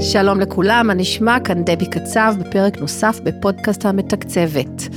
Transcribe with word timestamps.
שלום 0.00 0.40
לכולם, 0.40 0.86
מה 0.86 0.94
נשמע? 0.94 1.40
כאן 1.40 1.64
דבי 1.64 1.86
קצב 1.86 2.34
בפרק 2.40 2.78
נוסף 2.78 3.20
בפודקאסט 3.24 3.86
המתקצבת. 3.86 4.88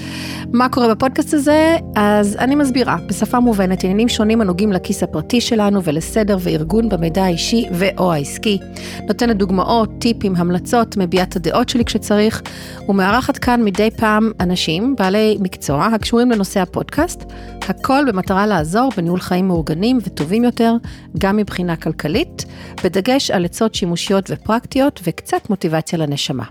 מה 0.54 0.70
קורה 0.70 0.96
בפודקאסט 0.96 1.34
הזה? 1.34 1.78
אז 1.96 2.36
אני 2.40 2.56
מסבירה, 2.56 2.98
בשפה 3.08 3.40
מובנת, 3.40 3.84
עניינים 3.84 4.10
שונים 4.10 4.42
הנוגעים 4.42 4.72
לכיס 4.72 5.04
הפרטי 5.04 5.42
שלנו 5.42 5.84
ולסדר 5.84 6.38
וארגון 6.40 6.90
במידע 6.90 7.24
האישי 7.24 7.66
ו/או 7.72 8.14
העסקי. 8.14 8.60
נותנת 9.08 9.38
דוגמאות, 9.38 9.90
טיפים, 10.00 10.36
המלצות, 10.36 10.98
מביעה 10.98 11.24
את 11.24 11.36
הדעות 11.36 11.70
שלי 11.70 11.86
כשצריך, 11.86 12.42
ומארחת 12.90 13.38
כאן 13.38 13.64
מדי 13.64 13.92
פעם 13.92 14.32
אנשים, 14.40 14.96
בעלי 15.00 15.38
מקצוע, 15.40 15.86
הקשורים 15.86 16.32
לנושא 16.32 16.60
הפודקאסט, 16.60 17.24
הכל 17.70 18.04
במטרה 18.08 18.48
לעזור 18.48 18.92
בניהול 18.98 19.20
חיים 19.20 19.48
מאורגנים 19.48 19.98
וטובים 20.04 20.44
יותר, 20.44 20.74
גם 21.18 21.38
מבחינה 21.38 21.76
כלכלית, 21.76 22.46
בדגש 22.84 23.32
על 23.32 23.46
עצות 23.46 23.76
שימושיות 23.76 24.26
ופרקטיות 24.30 25.00
וקצת 25.04 25.50
מוטיבציה 25.50 26.00
לנשמה. 26.00 26.44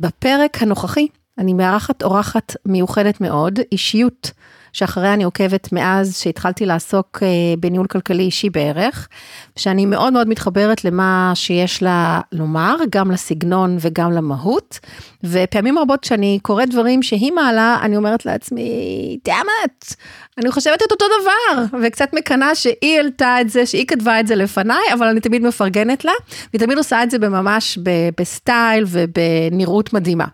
בפרק 0.00 0.62
הנוכחי 0.62 1.06
אני 1.38 1.54
מארחת 1.54 2.02
אורחת 2.02 2.56
מיוחדת 2.66 3.20
מאוד, 3.20 3.58
אישיות 3.72 4.30
שאחריה 4.72 5.14
אני 5.14 5.24
עוקבת 5.24 5.72
מאז 5.72 6.18
שהתחלתי 6.18 6.66
לעסוק 6.66 7.18
אה, 7.22 7.28
בניהול 7.58 7.86
כלכלי 7.86 8.22
אישי 8.22 8.50
בערך, 8.50 9.08
שאני 9.56 9.86
מאוד 9.86 10.12
מאוד 10.12 10.28
מתחברת 10.28 10.84
למה 10.84 11.32
שיש 11.34 11.82
לה 11.82 12.20
לומר, 12.32 12.76
גם 12.90 13.10
לסגנון 13.10 13.76
וגם 13.80 14.12
למהות, 14.12 14.78
ופעמים 15.24 15.78
רבות 15.78 16.00
כשאני 16.00 16.38
קוראת 16.42 16.70
דברים 16.70 17.02
שהיא 17.02 17.32
מעלה, 17.32 17.78
אני 17.82 17.96
אומרת 17.96 18.26
לעצמי, 18.26 19.18
דאמת, 19.24 19.94
אני 20.38 20.50
חושבת 20.50 20.82
את 20.82 20.92
אותו 20.92 21.04
דבר, 21.20 21.78
וקצת 21.82 22.08
מקנאה 22.12 22.54
שהיא 22.54 22.96
העלתה 22.96 23.40
את 23.40 23.50
זה, 23.50 23.66
שהיא 23.66 23.86
כתבה 23.86 24.20
את 24.20 24.26
זה 24.26 24.34
לפניי, 24.34 24.92
אבל 24.92 25.06
אני 25.06 25.20
תמיד 25.20 25.42
מפרגנת 25.42 26.04
לה, 26.04 26.12
והיא 26.52 26.60
תמיד 26.60 26.78
עושה 26.78 27.02
את 27.02 27.10
זה 27.10 27.18
ממש 27.18 27.78
בסטייל 28.16 28.84
ובנראות 28.88 29.92
מדהימה. 29.92 30.24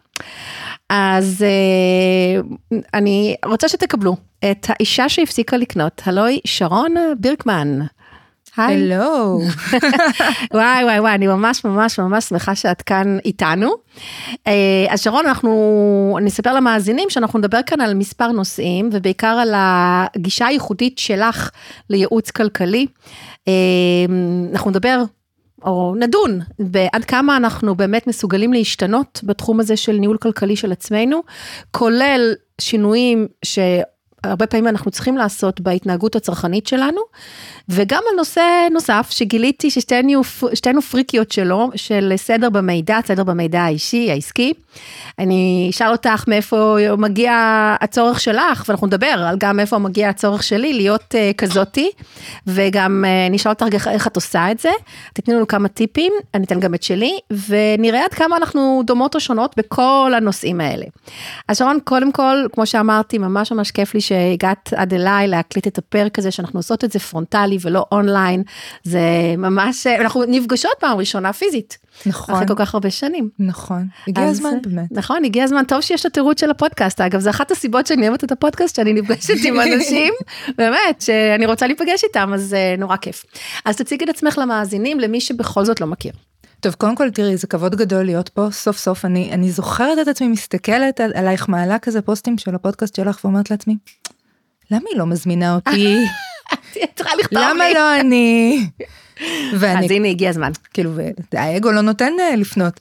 אז 0.90 1.44
uh, 1.44 2.76
אני 2.94 3.36
רוצה 3.44 3.68
שתקבלו 3.68 4.16
את 4.50 4.66
האישה 4.68 5.08
שהפסיקה 5.08 5.56
לקנות, 5.56 6.02
הלוי 6.06 6.40
שרון 6.44 6.94
בירקמן. 7.18 7.80
היי. 8.56 8.92
הלו. 8.92 9.40
וואי 10.54 10.84
וואי 10.84 11.00
וואי, 11.00 11.14
אני 11.14 11.26
ממש 11.26 11.64
ממש 11.64 11.98
ממש 11.98 12.24
שמחה 12.24 12.54
שאת 12.54 12.82
כאן 12.82 13.18
איתנו. 13.24 13.70
Uh, 14.28 14.38
אז 14.88 15.02
שרון, 15.02 15.26
אנחנו, 15.26 16.16
אני 16.18 16.28
אספר 16.28 16.54
למאזינים 16.54 17.10
שאנחנו 17.10 17.38
נדבר 17.38 17.60
כאן 17.66 17.80
על 17.80 17.94
מספר 17.94 18.28
נושאים, 18.28 18.90
ובעיקר 18.92 19.26
על 19.26 19.52
הגישה 19.56 20.46
הייחודית 20.46 20.98
שלך 20.98 21.50
לייעוץ 21.90 22.30
כלכלי. 22.30 22.86
Uh, 23.44 23.48
אנחנו 24.52 24.70
נדבר 24.70 25.02
או 25.66 25.94
נדון 25.98 26.40
בעד 26.58 27.04
כמה 27.04 27.36
אנחנו 27.36 27.74
באמת 27.74 28.06
מסוגלים 28.06 28.52
להשתנות 28.52 29.20
בתחום 29.24 29.60
הזה 29.60 29.76
של 29.76 29.92
ניהול 29.92 30.16
כלכלי 30.16 30.56
של 30.56 30.72
עצמנו, 30.72 31.22
כולל 31.70 32.34
שינויים 32.60 33.28
שהרבה 34.24 34.46
פעמים 34.46 34.68
אנחנו 34.68 34.90
צריכים 34.90 35.16
לעשות 35.16 35.60
בהתנהגות 35.60 36.16
הצרכנית 36.16 36.66
שלנו, 36.66 37.00
וגם 37.68 38.02
על 38.10 38.16
נושא 38.16 38.68
נוסף 38.70 39.06
שגיליתי 39.10 39.70
ששתינו 39.70 40.82
פריקיות 40.90 41.32
שלו, 41.32 41.70
של 41.74 42.12
סדר 42.16 42.50
במידע, 42.50 42.98
סדר 43.06 43.24
במידע 43.24 43.60
האישי, 43.60 44.10
העסקי. 44.10 44.52
אני 45.18 45.66
אשאל 45.70 45.92
אותך 45.92 46.24
מאיפה 46.28 46.76
מגיע 46.98 47.32
הצורך 47.80 48.20
שלך, 48.20 48.64
ואנחנו 48.68 48.86
נדבר 48.86 49.06
על 49.06 49.36
גם 49.38 49.56
מאיפה 49.56 49.78
מגיע 49.78 50.08
הצורך 50.08 50.42
שלי 50.42 50.72
להיות 50.72 51.14
אה, 51.14 51.36
כזאתי, 51.36 51.90
וגם 52.46 53.04
אה, 53.06 53.32
נשאל 53.32 53.52
אותך 53.52 53.66
איך, 53.72 53.88
איך 53.88 54.06
את 54.06 54.16
עושה 54.16 54.50
את 54.50 54.58
זה. 54.58 54.70
תתני 55.14 55.34
לנו 55.34 55.46
כמה 55.46 55.68
טיפים, 55.68 56.12
אני 56.34 56.44
אתן 56.44 56.60
גם 56.60 56.74
את 56.74 56.82
שלי, 56.82 57.18
ונראה 57.48 58.04
עד 58.04 58.14
כמה 58.14 58.36
אנחנו 58.36 58.82
דומות 58.86 59.14
או 59.14 59.20
שונות 59.20 59.54
בכל 59.56 60.12
הנושאים 60.16 60.60
האלה. 60.60 60.84
אז 61.48 61.58
שרון, 61.58 61.78
קודם 61.84 62.12
כל, 62.12 62.36
כמו 62.52 62.66
שאמרתי, 62.66 63.18
ממש 63.18 63.52
ממש 63.52 63.70
כיף 63.70 63.94
לי 63.94 64.00
שהגעת 64.06 64.72
עד 64.76 64.94
אליי 64.94 65.28
להקליט 65.28 65.66
את 65.66 65.78
הפרק 65.78 66.18
הזה, 66.18 66.30
שאנחנו 66.30 66.58
עושות 66.58 66.84
את 66.84 66.92
זה 66.92 66.98
פרונטלי. 66.98 67.58
ולא 67.60 67.84
אונליין, 67.92 68.42
זה 68.84 69.00
ממש, 69.38 69.86
אנחנו 69.86 70.24
נפגשות 70.28 70.72
פעם 70.80 70.98
ראשונה 70.98 71.32
פיזית. 71.32 71.78
נכון. 72.06 72.34
אחרי 72.34 72.46
כל 72.46 72.54
כך 72.56 72.74
הרבה 72.74 72.90
שנים. 72.90 73.28
נכון, 73.38 73.86
הגיע 74.08 74.24
אז, 74.24 74.30
הזמן 74.30 74.58
באמת. 74.62 74.92
נכון, 74.92 75.24
הגיע 75.24 75.44
הזמן, 75.44 75.64
טוב 75.64 75.80
שיש 75.80 76.00
את 76.00 76.06
התירוץ 76.06 76.40
של 76.40 76.50
הפודקאסט, 76.50 77.00
אגב, 77.00 77.20
זה 77.20 77.30
אחת 77.30 77.50
הסיבות 77.50 77.86
שאני 77.86 78.08
אוהבת 78.08 78.24
את 78.24 78.32
הפודקאסט, 78.32 78.76
שאני 78.76 78.92
נפגשת 78.92 79.44
עם 79.44 79.60
אנשים, 79.60 80.14
באמת, 80.58 81.00
שאני 81.00 81.46
רוצה 81.46 81.66
להיפגש 81.66 82.04
איתם, 82.04 82.30
אז 82.34 82.56
אה, 82.76 82.80
נורא 82.80 82.96
כיף. 82.96 83.24
אז 83.64 83.76
תציגי 83.76 84.04
את 84.04 84.08
עצמך 84.08 84.38
למאזינים, 84.38 85.00
למי 85.00 85.20
שבכל 85.20 85.64
זאת 85.64 85.80
לא 85.80 85.86
מכיר. 85.86 86.12
טוב, 86.66 86.74
קודם 86.74 86.96
כל 86.96 87.10
תראי, 87.10 87.36
זה 87.36 87.46
כבוד 87.46 87.76
גדול 87.76 88.04
להיות 88.04 88.28
פה, 88.28 88.48
סוף 88.52 88.78
סוף 88.78 89.04
אני, 89.04 89.32
אני 89.32 89.50
זוכרת 89.50 89.98
את 90.02 90.08
עצמי 90.08 90.28
מסתכלת 90.28 91.00
על, 91.00 91.12
עלייך 91.14 91.48
מעלה 91.48 91.78
כזה 91.78 92.02
פוסטים 92.02 92.38
של 92.38 92.54
הפודקאסט 92.54 92.96
שלך 92.96 93.24
ואומרת 93.24 93.50
לעצמי, 93.50 93.76
למה 94.70 94.82
היא 94.90 94.98
לא 94.98 95.06
מזמינה 95.06 95.54
אותי? 95.54 95.96
למה 97.32 97.64
לא 97.74 98.00
אני? 98.00 98.58
ואני, 99.58 99.84
אז 99.84 99.90
הנה 99.90 100.08
הגיע 100.08 100.30
הזמן. 100.30 100.50
כאילו, 100.74 100.90
האגו 101.32 101.72
לא 101.72 101.80
נותן 101.80 102.12
אה, 102.20 102.36
לפנות. 102.36 102.80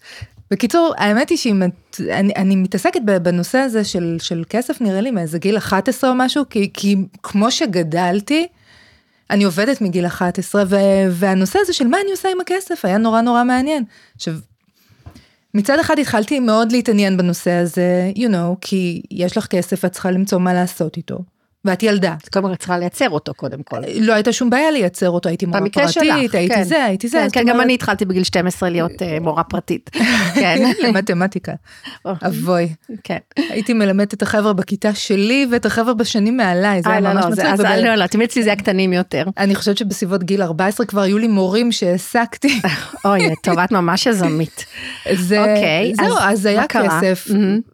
בקיצור, 0.51 0.93
האמת 0.97 1.29
היא 1.29 1.37
שאם 1.37 1.63
את, 1.63 2.01
אני, 2.11 2.33
אני 2.35 2.55
מתעסקת 2.55 3.01
בנושא 3.01 3.57
הזה 3.57 3.83
של, 3.83 4.17
של 4.19 4.43
כסף 4.49 4.81
נראה 4.81 5.01
לי 5.01 5.11
מאיזה 5.11 5.39
גיל 5.39 5.57
11 5.57 6.09
או 6.09 6.15
משהו, 6.17 6.43
כי, 6.49 6.69
כי 6.73 6.95
כמו 7.23 7.51
שגדלתי, 7.51 8.47
אני 9.29 9.43
עובדת 9.43 9.81
מגיל 9.81 10.05
11, 10.05 10.63
ו, 10.67 10.75
והנושא 11.11 11.59
הזה 11.61 11.73
של 11.73 11.87
מה 11.87 11.97
אני 12.03 12.11
עושה 12.11 12.29
עם 12.31 12.41
הכסף 12.41 12.85
היה 12.85 12.97
נורא 12.97 13.21
נורא 13.21 13.43
מעניין. 13.43 13.83
עכשיו, 14.15 14.33
מצד 15.53 15.79
אחד 15.79 15.99
התחלתי 15.99 16.39
מאוד 16.39 16.71
להתעניין 16.71 17.17
בנושא 17.17 17.51
הזה, 17.51 18.11
you 18.15 18.29
know, 18.29 18.55
כי 18.61 19.01
יש 19.11 19.37
לך 19.37 19.47
כסף, 19.47 19.85
את 19.85 19.91
צריכה 19.91 20.11
למצוא 20.11 20.39
מה 20.39 20.53
לעשות 20.53 20.97
איתו. 20.97 21.19
ואת 21.65 21.83
ילדה. 21.83 22.15
אז 22.23 22.29
קודם 22.29 22.45
כל 22.45 22.55
צריכה 22.55 22.77
לייצר 22.77 23.09
אותו 23.09 23.33
קודם 23.33 23.63
כל. 23.63 23.77
לא 24.01 24.13
הייתה 24.13 24.33
שום 24.33 24.49
בעיה 24.49 24.71
לייצר 24.71 25.09
אותו, 25.09 25.29
הייתי 25.29 25.45
מורה 25.45 25.59
פרטית, 25.59 25.89
שלך, 25.89 26.15
הייתי 26.15 26.47
כן. 26.47 26.63
זה, 26.63 26.83
הייתי 26.83 27.07
זה. 27.07 27.27
כן, 27.31 27.41
כן, 27.41 27.47
גם 27.47 27.61
אני 27.61 27.73
התחלתי 27.73 28.05
בגיל 28.05 28.23
12 28.23 28.69
להיות 28.69 28.91
uh, 28.91 29.05
מורה 29.21 29.43
פרטית. 29.43 29.89
כן. 30.35 30.71
למתמטיקה. 30.87 31.51
אבוי. 32.05 32.73
כן. 33.03 33.17
הייתי 33.35 33.73
מלמדת 33.73 34.13
את 34.13 34.21
החבר'ה 34.21 34.53
בכיתה 34.53 34.93
שלי 34.93 35.47
ואת 35.51 35.65
החבר'ה 35.65 35.93
בשנים 35.93 36.37
מעליי, 36.37 36.81
זה 36.81 36.89
היה 36.89 36.99
לא, 36.99 37.13
ממש 37.13 37.23
לא, 37.23 37.29
מצחיק. 37.29 37.59
לא, 37.59 37.75
לא, 37.75 37.95
לא, 37.95 38.07
תמיד 38.07 38.29
אצלי 38.29 38.43
זה 38.43 38.49
היה 38.49 38.55
קטנים 38.55 38.93
יותר. 38.93 39.25
אני 39.37 39.55
חושבת 39.55 39.77
שבסביבות 39.77 40.23
גיל 40.23 40.41
14 40.41 40.85
כבר 40.85 41.01
היו 41.01 41.17
לי 41.17 41.27
מורים 41.27 41.71
שהעסקתי. 41.71 42.61
אוי, 43.05 43.35
טוב, 43.43 43.59
את 43.59 43.71
ממש 43.71 44.05
יזמית. 44.05 44.65
אוקיי, 45.09 45.93
זהו, 45.95 46.17
אז 46.19 46.45
היה 46.45 46.67
כסף, 46.67 47.27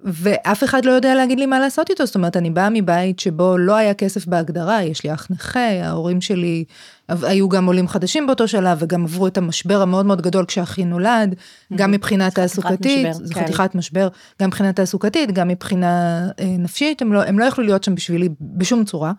ואף 0.04 0.64
אחד 0.64 0.86
לא 0.86 0.92
יודע 0.92 1.16
להגיד 1.16 1.40
לי 1.40 1.46
מה 1.46 1.60
לעשות 1.60 1.90
איתו, 1.90 2.06
זאת 2.06 2.16
אומרת, 2.16 2.38
אני 2.38 2.50
באה 2.50 2.70
מבית 2.70 3.20
שבו 3.20 3.58
לא 3.58 3.76
היה 3.82 3.94
כסף 3.94 4.26
בהגדרה, 4.26 4.84
יש 4.84 5.04
לי 5.04 5.14
אח 5.14 5.28
נכה, 5.30 5.70
ההורים 5.84 6.22
שלי 6.22 6.66
היו 7.10 7.50
גם 7.50 7.66
עולים 7.66 7.88
חדשים 7.88 8.28
באותו 8.28 8.48
שלב 8.48 8.78
וגם 8.82 9.04
עברו 9.04 9.28
את 9.28 9.38
המשבר 9.38 9.82
המאוד 9.82 10.06
מאוד 10.06 10.22
גדול 10.22 10.46
כשאחי 10.46 10.86
נולד, 10.86 11.36
גם 11.76 11.92
מבחינה 11.92 12.32
תעסוקתית, 12.32 13.08
זה 13.14 13.34
כן. 13.34 13.44
חתיכת 13.44 13.76
משבר, 13.76 14.08
גם 14.42 14.48
מבחינה 14.48 14.74
תעסוקתית, 14.74 15.32
גם 15.32 15.48
מבחינה 15.48 16.28
אה, 16.40 16.46
נפשית, 16.60 17.02
הם 17.02 17.14
לא, 17.14 17.24
הם 17.24 17.40
לא 17.40 17.46
יכלו 17.46 17.64
להיות 17.64 17.84
שם 17.84 17.96
בשבילי 17.96 18.30
בשום 18.42 18.86
צורה. 18.86 19.12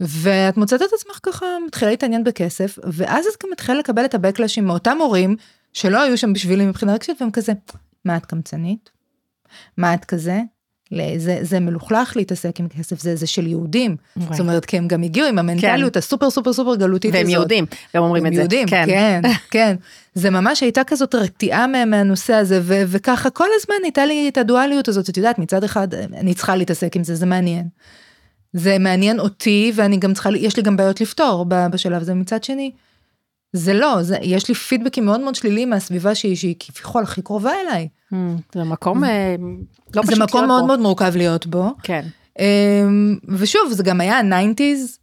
ואת 0.00 0.56
מוצאת 0.56 0.82
את 0.82 0.90
עצמך 0.94 1.18
ככה, 1.22 1.46
מתחילה 1.66 1.90
להתעניין 1.90 2.24
בכסף, 2.24 2.78
ואז 2.92 3.26
את 3.26 3.42
גם 3.42 3.50
מתחילה 3.52 3.78
לקבל 3.78 4.04
את 4.04 4.14
הבקלאשים 4.14 4.64
מאותם 4.64 4.98
הורים 5.00 5.36
שלא 5.72 6.02
היו 6.02 6.18
שם 6.18 6.32
בשבילי 6.32 6.66
מבחינה 6.66 6.94
רגשית, 6.94 7.20
והם 7.20 7.30
כזה, 7.30 7.52
מה 8.04 8.16
את 8.16 8.26
קמצנית? 8.26 8.90
מה 9.76 9.94
את 9.94 10.04
כזה? 10.04 10.40
זה, 11.16 11.38
זה 11.42 11.60
מלוכלך 11.60 12.16
להתעסק 12.16 12.60
עם 12.60 12.68
כסף, 12.68 13.00
זה, 13.00 13.16
זה 13.16 13.26
של 13.26 13.46
יהודים. 13.46 13.96
Okay. 14.18 14.22
זאת 14.30 14.40
אומרת, 14.40 14.64
כי 14.64 14.76
הם 14.76 14.88
גם 14.88 15.02
הגיעו 15.02 15.28
עם 15.28 15.38
המנטליות 15.38 15.92
כן. 15.92 15.98
הסופר 15.98 16.30
סופר 16.30 16.52
סופר 16.52 16.76
גלותית 16.76 17.14
והם 17.14 17.26
הזאת. 17.26 17.32
והם 17.32 17.40
יהודים, 17.40 17.66
הם 17.94 18.02
אומרים 18.02 18.26
את 18.26 18.32
זה. 18.34 18.40
יהודים, 18.40 18.68
כן, 18.68 18.84
כן, 18.86 19.20
כן. 19.50 19.76
זה 20.14 20.30
ממש 20.30 20.60
הייתה 20.60 20.84
כזאת 20.84 21.14
רתיעה 21.14 21.66
מהנושא 21.66 22.34
הזה, 22.34 22.60
ו- 22.62 22.82
וככה 22.86 23.30
כל 23.30 23.48
הזמן 23.60 23.74
הייתה 23.82 24.06
לי 24.06 24.28
את 24.28 24.38
הדואליות 24.38 24.88
הזאת, 24.88 25.10
את 25.10 25.16
יודעת, 25.16 25.38
מצד 25.38 25.64
אחד 25.64 25.94
אני 25.94 26.34
צריכה 26.34 26.56
להתעסק 26.56 26.96
עם 26.96 27.04
זה, 27.04 27.14
זה 27.14 27.26
מעניין. 27.26 27.68
זה 28.52 28.78
מעניין 28.78 29.20
אותי, 29.20 29.72
ואני 29.74 29.96
גם 29.96 30.14
צריכה, 30.14 30.30
יש 30.36 30.56
לי 30.56 30.62
גם 30.62 30.76
בעיות 30.76 31.00
לפתור 31.00 31.44
בשלב 31.48 32.02
הזה, 32.02 32.14
מצד 32.14 32.44
שני. 32.44 32.70
זה 33.52 33.74
לא, 33.74 34.02
זה, 34.02 34.18
יש 34.22 34.48
לי 34.48 34.54
פידבקים 34.54 35.04
מאוד 35.04 35.20
מאוד 35.20 35.34
שליליים 35.34 35.70
מהסביבה 35.70 36.14
שהיא, 36.14 36.36
שהיא 36.36 36.54
כביכול 36.58 37.02
הכי 37.02 37.22
קרובה 37.22 37.52
אליי. 37.66 37.88
Mm, 38.12 38.16
זה 38.54 38.64
מקום 38.64 39.04
אה, 39.04 39.36
לא 39.94 40.02
פשוט 40.02 40.04
להיות 40.04 40.06
בו. 40.06 40.14
זה 40.16 40.24
מקום 40.24 40.46
מאוד 40.46 40.64
מאוד 40.64 40.80
מורכב 40.80 41.12
להיות 41.16 41.46
בו. 41.46 41.70
כן. 41.82 42.06
אמ, 42.38 43.16
ושוב, 43.28 43.72
זה 43.72 43.82
גם 43.82 44.00
היה 44.00 44.18
ה-90's, 44.18 44.98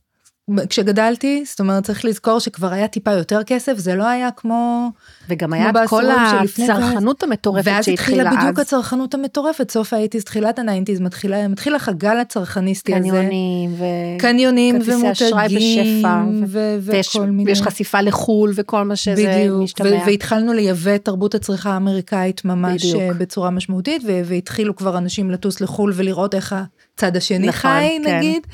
כשגדלתי, 0.69 1.43
זאת 1.45 1.59
אומרת, 1.59 1.83
צריך 1.83 2.05
לזכור 2.05 2.39
שכבר 2.39 2.73
היה 2.73 2.87
טיפה 2.87 3.11
יותר 3.11 3.43
כסף, 3.43 3.77
זה 3.77 3.95
לא 3.95 4.07
היה 4.07 4.31
כמו... 4.31 4.89
וגם 5.29 5.53
היה 5.53 5.69
את 5.69 5.75
כל 5.87 6.03
הצרכנות 6.09 7.23
המטורפת 7.23 7.63
שהתחילה 7.63 7.81
אז. 7.81 7.87
ואז 7.87 7.99
התחילה 7.99 8.31
בדיוק 8.41 8.59
הצרכנות 8.59 9.13
המטורפת, 9.13 9.71
סוף 9.71 9.93
האייטיז, 9.93 10.23
תחילת 10.23 10.59
הניינטיז, 10.59 10.99
מתחילה, 10.99 11.47
מתחיל 11.47 11.75
לך 11.75 11.89
הגל 11.89 12.17
הצרכניסטי 12.17 12.95
הזה. 12.95 13.09
קניונים 13.09 13.73
ו... 13.77 13.83
קניונים 14.19 14.79
ומותגים, 14.85 16.43
ו- 16.47 16.77
ויש, 16.81 17.15
וכל 17.15 17.25
מיני. 17.25 17.49
ויש 17.49 17.61
חשיפה 17.61 18.01
לחו"ל 18.01 18.51
וכל 18.55 18.83
מה 18.83 18.95
שזה 18.95 19.35
בדיוק, 19.35 19.63
משתמע. 19.63 19.87
בדיוק, 19.87 20.03
והתחלנו 20.07 20.53
לייבא 20.53 20.95
את 20.95 21.05
תרבות 21.05 21.35
הצריכה 21.35 21.73
האמריקאית 21.73 22.45
ממש 22.45 22.85
בדיוק. 22.85 23.01
אה, 23.01 23.13
בצורה 23.13 23.49
משמעותית, 23.49 24.01
והתחילו 24.25 24.75
כבר 24.75 24.97
אנשים 24.97 25.31
לטוס 25.31 25.61
לחו"ל 25.61 25.93
ולראות 25.95 26.35
איך 26.35 26.55
הצד 26.95 27.17
השני 27.17 27.47
נכון, 27.47 27.71
חי, 27.71 27.97
כן. 28.03 28.17
נגיד. 28.17 28.47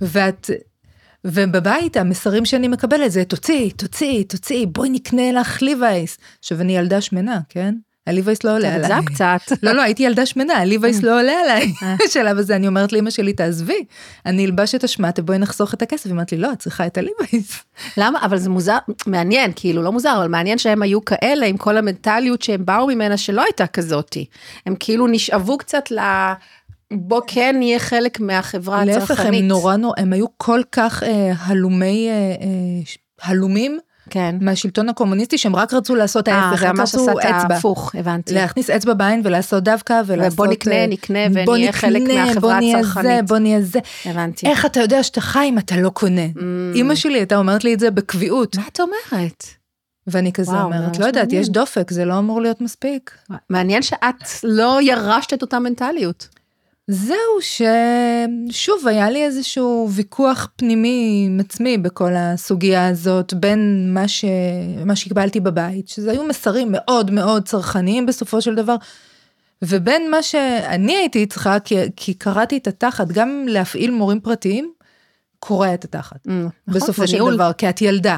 ואת 0.00 0.50
ובבית 1.24 1.96
המסרים 1.96 2.44
שאני 2.44 2.68
מקבלת 2.68 3.12
זה 3.12 3.24
תוציאי, 3.24 3.70
תוציאי, 3.70 4.24
תוציאי, 4.24 4.66
בואי 4.66 4.90
נקנה 4.90 5.32
לך 5.32 5.62
ליווייס. 5.62 6.18
עכשיו 6.38 6.60
אני 6.60 6.76
ילדה 6.76 7.00
שמנה, 7.00 7.40
כן? 7.48 7.74
הליווייס 8.06 8.44
לא 8.44 8.56
עולה 8.56 8.74
עליי. 8.74 8.88
זה 8.88 8.94
קצת. 9.06 9.40
לא, 9.62 9.72
לא, 9.72 9.82
הייתי 9.82 10.02
ילדה 10.02 10.26
שמנה, 10.26 10.54
הליווייס 10.54 11.02
לא 11.02 11.20
עולה 11.20 11.32
עליי. 11.44 11.72
אה. 11.82 11.96
בשלב 12.04 12.38
הזה 12.38 12.56
אני 12.56 12.66
אומרת 12.66 12.92
לאמא 12.92 13.10
שלי, 13.10 13.32
תעזבי, 13.32 13.84
אני 14.26 14.46
אלבש 14.46 14.74
את 14.74 14.84
השמט 14.84 15.18
ובואי 15.18 15.38
נחסוך 15.38 15.74
את 15.74 15.82
הכסף. 15.82 16.06
היא 16.06 16.12
אומרת 16.12 16.32
לי, 16.32 16.38
לא, 16.38 16.52
את 16.52 16.58
צריכה 16.58 16.86
את 16.86 16.98
הליווייס. 16.98 17.64
למה? 18.00 18.18
אבל 18.24 18.38
זה 18.38 18.50
מוזר, 18.50 18.78
מעניין, 19.06 19.52
כאילו, 19.56 19.82
לא 19.82 19.92
מוזר, 19.92 20.14
אבל 20.18 20.28
מעניין 20.28 20.58
שהם 20.58 20.82
היו 20.82 21.04
כאלה 21.04 21.46
עם 21.46 21.56
כל 21.56 21.76
המנטליות 21.76 22.42
שהם 22.42 22.64
באו 22.64 22.86
ממנה 22.86 23.16
שלא 23.16 23.42
הייתה 23.42 23.66
כזאתי. 23.66 24.26
הם 24.66 24.74
כאילו 24.80 25.06
נשאבו 25.06 25.58
קצת 25.58 25.90
ל... 25.90 25.98
בוא 26.92 27.20
כן 27.26 27.56
נהיה 27.58 27.78
חלק 27.78 28.20
מהחברה 28.20 28.82
הצרכנית. 28.82 29.10
להפך, 29.10 29.20
הם 29.20 29.34
נורא 29.34 29.76
נורא, 29.76 29.94
הם 29.98 30.12
היו 30.12 30.26
כל 30.36 30.60
כך 30.72 31.02
אה, 31.02 31.32
הלומי, 31.38 32.08
אה, 32.08 32.14
אה, 32.14 33.28
הלומים. 33.30 33.78
כן. 34.10 34.36
מהשלטון 34.40 34.88
הקומוניסטי 34.88 35.38
שהם 35.38 35.56
רק 35.56 35.74
רצו 35.74 35.94
לעשות 35.94 36.28
ההפך, 36.28 36.62
הם 36.62 36.80
רצו 36.80 37.06
אצבע. 37.20 37.56
הפוך, 37.56 37.94
הבנתי. 37.94 38.34
להכניס 38.34 38.70
אצבע 38.70 38.94
בעין 38.94 39.20
ולעשות 39.24 39.64
דווקא 39.64 40.02
ולעשות... 40.06 40.32
ובוא 40.32 40.46
נקנה, 40.46 40.74
אה, 40.74 40.86
נקנה 40.86 41.18
ונהיה 41.46 41.72
חלק 41.72 42.02
מהחברה 42.02 42.58
הצרכנית. 42.58 42.94
בוא 42.94 42.98
נהיה 42.98 43.16
זה, 43.16 43.20
בוא 43.26 43.38
נהיה 43.38 43.62
זה. 43.62 43.78
הבנתי. 44.04 44.46
איך 44.46 44.66
אתה 44.66 44.80
יודע 44.80 45.02
שאתה 45.02 45.20
חי 45.20 45.46
אם 45.48 45.58
אתה 45.58 45.76
לא 45.76 45.88
קונה? 45.88 46.26
Mm. 46.26 46.40
אימא 46.74 46.94
שלי 46.94 47.18
הייתה 47.18 47.36
אומרת 47.36 47.64
לי 47.64 47.74
את 47.74 47.80
זה 47.80 47.90
בקביעות. 47.90 48.56
מה 48.56 48.62
את 48.72 48.80
אומרת? 48.80 49.44
ואני 50.06 50.32
כזה 50.32 50.52
וואו, 50.52 50.64
אומרת, 50.64 50.98
לא 50.98 51.04
יודעת, 51.04 51.32
יש 51.32 51.48
דופק, 51.48 51.90
זה 51.90 52.04
לא 52.04 52.18
אמור 52.18 52.40
להיות 52.40 52.60
מספיק. 52.60 53.18
מעניין 53.50 53.82
שאת 53.82 54.24
לא 54.42 54.78
ירשת 54.82 55.34
את 55.34 55.42
אותה 55.42 55.58
מנטליות. 55.58 56.39
זהו, 56.92 57.16
ששוב, 58.50 58.88
היה 58.88 59.10
לי 59.10 59.24
איזשהו 59.24 59.88
ויכוח 59.90 60.48
פנימי 60.56 61.24
עם 61.26 61.40
עצמי 61.40 61.78
בכל 61.78 62.12
הסוגיה 62.16 62.88
הזאת, 62.88 63.34
בין 63.34 63.90
מה, 63.94 64.08
ש... 64.08 64.24
מה 64.86 64.96
שקיבלתי 64.96 65.40
בבית, 65.40 65.88
שזה 65.88 66.10
היו 66.10 66.24
מסרים 66.24 66.68
מאוד 66.70 67.10
מאוד 67.10 67.44
צרכניים 67.44 68.06
בסופו 68.06 68.40
של 68.40 68.54
דבר, 68.54 68.76
ובין 69.62 70.10
מה 70.10 70.22
שאני 70.22 70.96
הייתי 70.96 71.26
צריכה, 71.26 71.60
כי, 71.60 71.76
כי 71.96 72.14
קראתי 72.14 72.56
את 72.56 72.66
התחת, 72.66 73.08
גם 73.08 73.44
להפעיל 73.48 73.90
מורים 73.90 74.20
פרטיים, 74.20 74.72
קורע 75.38 75.74
את 75.74 75.84
התחת, 75.84 76.26
mm, 76.26 76.30
נכון, 76.30 76.50
בסופו 76.68 77.08
של 77.08 77.14
ניהול. 77.14 77.34
דבר, 77.34 77.52
כי 77.52 77.68
את 77.68 77.82
ילדה. 77.82 78.16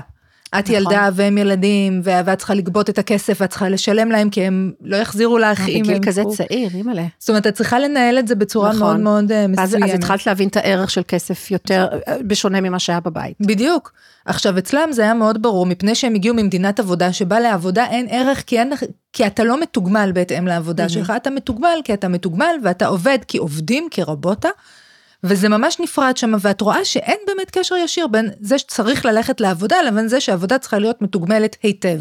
את 0.58 0.64
נכון. 0.64 0.75
ילדה 0.75 1.08
והם 1.14 1.38
ילדים, 1.38 2.00
ואת 2.04 2.38
צריכה 2.38 2.54
לגבות 2.54 2.90
את 2.90 2.99
הכסף, 2.99 3.38
ואת 3.40 3.50
צריכה 3.50 3.69
לשלם 3.69 4.10
להם, 4.10 4.31
כי 4.31 4.43
הם 4.43 4.72
לא 4.81 4.96
יחזירו 4.96 5.38
לך 5.38 5.69
אם 5.69 5.76
הם... 5.76 5.82
בגיל 5.82 5.99
כזה 6.06 6.22
צעיר, 6.37 6.70
אימא'לה. 6.75 7.04
זאת 7.19 7.28
אומרת, 7.28 7.46
את 7.46 7.54
צריכה 7.54 7.78
לנהל 7.78 8.19
את 8.19 8.28
זה 8.28 8.34
בצורה 8.34 8.69
נכון. 8.69 8.81
מאוד 8.81 9.00
מאוד 9.00 9.32
אה, 9.32 9.46
מסוימת. 9.46 9.82
אז, 9.82 9.90
אז 9.90 9.94
התחלת 9.94 10.26
להבין 10.26 10.49
את 10.49 10.56
הערך 10.56 10.90
של 10.90 11.02
כסף 11.08 11.50
יותר, 11.50 11.87
אה, 12.08 12.16
בשונה 12.26 12.60
ממה 12.60 12.78
שהיה 12.78 13.00
בבית. 13.00 13.37
בדיוק. 13.40 13.93
עכשיו, 14.25 14.58
אצלם 14.58 14.93
זה 14.93 15.02
היה 15.02 15.14
מאוד 15.14 15.43
ברור, 15.43 15.66
מפני 15.66 15.94
שהם 15.94 16.14
הגיעו 16.14 16.34
ממדינת 16.34 16.81
עבודה, 16.81 17.12
שבה 17.12 17.40
לעבודה 17.40 17.87
אין 17.87 18.06
ערך, 18.10 18.43
כי, 18.46 18.58
אין, 18.58 18.72
כי 19.12 19.26
אתה 19.26 19.44
לא 19.44 19.60
מתוגמל 19.60 20.10
בהתאם 20.14 20.46
לעבודה 20.46 20.88
שלך, 20.88 21.12
אתה 21.16 21.31
מתוגמל 21.31 21.81
כי 21.84 21.94
אתה 21.94 22.08
מתוגמל, 22.08 22.56
ואתה 22.62 22.87
עובד 22.87 23.19
כי 23.28 23.38
עובדים 23.38 23.88
כרבותה. 23.90 24.49
וזה 25.25 25.49
ממש 25.49 25.81
נפרד 25.81 26.17
שם, 26.17 26.33
ואת 26.41 26.61
רואה 26.61 26.85
שאין 26.85 27.19
באמת 27.27 27.51
קשר 27.51 27.77
ישיר 27.77 28.07
בין 28.07 28.31
זה 28.41 28.59
שצריך 28.59 29.05
ללכת 29.05 29.41
לעבודה, 29.41 29.77
לבין 29.83 30.09
זה 30.09 30.21
שהעבודה 30.21 30.59
צריכה 30.59 30.79
להיות 30.79 31.03
מתוגמלת 31.03 31.57
היטב. 31.63 32.01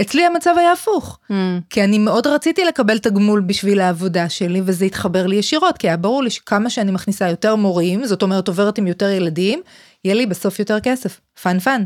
אצלי 0.00 0.26
המצב 0.26 0.54
היה 0.58 0.72
הפוך, 0.72 1.18
אממ. 1.30 1.34
כי 1.70 1.84
אני 1.84 1.98
מאוד 1.98 2.26
רציתי 2.26 2.64
לקבל 2.64 2.98
תגמול 2.98 3.40
בשביל 3.40 3.80
העבודה 3.80 4.28
שלי, 4.28 4.62
וזה 4.64 4.84
התחבר 4.84 5.26
לי 5.26 5.36
ישירות, 5.36 5.78
כי 5.78 5.88
היה 5.88 5.96
ברור 5.96 6.22
לי 6.22 6.30
שכמה 6.30 6.70
שאני 6.70 6.90
מכניסה 6.92 7.28
יותר 7.28 7.56
מורים, 7.56 8.06
זאת 8.06 8.22
אומרת 8.22 8.48
עובדת 8.48 8.78
עם 8.78 8.86
יותר 8.86 9.08
ילדים, 9.08 9.60
יהיה 10.04 10.14
לי 10.14 10.26
בסוף 10.26 10.58
יותר 10.58 10.80
כסף, 10.80 11.20
פאן 11.42 11.58
פאן. 11.58 11.84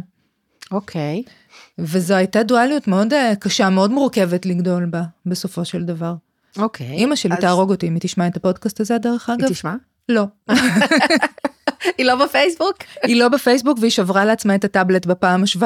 אוקיי. 0.71 1.23
אוקיי. 1.27 1.31
וזו 1.79 2.15
הייתה 2.15 2.43
דואליות 2.43 2.89
מאוד 2.89 3.13
אה, 3.13 3.33
קשה, 3.41 3.71
מאוד 3.71 3.91
מורכבת 3.91 4.47
לגדול 4.47 4.85
בה, 4.85 5.03
בסופו 5.27 5.65
של 5.65 5.85
דבר. 5.85 6.15
אוקיי. 6.59 6.87
Okay. 6.87 6.91
אימא 6.91 7.17
שלי 7.17 7.35
אז... 7.35 7.41
תהרוג 7.41 7.71
אותי 7.71 7.89
אם 7.89 7.95
היא 7.95 8.01
תשמע 8.01 8.27
את 8.27 8.37
הפודקאסט 8.37 8.81
הזה, 8.81 8.99
דרך 8.99 9.31
אגב. 9.31 9.45
היא 9.45 9.55
תשמע? 9.55 9.75
לא. 10.09 10.29
היא 11.99 12.07
לא 12.07 12.15
בפייסבוק? 12.15 12.77
היא 13.03 13.17
לא 13.17 13.29
בפייסבוק 13.29 13.79
והיא 13.81 13.91
שברה 13.91 14.25
לעצמה 14.25 14.55
את 14.55 14.65
הטאבלט 14.65 15.07
בפעם 15.07 15.43
ה-700. 15.43 15.65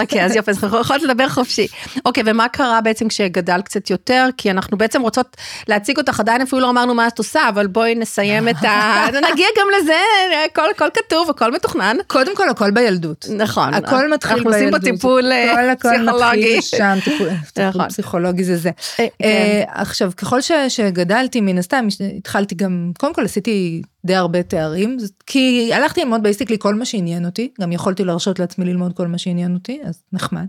אוקיי, 0.00 0.24
אז 0.24 0.36
יופי, 0.36 0.50
אז 0.50 0.64
אנחנו 0.64 0.80
יכולות 0.80 1.02
לדבר 1.02 1.28
חופשי. 1.28 1.66
אוקיי, 2.04 2.22
ומה 2.26 2.48
קרה 2.48 2.80
בעצם 2.80 3.08
כשגדל 3.08 3.60
קצת 3.62 3.90
יותר? 3.90 4.28
כי 4.36 4.50
אנחנו 4.50 4.78
בעצם 4.78 5.02
רוצות 5.02 5.36
להציג 5.68 5.98
אותך, 5.98 6.20
עדיין 6.20 6.42
אפילו 6.42 6.60
לא 6.60 6.70
אמרנו 6.70 6.94
מה 6.94 7.06
את 7.06 7.18
עושה, 7.18 7.48
אבל 7.48 7.66
בואי 7.66 7.94
נסיים 7.94 8.48
את 8.48 8.64
ה... 8.64 9.06
נגיע 9.32 9.46
גם 9.58 9.66
לזה, 9.78 9.98
הכל, 10.46 10.70
הכל 10.70 10.88
כתוב, 10.94 11.30
הכל 11.30 11.52
מתוכנן. 11.52 11.96
קודם 12.06 12.36
כל, 12.36 12.48
הכל 12.48 12.70
בילדות. 12.70 13.26
נכון. 13.36 13.74
הכל 13.74 14.12
מתחיל 14.12 14.34
בילדות. 14.34 14.54
אנחנו 14.54 14.66
עושים 14.66 14.70
פה 14.70 14.78
טיפול 14.78 15.32
אה, 15.32 15.74
פסיכולוגי. 15.80 16.62
שם, 16.62 16.98
טיפול 17.04 17.28
נכון. 17.68 17.88
פסיכולוגי 17.88 18.44
זה 18.44 18.56
זה. 18.56 18.70
אה, 19.00 19.06
כן. 19.18 19.24
אה, 19.24 19.62
עכשיו, 19.68 20.12
ככל 20.16 20.40
שגדלתי, 20.68 21.40
מן 21.40 21.58
הסתם, 21.58 21.86
התחלתי 22.16 22.54
גם, 22.54 22.92
קודם 22.98 23.14
כל 23.14 23.24
עשיתי 23.24 23.82
די 24.04 24.14
הרבה 24.14 24.42
תארים, 24.42 24.96
כי 25.26 25.70
הלכתי 25.74 26.00
ללמוד 26.00 26.22
basically 26.22 26.56
כל 26.58 26.74
מה 26.74 26.84
שעניין 26.84 27.26
אותי, 27.26 27.50
גם 27.60 27.72
יכולתי 27.72 28.04
להרשות 28.04 28.38
לעצמי 28.38 28.64
ללמוד 28.64 28.96
כל 28.96 29.06
מה 29.06 29.18
שעניין 29.18 29.54
אותי, 29.54 29.80
אז 29.84 30.02
נחמד. 30.12 30.46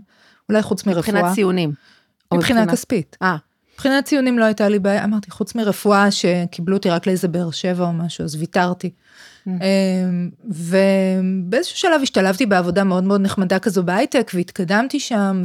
אולי 0.48 0.62
חוץ 0.62 0.86
מרפואה. 0.86 1.00
מבחינת 1.00 1.34
ציונים. 1.34 1.72
מבחינה 2.34 2.60
מבחינת... 2.60 2.78
כספית. 2.78 3.16
אה. 3.22 3.36
מבחינת 3.74 4.04
ציונים 4.04 4.38
לא 4.38 4.44
הייתה 4.44 4.68
לי 4.68 4.78
בעיה, 4.78 5.04
אמרתי, 5.04 5.30
חוץ 5.30 5.54
מרפואה 5.54 6.10
שקיבלו 6.10 6.76
אותי 6.76 6.90
רק 6.90 7.06
לאיזה 7.06 7.28
באר 7.28 7.50
שבע 7.50 7.84
או 7.84 7.92
משהו, 7.92 8.24
אז 8.24 8.34
ויתרתי. 8.34 8.90
אממ. 8.90 9.50
אמ, 9.50 10.30
ובאיזשהו 10.44 11.76
שלב 11.76 12.02
השתלבתי 12.02 12.46
בעבודה 12.46 12.84
מאוד 12.84 13.04
מאוד 13.04 13.20
נחמדה 13.20 13.58
כזו 13.58 13.82
בהייטק, 13.82 14.30
והתקדמתי 14.34 15.00
שם, 15.00 15.42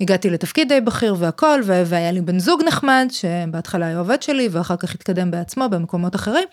והגעתי 0.00 0.30
לתפקיד 0.30 0.68
די 0.68 0.80
בכיר 0.80 1.16
והכל, 1.18 1.60
והיה 1.64 2.12
לי 2.12 2.20
בן 2.20 2.38
זוג 2.38 2.62
נחמד, 2.66 3.08
שבהתחלה 3.10 3.86
היה 3.86 3.98
עובד 3.98 4.22
שלי, 4.22 4.48
ואחר 4.52 4.76
כך 4.76 4.94
התקדם 4.94 5.30
בעצמו 5.30 5.68
במקומות 5.68 6.14
אחרים. 6.14 6.48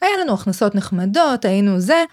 היה 0.00 0.10
לנו 0.20 0.34
הכנסות 0.34 0.74
נחמדות, 0.74 1.44
היינו 1.44 1.80
זה, 1.80 2.04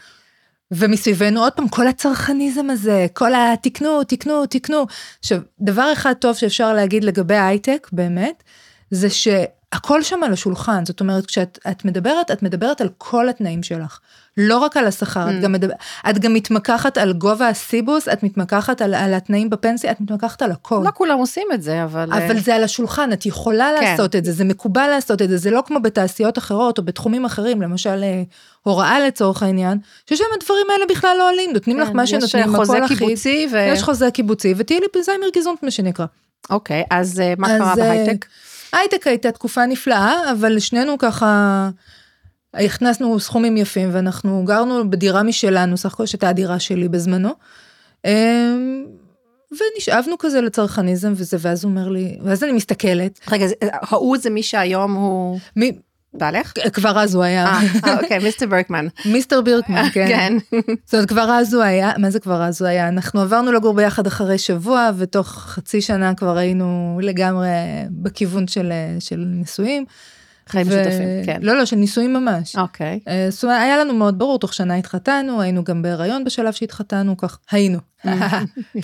ומסביבנו 0.72 1.44
עוד 1.44 1.54
פעם 1.54 1.68
כל 1.68 1.88
הצרכניזם 1.88 2.70
הזה, 2.70 3.08
כל 3.14 3.32
התקנו, 3.36 4.04
תקנו, 4.04 4.46
תקנו. 4.46 4.86
עכשיו, 5.20 5.40
דבר 5.62 5.94
אחד 5.94 6.14
טוב 6.14 6.36
שאפשר 6.36 6.74
להגיד 6.74 7.04
לגבי 7.04 7.36
ההייטק, 7.36 7.90
באמת, 7.92 8.44
זה 8.92 9.10
ש... 9.10 9.28
הכל 9.72 10.04
שם 10.04 10.24
על 10.24 10.34
השולחן, 10.34 10.86
זאת 10.86 11.00
אומרת, 11.00 11.26
כשאת 11.26 11.86
מדברת, 11.86 12.32
את 12.32 12.44
מדברת 12.44 12.82
על 12.82 12.90
כל 12.98 13.30
התנאים 13.30 13.64
שלך. 13.64 14.00
לא 14.38 14.58
רק 14.58 14.78
על 14.78 14.88
השכר, 14.88 15.28
mm. 15.28 15.32
את, 15.32 15.42
גם 15.42 15.52
מדבר, 15.52 15.74
את 16.10 16.20
גם 16.20 16.34
מתמקחת 16.34 16.98
על 16.98 17.14
גובה 17.14 17.48
הסיבוס, 17.48 18.08
את 18.08 18.24
מתמקחת 18.24 18.82
על, 18.82 18.94
על 18.94 19.14
התנאים 19.14 19.50
בפנסיה, 19.50 19.92
את 19.92 20.02
מתמקחת 20.02 20.42
על 20.42 20.52
הכל. 20.52 20.82
לא 20.86 20.90
כולם 20.94 21.18
עושים 21.18 21.48
את 21.54 21.62
זה, 21.62 21.84
אבל... 21.84 22.14
אבל 22.14 22.40
זה 22.40 22.56
על 22.56 22.64
השולחן, 22.64 23.14
את 23.14 23.26
יכולה 23.26 23.70
כן. 23.80 23.84
לעשות 23.84 24.16
את 24.16 24.26
זה, 24.26 24.32
זה 24.32 24.44
מקובל 24.44 24.88
לעשות 24.88 25.22
את 25.22 25.30
זה, 25.30 25.38
זה 25.38 25.52
לא 25.52 25.64
כמו 25.66 25.80
בתעשיות 25.80 26.38
אחרות 26.38 26.78
או 26.78 26.84
בתחומים 26.84 27.26
אחרים, 27.26 27.62
למשל 27.62 28.04
אה, 28.04 28.24
הוראה 28.64 29.00
לצורך 29.00 29.44
העניין, 29.44 29.78
ששם 30.10 30.24
הדברים 30.38 30.66
האלה 30.70 30.86
בכלל 30.90 31.16
לא 31.20 31.30
עולים, 31.30 31.54
נותנים 31.54 31.78
כן, 31.78 31.84
לך 31.84 31.90
מה 31.90 32.08
שנותנים, 32.08 32.56
הכל 32.56 32.64
אחיד. 32.64 32.84
יש 32.84 32.90
חוזה 32.90 32.96
קיבוצי 32.96 33.48
ו... 33.52 33.58
יש 33.58 33.84
חוזה 33.84 34.12
קיבוצי, 34.12 34.54
ותהיי 34.58 34.80
לי 34.80 34.86
בזיימר 34.96 35.28
גזעונות, 35.36 35.64
מה 35.64 35.72
שנקרא. 35.72 36.06
אוקיי, 36.50 36.84
אז 36.90 37.20
אה, 37.20 37.34
מה 37.38 37.52
אז, 37.52 37.62
קרה 37.62 37.76
בהייטק? 37.76 38.26
הייטק 38.74 39.08
הייתה 39.08 39.32
תקופה 39.32 39.66
נפלאה, 39.66 40.32
אבל 40.32 40.60
שנינו 40.60 40.98
ככה 40.98 41.70
הכנסנו 42.54 43.20
סכומים 43.20 43.58
יפים 43.58 43.90
ואנחנו 43.92 44.44
גרנו 44.46 44.90
בדירה 44.90 45.24
משלנו, 45.24 45.78
סך 45.78 45.94
הכל 45.94 46.06
שהייתה 46.06 46.30
הדירה 46.30 46.60
שלי 46.60 46.90
בזמנו. 46.90 47.30
אמ, 48.06 48.86
ונשאבנו 49.52 50.18
כזה 50.20 50.42
לצרכניזם 50.42 51.14
וזה, 51.16 51.38
ואז 51.40 51.64
הוא 51.64 51.70
אומר 51.70 51.90
לי, 51.90 52.18
ואז 52.24 52.44
אני 52.44 52.52
מסתכלת. 52.52 53.20
רגע, 53.32 53.46
ההוא 53.62 54.18
זה 54.18 54.30
מי 54.30 54.44
שהיום 54.44 54.94
הוא... 54.94 55.40
מי? 55.56 55.72
בעלך? 56.14 56.54
כבר 56.74 57.00
אז 57.00 57.16
הוא 57.16 57.24
היה. 57.24 57.46
אה, 57.46 57.60
אה 57.86 58.00
אוקיי, 58.02 58.20
מיסטר 58.20 58.48
ברקמן. 58.48 58.88
מיסטר 59.06 59.42
ברקמן, 59.42 59.90
כן. 59.94 60.08
כן. 60.08 60.34
זאת 60.86 60.94
אומרת, 60.94 61.10
כבר 61.10 61.32
אז 61.32 61.54
הוא 61.54 61.64
היה, 61.64 61.92
מה 61.98 62.10
זה 62.10 62.20
כבר 62.20 62.44
אז 62.44 62.62
הוא 62.62 62.70
היה? 62.70 62.88
אנחנו 62.88 63.22
עברנו 63.22 63.52
לגור 63.52 63.74
ביחד 63.74 64.08
אחרי 64.08 64.38
שבוע, 64.38 64.90
ותוך 64.98 65.28
חצי 65.28 65.82
שנה 65.82 66.14
כבר 66.14 66.38
היינו 66.38 67.00
לגמרי 67.04 67.48
בכיוון 67.90 68.48
של, 68.48 68.72
של 69.00 69.24
נישואים. 69.28 69.86
חיים 70.48 70.68
משותפים, 70.68 71.08
כן. 71.26 71.40
לא, 71.42 71.58
לא, 71.58 71.66
של 71.66 71.76
נישואים 71.76 72.14
ממש. 72.14 72.56
אוקיי. 72.56 73.00
אה, 73.08 73.28
זאת 73.30 73.44
אומרת, 73.44 73.62
היה 73.62 73.78
לנו 73.78 73.94
מאוד 73.94 74.20
ברור, 74.20 74.40
תוך 74.40 74.54
שנה 74.54 74.76
התחתנו, 74.76 75.42
היינו 75.42 75.64
גם 75.64 75.82
בהיריון 75.82 76.24
בשלב 76.24 76.54
שהתחתנו, 76.54 77.18
כך, 77.18 77.40
היינו. 77.52 77.80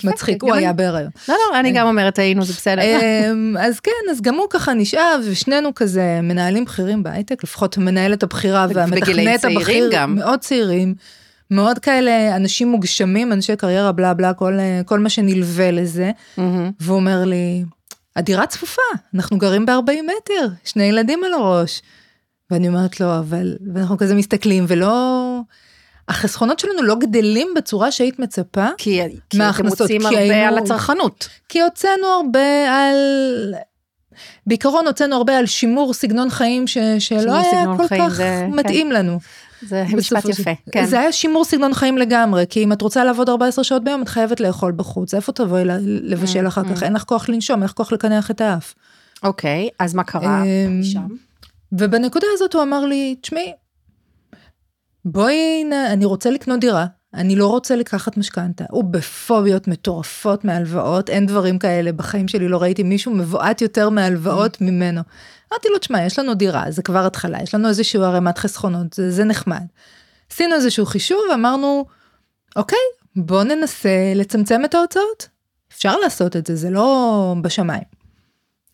מצחיק, 0.04 0.42
הוא 0.42 0.54
היה 0.54 0.72
בהיריון. 0.72 1.10
לא, 1.28 1.34
לא, 1.34 1.60
אני 1.60 1.72
גם 1.72 1.86
אומרת 1.86 2.18
היינו, 2.18 2.44
זה 2.44 2.52
בסדר. 2.52 2.82
אמ, 2.82 3.56
אז 3.60 3.80
כן, 3.80 4.10
אז 4.10 4.20
גם 4.20 4.34
הוא 4.34 4.46
ככה 4.50 4.74
נשאב, 4.74 5.20
ושנינו 5.24 5.74
כזה 5.74 6.20
מנהלים 6.22 6.64
בכירים 6.64 7.02
בהייטק, 7.02 7.44
לפחות 7.44 7.76
המנהלת 7.76 8.22
הבכירה 8.22 8.66
והמתכנת 8.74 9.44
הבכיר, 9.44 9.90
מאוד 10.08 10.40
צעירים. 10.40 10.94
מאוד 11.50 11.78
כאלה 11.78 12.36
אנשים 12.36 12.68
מוגשמים, 12.68 13.32
אנשי 13.32 13.56
קריירה, 13.56 13.92
בלה 13.92 14.14
בלה, 14.14 14.34
כל, 14.34 14.58
כל 14.84 14.98
מה 14.98 15.08
שנלווה 15.08 15.70
לזה. 15.70 16.10
Mm-hmm. 16.10 16.40
והוא 16.80 16.96
אומר 16.96 17.24
לי, 17.24 17.64
הדירה 18.16 18.46
צפופה, 18.46 18.82
אנחנו 19.14 19.38
גרים 19.38 19.66
ב-40 19.66 19.92
מטר, 20.02 20.48
שני 20.64 20.84
ילדים 20.84 21.24
על 21.24 21.34
הראש. 21.34 21.82
ואני 22.50 22.68
אומרת 22.68 23.00
לו, 23.00 23.18
אבל, 23.18 23.56
ואנחנו 23.74 23.98
כזה 23.98 24.14
מסתכלים, 24.14 24.64
ולא... 24.68 25.40
החסכונות 26.08 26.58
שלנו 26.58 26.82
לא 26.82 26.94
גדלים 26.94 27.48
בצורה 27.56 27.92
שהיית 27.92 28.18
מצפה 28.18 28.66
כי, 28.78 29.00
כי 29.30 29.38
אתם 29.50 29.66
מוצאים 29.66 30.06
הרבה 30.06 30.18
היינו, 30.18 30.48
על 30.48 30.58
הצרכנות. 30.58 31.28
כי 31.48 31.62
הוצאנו 31.62 32.06
הרבה 32.06 32.78
על... 32.78 32.96
בעיקרון 34.46 34.86
הוצאנו 34.86 35.16
הרבה 35.16 35.38
על 35.38 35.46
שימור 35.46 35.94
סגנון 35.94 36.30
חיים 36.30 36.66
ש, 36.66 36.78
שלא 36.98 37.36
היה 37.36 37.64
כל 37.76 37.88
כך 37.98 38.08
זה, 38.14 38.46
מתאים 38.50 38.86
כן. 38.88 38.92
לנו. 38.92 39.18
זה 39.62 39.84
משפט 39.96 40.28
יפה, 40.28 40.50
כן. 40.72 40.84
זה 40.84 41.00
היה 41.00 41.12
שימור 41.12 41.44
סגנון 41.44 41.74
חיים 41.74 41.98
לגמרי, 41.98 42.44
כי 42.50 42.64
אם 42.64 42.72
את 42.72 42.82
רוצה 42.82 43.04
לעבוד 43.04 43.28
14 43.28 43.64
שעות 43.64 43.84
ביום, 43.84 44.02
את 44.02 44.08
חייבת 44.08 44.40
לאכול 44.40 44.72
בחוץ. 44.72 45.14
איפה 45.14 45.32
תבואי 45.32 45.62
לבשל 45.82 46.46
אחר 46.46 46.62
כך? 46.64 46.82
אין 46.82 46.92
לך 46.92 47.02
כוח 47.02 47.28
לנשום, 47.28 47.56
אין 47.56 47.64
לך 47.64 47.72
כוח 47.72 47.92
לקנח 47.92 48.30
את 48.30 48.40
האף. 48.40 48.74
אוקיי, 49.22 49.68
אז 49.78 49.94
מה 49.94 50.04
קרה 50.04 50.42
אמ, 50.42 50.82
שם? 50.82 51.06
ובנקודה 51.72 52.26
הזאת 52.34 52.54
הוא 52.54 52.62
אמר 52.62 52.84
לי, 52.84 53.16
תשמעי, 53.20 53.52
בואי, 55.04 55.64
אני 55.92 56.04
רוצה 56.04 56.30
לקנות 56.30 56.60
דירה, 56.60 56.86
אני 57.14 57.36
לא 57.36 57.46
רוצה 57.46 57.76
לקחת 57.76 58.16
משכנתה. 58.16 58.64
הוא 58.70 58.84
בפוביות 58.84 59.68
מטורפות 59.68 60.44
מהלוואות, 60.44 61.10
אין 61.10 61.26
דברים 61.26 61.58
כאלה, 61.58 61.92
בחיים 61.92 62.28
שלי 62.28 62.48
לא 62.48 62.62
ראיתי 62.62 62.82
מישהו 62.82 63.14
מבועת 63.14 63.62
יותר 63.62 63.90
מהלוואות 63.90 64.60
ממנו. 64.60 65.00
אמרתי 65.52 65.68
לו, 65.68 65.78
תשמע, 65.78 66.02
יש 66.02 66.18
לנו 66.18 66.34
דירה, 66.34 66.64
זה 66.68 66.82
כבר 66.82 67.06
התחלה, 67.06 67.42
יש 67.42 67.54
לנו 67.54 67.68
איזשהו 67.68 68.02
ערימת 68.02 68.38
חסכונות, 68.38 68.92
זה, 68.92 69.10
זה 69.10 69.24
נחמד. 69.24 69.64
עשינו 70.32 70.54
איזשהו 70.54 70.86
חישוב, 70.86 71.20
אמרנו, 71.34 71.84
אוקיי, 72.56 72.78
בוא 73.16 73.42
ננסה 73.42 74.12
לצמצם 74.14 74.64
את 74.64 74.74
ההוצאות. 74.74 75.28
אפשר 75.72 75.96
לעשות 75.96 76.36
את 76.36 76.46
זה, 76.46 76.56
זה 76.56 76.70
לא 76.70 77.34
בשמיים. 77.42 77.82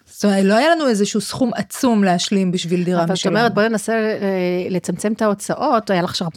זאת 0.06 0.24
אומרת, 0.24 0.44
לא 0.44 0.54
היה 0.54 0.70
לנו 0.70 0.88
איזשהו 0.88 1.20
סכום 1.20 1.50
עצום 1.54 2.04
להשלים 2.04 2.52
בשביל 2.52 2.84
דירה 2.84 3.04
משלנו. 3.04 3.12
אבל 3.12 3.16
זאת 3.16 3.26
אומרת, 3.26 3.54
בואי 3.54 3.68
ננסה 3.68 3.92
אה, 3.92 4.66
לצמצם 4.70 5.12
את 5.12 5.22
ההוצאות, 5.22 5.90
היה 5.90 6.02
לך 6.02 6.10
עכשיו 6.10 6.28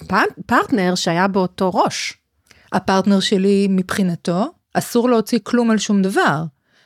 פרטנר 0.45 0.95
שהיה 0.95 1.27
באותו 1.27 1.71
ראש. 1.73 2.17
הפרטנר 2.71 3.19
שלי, 3.19 3.67
מבחינתו, 3.69 4.45
אסור 4.73 5.09
להוציא 5.09 5.39
כלום 5.43 5.71
על 5.71 5.77
שום 5.77 6.01
דבר. 6.01 6.43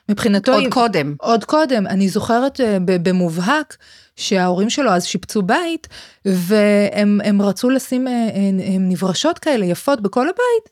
מבחינתו... 0.10 0.52
עוד 0.52 0.62
היא, 0.62 0.72
קודם. 0.72 1.16
עוד 1.20 1.44
קודם. 1.44 1.88
אני 1.88 2.10
זוכרת 2.10 2.60
uh, 2.60 2.64
במובהק 2.86 3.78
שההורים 4.16 4.70
שלו 4.70 4.92
אז 4.92 5.06
שיפצו 5.06 5.42
בית, 5.42 5.88
והם 6.26 7.42
רצו 7.42 7.70
לשים 7.70 8.08
uh, 8.08 8.10
uh, 8.10 8.34
נברשות 8.80 9.40
כאלה 9.40 9.66
יפות 9.66 10.02
בכל 10.02 10.30
הבית, 10.30 10.70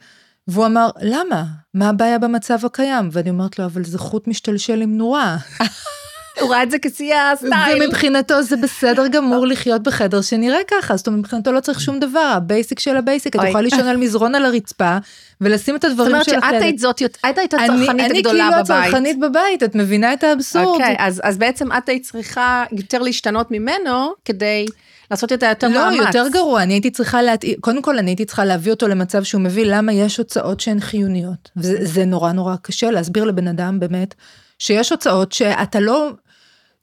והוא 0.48 0.66
אמר, 0.66 0.90
למה? 1.02 1.46
מה 1.74 1.90
הבעיה 1.90 2.20
במצב 2.20 2.66
הקיים? 2.66 3.10
ואני 3.12 3.30
אומרת 3.30 3.60
לו, 3.60 3.66
אבל 3.66 3.84
זה 3.84 3.98
חוט 3.98 4.28
משתלשל 4.28 4.82
עם 4.82 4.98
נורה. 4.98 5.38
הוא 6.40 6.50
ראה 6.50 6.64
את 6.64 6.72
זה 6.72 6.78
כשיא 6.82 7.16
הסטייל. 7.16 7.84
ומבחינתו 7.84 8.44
זה 8.44 8.58
בסדר 8.58 9.08
גמור 9.08 9.48
לחיות 9.48 9.84
בחדר 9.84 10.22
שנראה 10.22 10.60
ככה, 10.68 10.98
זאת 10.98 11.08
אומרת 11.08 11.20
מבחינתו 11.20 11.52
לא 11.52 11.60
צריך 11.60 11.82
שום 11.82 12.00
דבר, 12.00 12.34
ה 12.36 12.43
basic 12.43 12.80
של 12.80 12.98
ה 12.98 13.03
basic, 13.03 13.36
את 13.36 13.42
יכולה 13.44 13.62
לישון 13.62 13.88
על 13.88 13.98
מזרון 13.98 14.36
על 14.36 14.46
הרצפה 14.46 14.98
ולשים 15.42 15.76
את 15.76 15.84
הדברים 15.84 16.16
שלך. 16.24 16.24
זאת 16.24 16.34
אומרת 16.34 16.54
שאת 16.54 16.62
היית 16.62 16.80
זאת, 16.80 17.02
את 17.30 17.38
היית 17.38 17.54
הצרכנית 17.54 17.90
הגדולה 17.90 17.90
בבית. 17.92 18.10
אני 18.10 18.24
כאילו 18.24 18.44
הצרכנית 18.60 19.20
בבית, 19.20 19.64
את 19.64 19.76
מבינה 19.76 20.14
את 20.14 20.24
האבסורד. 20.24 20.66
אוקיי, 20.66 20.96
אז 21.00 21.38
בעצם 21.38 21.72
את 21.72 21.90
היית 21.90 22.04
צריכה 22.04 22.64
יותר 22.72 23.02
להשתנות 23.02 23.52
ממנו 23.52 24.14
כדי... 24.26 24.66
לעשות 25.12 25.34
את 25.34 25.44
היותר 25.44 25.68
לא, 25.68 25.74
מאמץ. 25.74 26.00
לא, 26.00 26.06
יותר 26.06 26.28
גרוע, 26.34 26.64
אני 26.64 26.74
הייתי 26.74 26.92
צריכה 26.92 27.22
להתאים, 27.22 27.56
קודם 27.60 27.82
כל 27.82 27.98
אני 27.98 28.12
הייתי 28.12 28.26
צריכה 28.26 28.46
להביא 28.46 28.72
אותו 28.72 28.88
למצב 28.88 29.24
שהוא 29.24 29.42
מבין 29.42 29.68
למה 29.68 29.94
יש 29.94 30.18
הוצאות 30.18 30.60
שהן 30.60 30.80
חיוניות. 30.80 31.50
וזה 31.58 32.06
נורא 32.06 32.32
נורא 32.32 32.56
קשה 32.62 32.92
להסביר 32.92 33.24
לבן 33.24 33.48
אדם 33.48 33.80
באמת, 33.80 34.16
שיש 34.60 34.92
הוצאות 34.92 35.32
שאתה 35.32 35.80
לא, 35.80 36.10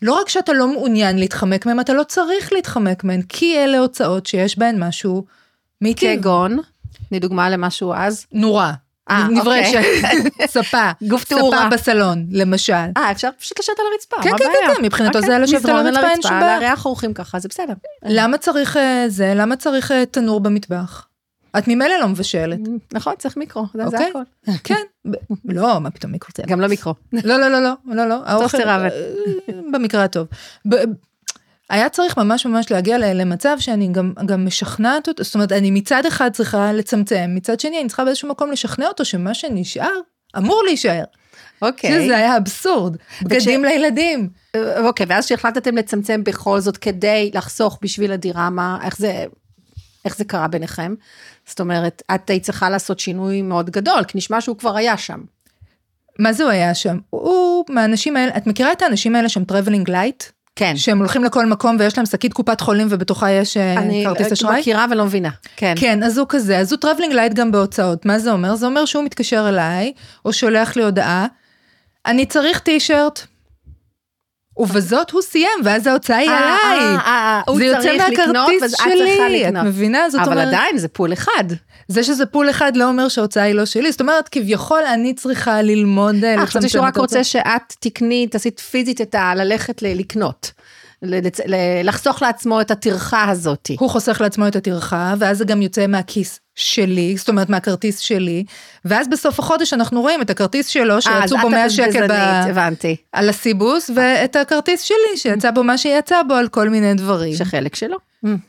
לא 0.02 0.20
רק 0.20 0.28
שאתה 0.28 0.52
לא 0.52 0.68
מעוניין 0.68 1.18
להתחמק 1.18 1.66
מהן, 1.66 1.80
אתה 1.80 1.92
לא 1.92 2.02
צריך 2.02 2.52
להתחמק 2.52 3.04
מהן, 3.04 3.22
כי 3.22 3.58
אלה 3.64 3.78
הוצאות 3.78 4.26
שיש 4.26 4.58
בהן 4.58 4.84
משהו 4.84 5.24
מיטיב. 5.80 6.20
כגון, 6.20 6.58
לדוגמה 7.12 7.50
למשהו 7.50 7.92
אז? 7.94 8.26
נורא. 8.32 8.72
אה, 9.10 9.28
נברשת, 9.28 9.76
אוקיי. 9.76 10.46
ספה, 10.54 10.90
גוף 11.08 11.24
תאורה. 11.24 11.58
ספה 11.58 11.68
בסלון, 11.68 12.26
למשל. 12.30 12.72
אה, 12.96 13.10
אפשר 13.10 13.28
פשוט 13.38 13.58
לשבת 13.58 13.78
על 13.78 13.84
הרצפה, 13.92 14.16
כן, 14.22 14.30
מה 14.30 14.38
כן, 14.38 14.44
כן, 14.44 14.74
כן, 14.74 14.84
מבחינתו 14.84 15.20
זה 15.20 15.38
לשבת 15.38 15.64
על 15.64 15.86
הרצפה, 15.86 16.10
אין 16.10 16.22
שום 16.22 16.40
בעיה. 16.40 16.60
לארח 16.60 16.86
אורחים 16.86 17.14
ככה, 17.14 17.38
זה 17.38 17.48
בסדר. 17.48 17.72
למה 18.04 18.38
צריך 18.38 18.76
אה, 18.76 19.04
זה, 19.08 19.32
למה 19.36 19.56
צריך 19.56 19.92
אה, 19.92 20.06
תנור 20.06 20.40
במטבח? 20.40 21.07
את 21.58 21.68
ממילא 21.68 21.96
לא 22.00 22.08
מבשלת. 22.08 22.58
נכון, 22.92 23.14
צריך 23.18 23.36
מיקרו, 23.36 23.66
זה 23.74 23.84
אוקיי. 23.84 24.10
הכל. 24.10 24.22
כן, 24.64 24.82
לא, 25.44 25.80
מה 25.80 25.90
פתאום 25.90 26.12
מיקרו? 26.12 26.32
גם 26.50 26.60
לא 26.60 26.68
מיקרו. 26.68 26.94
לא, 27.12 27.36
לא, 27.36 27.48
לא, 27.48 27.62
לא, 27.62 27.74
לא, 27.86 28.08
לא. 28.08 28.22
האוכל, 28.26 28.58
במקרה 29.72 30.04
הטוב. 30.04 30.26
היה 31.70 31.88
צריך 31.88 32.18
ממש 32.18 32.46
ממש 32.46 32.70
להגיע 32.70 32.98
למצב 32.98 33.56
שאני 33.60 33.88
גם, 33.92 34.12
גם 34.26 34.46
משכנעת 34.46 35.08
אותו, 35.08 35.24
זאת 35.24 35.34
אומרת, 35.34 35.52
אני 35.52 35.70
מצד 35.70 36.06
אחד 36.06 36.30
צריכה 36.32 36.72
לצמצם, 36.72 37.30
מצד 37.34 37.60
שני 37.60 37.80
אני 37.80 37.88
צריכה 37.88 38.04
באיזשהו 38.04 38.28
מקום 38.28 38.50
לשכנע 38.50 38.86
אותו 38.86 39.04
שמה 39.04 39.34
שנשאר 39.34 40.00
אמור 40.36 40.62
להישאר. 40.64 41.04
אוקיי. 41.62 41.90
שזה 41.90 42.16
היה 42.16 42.36
אבסורד, 42.36 42.96
בגדים 43.22 43.60
וכש... 43.64 43.72
לילדים. 43.72 44.28
אוקיי, 44.84 45.06
ואז 45.08 45.26
שהחלטתם 45.26 45.76
לצמצם 45.76 46.24
בכל 46.24 46.60
זאת 46.60 46.76
כדי 46.76 47.30
לחסוך 47.34 47.78
בשביל 47.82 48.12
הדירה, 48.12 48.50
מה, 48.50 48.78
איך 48.84 48.96
זה, 48.96 49.24
איך 50.04 50.16
זה 50.16 50.24
קרה 50.24 50.48
ביניכם? 50.48 50.94
זאת 51.48 51.60
אומרת, 51.60 52.02
את 52.14 52.30
היית 52.30 52.42
צריכה 52.42 52.70
לעשות 52.70 53.00
שינוי 53.00 53.42
מאוד 53.42 53.70
גדול, 53.70 54.04
כי 54.04 54.18
נשמע 54.18 54.40
שהוא 54.40 54.58
כבר 54.58 54.76
היה 54.76 54.96
שם. 54.96 55.20
מה 56.18 56.32
זה 56.32 56.42
הוא 56.42 56.52
היה 56.52 56.74
שם? 56.74 56.98
הוא 57.10 57.64
מהאנשים 57.68 58.16
האלה, 58.16 58.36
את 58.36 58.46
מכירה 58.46 58.72
את 58.72 58.82
האנשים 58.82 59.16
האלה 59.16 59.28
שהם 59.28 59.44
traveling 59.44 59.90
light? 59.90 60.24
כן. 60.56 60.76
שהם 60.76 60.98
הולכים 60.98 61.24
לכל 61.24 61.46
מקום 61.46 61.76
ויש 61.78 61.96
להם 61.96 62.06
שקית 62.06 62.32
קופת 62.32 62.60
חולים 62.60 62.86
ובתוכה 62.90 63.30
יש 63.30 63.56
אה, 63.56 63.74
כרטיס 64.04 64.32
אשראי? 64.32 64.52
אני 64.52 64.60
מכירה 64.60 64.86
ולא 64.90 65.04
מבינה, 65.04 65.30
כן. 65.56 65.74
כן, 65.76 66.02
אז 66.02 66.18
הוא 66.18 66.26
כזה, 66.28 66.58
אז 66.58 66.72
הוא 66.72 66.80
traveling 66.80 67.12
light 67.12 67.32
גם 67.32 67.52
בהוצאות. 67.52 68.06
מה 68.06 68.18
זה 68.18 68.32
אומר? 68.32 68.54
זה 68.54 68.66
אומר 68.66 68.84
שהוא 68.84 69.04
מתקשר 69.04 69.48
אליי, 69.48 69.92
או 70.24 70.32
שולח 70.32 70.76
לי 70.76 70.82
הודעה, 70.82 71.26
אני 72.06 72.26
צריך 72.26 72.58
טישרט. 72.58 73.26
ובזאת 74.58 75.10
הוא 75.10 75.22
סיים, 75.22 75.58
ואז 75.64 75.86
ההוצאה 75.86 76.16
היא 76.16 76.30
אה, 76.30 76.38
עליי. 76.38 76.96
אה, 76.96 77.42
זה 77.56 77.64
יוצא 77.64 77.96
מהכרטיס 77.96 78.74
שלי, 78.76 79.48
את 79.48 79.54
מבינה? 79.54 80.10
זאת 80.10 80.20
אומרת... 80.20 80.32
אבל 80.32 80.48
עדיין 80.48 80.78
זה 80.78 80.88
פול 80.88 81.12
אחד. 81.12 81.44
זה 81.88 82.04
שזה 82.04 82.26
פול 82.26 82.50
אחד 82.50 82.76
לא 82.76 82.88
אומר 82.88 83.08
שההוצאה 83.08 83.42
היא 83.42 83.54
לא 83.54 83.64
שלי, 83.64 83.92
זאת 83.92 84.00
אומרת 84.00 84.28
כביכול 84.28 84.82
אני 84.94 85.14
צריכה 85.14 85.62
ללמוד 85.62 86.14
לצמצם. 86.14 86.40
אה, 86.40 86.46
חשבתי 86.46 86.68
שהוא 86.68 86.84
רק 86.84 86.96
רוצה 86.96 87.24
שאת 87.24 87.74
תקני, 87.80 88.26
תעשי 88.26 88.50
פיזית 88.50 89.00
את 89.00 89.14
ה... 89.14 89.34
ללכת 89.34 89.82
לקנות. 89.82 90.52
לחסוך 91.84 92.22
לעצמו 92.22 92.60
את 92.60 92.70
הטרחה 92.70 93.30
הזאת. 93.30 93.70
הוא 93.78 93.90
חוסך 93.90 94.20
לעצמו 94.20 94.48
את 94.48 94.56
הטרחה, 94.56 95.14
ואז 95.18 95.38
זה 95.38 95.44
גם 95.44 95.62
יוצא 95.62 95.86
מהכיס 95.86 96.40
שלי, 96.54 97.16
זאת 97.16 97.28
אומרת 97.28 97.48
מהכרטיס 97.48 97.98
שלי, 97.98 98.44
ואז 98.84 99.08
בסוף 99.08 99.38
החודש 99.38 99.72
אנחנו 99.72 100.00
רואים 100.00 100.22
את 100.22 100.30
הכרטיס 100.30 100.66
שלו 100.66 100.94
אה, 100.94 101.00
שיצאו 101.00 101.38
בו 101.42 101.50
100 101.50 101.70
שקל 101.70 102.08
ב... 102.08 102.12
הבנתי. 102.48 102.96
על 103.12 103.28
הסיבוס, 103.28 103.90
ואת 103.94 104.36
הכרטיס 104.36 104.82
שלי 104.82 105.16
שיצא 105.16 105.50
בו 105.50 105.64
מה 105.64 105.78
שיצא 105.78 106.22
בו 106.28 106.34
על 106.34 106.48
כל 106.48 106.68
מיני 106.68 106.94
דברים. 106.94 107.34
שחלק 107.34 107.74
שלו. 107.74 107.96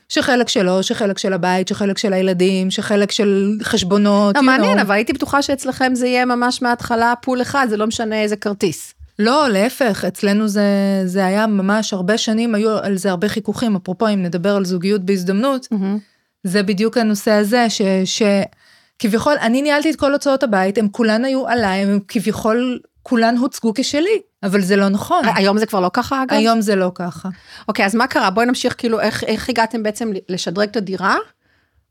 שחלק 0.08 0.48
שלו, 0.48 0.82
שחלק 0.82 1.18
של 1.18 1.32
הבית, 1.32 1.68
שחלק 1.68 1.98
של 1.98 2.12
הילדים, 2.12 2.70
שחלק 2.70 3.10
של 3.10 3.56
חשבונות. 3.62 4.36
לא, 4.36 4.42
מעניין, 4.42 4.78
אבל 4.78 4.94
הייתי 4.94 5.12
בטוחה 5.12 5.42
שאצלכם 5.42 5.94
זה 5.94 6.06
יהיה 6.06 6.24
ממש 6.24 6.62
מההתחלה 6.62 7.14
פול 7.22 7.42
אחד, 7.42 7.66
זה 7.70 7.76
לא 7.76 7.86
משנה 7.86 8.22
איזה 8.22 8.36
כרטיס. 8.36 8.94
לא, 9.20 9.48
להפך, 9.48 10.04
אצלנו 10.08 10.48
זה, 10.48 10.62
זה 11.04 11.26
היה 11.26 11.46
ממש 11.46 11.92
הרבה 11.92 12.18
שנים, 12.18 12.54
היו 12.54 12.78
על 12.78 12.96
זה 12.96 13.10
הרבה 13.10 13.28
חיכוכים, 13.28 13.76
אפרופו 13.76 14.08
אם 14.08 14.22
נדבר 14.22 14.56
על 14.56 14.64
זוגיות 14.64 15.04
בהזדמנות, 15.04 15.68
mm-hmm. 15.74 15.98
זה 16.44 16.62
בדיוק 16.62 16.96
הנושא 16.96 17.30
הזה, 17.30 17.66
ש, 17.70 17.82
שכביכול, 18.04 19.34
אני 19.40 19.62
ניהלתי 19.62 19.90
את 19.90 19.96
כל 19.96 20.12
הוצאות 20.12 20.42
הבית, 20.42 20.78
הם 20.78 20.88
כולן 20.88 21.24
היו 21.24 21.48
עליי, 21.48 21.82
הם 21.82 21.98
כביכול, 22.08 22.80
כולן 23.02 23.36
הוצגו 23.36 23.72
כשלי, 23.74 24.20
אבל 24.42 24.60
זה 24.60 24.76
לא 24.76 24.88
נכון. 24.88 25.24
היום 25.34 25.58
זה 25.58 25.66
כבר 25.66 25.80
לא 25.80 25.90
ככה 25.92 26.22
אגב? 26.22 26.36
היום 26.36 26.60
זה 26.60 26.76
לא 26.76 26.92
ככה. 26.94 27.28
אוקיי, 27.68 27.86
אז 27.86 27.94
מה 27.94 28.06
קרה? 28.06 28.30
בואי 28.30 28.46
נמשיך, 28.46 28.74
כאילו, 28.78 29.00
איך, 29.00 29.24
איך 29.24 29.48
הגעתם 29.48 29.82
בעצם 29.82 30.10
לשדרג 30.28 30.68
את 30.68 30.76
הדירה 30.76 31.16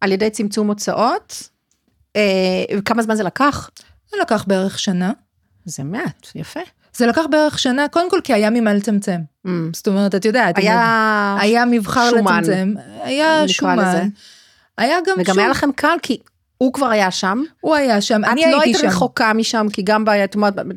על 0.01 0.11
ידי 0.11 0.29
צמצום 0.29 0.67
הוצאות? 0.67 1.49
אה, 2.15 2.81
כמה 2.85 3.03
זמן 3.03 3.15
זה 3.15 3.23
לקח? 3.23 3.69
זה 4.11 4.17
לקח 4.21 4.45
בערך 4.47 4.79
שנה. 4.79 5.11
זה 5.65 5.83
מעט, 5.83 6.27
יפה. 6.35 6.59
זה 6.99 7.07
לקח 7.07 7.25
בערך 7.29 7.59
שנה, 7.59 7.87
קודם 7.87 8.09
כל 8.09 8.19
כי 8.23 8.33
היה 8.33 8.49
ממה 8.49 8.73
לצמצם. 8.73 9.19
Mm. 9.47 9.49
זאת 9.73 9.87
אומרת, 9.87 10.15
את 10.15 10.25
יודעת, 10.25 10.57
היה, 10.57 11.37
היה 11.39 11.65
מבחר 11.65 12.09
שומן. 12.09 12.39
לצמצם, 12.39 12.73
היה 13.03 13.47
שומן. 13.47 13.79
לזה. 13.79 14.03
היה 14.77 14.97
גם 15.07 15.15
וגם 15.19 15.33
שום... 15.33 15.39
היה 15.39 15.49
לכם 15.49 15.71
קל, 15.71 15.97
כי 16.01 16.17
הוא 16.63 16.73
כבר 16.73 16.85
היה 16.85 17.11
שם. 17.11 17.43
הוא 17.61 17.75
היה 17.75 18.01
שם, 18.01 18.21
אני 18.25 18.45
הייתי 18.45 18.49
שם. 18.49 18.49
את 18.49 18.55
לא 18.55 18.61
היית 18.61 18.77
רחוקה 18.83 19.33
משם, 19.33 19.67
כי 19.73 19.81
גם 19.81 20.05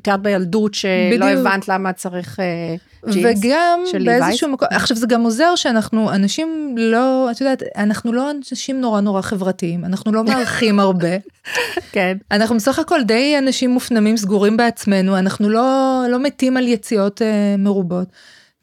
תיארת 0.02 0.22
בילדות 0.22 0.74
שלא. 0.74 1.24
הבנת 1.24 1.68
למה 1.68 1.92
צריך 1.92 2.38
uh, 2.38 3.10
ג'ינס 3.12 3.38
וגם 3.38 3.80
באיזשהו 4.04 4.48
מקום, 4.48 4.68
עכשיו 4.70 4.96
זה 4.96 5.06
גם 5.06 5.22
עוזר 5.22 5.54
שאנחנו 5.56 6.12
אנשים 6.12 6.74
לא, 6.78 7.30
את 7.30 7.40
יודעת, 7.40 7.62
אנחנו 7.76 8.12
לא 8.12 8.30
אנשים 8.30 8.80
נורא 8.80 9.00
נורא 9.00 9.20
חברתיים, 9.20 9.84
אנחנו 9.84 10.12
לא 10.12 10.24
מארחים 10.24 10.80
הרבה. 10.80 11.16
כן. 11.92 12.16
אנחנו 12.30 12.56
בסך 12.56 12.78
הכל 12.78 13.02
די 13.02 13.38
אנשים 13.38 13.70
מופנמים 13.70 14.16
סגורים 14.16 14.56
בעצמנו, 14.56 15.18
אנחנו 15.18 15.48
לא, 15.48 16.02
לא 16.08 16.18
מתים 16.18 16.56
על 16.56 16.68
יציאות 16.68 17.20
uh, 17.20 17.24
מרובות. 17.58 18.08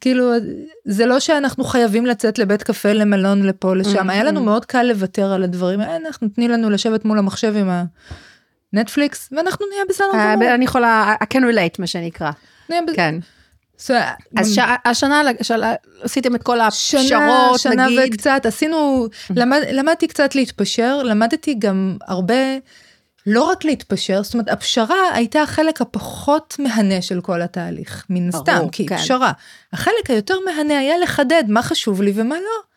כאילו 0.00 0.32
זה 0.84 1.06
לא 1.06 1.20
שאנחנו 1.20 1.64
חייבים 1.64 2.06
לצאת 2.06 2.38
לבית 2.38 2.62
קפה 2.62 2.92
למלון 2.92 3.42
לפה 3.42 3.76
לשם 3.76 4.10
היה 4.10 4.24
לנו 4.24 4.44
מאוד 4.44 4.64
קל 4.64 4.82
לוותר 4.82 5.32
על 5.32 5.42
הדברים 5.42 5.80
האלה 5.80 5.96
אנחנו 5.96 6.28
תני 6.28 6.48
לנו 6.48 6.70
לשבת 6.70 7.04
מול 7.04 7.18
המחשב 7.18 7.54
עם 7.56 7.70
הנטפליקס 8.72 9.28
ואנחנו 9.32 9.66
נהיה 9.72 9.82
בסדר 9.88 10.06
אה, 10.14 10.34
גמור. 10.34 10.54
אני 10.54 10.64
יכולה 10.64 11.14
I 11.22 11.26
can 11.34 11.40
relate 11.40 11.76
מה 11.78 11.86
שנקרא. 11.86 12.30
כן. 12.94 13.14
אז 14.36 14.60
השנה 14.84 15.22
עשיתם 16.02 16.34
את 16.34 16.42
כל 16.42 16.60
הפשרות 16.60 17.60
שנה 17.60 17.86
וקצת 18.06 18.46
עשינו 18.46 19.06
למדתי 19.72 20.08
קצת 20.08 20.34
להתפשר 20.34 21.02
למדתי 21.02 21.54
גם 21.58 21.96
הרבה. 22.06 22.34
לא 23.26 23.42
רק 23.42 23.64
להתפשר, 23.64 24.22
זאת 24.22 24.34
אומרת, 24.34 24.48
הפשרה 24.48 25.14
הייתה 25.14 25.42
החלק 25.42 25.80
הפחות 25.80 26.56
מהנה 26.58 27.02
של 27.02 27.20
כל 27.20 27.42
התהליך, 27.42 28.06
מן 28.10 28.28
הסתם, 28.28 28.68
כי 28.72 28.86
כן. 28.86 28.96
פשרה. 28.96 29.32
החלק 29.72 30.10
היותר 30.10 30.34
מהנה 30.44 30.78
היה 30.78 30.98
לחדד 30.98 31.44
מה 31.48 31.62
חשוב 31.62 32.02
לי 32.02 32.12
ומה 32.14 32.34
לא. 32.34 32.70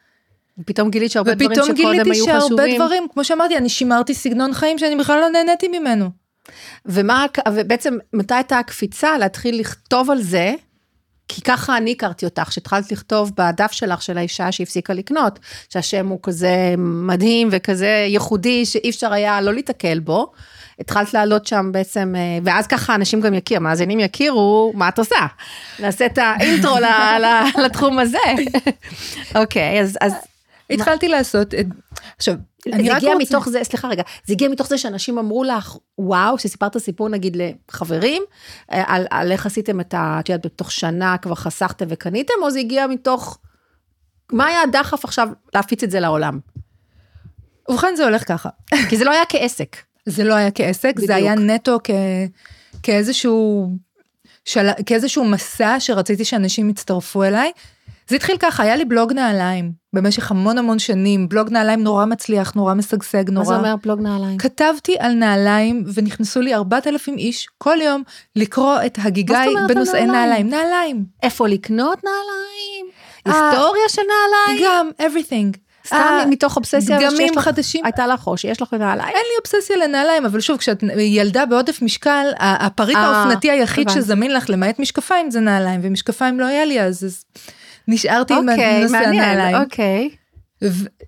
ופתאום 0.57 0.89
גילית 0.89 1.11
שהרבה 1.11 1.33
דברים 1.33 1.55
שקודם 1.55 1.71
היו 1.71 1.75
חשובים. 1.75 2.01
ופתאום 2.01 2.15
גיליתי 2.15 2.25
שהרבה 2.25 2.75
דברים, 2.75 3.07
כמו 3.13 3.23
שאמרתי, 3.23 3.57
אני 3.57 3.69
שימרתי 3.69 4.13
סגנון 4.13 4.53
חיים 4.53 4.77
שאני 4.77 4.95
בכלל 4.95 5.19
לא 5.19 5.29
נהניתי 5.29 5.67
ממנו. 5.67 6.09
ומה, 6.85 7.25
ובעצם, 7.53 7.97
מתי 8.13 8.33
הייתה 8.33 8.59
הקפיצה 8.59 9.17
להתחיל 9.17 9.59
לכתוב 9.59 10.09
על 10.09 10.21
זה? 10.21 10.53
כי 11.27 11.41
ככה 11.41 11.77
אני 11.77 11.91
הכרתי 11.91 12.25
אותך, 12.25 12.51
שהתחלת 12.51 12.91
לכתוב 12.91 13.31
בדף 13.37 13.71
שלך 13.71 14.01
של 14.01 14.17
האישה 14.17 14.51
שהפסיקה 14.51 14.93
לקנות, 14.93 15.39
שהשם 15.69 16.07
הוא 16.07 16.19
כזה 16.23 16.75
מדהים 16.77 17.49
וכזה 17.51 18.05
ייחודי 18.07 18.65
שאי 18.65 18.89
אפשר 18.89 19.13
היה 19.13 19.41
לא 19.41 19.53
להתקל 19.53 19.99
בו. 19.99 20.31
התחלת 20.79 21.13
לעלות 21.13 21.47
שם 21.47 21.69
בעצם, 21.71 22.13
אה, 22.17 22.37
ואז 22.43 22.67
ככה 22.67 22.95
אנשים 22.95 23.21
גם 23.21 23.33
יכירו, 23.33 23.57
המאזינים 23.57 23.99
יכירו 23.99 24.71
מה 24.75 24.89
את 24.89 24.99
עושה. 24.99 25.25
נעשה 25.79 26.05
את 26.05 26.17
האינטרו 26.17 26.75
לתחום 27.63 27.99
הזה. 27.99 28.17
אוקיי, 29.35 29.81
אז... 29.81 29.97
אז 30.01 30.13
התחלתי 30.73 31.07
לעשות, 31.07 31.53
עכשיו, 32.17 32.35
אני 32.73 32.83
זה 32.83 32.95
הגיע 32.95 33.13
רוצה... 33.13 33.23
מתוך 33.23 33.49
זה, 33.49 33.63
סליחה 33.63 33.87
רגע, 33.87 34.03
זה 34.25 34.33
הגיע 34.33 34.49
מתוך 34.49 34.67
זה 34.67 34.77
שאנשים 34.77 35.17
אמרו 35.17 35.43
לך, 35.43 35.77
וואו, 35.97 36.37
שסיפרת 36.37 36.77
סיפור 36.77 37.09
נגיד 37.09 37.37
לחברים, 37.39 38.23
אה, 38.71 38.83
על, 38.87 39.05
על 39.09 39.31
איך 39.31 39.45
עשיתם 39.45 39.79
את 39.79 39.93
ה... 39.93 40.17
את 40.19 40.29
יודעת, 40.29 40.45
בתוך 40.45 40.71
שנה 40.71 41.17
כבר 41.17 41.35
חסכתם 41.35 41.85
וקניתם, 41.89 42.33
או 42.41 42.51
זה 42.51 42.59
הגיע 42.59 42.87
מתוך... 42.87 43.37
מה 44.31 44.45
היה 44.45 44.61
הדחף 44.61 45.05
עכשיו 45.05 45.29
להפיץ 45.55 45.83
את 45.83 45.91
זה 45.91 45.99
לעולם? 45.99 46.39
ובכן 47.69 47.95
זה 47.95 48.03
הולך 48.03 48.27
ככה. 48.27 48.49
כי 48.89 48.97
זה 48.97 49.03
לא 49.05 49.11
היה 49.11 49.23
כעסק. 49.29 49.77
זה 50.05 50.23
לא 50.23 50.33
היה 50.33 50.51
כעסק, 50.51 50.93
בדיוק. 50.95 51.07
זה 51.07 51.15
היה 51.15 51.35
נטו 51.35 51.79
כ... 51.83 51.89
כאיזשהו... 52.83 53.69
של... 54.45 54.67
כאיזשהו 54.85 55.25
מסע 55.25 55.75
שרציתי 55.79 56.25
שאנשים 56.25 56.69
יצטרפו 56.69 57.23
אליי. 57.23 57.51
זה 58.07 58.15
התחיל 58.15 58.37
ככה, 58.37 58.63
היה 58.63 58.75
לי 58.75 58.85
בלוג 58.85 59.13
נעליים 59.13 59.71
במשך 59.93 60.31
המון 60.31 60.57
המון 60.57 60.79
שנים, 60.79 61.29
בלוג 61.29 61.49
נעליים 61.49 61.83
נורא 61.83 62.05
מצליח, 62.05 62.53
נורא 62.53 62.73
משגשג, 62.73 63.29
נורא... 63.29 63.45
מה 63.45 63.49
זה 63.49 63.55
אומר 63.55 63.75
בלוג 63.83 63.99
נעליים? 63.99 64.37
כתבתי 64.37 64.95
על 64.99 65.13
נעליים 65.13 65.83
ונכנסו 65.93 66.41
לי 66.41 66.55
4,000 66.55 67.17
איש 67.17 67.47
כל 67.57 67.77
יום 67.81 68.03
לקרוא 68.35 68.77
את 68.85 68.97
הגיגאי 69.01 69.53
בנושאי 69.67 70.05
נעליים. 70.05 70.49
נעליים. 70.49 71.05
איפה 71.23 71.47
לקנות 71.47 71.99
נעליים? 72.03 72.85
היסטוריה 73.25 73.89
של 73.89 74.01
נעליים? 74.01 74.65
גם, 74.65 74.89
everything. 74.99 75.57
סתם 75.87 76.29
מתוך 76.29 76.55
אובססיה 76.55 76.99
דגמים 76.99 77.39
חדשים. 77.39 77.85
הייתה 77.85 78.07
לך 78.07 78.27
או 78.27 78.37
שיש 78.37 78.61
לך 78.61 78.73
נעליים? 78.73 79.09
אין 79.09 79.23
לי 79.29 79.37
אובססיה 79.39 79.77
לנעליים, 79.77 80.25
אבל 80.25 80.39
שוב, 80.39 80.57
כשאת 80.57 80.83
ילדה 80.97 81.45
בעודף 81.45 81.81
משקל, 81.81 82.25
הפריט 82.39 82.97
האופנתי 82.97 83.51
היחיד 83.51 83.89
שזמין 83.89 84.33
לך 84.33 84.49
למעט 84.49 84.79
משקפיים 84.79 85.31
זה 85.31 85.39
נעליים, 85.39 85.79
ומשקפיים 85.83 86.39
לא 86.39 86.45
היה 86.45 86.65
לי 86.65 86.81
אז. 86.81 87.23
נשארתי 87.87 88.33
עם 88.33 88.49
אוקיי, 88.49 88.83
נושא 88.83 88.97
הנעליים. 88.97 89.55
אוקיי, 89.55 90.09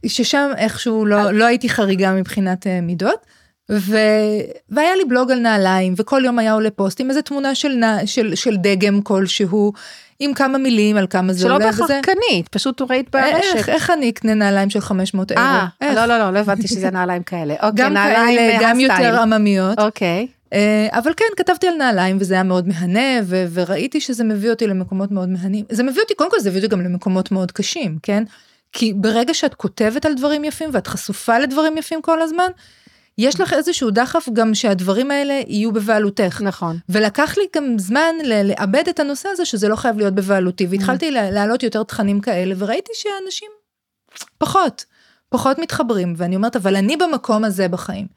ששם 0.05 0.51
איכשהו 0.57 1.05
לא, 1.05 1.31
לא 1.31 1.45
הייתי 1.45 1.69
חריגה 1.69 2.13
מבחינת 2.13 2.65
uh, 2.65 2.69
מידות. 2.81 3.25
ו... 3.71 3.97
והיה 4.69 4.95
לי 4.95 5.05
בלוג 5.05 5.31
על 5.31 5.39
נעליים 5.39 5.93
וכל 5.97 6.21
יום 6.25 6.39
היה 6.39 6.53
עולה 6.53 6.71
פוסט 6.71 6.99
עם 6.99 7.09
איזה 7.09 7.21
תמונה 7.21 7.55
של, 7.55 7.69
נע... 7.69 7.97
של, 8.05 8.35
של 8.35 8.57
דגם 8.57 9.01
כלשהו 9.01 9.73
עם 10.19 10.33
כמה 10.33 10.57
מילים 10.57 10.97
על 10.97 11.07
כמה 11.09 11.33
זה 11.33 11.51
עולה. 11.51 11.71
שלא 11.71 11.71
בהכרח 11.71 11.91
קנית, 12.01 12.47
פשוט 12.47 12.81
ראית 12.89 13.09
ברשת. 13.11 13.55
איך, 13.55 13.69
איך 13.69 13.89
אני 13.89 14.09
אקנה 14.09 14.33
נעליים 14.33 14.69
של 14.69 14.79
500 14.79 15.31
אירו? 15.31 15.41
אה, 15.41 15.67
לא, 15.81 16.05
לא, 16.05 16.17
לא, 16.17 16.33
לא 16.33 16.39
הבנתי 16.39 16.67
שזה 16.67 16.89
נעליים 16.89 17.23
כאלה. 17.23 17.53
אוקיי, 17.53 17.85
גם 17.85 17.93
נעליים 17.93 18.37
כאלה, 18.37 18.57
גם 18.61 18.79
יותר 18.79 19.21
עממיות. 19.21 19.79
אוקיי. 19.79 20.27
אה, 20.53 20.87
אבל 20.91 21.13
כן, 21.17 21.25
כתבתי 21.37 21.67
על 21.67 21.75
נעליים 21.75 22.17
וזה 22.19 22.33
היה 22.33 22.43
מאוד 22.43 22.67
מהנה, 22.67 23.19
ו- 23.23 23.45
וראיתי 23.53 24.01
שזה 24.01 24.23
מביא 24.23 24.49
אותי 24.49 24.67
למקומות 24.67 25.11
מאוד 25.11 25.29
מהנים. 25.29 25.65
זה 25.69 25.83
מביא 25.83 26.01
אותי, 26.01 26.13
קודם 26.15 26.31
כל 26.31 26.39
זה 26.39 26.49
מביא 26.49 26.59
אותי 26.61 26.71
גם 26.75 26.81
למקומות 26.81 27.31
מאוד 27.31 27.51
קשים, 27.51 27.97
כן? 28.03 28.23
כי 28.71 28.93
ברגע 28.93 29.33
שאת 29.33 29.53
כותבת 29.53 30.05
על 30.05 30.13
דברים 30.13 30.43
יפים 30.43 30.69
ואת 30.73 30.87
חשופה 30.87 31.39
לדברים 31.39 31.77
יפים 31.77 32.01
כל 32.01 32.21
הזמן, 32.21 32.47
יש 33.17 33.39
לך 33.41 33.53
איזשהו 33.53 33.91
דחף 33.91 34.29
גם 34.33 34.53
שהדברים 34.53 35.11
האלה 35.11 35.41
יהיו 35.47 35.71
בבעלותך. 35.71 36.41
נכון. 36.41 36.77
ולקח 36.89 37.37
לי 37.37 37.43
גם 37.55 37.79
זמן 37.79 38.15
לאבד 38.43 38.83
את 38.89 38.99
הנושא 38.99 39.29
הזה 39.29 39.45
שזה 39.45 39.67
לא 39.67 39.75
חייב 39.75 39.97
להיות 39.97 40.15
בבעלותי, 40.15 40.67
והתחלתי 40.69 41.11
להעלות 41.11 41.63
יותר 41.63 41.83
תכנים 41.83 42.19
כאלה, 42.19 42.55
וראיתי 42.57 42.91
שאנשים 42.93 43.49
פחות, 44.37 44.85
פחות 45.29 45.59
מתחברים, 45.59 46.13
ואני 46.17 46.35
אומרת, 46.35 46.55
אבל 46.55 46.75
אני 46.75 46.97
במקום 46.97 47.43
הזה 47.43 47.67
בחיים, 47.67 48.07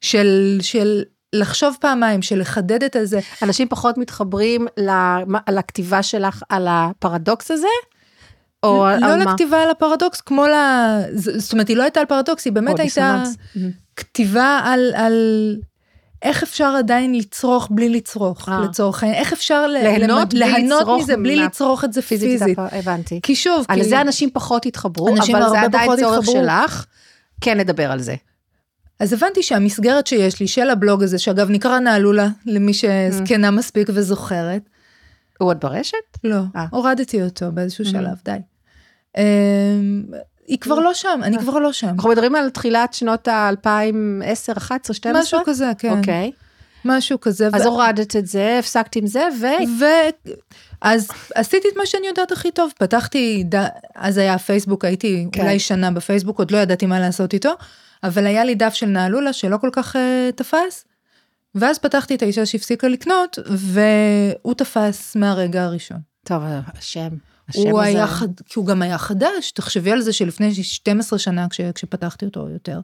של, 0.00 0.58
של 0.62 1.02
לחשוב 1.32 1.76
פעמיים, 1.80 2.22
של 2.22 2.40
לחדד 2.40 2.82
את 2.82 2.96
הזה. 2.96 3.20
אנשים 3.42 3.68
פחות 3.68 3.98
מתחברים 3.98 4.66
לכתיבה 5.48 6.02
שלך 6.02 6.42
על 6.48 6.66
הפרדוקס 6.70 7.50
הזה? 7.50 7.66
או 8.62 8.86
לא 9.00 9.06
על 9.06 9.22
לכתיבה 9.22 9.62
על 9.62 9.70
הפרדוקס, 9.70 10.20
כמו 10.20 10.46
ל... 10.46 10.54
זאת 11.14 11.52
אומרת, 11.52 11.68
היא 11.68 11.76
לא 11.76 11.82
הייתה 11.82 12.00
על 12.00 12.06
פרדוקס, 12.06 12.44
היא 12.44 12.52
באמת 12.52 12.78
הייתה 12.78 13.22
כתיבה 13.96 14.60
על, 14.64 14.92
על 14.94 15.56
איך 16.22 16.42
אפשר 16.42 16.74
עדיין 16.78 17.14
לצרוך 17.14 17.68
בלי 17.70 17.88
לצרוך, 17.88 18.48
אה. 18.48 18.60
לצורך 18.60 19.02
העניין, 19.02 19.22
איך 19.22 19.32
אפשר 19.32 19.66
ליהנות 20.32 20.88
מזה 20.98 21.16
בלי 21.16 21.36
לצרוך 21.36 21.84
את 21.84 21.92
זה 21.92 22.02
פיזית. 22.02 22.58
הבנתי. 22.58 23.20
כי 23.22 23.34
שוב, 23.34 23.66
על 23.68 23.82
זה 23.82 24.00
אנשים 24.00 24.30
פחות 24.32 24.66
התחברו, 24.66 25.08
אבל 25.08 25.48
זה 25.50 25.60
עדיין 25.60 25.90
צורך 26.00 26.26
שלך, 26.26 26.86
כן 27.40 27.58
לדבר 27.58 27.92
על 27.92 28.00
זה. 28.00 28.14
אז 29.00 29.12
הבנתי 29.12 29.42
שהמסגרת 29.42 30.06
שיש 30.06 30.40
לי 30.40 30.48
של 30.48 30.70
הבלוג 30.70 31.02
הזה, 31.02 31.18
שאגב 31.18 31.50
נקרא 31.50 31.78
נעלולה, 31.78 32.28
למי 32.46 32.74
שזקנה 32.74 33.48
mm. 33.48 33.50
מספיק 33.50 33.88
וזוכרת. 33.94 34.62
הוא 35.38 35.48
עוד 35.48 35.60
ברשת? 35.60 35.96
לא, 36.24 36.40
아. 36.54 36.58
אה. 36.58 36.66
הורדתי 36.70 37.22
אותו 37.22 37.52
באיזשהו 37.52 37.84
mm. 37.84 37.88
שלב, 37.88 38.16
די. 38.24 38.36
אמ, 39.16 40.04
היא 40.46 40.58
כבר 40.58 40.78
לא 40.78 40.94
שם, 40.94 41.20
אני 41.22 41.36
אה. 41.36 41.42
כבר 41.42 41.58
לא 41.58 41.72
שם. 41.72 41.88
אנחנו 41.88 42.10
מדברים 42.10 42.34
על 42.34 42.50
תחילת 42.50 42.94
שנות 42.94 43.28
ה-2010, 43.28 44.56
11, 44.56 44.94
12? 44.94 45.22
משהו 45.22 45.38
כזה, 45.46 45.72
כן. 45.78 45.98
אוקיי. 45.98 46.32
משהו 46.84 47.20
כזה. 47.20 47.48
אז 47.52 47.66
הורדת 47.66 48.16
את 48.16 48.26
זה, 48.26 48.56
הפסקת 48.58 48.96
עם 48.96 49.06
זה, 49.06 49.28
ו... 49.40 49.46
ו... 49.80 49.84
אז 50.82 51.08
עשיתי 51.34 51.68
את 51.68 51.76
מה 51.76 51.86
שאני 51.86 52.06
יודעת 52.06 52.32
הכי 52.32 52.50
טוב, 52.50 52.72
פתחתי, 52.78 53.44
אז 53.94 54.18
היה 54.18 54.38
פייסבוק, 54.38 54.84
הייתי 54.84 55.26
כן. 55.32 55.42
אולי 55.42 55.58
שנה 55.58 55.90
בפייסבוק, 55.90 56.38
עוד 56.38 56.50
לא 56.50 56.58
ידעתי 56.58 56.86
מה 56.86 57.00
לעשות 57.00 57.34
איתו. 57.34 57.50
אבל 58.02 58.26
היה 58.26 58.44
לי 58.44 58.54
דף 58.54 58.74
של 58.74 58.86
נעלולה 58.86 59.32
שלא 59.32 59.56
כל 59.56 59.70
כך 59.72 59.96
uh, 59.96 60.32
תפס, 60.36 60.84
ואז 61.54 61.78
פתחתי 61.78 62.14
את 62.14 62.22
האישה 62.22 62.46
שהפסיקה 62.46 62.88
לקנות, 62.88 63.38
והוא 63.46 64.54
תפס 64.54 65.16
מהרגע 65.16 65.64
הראשון. 65.64 65.98
טוב, 66.24 66.42
השם. 66.78 67.08
הוא 67.54 67.80
היה 67.80 68.06
חד... 68.06 68.40
כי 68.46 68.58
הוא 68.58 68.66
גם 68.66 68.82
היה 68.82 68.98
חדש, 68.98 69.50
תחשבי 69.50 69.92
על 69.92 70.00
זה 70.00 70.12
שלפני 70.12 70.54
12 70.54 71.18
שנה 71.18 71.48
כש... 71.48 71.60
כשפתחתי 71.60 72.24
אותו 72.24 72.48
יותר. 72.48 72.80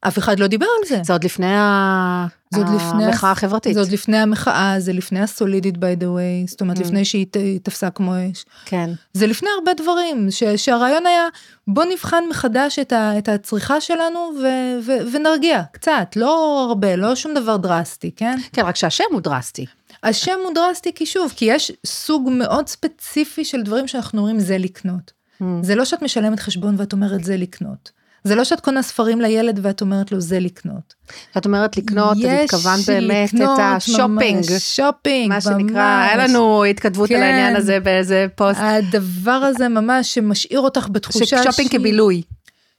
אף 0.00 0.18
אחד 0.18 0.40
לא 0.40 0.46
דיבר 0.46 0.66
על 0.80 0.88
זה. 0.88 1.00
זה 1.04 2.58
עוד 2.58 2.68
לפני 2.68 3.04
המחאה 3.04 3.30
החברתית. 3.30 3.74
זה 3.74 3.80
עוד 3.80 3.92
לפני 3.92 4.16
המחאה, 4.16 4.74
זה 4.78 4.92
לפני 4.92 5.20
הסולידית 5.20 5.74
by 5.74 6.00
the 6.00 6.04
way, 6.04 6.50
זאת 6.50 6.60
אומרת 6.60 6.78
mm. 6.78 6.80
לפני 6.80 7.04
שהיא 7.04 7.26
תפסה 7.62 7.90
כמו 7.90 8.14
אש. 8.32 8.44
כן. 8.64 8.90
זה 9.12 9.26
לפני 9.26 9.48
הרבה 9.58 9.74
דברים, 9.74 10.30
ש, 10.30 10.44
שהרעיון 10.44 11.06
היה 11.06 11.28
בוא 11.68 11.84
נבחן 11.84 12.24
מחדש 12.30 12.78
את, 12.78 12.92
ה, 12.92 13.18
את 13.18 13.28
הצריכה 13.28 13.80
שלנו 13.80 14.32
ו, 14.42 14.46
ו, 14.82 14.92
ונרגיע 15.12 15.62
קצת, 15.72 16.12
לא 16.16 16.64
הרבה, 16.68 16.96
לא 16.96 17.14
שום 17.14 17.34
דבר 17.34 17.56
דרסטי, 17.56 18.10
כן? 18.16 18.38
כן, 18.52 18.62
רק 18.62 18.76
שהשם 18.76 19.04
הוא 19.12 19.20
דרסטי. 19.20 19.66
השם 20.02 20.38
הוא 20.44 20.54
דרסטי 20.54 20.92
כי 20.94 21.06
שוב, 21.06 21.32
כי 21.36 21.44
יש 21.44 21.72
סוג 21.86 22.28
מאוד 22.32 22.68
ספציפי 22.68 23.44
של 23.44 23.62
דברים 23.62 23.88
שאנחנו 23.88 24.18
אומרים 24.18 24.40
זה 24.40 24.58
לקנות. 24.58 25.12
אממ. 25.42 25.44
זה 25.62 25.74
לא 25.74 25.84
שאת 25.84 26.02
משלמת 26.02 26.40
חשבון 26.40 26.74
ואת 26.78 26.92
אומרת 26.92 27.24
זה 27.24 27.36
לקנות. 27.36 27.90
זה 28.26 28.34
לא 28.34 28.44
שאת 28.44 28.60
קונה 28.60 28.82
ספרים 28.82 29.20
לילד 29.20 29.58
ואת 29.62 29.80
אומרת 29.80 30.12
לו 30.12 30.20
זה 30.20 30.40
לקנות. 30.40 30.94
את 31.36 31.46
אומרת 31.46 31.76
לקנות, 31.76 32.16
את 32.18 32.44
התכוונת 32.44 32.86
באמת 32.86 33.34
את 33.34 33.58
ה 33.58 33.67
shopping. 33.67 34.44
shopping, 34.58 35.28
מה 35.28 35.40
שנקרא, 35.40 36.02
היה 36.02 36.16
לנו 36.16 36.64
התכתבות 36.64 37.08
כן, 37.08 37.16
על 37.16 37.22
העניין 37.22 37.56
הזה 37.56 37.80
באיזה 37.80 38.26
פוסט. 38.34 38.60
הדבר 38.62 39.30
הזה 39.30 39.68
ממש 39.68 40.14
שמשאיר 40.14 40.60
אותך 40.60 40.88
בתחושה 40.92 41.42
שופינג 41.42 41.70
כבילוי. 41.70 42.22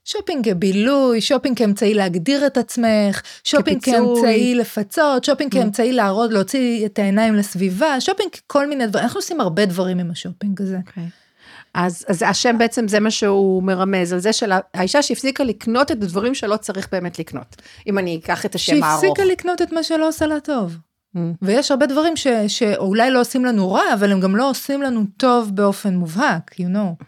שופינג 0.05 0.49
כבילוי, 0.49 1.21
שופינג 1.21 1.57
כאמצעי 1.57 1.93
להגדיר 1.93 2.47
את 2.47 2.57
עצמך, 2.57 3.21
שופינג 3.43 3.83
כאמצעי 3.83 4.55
לפצות, 4.55 5.23
שופינג 5.23 5.53
mm. 5.53 5.57
כאמצעי 5.57 5.91
להראות, 5.91 6.31
להוציא 6.31 6.85
את 6.85 6.99
העיניים 6.99 7.35
לסביבה, 7.35 8.01
שופינג 8.01 8.29
כל 8.47 8.67
מיני 8.67 8.87
דברים, 8.87 9.03
אנחנו 9.03 9.17
עושים 9.17 9.41
הרבה 9.41 9.65
דברים 9.65 9.99
עם 9.99 10.11
השופינג 10.11 10.61
הזה. 10.61 10.77
Okay. 10.87 11.26
אז, 11.73 12.05
אז 12.07 12.23
השם 12.27 12.57
בעצם 12.57 12.87
זה 12.87 12.99
מה 12.99 13.11
שהוא 13.11 13.63
מרמז, 13.63 14.13
על 14.13 14.19
זה 14.19 14.33
של 14.33 14.51
האישה 14.73 15.01
שהפסיקה 15.01 15.43
לקנות 15.43 15.91
את 15.91 16.03
הדברים 16.03 16.35
שלא 16.35 16.57
צריך 16.57 16.87
באמת 16.91 17.19
לקנות, 17.19 17.55
אם 17.87 17.97
אני 17.97 18.19
אקח 18.23 18.45
את 18.45 18.55
השם 18.55 18.83
הארוך. 18.83 19.01
שהפסיקה 19.01 19.25
לקנות 19.25 19.61
את 19.61 19.71
מה 19.71 19.83
שלא 19.83 20.07
עושה 20.07 20.25
לה 20.25 20.39
טוב. 20.39 20.77
Mm. 21.15 21.19
ויש 21.41 21.71
הרבה 21.71 21.85
דברים 21.85 22.15
ש, 22.17 22.27
שאולי 22.47 23.11
לא 23.11 23.21
עושים 23.21 23.45
לנו 23.45 23.71
רע, 23.71 23.93
אבל 23.93 24.11
הם 24.11 24.19
גם 24.19 24.35
לא 24.35 24.49
עושים 24.49 24.81
לנו 24.81 25.03
טוב 25.17 25.51
באופן 25.53 25.95
מובהק, 25.95 26.51
you 26.53 26.75
know. 26.75 27.03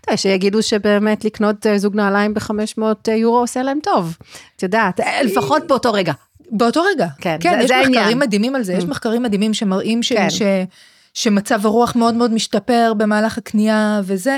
אתה 0.00 0.10
יודע, 0.10 0.16
שיגידו 0.16 0.62
שבאמת 0.62 1.24
לקנות 1.24 1.66
אה, 1.66 1.78
זוג 1.78 1.96
נעליים 1.96 2.34
ב-500 2.34 2.82
אה, 3.08 3.14
יורו 3.14 3.38
עושה 3.38 3.62
להם 3.62 3.78
טוב. 3.82 4.16
את 4.56 4.62
יודעת, 4.62 5.00
אה, 5.00 5.22
לפחות 5.22 5.66
באותו 5.66 5.92
רגע. 5.92 6.12
באותו 6.50 6.82
רגע. 6.94 7.06
כן, 7.18 7.36
כן 7.40 7.58
זה, 7.58 7.64
יש 7.64 7.68
זה 7.68 7.76
מחקרים 7.76 7.96
העניין. 7.96 8.18
מדהימים 8.18 8.54
על 8.54 8.62
זה, 8.62 8.72
יש 8.72 8.84
mm. 8.84 8.86
מחקרים 8.86 9.22
מדהימים 9.22 9.54
שמראים 9.54 10.02
ש... 10.02 10.12
כן. 10.12 10.30
ש... 10.30 10.42
שמצב 11.20 11.66
הרוח 11.66 11.96
מאוד 11.96 12.14
מאוד 12.14 12.32
משתפר 12.32 12.92
במהלך 12.96 13.38
הקנייה 13.38 14.00
וזה. 14.04 14.36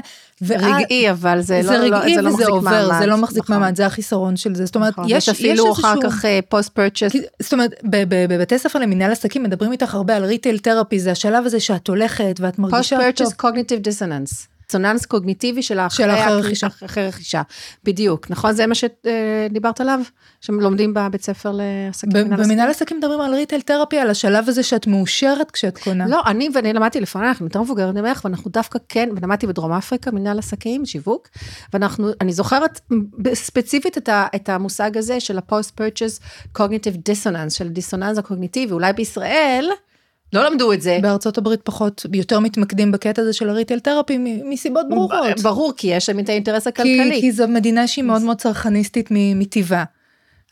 רגעי, 0.51 1.11
אבל 1.11 1.40
זה, 1.40 1.62
זה 1.62 1.79
לא, 1.79 1.79
לא 1.79 1.97
רגעי 1.97 2.16
לא, 2.16 2.23
זה 2.23 2.23
לא 2.23 2.31
מחזיק 2.31 2.49
עובר, 2.49 2.71
מעמד. 2.71 2.99
זה 2.99 3.07
לא 3.07 3.16
מחזיק 3.16 3.42
נכון. 3.42 3.57
מעמד, 3.57 3.77
זה 3.77 3.87
החיסרון 3.87 4.37
של 4.37 4.55
זה. 4.55 4.66
זאת 4.66 4.75
אומרת, 4.75 4.92
נכון. 4.92 5.05
יש, 5.09 5.12
יש 5.12 5.29
אפילו 5.29 5.73
אחר 5.73 5.95
כך 6.03 6.25
post 6.49 6.68
uh, 6.68 6.73
purchase. 6.73 7.12
זאת 7.40 7.53
אומרת, 7.53 7.71
בבתי 8.09 8.59
ספר 8.59 8.79
למנהל 8.79 9.12
עסקים 9.12 9.42
מדברים 9.42 9.73
איתך 9.73 9.95
הרבה 9.95 10.16
על 10.16 10.25
retail 10.25 10.59
therapy, 10.59 11.01
זה 11.01 11.11
השלב 11.11 11.47
הזה 11.47 11.61
שאת 11.61 11.88
הולכת 11.88 12.37
ואת 12.40 12.59
מרגישה. 12.59 12.97
post 12.97 13.18
purchase 13.18 13.33
קוגניטיב 13.33 13.79
דיסוננס. 13.79 14.49
דיסוננס 14.73 15.07
קוגניטיבי 15.07 15.63
של 15.63 15.81
אחרי 15.81 16.07
רכישה. 16.07 16.67
אחרי 16.67 17.07
רכישה. 17.07 17.43
בדיוק, 17.85 18.31
נכון? 18.31 18.53
זה 18.53 18.67
מה 18.67 18.75
שדיברת 18.75 19.81
עליו? 19.81 20.01
שלומדים 20.41 20.95
בבית 20.95 21.23
ספר 21.23 21.53
לעסקים? 21.55 22.31
במנהל 22.31 22.71
עסקים 22.71 22.97
מדברים 22.97 23.21
על 23.21 23.35
ריטל 23.35 23.61
תרפי, 23.61 23.99
על 23.99 24.11
השלב 24.11 24.49
הזה 24.49 24.63
שאת 24.63 24.87
מאושרת 24.87 25.51
כשאת 25.51 25.79
קונה. 25.79 26.07
לא, 26.07 26.23
אני 26.27 26.49
ואני 26.55 26.73
למדתי 26.73 27.01
לפנייך, 27.01 27.41
אני 27.41 27.47
יותר 27.47 27.63
מבוגרת 27.63 27.95
ממך, 27.95 28.21
ואנחנו 28.25 28.51
דווקא 28.51 28.79
כן, 28.89 29.09
ולמדתי 29.17 29.47
בדרום 29.47 29.73
אפריקה, 29.73 30.11
מנהל 30.11 30.39
עסקים, 30.39 30.87
שיווק, 30.87 31.29
ואנחנו, 31.73 32.09
אני 32.21 32.33
זוכרת 32.33 32.81
ספציפית 33.35 33.99
את, 33.99 34.09
ה, 34.09 34.27
את 34.35 34.49
המושג 34.49 34.97
הזה 34.97 35.21
של 35.21 35.39
ה-post-purchase 35.39 36.23
cognitive 36.59 36.97
dissonance, 36.97 37.51
של 37.51 37.69
דיסוננס 37.69 38.19
הקוגניטיבי, 38.19 38.73
אולי 38.73 38.93
בישראל, 38.93 39.69
לא 40.33 40.51
למדו 40.51 40.73
את 40.73 40.83
זה. 40.83 40.99
בארצות 41.03 41.38
הברית 41.38 41.61
פחות, 41.64 42.07
יותר 42.12 42.40
מתמקדים 42.40 42.92
בקטע 42.92 43.23
הזה 43.23 43.33
של 43.33 43.49
הריטל 43.49 43.81
תרפי 43.81 44.18
מסיבות 44.45 44.88
ברורות. 44.88 45.40
ברור, 45.42 45.73
כי 45.77 45.87
יש 45.88 46.07
שם 46.07 46.18
את 46.18 46.29
האינטרס 46.29 46.66
הכלכלי. 46.66 47.14
כי, 47.14 47.21
כי 47.21 47.33
זו 47.33 47.49
מדינה 47.49 47.87
שהיא 47.87 48.05
מאוד 48.05 48.23
מאוד 48.23 48.37
צרכניסטית 48.37 49.09
מטבעה. 49.11 49.85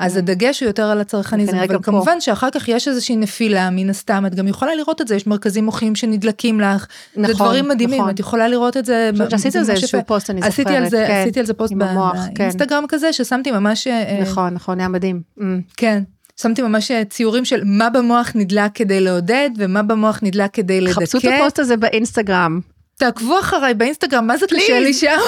אז 0.01 0.17
הדגש 0.17 0.61
הוא 0.61 0.67
יותר 0.67 0.83
על 0.83 1.01
הצרכניזם, 1.01 1.57
אבל 1.57 1.83
כמובן 1.83 2.21
שאחר 2.21 2.51
כך 2.51 2.69
יש 2.69 2.89
איזושהי 2.89 3.17
נפילה 3.17 3.71
מן 3.71 3.91
הסתם, 3.91 4.27
את 4.27 4.35
גם 4.35 4.49
יכולה 4.49 4.75
לראות 4.75 5.01
את 5.01 5.09
זה, 5.09 5.17
יש 5.17 5.27
מרכזים 5.27 5.65
מוחיים 5.65 5.95
שנדלקים 5.95 6.61
לך, 6.61 6.87
נכון, 7.17 7.27
זה 7.27 7.35
דברים 7.35 7.69
מדהימים, 7.69 8.01
נכון. 8.01 8.11
את 8.11 8.21
יכולה 8.21 8.49
לראות 8.49 8.77
את 8.77 8.85
זה. 8.85 9.11
עשית 9.33 9.57
על 9.57 9.65
זה 9.65 9.73
איזשהו 9.73 10.01
פוסט, 10.07 10.31
אני 10.31 10.41
זוכרת. 10.43 10.67
על 10.67 10.89
זה, 10.89 11.05
כן, 11.09 11.23
עשיתי 11.23 11.41
על 11.41 11.47
זה 11.47 11.55
פוסט 11.55 11.75
באינסטגרם 11.75 12.83
כן. 12.83 12.97
כזה, 12.97 13.13
ששמתי 13.13 13.51
ממש... 13.51 13.87
אה, 13.87 14.19
נכון, 14.23 14.55
נכון, 14.55 14.81
היה 14.81 14.89
מדהים. 14.89 15.23
Mm. 15.39 15.43
כן. 15.77 16.03
שמתי 16.43 16.63
ממש 16.63 16.91
אה, 16.91 17.05
ציורים 17.05 17.45
של 17.45 17.63
מה 17.65 17.91
במוח 17.91 18.33
נדלק 18.35 18.71
כדי 18.75 19.01
לעודד 19.01 19.51
ומה 19.57 19.83
במוח 19.83 20.19
נדלק 20.23 20.51
כדי 20.53 20.81
לדכא. 20.81 21.01
חפשו 21.01 21.19
את 21.19 21.25
הפוסט 21.25 21.59
הזה 21.59 21.77
באינסטגרם. 21.77 22.61
תעקבו 22.97 23.41
אחריי 23.41 23.75
באינסטגרם, 23.75 24.27
מה 24.27 24.37
זה 24.37 24.47
קשה 24.47 24.81
לי 24.81 24.95
שם? 24.95 25.19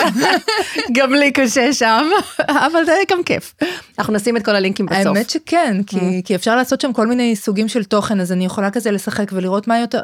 גם 0.97 1.15
לי 1.15 1.33
קשה 1.33 1.73
שם, 1.73 2.11
אבל 2.67 2.85
זה 2.85 2.93
גם 3.11 3.23
כיף. 3.23 3.55
אנחנו 3.99 4.15
נשים 4.15 4.37
את 4.37 4.45
כל 4.45 4.57
הלינקים 4.57 4.87
בסוף. 4.87 5.07
האמת 5.07 5.31
שכן, 5.31 5.83
כי, 5.87 5.97
mm. 5.97 6.25
כי 6.25 6.35
אפשר 6.35 6.57
לעשות 6.57 6.81
שם 6.81 6.93
כל 6.93 7.07
מיני 7.07 7.37
סוגים 7.37 7.69
של 7.69 7.85
תוכן, 7.85 8.21
אז 8.21 8.33
אני 8.33 8.45
יכולה 8.45 8.71
כזה 8.71 8.91
לשחק 8.91 9.31
ולראות 9.33 9.69
מה 9.69 9.79
יותר... 9.79 10.01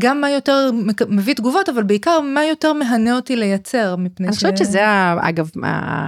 גם 0.00 0.20
מה 0.20 0.30
יותר 0.30 0.70
מביא 1.08 1.34
תגובות, 1.34 1.68
אבל 1.68 1.82
בעיקר 1.82 2.20
מה 2.20 2.44
יותר 2.44 2.72
מהנה 2.72 3.16
אותי 3.16 3.36
לייצר, 3.36 3.96
מפני 3.96 4.26
ש... 4.26 4.28
אני 4.28 4.36
חושבת 4.36 4.58
שזה, 4.58 4.80
אגב, 5.20 5.50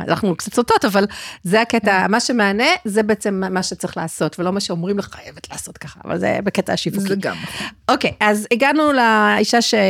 אנחנו 0.09 0.37
קצת 0.37 0.55
סוטות, 0.55 0.85
אבל 0.85 1.07
זה 1.45 1.61
הקטע, 1.61 2.03
כן. 2.03 2.11
מה 2.11 2.21
שמהנה, 2.21 2.65
זה 2.85 3.03
בעצם 3.03 3.43
מה 3.51 3.63
שצריך 3.63 3.97
לעשות, 3.97 4.39
ולא 4.39 4.53
מה 4.53 4.61
שאומרים 4.61 4.99
לך, 4.99 5.09
חייבת 5.13 5.51
לעשות 5.51 5.79
ככה, 5.79 6.01
אבל 6.05 6.19
זה 6.19 6.39
בקטע 6.45 6.73
השיווקי. 6.73 7.09
זה 7.09 7.15
גם. 7.17 7.37
נכון. 7.43 7.67
אוקיי, 7.89 8.13
אז 8.21 8.47
הגענו 8.53 8.93
לאישה 8.93 9.63
ש... 9.63 9.75
אה, 9.75 9.81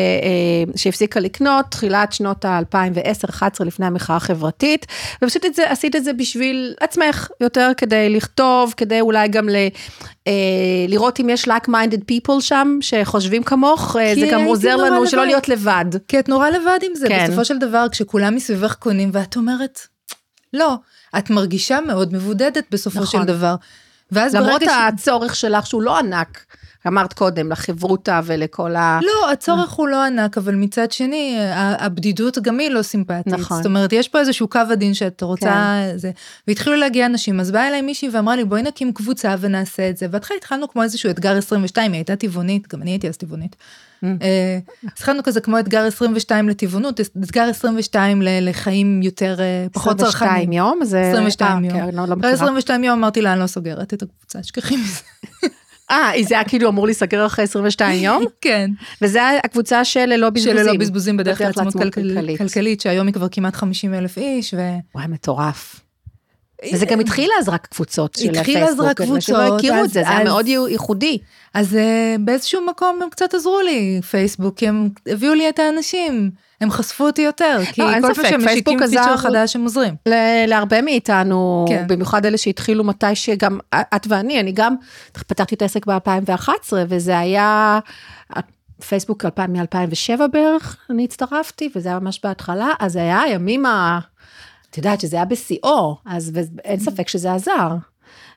שהפסיקה 0.77 1.21
לקנות, 1.21 1.67
תחילת 1.71 2.13
שנות 2.13 2.45
ה-2010-2011, 2.45 3.65
לפני 3.65 3.87
המחאה 3.87 4.17
החברתית, 4.17 4.87
ופשוט 5.25 5.47
את 5.47 5.55
זה, 5.55 5.71
עשית 5.71 5.97
את 5.97 6.05
זה 6.05 6.13
בשביל 6.13 6.75
עצמך, 6.81 7.29
יותר 7.41 7.71
כדי 7.77 8.11
לכתוב, 8.11 8.75
כדי 8.77 9.01
אולי 9.01 9.29
גם 9.29 9.49
ל... 9.49 9.57
אה, 10.27 10.33
לראות 10.89 11.21
אם 11.21 11.29
יש 11.29 11.49
like-minded 11.49 12.13
people 12.13 12.41
שם, 12.41 12.79
שחושבים 12.81 13.43
כמוך, 13.43 13.88
אה, 13.97 14.15
זה 14.15 14.29
גם 14.33 14.45
עוזר 14.45 14.77
לנו. 14.77 15.07
שלא 15.07 15.27
להיות 15.27 15.49
לבד. 15.49 15.85
כי 16.09 16.19
את 16.19 16.29
נורא 16.29 16.49
לבד 16.49 16.79
עם 16.83 16.95
זה, 16.95 17.09
כן. 17.09 17.27
בסופו 17.27 17.45
של 17.45 17.59
דבר, 17.59 17.87
כשכולם 17.91 18.35
מסביבך 18.35 18.75
קונים, 18.75 19.11
ואת 19.13 19.37
אומרת, 19.37 19.81
לא, 20.53 20.75
את 21.19 21.31
מרגישה 21.31 21.81
מאוד 21.81 22.15
מבודדת 22.15 22.65
בסופו 22.71 23.01
נכון. 23.01 23.21
של 23.21 23.27
דבר. 23.27 23.55
ואז 24.13 24.35
למרות 24.35 24.63
הצורך 24.71 25.37
ש... 25.37 25.41
שלך, 25.41 25.67
שהוא 25.67 25.83
לא 25.83 25.99
ענק, 25.99 26.57
אמרת 26.89 27.13
קודם, 27.13 27.53
לחברותה 27.53 28.21
ולכל 28.25 28.77
ה... 28.77 29.01
לא, 29.03 29.33
הצורך 29.33 29.71
הוא 29.71 29.89
לא 29.89 30.05
ענק, 30.05 30.39
אבל 30.39 30.55
מצד 30.55 30.93
שני, 30.93 31.37
הבדידות 31.55 32.39
גם 32.39 32.59
היא 32.59 32.71
לא 32.71 32.83
סימפטית. 32.83 33.33
נכון. 33.33 33.57
זאת 33.57 33.67
אומרת, 33.67 33.93
יש 33.93 34.09
פה 34.09 34.21
איזשהו 34.21 34.49
קו 34.49 34.61
עדין 34.71 34.95
שאת 34.95 35.23
רוצה... 35.23 35.51
כן. 35.51 35.93
זה, 35.97 36.11
והתחילו 36.49 36.77
להגיע 36.77 37.07
אנשים, 37.07 37.41
אז 37.41 37.51
באה 37.51 37.69
אליי 37.69 37.83
מישהי 37.83 38.09
ואמרה 38.09 38.37
לי, 38.37 38.45
בואי 38.45 38.63
נקים 38.63 38.93
קבוצה 38.93 39.35
ונעשה 39.41 39.91
את 39.91 39.97
זה. 39.97 40.09
בהתחלה 40.09 40.37
התחלנו 40.37 40.69
כמו 40.69 40.83
איזשהו 40.83 41.11
אתגר 41.11 41.37
22, 41.37 41.93
היא 41.93 41.99
הייתה 41.99 42.17
טבעונית, 42.17 42.69
גם 42.69 42.83
אני 42.83 42.91
הייתי 42.91 43.09
אז 43.09 43.17
טבעונית. 43.17 43.57
Mm. 44.05 44.07
אה, 44.23 44.59
התחלנו 44.85 45.23
כזה 45.23 45.41
כמו 45.41 45.59
אתגר 45.59 45.87
22 45.87 46.49
לטבעונות, 46.49 47.01
אתגר 47.01 47.43
22 47.43 48.23
לחיים 48.25 49.03
יותר, 49.03 49.37
אה, 49.41 49.67
פחות 49.73 49.99
צרכנים. 49.99 50.31
22 50.31 50.53
יום? 50.53 50.81
זה... 50.85 51.01
22 51.01 51.65
יום. 51.65 51.75
כן, 51.75 51.97
לא, 51.97 52.05
לא 52.09 52.17
מכירה. 52.17 52.33
22 52.33 52.85
יום 52.85 52.99
אמרתי 52.99 53.21
לה, 53.21 53.33
אני 53.33 53.41
לא 53.41 53.47
סוגרת 53.47 53.95
את 53.95 54.03
הקבוצה, 54.03 54.43
שכחי 54.43 54.77
מזה. 54.77 55.01
אה, 55.91 56.11
זה 56.29 56.35
היה 56.35 56.45
כאילו 56.45 56.69
אמור 56.69 56.87
להיסגר 56.87 57.27
אחרי 57.27 57.45
22 57.45 58.03
יום? 58.03 58.25
כן. 58.41 58.71
וזה 59.03 59.21
הקבוצה 59.45 59.85
של 59.85 60.07
ללא 60.07 60.31
בזבוזים. 60.31 60.57
של 60.57 60.63
ללא 60.63 60.79
בזבוזים 60.79 61.17
בדרך 61.17 61.41
לעצמאות 61.41 61.73
כלכלית. 61.73 62.39
כלכלית, 62.39 62.81
שהיום 62.81 63.07
היא 63.07 63.15
כבר 63.15 63.29
כמעט 63.29 63.57
50 63.57 63.95
אלף 63.95 64.19
איש. 64.19 64.55
ו... 64.55 64.61
וואי, 64.95 65.07
מטורף. 65.07 65.88
וזה 66.73 66.87
גם 66.87 67.01
התחיל 67.01 67.31
אז 67.39 67.49
רק 67.49 67.67
קבוצות 67.67 68.15
של 68.15 68.21
פייסבוק. 68.21 68.41
התחיל 68.41 68.65
אז 68.65 68.81
רק 68.81 68.97
קבוצות. 68.97 69.23
שלא 69.23 69.57
הכירו 69.57 69.85
את 69.85 69.91
זה, 69.91 70.03
זה 70.03 70.11
היה 70.11 70.25
מאוד 70.25 70.47
ייחודי. 70.49 71.19
אז 71.55 71.77
אה, 71.77 72.17
באיזשהו 72.21 72.67
מקום 72.67 73.03
הם 73.03 73.11
קצת 73.11 73.35
עזרו 73.35 73.61
לי, 73.61 74.01
פייסבוק, 74.11 74.59
כי 74.59 74.69
הם 74.69 74.89
הביאו 75.07 75.35
לי 75.35 75.49
את 75.49 75.59
האנשים. 75.59 76.31
הם 76.61 76.71
חשפו 76.71 77.07
אותי 77.07 77.23
יותר, 77.23 77.61
כי 77.73 77.81
לא, 77.81 77.87
כל 78.01 78.15
פעם 78.15 78.25
שהם 78.29 78.45
משיקים 78.47 78.79
פיצ'ר 78.79 79.17
חדש 79.17 79.57
הם 79.57 79.63
עוזרים. 79.63 79.95
להרבה 80.47 80.83
מאיתנו, 80.83 81.65
כן. 81.69 81.85
במיוחד 81.89 82.27
אלה 82.27 82.39
שהתחילו 82.39 82.85
מתי 82.85 83.15
שגם 83.15 83.59
את 83.75 84.07
ואני, 84.09 84.41
אני 84.41 84.53
גם 84.53 84.75
פתחתי 85.13 85.55
את 85.55 85.63
העסק 85.63 85.87
ב-2011, 85.87 86.73
וזה 86.89 87.19
היה... 87.19 87.79
פייסבוק 88.87 89.25
מ-2007 89.25 90.27
בערך, 90.33 90.77
אני 90.91 91.05
הצטרפתי, 91.05 91.71
וזה 91.77 91.89
היה 91.89 91.99
ממש 91.99 92.21
בהתחלה, 92.25 92.69
אז 92.79 92.93
זה 92.93 92.99
היה 92.99 93.21
הימים 93.21 93.67
ה... 93.67 93.99
את 94.71 94.77
יודעת 94.77 95.01
שזה 95.01 95.17
היה 95.17 95.25
בשיאו, 95.25 95.97
אז 96.07 96.33
אין 96.65 96.81
ספק 96.81 97.09
שזה 97.09 97.33
עזר. 97.33 97.77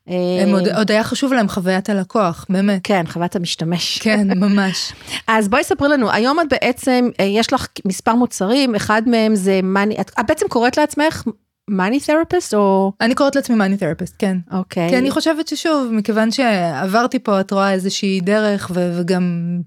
הם 0.08 0.54
עוד, 0.54 0.68
עוד 0.68 0.92
היה 0.92 1.04
חשוב 1.04 1.34
להם 1.34 1.48
חוויית 1.48 1.90
הלקוח, 1.90 2.46
באמת. 2.50 2.82
כן, 2.84 3.04
חוויית 3.08 3.36
המשתמש. 3.36 4.00
כן, 4.00 4.40
ממש. 4.40 4.94
אז 5.28 5.48
בואי 5.48 5.64
ספרי 5.64 5.90
לנו, 5.90 6.12
היום 6.12 6.40
את 6.40 6.46
בעצם, 6.50 7.10
אה, 7.20 7.26
יש 7.26 7.54
לך 7.54 7.68
מספר 7.86 8.16
מוצרים, 8.16 8.76
אחד 8.76 9.02
מהם 9.06 9.36
זה 9.36 9.60
מאני, 9.64 10.02
את, 10.02 10.12
את 10.20 10.26
בעצם 10.28 10.46
קוראת 10.50 10.78
לעצמך 10.78 11.24
מאני 11.70 12.00
תרפיסט 12.00 12.54
או? 12.54 12.92
אני 13.02 13.16
קוראת 13.16 13.36
לעצמי 13.36 13.56
מאני 13.56 13.78
תרפיסט, 13.78 14.16
כן. 14.20 14.38
אוקיי. 14.52 14.90
כי 14.90 14.98
אני 14.98 15.12
חושבת 15.12 15.48
ששוב, 15.48 15.92
מכיוון 15.92 16.32
שעברתי 16.32 17.20
פה, 17.20 17.40
את 17.40 17.52
רואה 17.52 17.74
איזושהי 17.74 18.22
דרך 18.22 18.72
ו- 18.74 19.00
וגם 19.00 19.58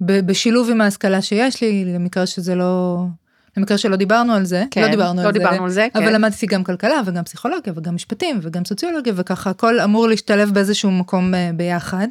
בשילוב 0.00 0.70
עם 0.70 0.80
ההשכלה 0.80 1.22
שיש 1.22 1.60
לי, 1.62 1.84
למקרה 1.84 2.26
שזה 2.26 2.54
לא... 2.54 3.04
למקרה 3.56 3.78
שלא 3.78 3.96
דיברנו 3.96 4.32
על 4.32 4.44
זה, 4.44 4.64
כן, 4.70 4.82
לא 4.82 4.88
דיברנו 4.88 5.22
לא 5.22 5.26
על 5.26 5.32
דיברנו 5.32 5.56
זה, 5.56 5.62
על 5.62 5.70
זה, 5.70 5.88
אבל 5.94 6.06
כן. 6.06 6.12
למדתי 6.12 6.46
גם 6.46 6.64
כלכלה 6.64 7.00
וגם 7.06 7.24
פסיכולוגיה 7.24 7.72
וגם 7.76 7.94
משפטים 7.94 8.38
וגם 8.42 8.64
סוציולוגיה 8.64 9.12
וככה 9.16 9.50
הכל 9.50 9.80
אמור 9.80 10.08
להשתלב 10.08 10.54
באיזשהו 10.54 10.90
מקום 10.90 11.34
אה, 11.34 11.50
ביחד. 11.54 12.08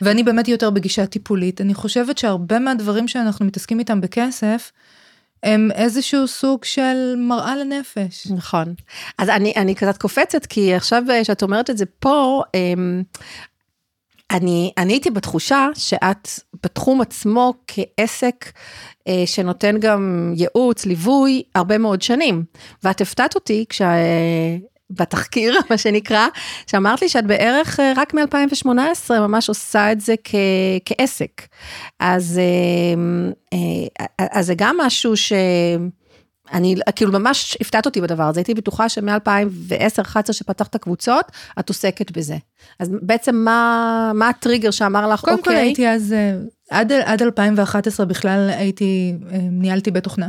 ואני 0.00 0.22
באמת 0.22 0.48
יותר 0.48 0.70
בגישה 0.70 1.06
טיפולית, 1.06 1.60
אני 1.60 1.74
חושבת 1.74 2.18
שהרבה 2.18 2.58
מהדברים 2.58 3.08
שאנחנו 3.08 3.46
מתעסקים 3.46 3.78
איתם 3.78 4.00
בכסף, 4.00 4.72
הם 5.42 5.70
איזשהו 5.74 6.28
סוג 6.28 6.64
של 6.64 7.14
מראה 7.16 7.56
לנפש. 7.56 8.26
נכון. 8.30 8.74
אז 9.18 9.28
אני, 9.28 9.52
אני 9.56 9.74
קצת 9.74 9.96
קופצת, 9.96 10.46
כי 10.46 10.74
עכשיו 10.74 11.02
אה, 11.10 11.24
שאת 11.24 11.42
אומרת 11.42 11.70
את 11.70 11.78
זה 11.78 11.84
פה, 11.86 12.42
אמ, 12.54 13.02
אני, 14.30 14.72
אני 14.78 14.92
הייתי 14.92 15.10
בתחושה 15.10 15.68
שאת 15.74 16.28
בתחום 16.64 17.00
עצמו 17.00 17.54
כעסק 17.66 18.52
אה, 19.08 19.22
שנותן 19.26 19.76
גם 19.80 20.32
ייעוץ, 20.36 20.86
ליווי, 20.86 21.42
הרבה 21.54 21.78
מאוד 21.78 22.02
שנים. 22.02 22.44
ואת 22.82 23.00
הפתעת 23.00 23.34
אותי 23.34 23.64
כשה... 23.68 23.92
בתחקיר, 24.90 25.54
מה 25.70 25.78
שנקרא, 25.78 26.26
שאמרת 26.66 27.02
לי 27.02 27.08
שאת 27.08 27.26
בערך 27.26 27.80
אה, 27.80 27.92
רק 27.96 28.14
מ-2018 28.14 28.68
ממש 29.10 29.48
עושה 29.48 29.92
את 29.92 30.00
זה 30.00 30.14
כ- 30.24 30.34
כעסק. 30.84 31.42
אז, 32.00 32.40
אה, 33.52 33.58
אה, 34.20 34.26
אז 34.30 34.46
זה 34.46 34.54
גם 34.56 34.76
משהו 34.80 35.16
ש... 35.16 35.32
אני 36.52 36.74
כאילו 36.96 37.12
ממש 37.12 37.56
הפתעת 37.60 37.86
אותי 37.86 38.00
בדבר 38.00 38.22
הזה, 38.22 38.40
הייתי 38.40 38.54
בטוחה 38.54 38.88
שמ-2010-2011 38.88 40.32
שפתחת 40.32 40.76
קבוצות, 40.76 41.32
את 41.58 41.68
עוסקת 41.68 42.16
בזה. 42.16 42.36
אז 42.80 42.90
בעצם 43.02 43.36
מה, 43.36 44.12
מה 44.14 44.28
הטריגר 44.28 44.70
שאמר 44.70 45.08
לך, 45.08 45.20
קודם 45.20 45.38
אוקיי? 45.38 45.54
כל 45.54 45.60
הייתי 45.60 45.88
אז, 45.88 46.14
עד, 46.74 46.92
עד 46.92 47.22
2011 47.22 48.06
בכלל 48.06 48.50
הייתי, 48.56 49.14
ניהלתי 49.50 49.90
בית 49.90 50.04
תוכנה. 50.04 50.28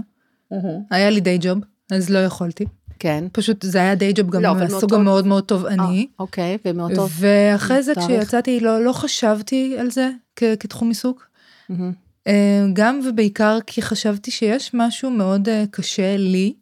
היה 0.91 1.09
לי 1.09 1.19
דיי 1.19 1.37
ג'וב, 1.41 1.57
אז 1.91 2.09
לא 2.09 2.19
יכולתי. 2.19 2.65
כן. 2.99 3.23
פשוט 3.31 3.61
זה 3.65 3.77
היה 3.77 3.95
דיי 3.95 4.13
ג'וב 4.13 4.29
גם 4.29 4.41
לא, 4.41 4.53
מהסוג 4.55 4.93
המאוד 4.93 5.27
מאוד 5.27 5.43
תובעני. 5.43 6.07
אוקיי, 6.19 6.57
ומאוד 6.65 6.95
טוב. 6.95 7.11
ואחרי 7.19 7.83
זה 7.83 7.93
כשיצאתי 8.07 8.59
לא, 8.59 8.83
לא 8.83 8.91
חשבתי 8.91 9.75
על 9.79 9.91
זה 9.91 10.09
כ- 10.35 10.43
כתחום 10.59 10.87
עיסוק. 10.89 11.27
אה, 12.27 12.65
גם 12.73 12.99
ובעיקר 13.09 13.57
כי 13.67 13.81
חשבתי 13.81 14.31
שיש 14.31 14.71
משהו 14.73 15.09
מאוד 15.11 15.49
אה, 15.49 15.63
קשה 15.71 16.17
לי 16.17 16.53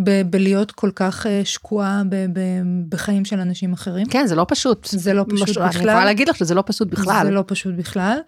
ב- 0.00 0.22
בלהיות 0.30 0.72
כל 0.72 0.90
כך 0.96 1.26
אה, 1.26 1.40
שקועה 1.44 2.02
ב- 2.08 2.26
ב- 2.32 2.62
בחיים 2.88 3.24
של 3.24 3.40
אנשים 3.40 3.72
אחרים. 3.72 4.06
כן, 4.06 4.26
זה 4.26 4.34
לא 4.34 4.46
פשוט. 4.48 4.86
זה 4.90 5.12
לא 5.14 5.24
פשוט 5.30 5.48
מש... 5.48 5.58
אני 5.58 5.68
בכלל. 5.68 5.80
יכולה 5.80 6.04
להגיד 6.04 6.28
לך 6.28 6.36
שזה 6.36 6.54
לא 6.54 6.62
פשוט 6.66 6.88
בכלל. 6.88 7.22
זה 7.26 7.30
לא 7.30 7.44
פשוט 7.46 7.74
בכלל. 7.74 8.18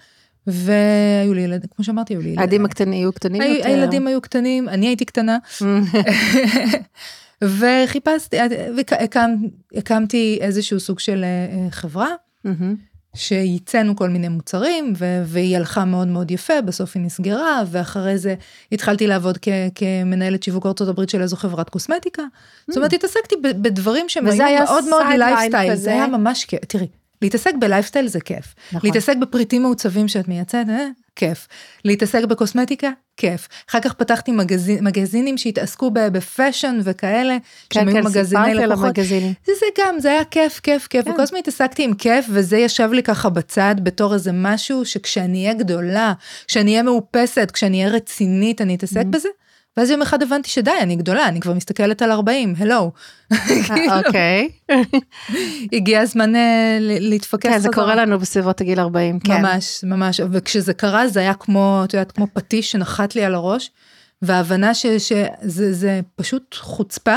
והיו 0.46 1.34
לי 1.34 1.40
ילדים, 1.40 1.68
כמו 1.76 1.84
שאמרתי, 1.84 2.14
היו 2.14 2.20
לי 2.20 2.26
ילדים. 2.28 2.38
הילדים 2.40 2.64
הקטנים 2.64 2.92
היו 2.92 3.12
קטנים 3.12 3.40
היו- 3.42 3.54
יותר. 3.56 3.68
הילדים 3.68 4.06
היו 4.06 4.20
קטנים, 4.20 4.68
אני 4.68 4.86
הייתי 4.86 5.04
קטנה. 5.04 5.38
וחיפשתי, 7.58 8.36
והקמתי 9.74 10.38
איזשהו 10.40 10.80
סוג 10.80 10.98
של 10.98 11.24
אה, 11.24 11.70
חברה. 11.70 12.08
שייצאנו 13.16 13.96
כל 13.96 14.08
מיני 14.08 14.28
מוצרים 14.28 14.92
ו- 14.98 15.22
והיא 15.26 15.56
הלכה 15.56 15.84
מאוד 15.84 16.08
מאוד 16.08 16.30
יפה 16.30 16.60
בסוף 16.60 16.96
היא 16.96 17.02
נסגרה 17.04 17.62
ואחרי 17.70 18.18
זה 18.18 18.34
התחלתי 18.72 19.06
לעבוד 19.06 19.38
כ- 19.42 19.48
כמנהלת 19.74 20.42
שיווק 20.42 20.66
ארצות 20.66 20.88
הברית 20.88 21.08
של 21.10 21.22
איזו 21.22 21.36
חברת 21.36 21.68
קוסמטיקה. 21.70 22.22
זאת 22.68 22.76
אומרת 22.76 22.92
התעסקתי 22.92 23.34
בדברים 23.42 24.08
שהם 24.08 24.26
היו 24.26 24.36
מאוד 24.64 24.84
מאוד 24.90 25.02
לייפסטייל. 25.18 25.74
זה 25.74 25.90
היה 25.92 26.06
ממש 26.06 26.46
תראי 26.68 26.86
להתעסק 27.24 27.52
בלייפסטייל 27.60 28.06
זה 28.06 28.20
כיף 28.20 28.54
נכון. 28.72 28.80
להתעסק 28.90 29.16
בפריטים 29.16 29.62
מעוצבים 29.62 30.08
שאת 30.08 30.28
מייצאת 30.28 30.68
אה, 30.68 30.86
כיף 31.16 31.48
להתעסק 31.84 32.24
בקוסמטיקה 32.24 32.90
כיף 33.16 33.48
אחר 33.70 33.80
כך 33.80 33.92
פתחתי 33.92 34.32
מגזין, 34.32 34.84
מגזינים 34.84 35.38
שהתעסקו 35.38 35.90
ב- 35.90 36.08
ב 36.08 36.17
fashion 36.17 36.78
וכאלה 36.84 37.36
כן, 37.70 37.80
שהם 37.80 37.88
היו 37.88 37.96
כן, 37.96 38.04
מגזיני 38.04 38.24
סיפרתי 38.44 38.62
על 38.62 38.70
לקוחות. 38.72 38.84
המגזינים. 38.98 39.32
זה, 39.46 39.52
זה 39.60 39.66
גם, 39.78 40.00
זה 40.00 40.10
היה 40.10 40.24
כיף, 40.24 40.60
כיף, 40.60 40.86
כיף, 40.86 41.04
כן. 41.04 41.10
וכל 41.10 41.22
הזמן 41.22 41.38
התעסקתי 41.38 41.84
עם 41.84 41.94
כיף, 41.94 42.26
וזה 42.28 42.56
ישב 42.56 42.90
לי 42.92 43.02
ככה 43.02 43.28
בצד 43.28 43.74
בתור 43.82 44.14
איזה 44.14 44.30
משהו 44.34 44.84
שכשאני 44.84 45.44
אהיה 45.44 45.54
גדולה, 45.58 46.12
כשאני 46.48 46.70
אהיה 46.70 46.82
מאופסת, 46.82 47.50
כשאני 47.50 47.84
אהיה 47.84 47.94
רצינית, 47.94 48.60
אני 48.60 48.74
אתעסק 48.74 49.04
בזה. 49.06 49.28
ואז 49.76 49.90
יום 49.90 50.02
אחד 50.02 50.22
הבנתי 50.22 50.50
שדי, 50.50 50.70
אני 50.80 50.96
גדולה, 50.96 51.28
אני 51.28 51.40
כבר 51.40 51.54
מסתכלת 51.54 52.02
על 52.02 52.10
40, 52.10 52.54
הלו. 52.58 52.92
אה, 53.32 53.98
אוקיי. 53.98 54.48
הגיע 55.72 56.00
הזמן 56.00 56.36
אה, 56.36 56.78
להתפקס 56.80 57.50
כן, 57.50 57.58
זה. 57.58 57.68
קורה 57.74 57.94
לנו 57.94 58.18
בסביבות 58.18 58.60
הגיל 58.60 58.80
40, 58.80 59.20
כן. 59.20 59.42
ממש, 59.42 59.84
ממש, 59.84 60.20
וכשזה 60.30 60.74
קרה 60.74 61.08
זה 61.08 61.20
היה 61.20 61.34
כמו, 61.34 61.82
את 61.84 61.94
יודעת, 61.94 62.12
כמו 62.12 62.26
פטיש 62.32 62.72
שנחת 62.72 63.14
לי 63.14 63.24
על 63.24 63.34
הראש, 63.34 63.70
וההבנה 64.22 64.74
שזה 64.74 65.72
זה 65.72 66.00
פשוט 66.16 66.54
חוצפה, 66.54 67.16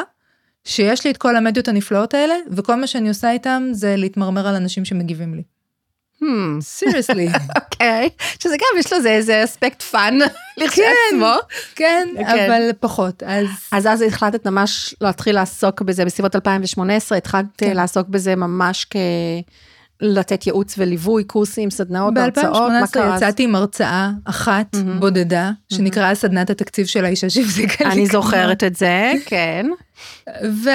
שיש 0.63 1.05
לי 1.05 1.11
את 1.11 1.17
כל 1.17 1.35
המדיות 1.35 1.67
הנפלאות 1.67 2.13
האלה, 2.13 2.33
וכל 2.51 2.75
מה 2.75 2.87
שאני 2.87 3.09
עושה 3.09 3.31
איתם 3.31 3.63
זה 3.71 3.95
להתמרמר 3.95 4.47
על 4.47 4.55
אנשים 4.55 4.85
שמגיבים 4.85 5.35
לי. 5.35 5.43
Hmm, 6.21 6.61
seriously. 6.61 7.27
אוקיי. 7.55 8.09
שזה 8.43 8.55
גם, 8.57 8.79
יש 8.79 8.93
לזה 8.93 9.09
איזה 9.09 9.43
אספקט 9.43 9.81
fun 9.81 10.17
לכשעצמו. 10.57 11.33
כן, 11.75 12.07
כן. 12.15 12.51
אבל 12.51 12.71
פחות, 12.79 13.23
אז... 13.23 13.47
אז 13.71 13.87
אז 13.87 14.01
החלטת 14.01 14.47
ממש 14.47 14.95
להתחיל 15.01 15.35
לעסוק 15.35 15.81
בזה 15.81 16.05
בסביבות 16.05 16.35
2018, 16.35 17.17
התחלת 17.17 17.45
כן. 17.57 17.75
לעסוק 17.75 18.07
בזה 18.07 18.35
ממש 18.35 18.85
כ... 18.89 18.95
לתת 20.01 20.47
ייעוץ 20.47 20.75
וליווי, 20.77 21.23
קורסים, 21.23 21.69
סדנאות, 21.69 22.17
הרצאות, 22.17 22.71
מה 22.71 22.81
ב-2018 22.81 22.91
קרה? 22.91 23.15
אז? 23.15 23.21
יצאתי 23.21 23.43
עם 23.43 23.55
הרצאה 23.55 24.09
אחת 24.25 24.75
בודדה, 24.99 25.51
שנקראה 25.73 26.15
סדנת 26.15 26.49
התקציב 26.49 26.85
של 26.85 27.05
האישה 27.05 27.29
שהפסיקה 27.29 27.85
אני 27.85 28.05
לקנות. 28.05 28.11
זוכרת 28.11 28.63
את 28.63 28.75
זה, 28.75 29.11
כן. 29.25 29.65
ו- 30.43 30.69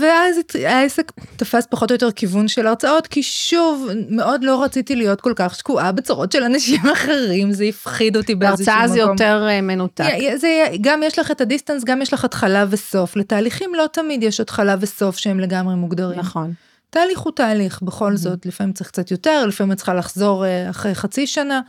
ואז 0.00 0.36
העסק 0.64 1.12
תפס 1.36 1.66
פחות 1.70 1.90
או 1.90 1.94
יותר 1.94 2.10
כיוון 2.10 2.48
של 2.48 2.66
הרצאות, 2.66 3.06
כי 3.06 3.22
שוב, 3.22 3.88
מאוד 4.10 4.44
לא 4.44 4.62
רציתי 4.64 4.96
להיות 4.96 5.20
כל 5.20 5.32
כך 5.36 5.54
שקועה 5.54 5.92
בצרות 5.92 6.32
של 6.32 6.42
אנשים 6.42 6.80
אחרים, 6.96 7.52
זה 7.52 7.64
הפחיד 7.64 8.16
אותי 8.16 8.34
באיזשהו 8.34 8.62
מקום. 8.64 8.74
בהרצאה 8.76 8.88
זה 8.94 8.98
יותר 8.98 9.48
מנותק. 9.62 10.04
זה, 10.36 10.64
גם 10.80 11.02
יש 11.02 11.18
לך 11.18 11.30
את 11.30 11.40
הדיסטנס, 11.40 11.84
גם 11.84 12.02
יש 12.02 12.12
לך 12.12 12.24
התחלה 12.24 12.64
וסוף. 12.70 13.16
לתהליכים 13.16 13.74
לא 13.74 13.84
תמיד 13.92 14.22
יש 14.22 14.40
התחלה 14.40 14.76
וסוף 14.80 15.16
שהם 15.16 15.40
לגמרי 15.40 15.74
מוגדרים. 15.74 16.18
נכון. 16.18 16.52
תהליך 16.90 17.18
הוא 17.18 17.32
תהליך, 17.32 17.82
בכל 17.82 18.16
זאת, 18.16 18.46
לפעמים 18.46 18.72
צריך 18.72 18.90
קצת 18.90 19.10
יותר, 19.10 19.46
לפעמים 19.46 19.72
את 19.72 19.76
צריכה 19.76 19.94
לחזור 19.94 20.46
אה, 20.46 20.70
אחרי 20.70 20.94
חצי 20.94 21.26
שנה. 21.26 21.60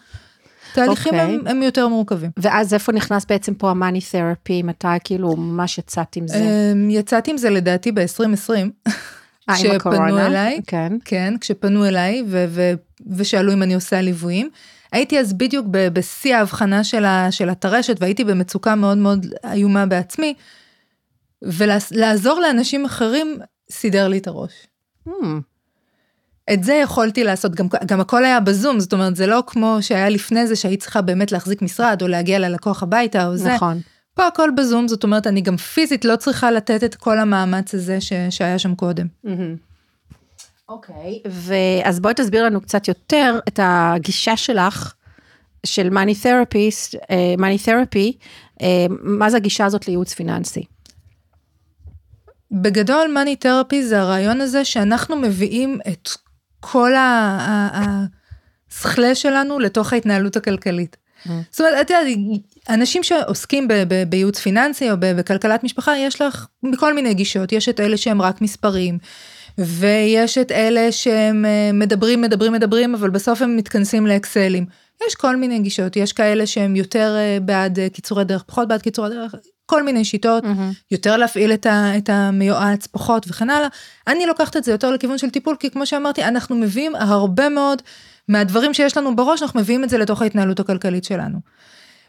תהליכים 0.73 1.13
אוקיי. 1.13 1.35
הם, 1.35 1.47
הם 1.47 1.63
יותר 1.63 1.87
מורכבים. 1.87 2.31
ואז 2.37 2.73
איפה 2.73 2.91
נכנס 2.91 3.25
בעצם 3.25 3.53
פה 3.53 3.69
המאני 3.69 3.99
תרפי, 4.01 4.63
מתי 4.63 4.87
כאילו 5.03 5.35
ממש 5.35 5.77
יצאת 5.77 6.15
עם 6.15 6.27
זה? 6.27 6.37
אמ, 6.73 6.89
יצאתי 6.89 7.31
עם 7.31 7.37
זה 7.37 7.49
לדעתי 7.49 7.91
ב-2020, 7.91 8.49
אה, 8.49 8.61
עם 8.61 8.71
כשפנו 9.55 9.73
הקורונה? 9.73 10.25
אליי, 10.25 10.61
כן. 10.67 10.93
כן, 11.05 11.33
כשפנו 11.41 11.85
אליי 11.85 12.23
ו- 12.27 12.45
ו- 12.49 12.73
ושאלו 13.15 13.53
אם 13.53 13.63
אני 13.63 13.73
עושה 13.73 14.01
ליוויים. 14.01 14.49
הייתי 14.91 15.19
אז 15.19 15.33
בדיוק 15.33 15.65
ב- 15.71 15.87
בשיא 15.87 16.35
ההבחנה 16.35 16.83
של, 16.83 17.05
ה- 17.05 17.31
של 17.31 17.49
הטרשת 17.49 17.97
והייתי 17.99 18.23
במצוקה 18.23 18.75
מאוד 18.75 18.97
מאוד 18.97 19.25
איומה 19.51 19.85
בעצמי, 19.85 20.33
ולעזור 21.41 22.39
לאנשים 22.39 22.85
אחרים 22.85 23.37
סידר 23.71 24.07
לי 24.07 24.17
את 24.17 24.27
הראש. 24.27 24.51
Hmm, 25.09 26.53
את 26.53 26.63
זה 26.63 26.73
יכולתי 26.73 27.23
לעשות, 27.23 27.55
גם, 27.55 27.67
גם 27.85 27.99
הכל 27.99 28.25
היה 28.25 28.39
בזום, 28.39 28.79
זאת 28.79 28.93
אומרת, 28.93 29.15
זה 29.15 29.27
לא 29.27 29.43
כמו 29.47 29.77
שהיה 29.81 30.09
לפני 30.09 30.47
זה 30.47 30.55
שהיית 30.55 30.79
צריכה 30.81 31.01
באמת 31.01 31.31
להחזיק 31.31 31.61
משרד 31.61 32.01
או 32.01 32.07
להגיע 32.07 32.39
ללקוח 32.39 32.83
הביתה 32.83 33.27
או 33.27 33.37
זה. 33.37 33.55
נכון. 33.55 33.81
פה 34.13 34.27
הכל 34.27 34.49
בזום, 34.57 34.87
זאת 34.87 35.03
אומרת, 35.03 35.27
אני 35.27 35.41
גם 35.41 35.57
פיזית 35.57 36.05
לא 36.05 36.15
צריכה 36.15 36.51
לתת 36.51 36.83
את 36.83 36.95
כל 36.95 37.19
המאמץ 37.19 37.75
הזה 37.75 38.01
ש, 38.01 38.13
שהיה 38.29 38.59
שם 38.59 38.75
קודם. 38.75 39.07
אוקיי. 40.69 41.21
ואז 41.29 41.99
בואי 41.99 42.13
תסביר 42.13 42.45
לנו 42.45 42.61
קצת 42.61 42.87
יותר 42.87 43.39
את 43.47 43.59
הגישה 43.63 44.37
שלך, 44.37 44.93
של 45.65 45.89
מאני 45.89 46.15
תרפיסט, 46.15 46.95
מאני 47.37 47.57
תרפי, 47.57 48.17
מה 48.89 49.29
זה 49.29 49.37
הגישה 49.37 49.65
הזאת 49.65 49.87
לייעוץ 49.87 50.13
פיננסי? 50.13 50.63
בגדול, 52.51 53.11
מאני 53.13 53.35
תרפי 53.35 53.83
זה 53.83 53.99
הרעיון 53.99 54.41
הזה 54.41 54.65
שאנחנו 54.65 55.15
מביאים 55.15 55.79
את 55.87 56.09
כל 56.59 56.91
השכלה 58.71 59.15
שלנו 59.15 59.59
לתוך 59.59 59.93
ההתנהלות 59.93 60.37
הכלכלית. 60.37 60.97
זאת 61.51 61.59
אומרת, 61.61 61.73
את 61.81 61.89
יודעת, 61.89 62.07
אנשים 62.69 63.03
שעוסקים 63.03 63.67
בייעוץ 64.09 64.39
פיננסי 64.39 64.91
או 64.91 64.95
בכלכלת 64.99 65.63
משפחה, 65.63 65.97
יש 65.97 66.21
לך 66.21 66.47
מכל 66.63 66.93
מיני 66.93 67.13
גישות, 67.13 67.51
יש 67.51 67.69
את 67.69 67.79
אלה 67.79 67.97
שהם 67.97 68.21
רק 68.21 68.41
מספרים, 68.41 68.97
ויש 69.57 70.37
את 70.37 70.51
אלה 70.51 70.91
שהם 70.91 71.45
אה, 71.45 71.71
מדברים, 71.73 72.21
מדברים, 72.21 72.53
מדברים, 72.53 72.95
אבל 72.95 73.09
בסוף 73.09 73.41
הם 73.41 73.57
מתכנסים 73.57 74.07
לאקסלים. 74.07 74.65
יש 75.07 75.15
כל 75.15 75.35
מיני 75.35 75.59
גישות, 75.59 75.95
יש 75.95 76.13
כאלה 76.13 76.45
שהם 76.45 76.75
יותר 76.75 77.15
אה, 77.17 77.37
בעד 77.41 77.79
אה, 77.79 77.89
קיצורי 77.89 78.23
דרך, 78.23 78.43
פחות 78.43 78.67
בעד 78.67 78.81
קיצורי 78.81 79.09
דרך, 79.09 79.35
כל 79.65 79.83
מיני 79.83 80.05
שיטות, 80.05 80.43
mm-hmm. 80.43 80.83
יותר 80.91 81.17
להפעיל 81.17 81.53
את, 81.53 81.65
ה, 81.65 81.97
את 81.97 82.09
המיועץ, 82.09 82.87
פחות 82.87 83.25
וכן 83.29 83.49
הלאה. 83.49 83.67
אני 84.07 84.25
לוקחת 84.25 84.57
את 84.57 84.63
זה 84.63 84.71
יותר 84.71 84.91
לכיוון 84.91 85.17
של 85.17 85.29
טיפול, 85.29 85.55
כי 85.59 85.69
כמו 85.69 85.85
שאמרתי, 85.85 86.23
אנחנו 86.23 86.55
מביאים 86.55 86.95
הרבה 86.95 87.49
מאוד 87.49 87.81
מהדברים 88.27 88.73
שיש 88.73 88.97
לנו 88.97 89.15
בראש, 89.15 89.41
אנחנו 89.41 89.59
מביאים 89.59 89.83
את 89.83 89.89
זה 89.89 89.97
לתוך 89.97 90.21
ההתנהלות 90.21 90.59
הכלכלית 90.59 91.03
שלנו. 91.03 91.39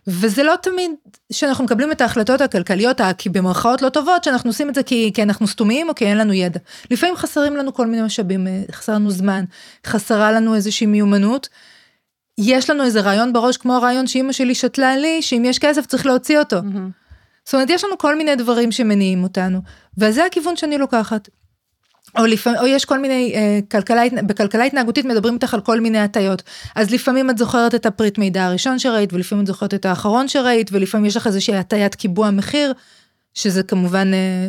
וזה 0.06 0.42
לא 0.42 0.54
תמיד 0.62 0.90
שאנחנו 1.32 1.64
מקבלים 1.64 1.92
את 1.92 2.00
ההחלטות 2.00 2.40
הכלכליות, 2.40 3.00
כי 3.18 3.28
במרכאות 3.28 3.82
לא 3.82 3.88
טובות, 3.88 4.24
שאנחנו 4.24 4.50
עושים 4.50 4.68
את 4.68 4.74
זה 4.74 4.82
כי, 4.82 5.10
כי 5.14 5.22
אנחנו 5.22 5.46
סתומים 5.46 5.88
או 5.88 5.94
כי 5.94 6.06
אין 6.06 6.18
לנו 6.18 6.32
ידע. 6.32 6.60
לפעמים 6.90 7.16
חסרים 7.16 7.56
לנו 7.56 7.74
כל 7.74 7.86
מיני 7.86 8.02
משאבים, 8.02 8.46
אה, 8.46 8.62
חסר 8.72 8.94
לנו 8.94 9.10
זמן, 9.10 9.44
חסרה 9.86 10.32
לנו 10.32 10.54
איזושהי 10.54 10.86
מיומנות. 10.86 11.48
יש 12.38 12.70
לנו 12.70 12.84
איזה 12.84 13.00
רעיון 13.00 13.32
בראש 13.32 13.56
כמו 13.56 13.76
הרעיון 13.76 14.06
שאימא 14.06 14.32
שלי 14.32 14.54
שתלה 14.54 14.96
לי, 14.96 15.22
שאם 15.22 15.44
יש 15.44 15.58
כסף 15.58 15.86
צריך 15.86 16.06
להוציא 16.06 16.38
אותו. 16.38 16.58
Mm-hmm. 16.58 17.00
זאת 17.44 17.54
אומרת, 17.54 17.70
יש 17.70 17.84
לנו 17.84 17.98
כל 17.98 18.16
מיני 18.16 18.36
דברים 18.36 18.72
שמניעים 18.72 19.22
אותנו, 19.22 19.60
וזה 19.98 20.24
הכיוון 20.24 20.56
שאני 20.56 20.78
לוקחת. 20.78 21.28
או, 22.18 22.26
לפעמים, 22.26 22.60
או 22.60 22.66
יש 22.66 22.84
כל 22.84 22.98
מיני, 22.98 23.32
אה, 23.34 23.58
כלכלה, 23.70 24.02
בכלכלה 24.26 24.64
התנהגותית 24.64 25.04
מדברים 25.04 25.34
איתך 25.34 25.54
על 25.54 25.60
כל 25.60 25.80
מיני 25.80 25.98
הטיות. 25.98 26.42
אז 26.76 26.90
לפעמים 26.90 27.30
את 27.30 27.38
זוכרת 27.38 27.74
את 27.74 27.86
הפריט 27.86 28.18
מידע 28.18 28.44
הראשון 28.44 28.78
שראית, 28.78 29.12
ולפעמים 29.12 29.42
את 29.42 29.46
זוכרת 29.46 29.74
את 29.74 29.86
האחרון 29.86 30.28
שראית, 30.28 30.70
ולפעמים 30.72 31.06
יש 31.06 31.16
לך 31.16 31.26
איזושהי 31.26 31.56
הטיית 31.56 31.94
קיבוע 31.94 32.30
מחיר, 32.30 32.72
שזה 33.34 33.62
כמובן, 33.62 34.14
אה, 34.14 34.48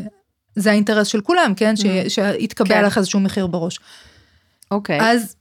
זה 0.55 0.71
האינטרס 0.71 1.07
של 1.07 1.21
כולם, 1.21 1.53
כן? 1.55 1.75
ש, 1.75 1.81
mm. 1.81 2.09
שיתקבע 2.09 2.75
כן. 2.75 2.85
לך 2.85 2.97
איזשהו 2.97 3.19
מחיר 3.19 3.47
בראש. 3.47 3.79
אוקיי. 4.71 4.99
Okay. 4.99 5.03
אז 5.03 5.35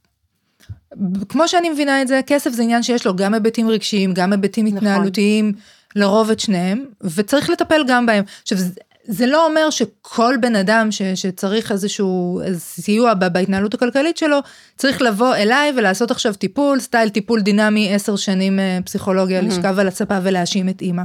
כמו 1.29 1.47
שאני 1.47 1.69
מבינה 1.69 2.01
את 2.01 2.07
זה, 2.07 2.21
כסף 2.27 2.51
זה 2.51 2.63
עניין 2.63 2.83
שיש 2.83 3.05
לו 3.05 3.15
גם 3.15 3.33
היבטים 3.33 3.69
רגשיים, 3.69 4.13
גם 4.13 4.31
היבטים 4.31 4.65
נכון. 4.65 4.77
התנהלותיים, 4.77 5.53
לרוב 5.95 6.29
את 6.29 6.39
שניהם, 6.39 6.85
וצריך 7.01 7.49
לטפל 7.49 7.81
גם 7.87 8.05
בהם. 8.05 8.23
עכשיו, 8.41 8.57
זה 9.05 9.25
לא 9.25 9.45
אומר 9.45 9.69
שכל 9.69 10.35
בן 10.41 10.55
אדם 10.55 10.91
ש, 10.91 11.01
שצריך 11.01 11.71
איזשהו 11.71 12.41
סיוע 12.57 13.13
בהתנהלות 13.13 13.73
הכלכלית 13.73 14.17
שלו, 14.17 14.39
צריך 14.77 15.01
לבוא 15.01 15.35
אליי 15.35 15.73
ולעשות 15.77 16.11
עכשיו 16.11 16.33
טיפול, 16.33 16.79
סטייל 16.79 17.09
טיפול 17.09 17.41
דינמי 17.41 17.93
עשר 17.95 18.15
שנים 18.15 18.59
אה, 18.59 18.79
פסיכולוגיה, 18.85 19.39
mm-hmm. 19.39 19.45
לשכב 19.45 19.79
על 19.79 19.87
הצפה 19.87 20.17
ולהאשים 20.23 20.69
את 20.69 20.81
אימא. 20.81 21.03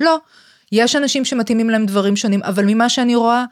לא, 0.00 0.18
יש 0.72 0.96
אנשים 0.96 1.24
שמתאימים 1.24 1.70
להם 1.70 1.86
דברים 1.86 2.16
שונים, 2.16 2.42
אבל 2.42 2.64
ממה 2.66 2.88
שאני 2.88 3.14
רואה, 3.14 3.44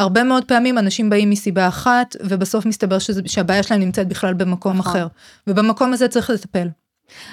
הרבה 0.00 0.24
מאוד 0.24 0.44
פעמים 0.44 0.78
אנשים 0.78 1.10
באים 1.10 1.30
מסיבה 1.30 1.68
אחת, 1.68 2.16
ובסוף 2.20 2.66
מסתבר 2.66 2.98
שזה, 2.98 3.22
שהבעיה 3.26 3.62
שלהם 3.62 3.80
נמצאת 3.80 4.08
בכלל 4.08 4.34
במקום 4.34 4.78
נכון. 4.78 4.92
אחר. 4.92 5.06
ובמקום 5.46 5.92
הזה 5.92 6.08
צריך 6.08 6.30
לטפל. 6.30 6.68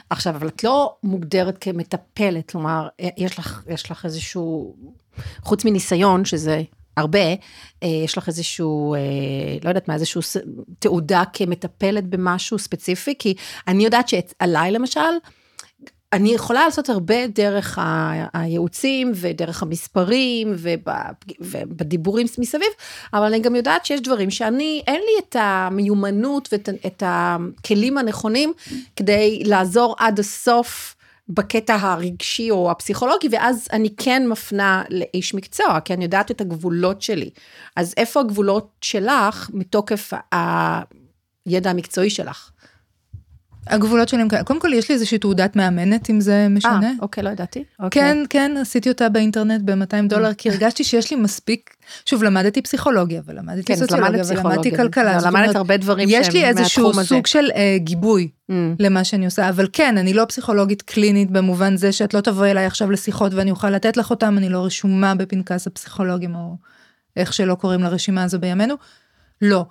עכשיו, 0.09 0.35
אבל 0.35 0.47
את 0.47 0.63
לא 0.63 0.95
מוגדרת 1.03 1.57
כמטפלת, 1.57 2.51
כלומר, 2.51 2.87
אה, 3.01 3.09
יש 3.17 3.39
לך, 3.39 3.63
יש 3.67 3.91
לך 3.91 4.05
איזשהו, 4.05 4.75
חוץ 5.41 5.65
מניסיון, 5.65 6.25
שזה 6.25 6.61
הרבה, 6.97 7.19
אה, 7.83 7.87
יש 8.05 8.17
לך 8.17 8.27
איזשהו, 8.27 8.95
אה, 8.95 8.99
לא 9.63 9.69
יודעת 9.69 9.87
מה, 9.87 9.93
איזשהו 9.93 10.21
תעודה 10.79 11.23
כמטפלת 11.33 12.03
במשהו 12.03 12.59
ספציפי, 12.59 13.13
כי 13.19 13.33
אני 13.67 13.83
יודעת 13.85 14.09
שעליי 14.09 14.71
למשל, 14.71 14.99
אני 16.13 16.33
יכולה 16.33 16.65
לעשות 16.65 16.89
הרבה 16.89 17.27
דרך 17.27 17.79
הייעוצים 18.33 19.11
ודרך 19.15 19.63
המספרים 19.63 20.55
ובדיבורים 21.39 22.27
מסביב, 22.37 22.67
אבל 23.13 23.23
אני 23.25 23.39
גם 23.39 23.55
יודעת 23.55 23.85
שיש 23.85 24.01
דברים 24.01 24.29
שאני, 24.31 24.81
אין 24.87 25.01
לי 25.01 25.21
את 25.29 25.35
המיומנות 25.39 26.49
ואת 26.51 27.03
הכלים 27.05 27.97
הנכונים 27.97 28.53
כדי 28.95 29.43
לעזור 29.45 29.95
עד 29.99 30.19
הסוף. 30.19 30.93
בקטע 31.29 31.75
הרגשי 31.75 32.51
או 32.51 32.71
הפסיכולוגי, 32.71 33.27
ואז 33.31 33.67
אני 33.73 33.89
כן 33.97 34.27
מפנה 34.27 34.83
לאיש 34.89 35.33
מקצוע, 35.33 35.79
כי 35.79 35.93
אני 35.93 36.03
יודעת 36.03 36.31
את 36.31 36.41
הגבולות 36.41 37.01
שלי. 37.01 37.29
אז 37.75 37.93
איפה 37.97 38.19
הגבולות 38.19 38.69
שלך 38.81 39.49
מתוקף 39.53 40.13
הידע 41.45 41.69
המקצועי 41.69 42.09
שלך? 42.09 42.51
הגבולות 43.69 44.09
שלי 44.09 44.21
הם 44.21 44.27
כאלה, 44.27 44.43
קודם 44.43 44.59
כל 44.59 44.73
יש 44.73 44.89
לי 44.89 44.95
איזושהי 44.95 45.17
תעודת 45.17 45.55
מאמנת 45.55 46.09
אם 46.09 46.21
זה 46.21 46.47
משנה. 46.49 46.87
אה, 46.87 46.91
אוקיי, 47.01 47.23
לא 47.23 47.29
ידעתי. 47.29 47.63
אוקיי. 47.79 48.01
כן, 48.01 48.17
כן, 48.29 48.55
עשיתי 48.61 48.89
אותה 48.89 49.09
באינטרנט 49.09 49.61
ב-200 49.65 50.09
דולר, 50.09 50.33
כי 50.33 50.49
הרגשתי 50.49 50.83
שיש 50.83 51.11
לי 51.11 51.17
מספיק, 51.17 51.75
שוב, 52.05 52.23
למדתי 52.23 52.61
פסיכולוגיה, 52.61 53.21
ולמדתי 53.25 53.63
כן, 53.63 53.75
סוציולוגיה, 53.75 54.23
ולמדתי 54.27 54.75
כלכלה. 54.75 55.17
לא, 55.17 55.27
למדת 55.27 55.55
הרבה 55.55 55.77
דברים 55.77 56.09
שהם 56.09 56.19
מהתחום 56.19 56.37
הזה. 56.37 56.39
יש 56.39 56.55
לי 56.55 56.61
איזשהו 56.61 56.93
סוג 57.03 57.27
של 57.27 57.45
uh, 57.51 57.55
גיבוי 57.77 58.29
mm. 58.51 58.53
למה 58.79 59.03
שאני 59.03 59.25
עושה, 59.25 59.49
אבל 59.49 59.67
כן, 59.73 59.97
אני 59.97 60.13
לא 60.13 60.25
פסיכולוגית 60.25 60.81
קלינית 60.81 61.31
במובן 61.31 61.77
זה 61.77 61.91
שאת 61.91 62.13
לא 62.13 62.21
תבואי 62.21 62.51
אליי 62.51 62.65
עכשיו 62.65 62.91
לשיחות 62.91 63.33
ואני 63.33 63.51
אוכל 63.51 63.69
לתת 63.69 63.97
לך 63.97 64.09
אותם, 64.09 64.37
אני 64.37 64.49
לא 64.49 64.65
רשומה 64.65 65.15
בפנקס 65.15 65.67
הפסיכולוגים, 65.67 66.35
או 66.35 66.55
איך 67.15 67.33
שלא 67.33 67.55
קוראים 67.55 67.83
לרשימה 67.83 68.23
הזו 68.23 68.39
בימינו. 68.39 68.75
לא. 69.41 69.65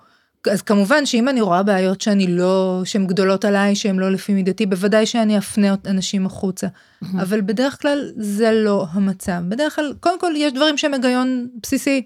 אז 0.51 0.61
כמובן 0.61 1.05
שאם 1.05 1.29
אני 1.29 1.41
רואה 1.41 1.63
בעיות 1.63 2.01
שאני 2.01 2.27
לא, 2.27 2.81
שהן 2.85 3.07
גדולות 3.07 3.45
עליי, 3.45 3.75
שהן 3.75 3.99
לא 3.99 4.11
לפי 4.11 4.33
מידתי, 4.33 4.65
בוודאי 4.65 5.05
שאני 5.05 5.37
אפנה 5.37 5.75
אנשים 5.85 6.25
החוצה. 6.25 6.67
Mm-hmm. 6.67 7.05
אבל 7.21 7.41
בדרך 7.41 7.81
כלל 7.81 8.11
זה 8.17 8.51
לא 8.51 8.85
המצב. 8.91 9.41
בדרך 9.49 9.75
כלל, 9.75 9.93
קודם 9.99 10.19
כל 10.19 10.33
יש 10.35 10.53
דברים 10.53 10.77
שהם 10.77 10.93
היגיון 10.93 11.47
בסיסי. 11.63 12.05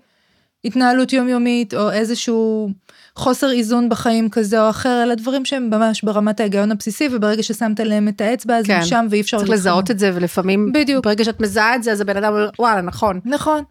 התנהלות 0.65 1.13
יומיומית, 1.13 1.73
או 1.73 1.91
איזשהו 1.91 2.69
חוסר 3.15 3.51
איזון 3.51 3.89
בחיים 3.89 4.29
כזה 4.29 4.63
או 4.63 4.69
אחר, 4.69 5.03
אלה 5.03 5.15
דברים 5.15 5.45
שהם 5.45 5.69
ממש 5.69 6.03
ברמת 6.03 6.39
ההיגיון 6.39 6.71
הבסיסי, 6.71 7.07
וברגע 7.11 7.43
ששמת 7.43 7.79
להם 7.79 8.07
את 8.07 8.21
האצבע, 8.21 8.57
אז 8.57 8.65
כן. 8.65 8.73
הם 8.73 8.83
שם 8.83 9.07
ואי 9.09 9.21
אפשר... 9.21 9.37
צריך 9.37 9.49
לזהות 9.49 9.91
את 9.91 9.99
זה, 9.99 10.11
ולפעמים, 10.13 10.71
בדיוק. 10.73 11.05
ברגע 11.05 11.23
שאת 11.23 11.41
מזהה 11.41 11.75
את 11.75 11.83
זה, 11.83 11.91
אז 11.91 12.01
הבן 12.01 12.17
אדם 12.17 12.33
אומר, 12.33 12.49
וואלה, 12.59 12.81
נכון. 12.81 13.19
נכון. 13.25 13.63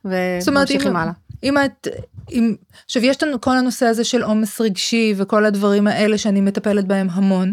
וממשיכים 0.46 0.96
הלאה. 0.96 1.12
אם 1.42 1.59
את, 1.59 1.88
אם, 2.33 2.55
עכשיו 2.85 3.05
יש 3.05 3.23
לנו 3.23 3.40
כל 3.40 3.57
הנושא 3.57 3.87
הזה 3.87 4.05
של 4.05 4.23
עומס 4.23 4.61
רגשי 4.61 5.14
וכל 5.16 5.45
הדברים 5.45 5.87
האלה 5.87 6.19
שאני 6.19 6.40
מטפלת 6.40 6.85
בהם 6.85 7.09
המון. 7.11 7.53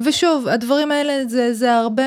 ושוב, 0.00 0.48
הדברים 0.48 0.92
האלה 0.92 1.28
זה, 1.28 1.54
זה 1.54 1.74
הרבה, 1.74 2.02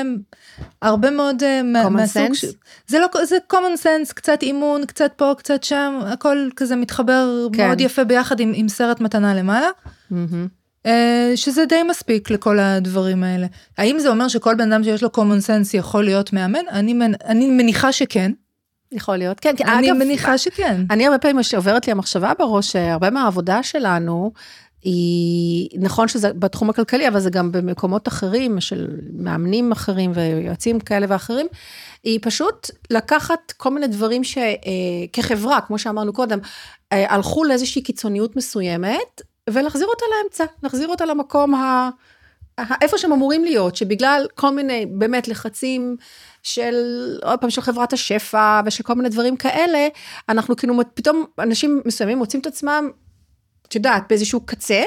הרבה 0.82 1.10
מאוד 1.10 1.42
uh, 1.42 1.62
מהסוג 1.90 2.32
ש... 2.34 2.44
זה 2.86 2.98
לא, 2.98 3.24
זה 3.24 3.36
common 3.52 3.82
sense, 3.82 4.14
קצת 4.14 4.42
אימון, 4.42 4.86
קצת 4.86 5.12
פה, 5.16 5.32
קצת 5.38 5.64
שם, 5.64 6.00
הכל 6.06 6.48
כזה 6.56 6.76
מתחבר 6.76 7.48
כן. 7.52 7.66
מאוד 7.66 7.80
יפה 7.80 8.04
ביחד 8.04 8.40
עם, 8.40 8.52
עם 8.54 8.68
סרט 8.68 9.00
מתנה 9.00 9.34
למעלה. 9.34 9.68
Mm-hmm. 10.12 10.88
שזה 11.34 11.64
די 11.64 11.82
מספיק 11.82 12.30
לכל 12.30 12.58
הדברים 12.58 13.22
האלה. 13.22 13.46
האם 13.78 13.98
זה 13.98 14.08
אומר 14.08 14.28
שכל 14.28 14.54
בן 14.54 14.72
אדם 14.72 14.84
שיש 14.84 15.02
לו 15.02 15.08
common 15.16 15.46
sense 15.46 15.70
יכול 15.74 16.04
להיות 16.04 16.32
מאמן? 16.32 16.68
אני, 16.70 16.94
אני 17.24 17.50
מניחה 17.50 17.92
שכן. 17.92 18.32
יכול 18.92 19.16
להיות, 19.16 19.40
כן, 19.40 19.54
כן. 19.56 19.68
אני 19.68 19.90
אגב, 19.90 19.96
מניחה 19.98 20.38
שכן. 20.38 20.80
אני 20.90 21.06
הרבה 21.06 21.18
פעמים 21.18 21.36
עוברת 21.56 21.86
לי 21.86 21.92
המחשבה 21.92 22.32
בראש, 22.38 22.76
הרבה 22.76 23.10
מהעבודה 23.10 23.62
שלנו, 23.62 24.32
היא, 24.82 25.68
נכון 25.78 26.08
שזה 26.08 26.32
בתחום 26.32 26.70
הכלכלי, 26.70 27.08
אבל 27.08 27.20
זה 27.20 27.30
גם 27.30 27.52
במקומות 27.52 28.08
אחרים, 28.08 28.60
של 28.60 28.86
מאמנים 29.12 29.72
אחרים 29.72 30.12
ויועצים 30.14 30.80
כאלה 30.80 31.06
ואחרים, 31.08 31.46
היא 32.04 32.18
פשוט 32.22 32.70
לקחת 32.90 33.52
כל 33.56 33.70
מיני 33.70 33.86
דברים 33.86 34.22
שכחברה, 34.24 35.60
כמו 35.60 35.78
שאמרנו 35.78 36.12
קודם, 36.12 36.38
אה, 36.92 37.14
הלכו 37.14 37.44
לאיזושהי 37.44 37.82
קיצוניות 37.82 38.36
מסוימת, 38.36 39.22
ולהחזיר 39.50 39.86
אותה 39.86 40.04
לאמצע, 40.16 40.44
להחזיר 40.62 40.88
אותה 40.88 41.04
למקום 41.06 41.54
ה... 41.54 41.90
איפה 42.82 42.98
שהם 42.98 43.12
אמורים 43.12 43.44
להיות, 43.44 43.76
שבגלל 43.76 44.26
כל 44.34 44.50
מיני 44.50 44.86
באמת 44.86 45.28
לחצים 45.28 45.96
של, 46.42 46.74
עוד 47.22 47.38
פעם, 47.40 47.50
של 47.50 47.60
חברת 47.60 47.92
השפע 47.92 48.60
ושל 48.66 48.82
כל 48.82 48.94
מיני 48.94 49.08
דברים 49.08 49.36
כאלה, 49.36 49.88
אנחנו 50.28 50.56
כאילו 50.56 50.74
פתאום 50.94 51.24
אנשים 51.38 51.82
מסוימים 51.84 52.18
מוצאים 52.18 52.40
את 52.40 52.46
עצמם, 52.46 52.90
את 53.68 53.74
יודעת, 53.74 54.02
באיזשהו 54.08 54.40
קצה, 54.40 54.82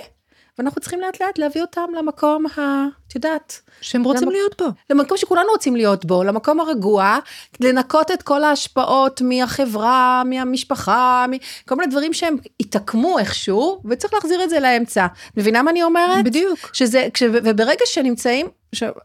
ואנחנו 0.60 0.82
צריכים 0.82 1.02
לאט 1.02 1.22
לאט 1.22 1.38
להביא 1.38 1.62
אותם 1.62 1.88
למקום 1.98 2.46
ה... 2.46 2.86
את 3.08 3.16
יודעת. 3.16 3.62
שהם 3.82 4.04
רוצים 4.04 4.24
למק... 4.24 4.34
להיות 4.34 4.62
בו. 4.62 4.68
למקום 4.90 5.18
שכולנו 5.18 5.50
רוצים 5.52 5.76
להיות 5.76 6.06
בו, 6.06 6.24
למקום 6.24 6.60
הרגוע, 6.60 7.18
לנקות 7.60 8.12
את 8.12 8.24
כל 8.24 8.44
ההשפעות 8.44 9.22
מהחברה, 9.22 10.24
מהמשפחה, 10.26 11.26
מכל 11.30 11.76
מיני 11.76 11.92
דברים 11.92 12.14
שהם 12.14 12.38
התעקמו 12.60 13.20
איכשהו, 13.20 13.82
וצריך 13.86 14.14
להחזיר 14.14 14.44
את 14.44 14.50
זה 14.50 14.60
לאמצע. 14.60 15.08
מבינה 15.38 15.62
מה 15.62 15.72
אני 15.72 15.84
אומרת? 15.84 16.26
בדיוק. 16.26 16.70
שזה, 16.74 17.08
כש, 17.14 17.24
וברגע 17.34 17.86
שנמצאים, 17.86 18.48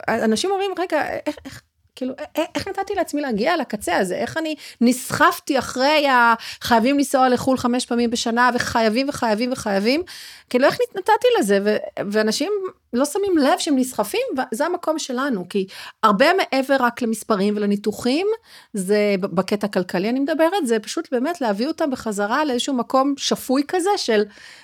אנשים 0.08 0.50
אומרים, 0.50 0.70
רגע, 0.78 1.02
איך, 1.26 1.36
איך, 1.44 1.62
כאילו, 1.96 2.14
איך 2.54 2.68
נתתי 2.68 2.94
לעצמי 2.94 3.20
להגיע 3.20 3.56
לקצה 3.56 3.96
הזה? 3.96 4.14
איך 4.14 4.36
אני 4.36 4.54
נסחפתי 4.80 5.58
אחרי 5.58 6.06
החייבים 6.10 6.98
לנסוע 6.98 7.28
לחו"ל 7.28 7.58
חמש 7.58 7.86
פעמים 7.86 8.10
בשנה, 8.10 8.50
וחייבים 8.54 9.08
וחייבים 9.08 9.52
וחייבים? 9.52 10.02
כאילו, 10.50 10.66
איך 10.66 10.78
נתתי 10.96 11.26
לזה? 11.38 11.58
ו- 11.64 11.76
ואנשים 12.12 12.52
לא 12.92 13.04
שמים 13.04 13.38
לב 13.38 13.58
שהם 13.58 13.76
נסחפים, 13.76 14.26
וזה 14.52 14.66
המקום 14.66 14.98
שלנו, 14.98 15.48
כי 15.48 15.66
הרבה 16.02 16.26
מעבר 16.34 16.76
רק 16.80 17.02
למספרים 17.02 17.56
ולניתוחים, 17.56 18.26
זה 18.72 19.14
בקטע 19.20 19.66
הכלכלי 19.66 20.08
אני 20.08 20.20
מדברת, 20.20 20.66
זה 20.66 20.78
פשוט 20.78 21.08
באמת 21.12 21.40
להביא 21.40 21.68
אותם 21.68 21.90
בחזרה 21.90 22.44
לאיזשהו 22.44 22.74
מקום 22.74 23.14
שפוי 23.16 23.62
כזה 23.68 23.90
של, 23.96 24.22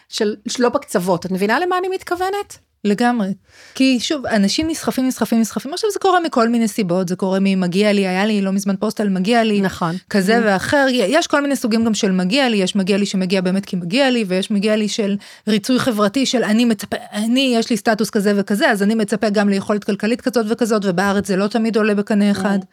של, 0.08 0.36
של 0.48 0.62
לא 0.62 0.68
בקצוות. 0.68 1.26
את 1.26 1.30
מבינה 1.30 1.58
למה 1.58 1.78
אני 1.78 1.88
מתכוונת? 1.88 2.69
לגמרי. 2.84 3.28
כי 3.74 4.00
שוב, 4.00 4.26
אנשים 4.26 4.70
נסחפים, 4.70 5.06
נסחפים, 5.06 5.40
נסחפים, 5.40 5.72
עכשיו 5.72 5.90
זה 5.92 5.98
קורה 5.98 6.20
מכל 6.20 6.48
מיני 6.48 6.68
סיבות, 6.68 7.08
זה 7.08 7.16
קורה 7.16 7.38
ממגיע 7.40 7.92
לי, 7.92 8.06
היה 8.06 8.26
לי 8.26 8.40
לא 8.40 8.52
מזמן 8.52 8.76
פוסט 8.76 9.00
על 9.00 9.08
מגיע 9.08 9.44
לי, 9.44 9.60
נכון. 9.60 9.96
כזה 10.10 10.38
mm. 10.38 10.42
ואחר, 10.44 10.86
יש 10.90 11.26
כל 11.26 11.42
מיני 11.42 11.56
סוגים 11.56 11.84
גם 11.84 11.94
של 11.94 12.10
מגיע 12.10 12.48
לי, 12.48 12.56
יש 12.56 12.76
מגיע 12.76 12.96
לי 12.96 13.06
שמגיע 13.06 13.40
באמת 13.40 13.66
כי 13.66 13.76
מגיע 13.76 14.10
לי, 14.10 14.24
ויש 14.28 14.50
מגיע 14.50 14.76
לי 14.76 14.88
של 14.88 15.16
ריצוי 15.48 15.78
חברתי, 15.78 16.26
של 16.26 16.44
אני 16.44 16.64
מצפה, 16.64 16.96
אני, 17.12 17.54
יש 17.56 17.70
לי 17.70 17.76
סטטוס 17.76 18.10
כזה 18.10 18.32
וכזה, 18.36 18.70
אז 18.70 18.82
אני 18.82 18.94
מצפה 18.94 19.30
גם 19.30 19.48
ליכולת 19.48 19.84
כלכלית 19.84 20.20
כזאת 20.20 20.46
וכזאת, 20.48 20.82
ובארץ 20.84 21.26
זה 21.26 21.36
לא 21.36 21.46
תמיד 21.46 21.76
עולה 21.76 21.94
בקנה 21.94 22.30
אחד. 22.30 22.58
Mm. 22.60 22.66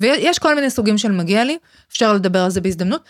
ויש 0.00 0.38
כל 0.38 0.54
מיני 0.54 0.70
סוגים 0.70 0.98
של 0.98 1.12
מגיע 1.12 1.44
לי, 1.44 1.58
אפשר 1.90 2.12
לדבר 2.12 2.38
על 2.38 2.50
זה 2.50 2.60
בהזדמנות. 2.60 3.02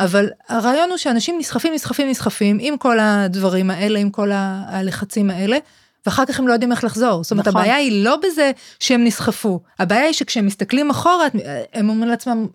אבל 0.00 0.30
הרעיון 0.48 0.90
הוא 0.90 0.98
שאנשים 0.98 1.38
נסחפים, 1.38 1.74
נסחפים, 1.74 2.08
נסחפים 2.08 2.58
עם 2.60 2.76
כל 2.76 2.98
הדברים 3.00 3.70
האלה, 3.70 3.98
עם 3.98 4.10
כל 4.10 4.30
הלחצים 4.34 5.30
האלה, 5.30 5.58
ואחר 6.06 6.24
כך 6.24 6.38
הם 6.38 6.48
לא 6.48 6.52
יודעים 6.52 6.72
איך 6.72 6.84
לחזור. 6.84 7.22
זאת 7.24 7.30
אומרת, 7.30 7.48
נכון. 7.48 7.60
הבעיה 7.60 7.76
היא 7.76 8.04
לא 8.04 8.16
בזה 8.16 8.50
שהם 8.80 9.04
נסחפו, 9.04 9.60
הבעיה 9.78 10.04
היא 10.04 10.12
שכשהם 10.12 10.46
מסתכלים 10.46 10.90
אחורה, 10.90 11.26
הם 11.74 11.88
אומרים 11.88 12.10
לעצמם, 12.10 12.46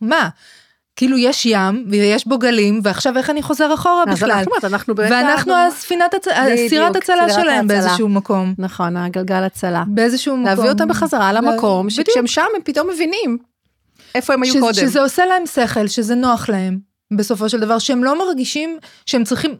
מה? 0.00 0.28
כאילו 0.96 1.18
יש 1.18 1.46
ים 1.46 1.86
ויש 1.90 2.26
בו 2.26 2.38
גלים 2.38 2.80
ועכשיו 2.82 3.18
איך 3.18 3.30
אני 3.30 3.42
חוזר 3.42 3.74
אחורה 3.74 4.06
בכלל. 4.06 4.44
אז 4.62 4.64
אנחנו, 4.64 4.94
באמת... 4.94 5.10
ואנחנו 5.12 5.54
הספינת 5.54 6.14
הצלה, 6.14 6.44
סירת 6.68 6.96
הצלה 6.96 7.30
שלהם 7.30 7.66
באיזשהו 7.66 8.08
מקום. 8.08 8.54
נכון, 8.58 8.96
הגלגל 8.96 9.42
הצלה. 9.42 9.84
באיזשהו 9.86 10.36
מקום. 10.36 10.46
להביא 10.46 10.70
אותם 10.70 10.88
בחזרה 10.88 11.32
למקום, 11.32 11.90
שכשהם 11.90 12.26
שם 12.26 12.46
הם 12.56 12.62
פתאום 12.64 12.90
מבינים 12.90 13.38
איפה 14.14 14.34
הם 14.34 14.42
היו 14.42 14.54
קודם. 14.60 14.74
שזה 14.74 15.02
עושה 15.02 15.26
להם 15.26 15.46
שכל, 15.46 15.86
שזה 15.88 16.14
נוח 16.14 16.48
להם. 16.48 16.93
בסופו 17.16 17.48
של 17.48 17.60
דבר 17.60 17.78
שהם 17.78 18.04
לא 18.04 18.18
מרגישים 18.18 18.78
שהם 19.06 19.24
צריכים 19.24 19.56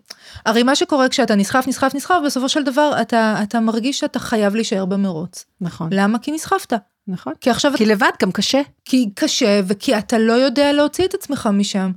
הרי 0.47 0.63
מה 0.63 0.77
שקורה 0.77 1.09
כשאתה 1.09 1.35
נסחף 1.35 1.65
נסחף 1.69 1.93
נסחף 1.95 2.17
בסופו 2.27 2.49
של 2.49 2.63
דבר 2.63 2.93
אתה 3.01 3.37
אתה 3.43 3.61
מרגיש 3.61 3.99
שאתה 3.99 4.19
חייב 4.19 4.55
להישאר 4.55 4.85
במרוץ. 4.85 5.45
נכון. 5.61 5.89
למה? 5.93 6.19
כי 6.19 6.33
נסחפת. 6.33 6.73
נכון. 7.09 7.33
כי 7.41 7.51
עכשיו... 7.51 7.73
כי 7.77 7.87
לבד 7.87 8.11
גם 8.23 8.33
קשה. 8.33 8.61
כי 8.85 9.11
קשה 9.15 9.61
וכי 9.67 9.99
אתה 9.99 10.19
לא 10.19 10.33
יודע 10.33 10.73
להוציא 10.73 11.05
את 11.05 11.15
עצמך 11.15 11.49
משם. 11.53 11.91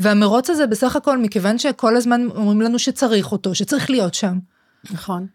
והמרוץ 0.00 0.50
הזה 0.50 0.66
בסך 0.66 0.96
הכל 0.96 1.18
מכיוון 1.18 1.58
שכל 1.58 1.96
הזמן 1.96 2.26
אומרים 2.34 2.60
לנו 2.60 2.78
שצריך 2.78 3.32
אותו 3.32 3.54
שצריך 3.54 3.90
להיות 3.90 4.14
שם. 4.14 4.38
נכון. 4.90 5.26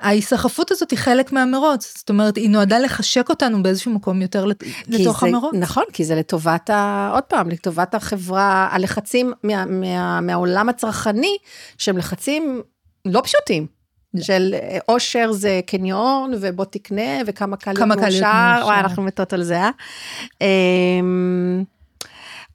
ההיסחפות 0.00 0.70
הזאת 0.70 0.90
היא 0.90 0.98
חלק 0.98 1.32
מהמרוץ, 1.32 1.94
זאת 1.98 2.08
אומרת, 2.08 2.36
היא 2.36 2.50
נועדה 2.50 2.78
לחשק 2.78 3.28
אותנו 3.30 3.62
באיזשהו 3.62 3.92
מקום 3.92 4.22
יותר 4.22 4.44
לתוך 4.88 5.20
זה, 5.20 5.26
המרוץ. 5.26 5.54
נכון, 5.54 5.84
כי 5.92 6.04
זה 6.04 6.14
לטובת, 6.14 6.70
ה, 6.70 7.10
עוד 7.12 7.22
פעם, 7.22 7.48
לטובת 7.48 7.94
החברה, 7.94 8.68
הלחצים 8.72 9.32
מה, 9.42 9.64
מה, 9.64 10.20
מהעולם 10.20 10.68
הצרכני, 10.68 11.36
שהם 11.78 11.98
לחצים 11.98 12.62
לא 13.04 13.20
פשוטים. 13.24 13.66
לא. 14.14 14.22
של 14.22 14.54
אושר 14.88 15.32
זה 15.32 15.60
קניון 15.66 16.32
ובוא 16.40 16.64
תקנה 16.64 17.20
וכמה 17.26 17.56
קל 17.56 17.72
להיות 17.72 17.88
מאושר, 17.88 18.60
וואי 18.62 18.80
אנחנו 18.80 19.02
מתות 19.02 19.32
על 19.32 19.42
זה, 19.42 19.60
אה? 19.60 19.70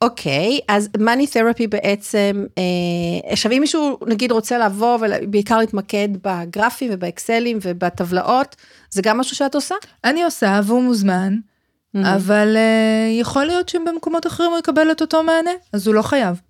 אוקיי, 0.05 0.59
אז 0.67 0.89
מאני 0.99 1.27
תרפי 1.27 1.67
בעצם, 1.67 2.45
אה, 2.57 3.31
עכשיו 3.31 3.51
אם 3.51 3.57
מישהו 3.61 3.97
נגיד 4.07 4.31
רוצה 4.31 4.57
לבוא 4.57 4.99
ובעיקר 5.01 5.57
להתמקד 5.57 6.09
בגרפים 6.21 6.91
ובאקסלים 6.93 7.59
ובטבלאות, 7.61 8.55
זה 8.89 9.01
גם 9.01 9.17
משהו 9.17 9.35
שאת 9.35 9.55
עושה? 9.55 9.75
אני 10.03 10.23
עושה 10.23 10.59
והוא 10.63 10.83
מוזמן, 10.83 11.35
mm-hmm. 11.35 11.99
אבל 12.15 12.57
אה, 12.57 13.07
יכול 13.11 13.45
להיות 13.45 13.69
שבמקומות 13.69 14.27
אחרים 14.27 14.51
הוא 14.51 14.59
יקבל 14.59 14.91
את 14.91 15.01
אותו 15.01 15.23
מענה, 15.23 15.51
אז 15.73 15.87
הוא 15.87 15.95
לא 15.95 16.01
חייב. 16.01 16.41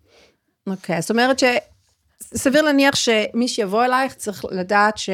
אוקיי, 0.68 1.02
זאת 1.02 1.12
אומרת 1.12 1.40
שסביר 1.40 2.62
להניח 2.62 2.96
שמי 2.96 3.48
שיבוא 3.48 3.86
אלייך 3.86 4.14
צריך 4.14 4.46
לדעת 4.52 4.98
ש... 4.98 5.10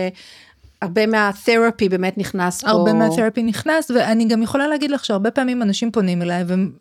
הרבה 0.82 1.08
מהתרפי 1.08 1.90
באמת 1.90 2.18
נכנס 2.18 2.64
פה. 2.64 2.70
הרבה 2.70 2.94
מהתרפי 2.94 3.44
נכנס, 3.44 3.92
ואני 3.92 4.26
גם 4.26 4.44
יכולה 4.44 4.68
להגיד 4.68 4.92
לך 4.92 5.06
שהרבה 5.06 5.32
פעמים 5.32 5.62
אנשים 5.62 5.92
פונים 5.92 6.22
אליי 6.22 6.44
והם 6.44 6.72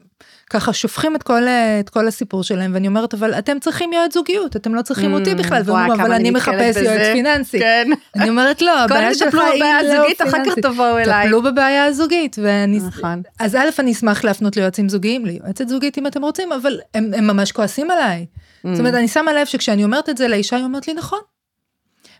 ככה 0.51 0.72
שופכים 0.72 1.16
את 1.16 1.22
כל, 1.22 1.42
את 1.80 1.90
כל 1.90 2.09
הסיפור 2.09 2.42
שלהם 2.42 2.70
ואני 2.74 2.88
אומרת 2.88 3.14
אבל 3.14 3.34
אתם 3.34 3.59
צריכים 3.59 3.92
יועץ 3.92 4.14
זוגיות 4.14 4.57
אתם 4.57 4.74
לא 4.74 4.82
צריכים 4.82 5.12
אותי 5.12 5.32
mm, 5.32 5.34
בכלל 5.34 5.62
ואומרים 5.64 5.90
אבל 5.90 6.12
אני 6.12 6.30
מחפש 6.30 6.76
יועץ 6.76 7.07
פיננסי. 7.12 7.59
כן. 7.59 7.90
אני 8.16 8.28
אומרת 8.28 8.62
לא 8.62 8.78
הבעיה 8.82 9.14
שלך 9.14 9.34
היא 9.34 9.62
לא 9.62 9.82
פיננסית. 9.82 10.22
אחר 10.22 10.44
כך 10.46 10.59
תבואו 10.59 10.98
אליי. 10.98 11.26
טפלו 11.26 11.42
בבעיה 11.42 11.84
הזוגית 11.84 12.36
ואני 12.42 12.78
נכון. 12.78 13.22
אז 13.40 13.55
א' 13.55 13.68
אני 13.78 13.92
אשמח 13.92 14.24
להפנות 14.24 14.57
ליועצים 14.57 14.88
זוגיים 14.88 15.26
ליועצת 15.26 15.68
זוגית 15.68 15.98
אם 15.98 16.07
אתם 16.07 16.22
רוצים 16.22 16.53
אבל 16.53 16.80
הם, 16.94 17.11
הם 17.16 17.26
ממש 17.26 17.53
כועסים 17.53 17.90
עליי. 17.90 18.26
זאת 18.64 18.78
אומרת 18.78 18.94
mm. 18.94 18.96
אני 18.96 19.09
שמה 19.09 19.32
לב 19.32 19.46
שכשאני 19.46 19.84
אומרת 19.84 20.09
את 20.09 20.16
זה 20.16 20.28
לאישה 20.28 20.57
היא 20.57 20.64
אומרת 20.64 20.88
לי 20.88 20.94
נכון. 20.94 21.20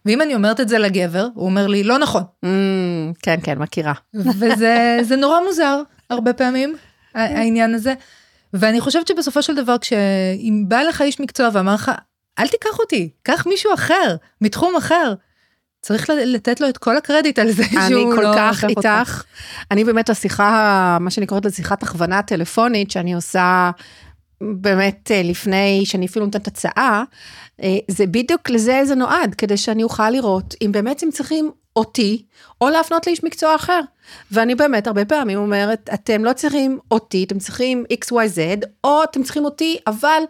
ואם 0.07 0.22
אני 0.22 0.35
אומרת 0.35 0.61
את 0.61 0.68
זה 0.68 0.78
לגבר 0.78 1.26
הוא 1.35 1.45
אומר 1.45 1.66
לי 1.66 1.83
לא 1.83 1.99
נכון. 1.99 2.22
Mm, 2.45 2.49
כן 3.22 3.37
כן 3.43 3.59
מכירה. 3.59 3.93
וזה 4.14 5.16
נורא 5.18 5.41
מוזר 5.47 5.83
הרבה 6.11 6.33
פעמים 6.33 6.76
העניין 7.14 7.74
הזה. 7.74 7.95
ואני 8.55 8.80
חושבת 8.80 9.09
שבסופו 9.09 9.42
של 9.42 9.55
דבר 9.55 9.78
כשאם 9.78 10.64
בא 10.68 10.82
לך 10.82 11.03
איש 11.03 11.20
מקצוע 11.20 11.48
ואמר 11.53 11.74
לך 11.74 11.90
אל 12.38 12.48
תיקח 12.48 12.78
אותי 12.78 13.11
קח 13.22 13.46
מישהו 13.46 13.74
אחר 13.74 14.16
מתחום 14.40 14.76
אחר. 14.76 15.14
צריך 15.82 16.11
לתת 16.11 16.61
לו 16.61 16.68
את 16.68 16.78
כל 16.78 16.96
הקרדיט 16.96 17.38
על 17.38 17.51
זה 17.51 17.64
שהוא 17.64 17.80
לא... 17.90 18.12
אני 18.12 18.16
כל 18.16 18.32
כך 18.36 18.64
איתך. 18.64 19.24
אני 19.70 19.84
באמת 19.84 20.11
השיחה, 20.11 20.98
מה 21.01 21.11
שאני 21.11 21.26
קוראת 21.26 21.44
לשיחת 21.44 21.82
הכוונה 21.82 22.22
טלפונית 22.22 22.90
שאני 22.90 23.14
עושה 23.14 23.70
באמת 24.40 25.11
אה, 25.11 25.22
לפני 25.22 25.82
שאני 25.84 26.07
אפילו 26.07 26.24
נותנת 26.24 26.46
הצעה, 26.46 27.05
אה, 27.62 27.78
זה 27.88 28.07
בדיוק 28.07 28.51
לזה 28.51 28.80
זה 28.84 28.94
נועד, 28.94 29.34
כדי 29.34 29.57
שאני 29.57 29.82
אוכל 29.82 30.11
לראות 30.11 30.55
אם 30.62 30.72
באמת 30.72 31.03
הם 31.03 31.11
צריכים 31.11 31.51
אותי, 31.81 32.24
או 32.61 32.68
להפנות 32.68 33.07
לאיש 33.07 33.24
מקצוע 33.24 33.55
אחר. 33.55 33.81
ואני 34.31 34.55
באמת 34.55 34.87
הרבה 34.87 35.05
פעמים 35.05 35.39
אומרת, 35.39 35.91
אתם 35.95 36.24
לא 36.24 36.33
צריכים 36.33 36.78
אותי, 36.91 37.24
אתם 37.24 37.39
צריכים 37.39 37.85
XYZ, 37.93 38.66
או 38.85 39.05
אתם 39.05 39.22
צריכים 39.22 39.45
אותי, 39.45 39.78
אבל 39.87 40.22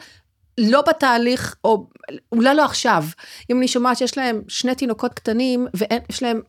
לא 0.58 0.82
בתהליך, 0.88 1.56
או 1.64 1.86
אולי 2.32 2.54
לא 2.54 2.64
עכשיו. 2.64 3.04
אם 3.50 3.58
אני 3.58 3.68
שומעת 3.68 3.98
שיש 3.98 4.18
להם 4.18 4.42
שני 4.48 4.74
תינוקות 4.74 5.14
קטנים, 5.14 5.66
ויש 5.74 6.22
להם 6.22 6.40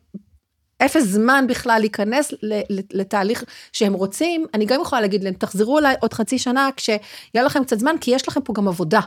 אפס 0.84 1.02
זמן 1.02 1.44
בכלל 1.48 1.78
להיכנס 1.80 2.32
לתהליך 2.92 3.44
שהם 3.72 3.92
רוצים, 3.92 4.46
אני 4.54 4.66
גם 4.66 4.80
יכולה 4.80 5.00
להגיד 5.00 5.24
להם, 5.24 5.34
תחזרו 5.34 5.78
אליי 5.78 5.94
עוד 6.00 6.12
חצי 6.12 6.38
שנה 6.38 6.68
כשיהיה 6.76 7.44
לכם 7.44 7.64
קצת 7.64 7.78
זמן, 7.78 7.96
כי 8.00 8.10
יש 8.10 8.28
לכם 8.28 8.40
פה 8.40 8.52
גם 8.52 8.68
עבודה. 8.68 9.00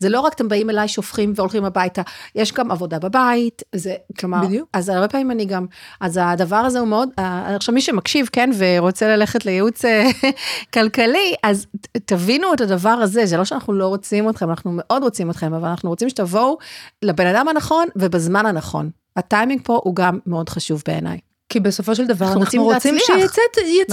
זה 0.00 0.08
לא 0.08 0.20
רק 0.20 0.34
אתם 0.34 0.48
באים 0.48 0.70
אליי, 0.70 0.88
שופכים 0.88 1.32
והולכים 1.36 1.64
הביתה, 1.64 2.02
יש 2.34 2.52
גם 2.52 2.70
עבודה 2.70 2.98
בבית, 2.98 3.62
זה, 3.74 3.94
כלומר, 4.18 4.46
בדיוק. 4.46 4.68
אז 4.72 4.88
הרבה 4.88 5.08
פעמים 5.08 5.30
אני 5.30 5.44
גם, 5.44 5.66
אז 6.00 6.20
הדבר 6.22 6.56
הזה 6.56 6.78
הוא 6.78 6.88
מאוד, 6.88 7.08
אה, 7.18 7.56
עכשיו 7.56 7.74
מי 7.74 7.80
שמקשיב, 7.80 8.28
כן, 8.32 8.50
ורוצה 8.58 9.16
ללכת 9.16 9.46
לייעוץ 9.46 9.84
אה, 9.84 10.10
כלכלי, 10.74 11.34
אז 11.42 11.66
תבינו 12.04 12.54
את 12.54 12.60
הדבר 12.60 12.88
הזה, 12.88 13.26
זה 13.26 13.36
לא 13.36 13.44
שאנחנו 13.44 13.72
לא 13.72 13.88
רוצים 13.88 14.30
אתכם, 14.30 14.50
אנחנו 14.50 14.70
מאוד 14.74 15.02
רוצים 15.02 15.30
אתכם, 15.30 15.54
אבל 15.54 15.68
אנחנו 15.68 15.90
רוצים 15.90 16.08
שתבואו 16.08 16.58
לבן 17.02 17.26
אדם 17.26 17.48
הנכון 17.48 17.86
ובזמן 17.96 18.46
הנכון. 18.46 18.90
הטיימינג 19.16 19.60
פה 19.64 19.80
הוא 19.84 19.94
גם 19.94 20.18
מאוד 20.26 20.48
חשוב 20.48 20.82
בעיניי. 20.86 21.18
כי 21.48 21.60
בסופו 21.60 21.94
של 21.94 22.06
דבר 22.06 22.26
אנחנו, 22.26 22.40
אנחנו 22.40 22.64
רוצים, 22.64 22.94
רוצים 22.94 23.16
שיצא 23.16 23.42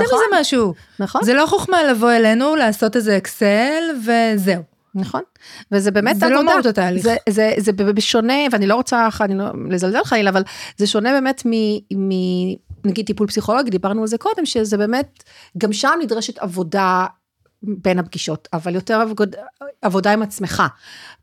נכון, 0.03 0.19
מזה 0.19 0.41
משהו. 0.41 0.73
נכון. 0.99 1.23
זה 1.23 1.33
לא 1.33 1.45
חוכמה 1.45 1.83
לבוא 1.83 2.11
אלינו, 2.11 2.55
לעשות 2.55 2.95
איזה 2.95 3.17
אקסל 3.17 3.83
וזהו. 3.99 4.74
נכון, 4.95 5.21
וזה 5.71 5.91
באמת 5.91 6.15
זה 6.15 6.29
לא 6.29 6.35
עבודה. 6.35 6.41
זה 6.41 6.45
לא 6.45 6.53
מהות 6.53 6.65
התהליך. 6.65 7.03
זה, 7.03 7.15
זה, 7.29 7.53
זה 7.57 7.71
בשונה, 7.71 8.33
ואני 8.51 8.67
לא 8.67 8.75
רוצה 8.75 9.09
אני 9.21 9.37
לא, 9.37 9.45
לזלזל 9.69 10.03
חלילה, 10.03 10.29
אבל 10.29 10.43
זה 10.77 10.87
שונה 10.87 11.11
באמת 11.11 11.43
מ... 11.45 11.51
מ 11.97 12.11
נגיד 12.85 13.05
טיפול 13.05 13.27
פסיכולוגי, 13.27 13.69
דיברנו 13.69 14.01
על 14.01 14.07
זה 14.07 14.17
קודם, 14.17 14.45
שזה 14.45 14.77
באמת, 14.77 15.23
גם 15.57 15.73
שם 15.73 15.99
נדרשת 16.01 16.37
עבודה 16.37 17.05
בין 17.63 17.99
הפגישות, 17.99 18.47
אבל 18.53 18.75
יותר 18.75 19.01
עבוד, 19.01 19.35
עבודה 19.81 20.13
עם 20.13 20.21
עצמך. 20.21 20.63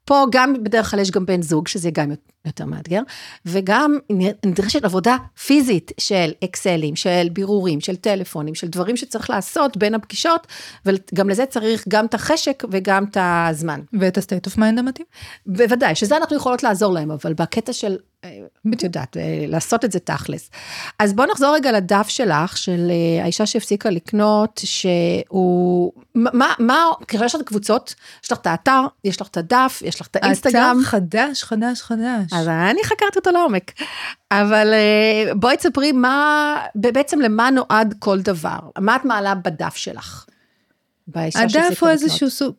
פה 0.04 0.24
גם 0.30 0.64
בדרך 0.64 0.90
כלל 0.90 1.00
יש 1.00 1.10
גם 1.10 1.26
בן 1.26 1.42
זוג, 1.42 1.68
שזה 1.68 1.90
גם 1.90 2.10
יותר 2.44 2.64
מאתגר, 2.64 3.00
וגם 3.46 3.98
נדרשת 4.46 4.84
עבודה 4.84 5.16
פיזית 5.46 5.92
של 6.00 6.32
אקסלים, 6.44 6.96
של 6.96 7.28
בירורים, 7.32 7.80
של 7.80 7.96
טלפונים, 7.96 8.54
של 8.54 8.68
דברים 8.68 8.96
שצריך 8.96 9.30
לעשות 9.30 9.76
בין 9.76 9.94
הפגישות, 9.94 10.46
וגם 10.86 11.30
לזה 11.30 11.46
צריך 11.46 11.84
גם 11.88 12.06
את 12.06 12.14
החשק 12.14 12.64
וגם 12.70 13.04
את 13.04 13.16
הזמן. 13.20 13.80
ואת 14.00 14.18
ה-state 14.18 14.50
of 14.50 14.56
mind 14.56 14.78
המתאים. 14.78 15.06
בוודאי, 15.46 15.94
שזה 15.94 16.16
אנחנו 16.16 16.36
יכולות 16.36 16.62
לעזור 16.62 16.92
להם, 16.92 17.10
אבל 17.10 17.34
בקטע 17.34 17.72
של, 17.72 17.96
אה, 18.24 18.38
את 18.72 18.82
יודעת, 18.82 19.16
אה, 19.16 19.44
לעשות 19.48 19.84
את 19.84 19.92
זה 19.92 19.98
תכלס. 19.98 20.50
אז 20.98 21.12
בואו 21.12 21.30
נחזור 21.30 21.54
רגע 21.54 21.72
לדף 21.72 22.08
שלך, 22.08 22.56
של 22.56 22.90
אה, 22.90 23.22
האישה 23.24 23.46
שהפסיקה 23.46 23.90
לקנות, 23.90 24.60
שהוא, 24.64 25.92
מה, 26.14 26.52
מה, 26.58 26.84
יש 27.12 27.34
לך 27.34 27.42
קבוצות, 27.42 27.94
יש 28.24 28.32
לך 28.32 28.38
את 28.38 28.46
האתר, 28.46 28.80
יש 29.04 29.20
לך 29.20 29.28
את 29.28 29.36
הדף, 29.36 29.82
יש 29.92 30.00
לך 30.00 30.06
את 30.06 30.16
האינסטגרם. 30.16 30.76
אתר 30.80 30.88
חדש, 30.88 31.42
חדש, 31.42 31.82
חדש. 31.82 32.32
אז 32.32 32.48
אני 32.48 32.84
חקרתי 32.84 33.18
אותו 33.18 33.30
לעומק. 33.30 33.72
אבל 34.30 34.72
אה, 34.72 35.34
בואי 35.34 35.56
תספרי 35.56 35.92
מה, 35.92 36.56
בעצם 36.74 37.20
למה 37.20 37.50
נועד 37.50 37.94
כל 37.98 38.20
דבר. 38.20 38.58
מה 38.78 38.96
את 38.96 39.04
מעלה 39.04 39.34
בדף 39.34 39.76
שלך? 39.76 40.26
הדף 41.14 41.78
הוא 41.80 41.88
איזשהו 41.88 42.30
סוג... 42.30 42.54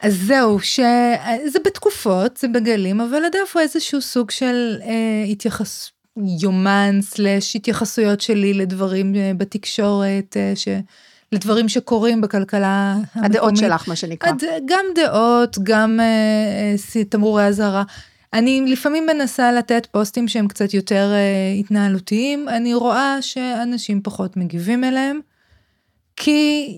אז 0.00 0.16
זהו, 0.26 0.60
שזה 0.60 1.58
בתקופות, 1.64 2.36
זה 2.36 2.48
בגלים, 2.48 3.00
אבל 3.00 3.24
הדף 3.24 3.52
הוא 3.54 3.62
איזשהו 3.62 4.00
סוג 4.00 4.30
של 4.30 4.76
אה, 4.82 5.24
התייחס... 5.28 5.90
יומן 6.40 6.98
סלאש 7.02 7.56
התייחסויות 7.56 8.20
שלי 8.20 8.54
לדברים 8.54 9.14
אה, 9.14 9.32
בתקשורת, 9.36 10.36
אה, 10.36 10.52
ש... 10.56 10.68
לדברים 11.34 11.68
שקורים 11.68 12.20
בכלכלה 12.20 12.92
המקומית. 12.92 13.30
הדעות 13.30 13.56
שלך, 13.56 13.88
מה 13.88 13.96
שנקרא. 13.96 14.30
גם 14.64 14.84
דעות, 14.94 15.58
גם 15.62 16.00
uh, 16.00 17.04
תמרורי 17.08 17.44
אזהרה. 17.44 17.82
אני 18.32 18.64
לפעמים 18.66 19.06
מנסה 19.06 19.52
לתת 19.52 19.86
פוסטים 19.90 20.28
שהם 20.28 20.48
קצת 20.48 20.74
יותר 20.74 21.12
uh, 21.12 21.60
התנהלותיים, 21.60 22.48
אני 22.48 22.74
רואה 22.74 23.22
שאנשים 23.22 24.00
פחות 24.02 24.36
מגיבים 24.36 24.84
אליהם, 24.84 25.20
כי 26.16 26.76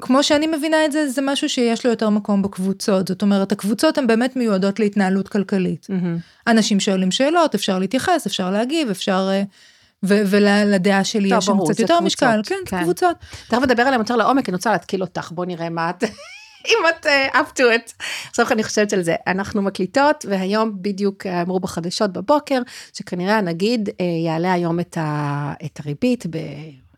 כמו 0.00 0.22
שאני 0.22 0.46
מבינה 0.46 0.84
את 0.84 0.92
זה, 0.92 1.08
זה 1.08 1.22
משהו 1.22 1.48
שיש 1.48 1.84
לו 1.84 1.90
יותר 1.90 2.08
מקום 2.10 2.42
בקבוצות. 2.42 3.08
זאת 3.08 3.22
אומרת, 3.22 3.52
הקבוצות 3.52 3.98
הן 3.98 4.06
באמת 4.06 4.36
מיועדות 4.36 4.80
להתנהלות 4.80 5.28
כלכלית. 5.28 5.86
Mm-hmm. 5.90 6.50
אנשים 6.50 6.80
שואלים 6.80 7.10
שאלות, 7.10 7.54
אפשר 7.54 7.78
להתייחס, 7.78 8.26
אפשר 8.26 8.50
להגיב, 8.50 8.90
אפשר... 8.90 9.28
Uh, 9.42 9.73
ולדעה 10.06 11.04
שלי 11.04 11.28
יש 11.36 11.44
שם 11.44 11.64
קצת 11.64 11.80
יותר 11.80 12.00
משקל, 12.00 12.40
כן, 12.44 12.54
כן, 12.66 12.82
קבוצות. 12.82 13.16
תכף 13.48 13.62
נדבר 13.62 13.82
עליהם 13.82 14.00
יותר 14.00 14.16
לעומק, 14.16 14.48
אני 14.48 14.56
רוצה 14.56 14.72
להתקיל 14.72 15.02
אותך, 15.02 15.32
בוא 15.32 15.44
נראה 15.46 15.68
מה 15.68 15.90
את, 15.90 16.04
אם 16.68 16.78
את 16.88 17.06
uh, 17.06 17.36
up 17.36 17.58
to 17.58 17.62
it. 17.62 18.04
עכשיו 18.30 18.46
אני 18.50 18.64
חושבת 18.64 18.92
על 18.92 19.02
זה, 19.02 19.14
אנחנו 19.26 19.62
מקליטות, 19.62 20.24
והיום 20.28 20.72
בדיוק 20.80 21.26
אה, 21.26 21.42
אמרו 21.42 21.60
בחדשות 21.60 22.12
בבוקר, 22.12 22.62
שכנראה 22.92 23.38
הנגיד 23.38 23.88
uh, 23.88 23.92
יעלה 24.26 24.52
היום 24.52 24.80
את, 24.80 24.98
ה, 25.00 25.52
את 25.64 25.80
הריבית 25.80 26.26
ב... 26.30 26.38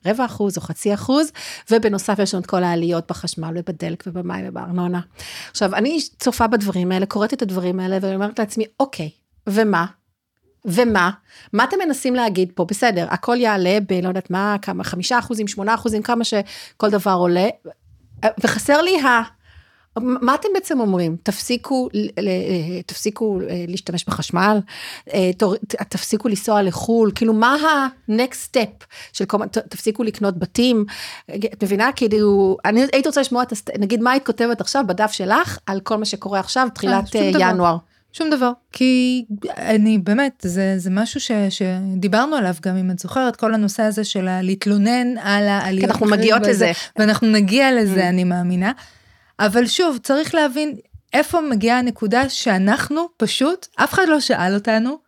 רבע 0.07 0.25
אחוז 0.25 0.57
או 0.57 0.63
חצי 0.63 0.95
אחוז, 0.95 1.33
ובנוסף 1.71 2.19
יש 2.19 2.35
לנו 2.35 2.43
את 2.43 2.47
כל 2.47 2.65
העליות 2.65 3.05
בחשמל 3.11 3.55
ובדלק 3.55 4.05
ובמים 4.07 4.45
ובארנונה. 4.49 5.01
עכשיו, 5.51 5.75
אני 5.75 5.99
צופה 6.19 6.47
בדברים 6.47 6.93
האלה, 6.93 7.07
קוראת 7.07 7.33
את 7.33 7.43
הדברים 7.43 7.81
האלה, 7.81 7.99
ואני 8.01 8.15
אומרת 8.15 8.39
לעצמי, 8.39 8.65
אוקיי, 8.81 9.11
ומה? 9.47 9.87
ומה? 10.67 11.11
מה 11.53 11.65
אתם 11.65 11.77
מנסים 11.87 12.15
להגיד 12.15 12.53
פה? 12.55 12.65
בסדר, 12.65 13.07
הכל 13.11 13.37
יעלה 13.41 13.79
ב... 13.89 13.93
לא 13.93 14.09
יודעת 14.09 14.31
מה, 14.31 14.57
כמה, 14.63 14.85
חמישה 14.85 15.19
אחוזים, 15.19 15.49
שמונה 15.49 15.75
אחוזים, 15.75 16.03
כמה 16.03 16.25
שכל 16.25 16.91
דבר 16.91 17.13
עולה, 17.13 17.49
וחסר 18.41 18.83
לי 18.83 19.01
ה... 19.01 19.23
מה 20.01 20.35
אתם 20.35 20.49
בעצם 20.55 20.81
אומרים? 20.81 21.17
תפסיקו, 21.23 21.89
תפסיקו 22.87 23.41
אה, 23.49 23.65
להשתמש 23.69 24.05
בחשמל? 24.05 24.59
אה, 25.15 25.31
תפסיקו 25.89 26.29
לנסוע 26.29 26.63
לחו"ל? 26.63 27.11
כאילו, 27.15 27.33
מה 27.33 27.55
ה-next 27.55 28.53
step 28.53 28.85
של 29.13 29.25
כל 29.25 29.39
מיני, 29.39 29.51
תפסיקו 29.69 30.03
לקנות 30.03 30.39
בתים? 30.39 30.85
את 31.27 31.65
מבינה? 31.65 31.91
כאילו, 31.97 32.57
אני 32.65 32.81
הייתי 32.93 33.09
רוצה 33.09 33.21
לשמוע, 33.21 33.43
נגיד, 33.79 34.01
מה 34.01 34.11
היית 34.11 34.27
כותבת 34.27 34.61
עכשיו 34.61 34.85
בדף 34.87 35.13
שלך 35.13 35.59
על 35.67 35.81
כל 35.81 35.97
מה 35.97 36.05
שקורה 36.05 36.41
עכשיו, 36.41 36.69
תחילת 36.75 37.17
אה, 37.17 37.21
ינואר? 37.21 37.53
דבר. 37.55 37.77
שום 38.17 38.31
דבר, 38.31 38.53
כי 38.73 39.25
אני 39.49 39.99
באמת, 39.99 40.45
זה, 40.47 40.75
זה 40.77 40.91
משהו 40.91 41.21
ש, 41.21 41.31
שדיברנו 41.51 42.37
עליו 42.37 42.55
גם 42.63 42.77
אם 42.77 42.91
את 42.91 42.99
זוכרת, 42.99 43.37
כל 43.37 43.55
הנושא 43.55 43.83
הזה 43.83 44.05
של 44.05 44.41
להתלונן 44.43 45.19
על 45.19 45.49
העליות. 45.49 45.85
כי 45.85 45.93
אנחנו 45.93 46.07
מגיעות 46.07 46.43
וזה, 46.43 46.51
לזה. 46.51 46.73
ואנחנו 46.99 47.29
נגיע 47.29 47.73
לזה, 47.73 48.05
mm. 48.05 48.09
אני 48.09 48.25
מאמינה. 48.25 48.73
אבל 49.39 49.67
שוב, 49.67 49.99
צריך 50.03 50.35
להבין 50.35 50.77
איפה 51.13 51.41
מגיעה 51.41 51.79
הנקודה 51.79 52.29
שאנחנו 52.29 53.09
פשוט, 53.17 53.67
אף 53.77 53.95
אחד 53.95 54.07
לא 54.09 54.21
שאל 54.21 54.55
אותנו, 54.55 54.99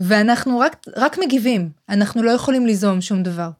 ואנחנו 0.00 0.58
רק, 0.58 0.76
רק 0.96 1.18
מגיבים, 1.18 1.70
אנחנו 1.88 2.22
לא 2.22 2.30
יכולים 2.30 2.66
ליזום 2.66 3.00
שום 3.00 3.22
דבר 3.22 3.50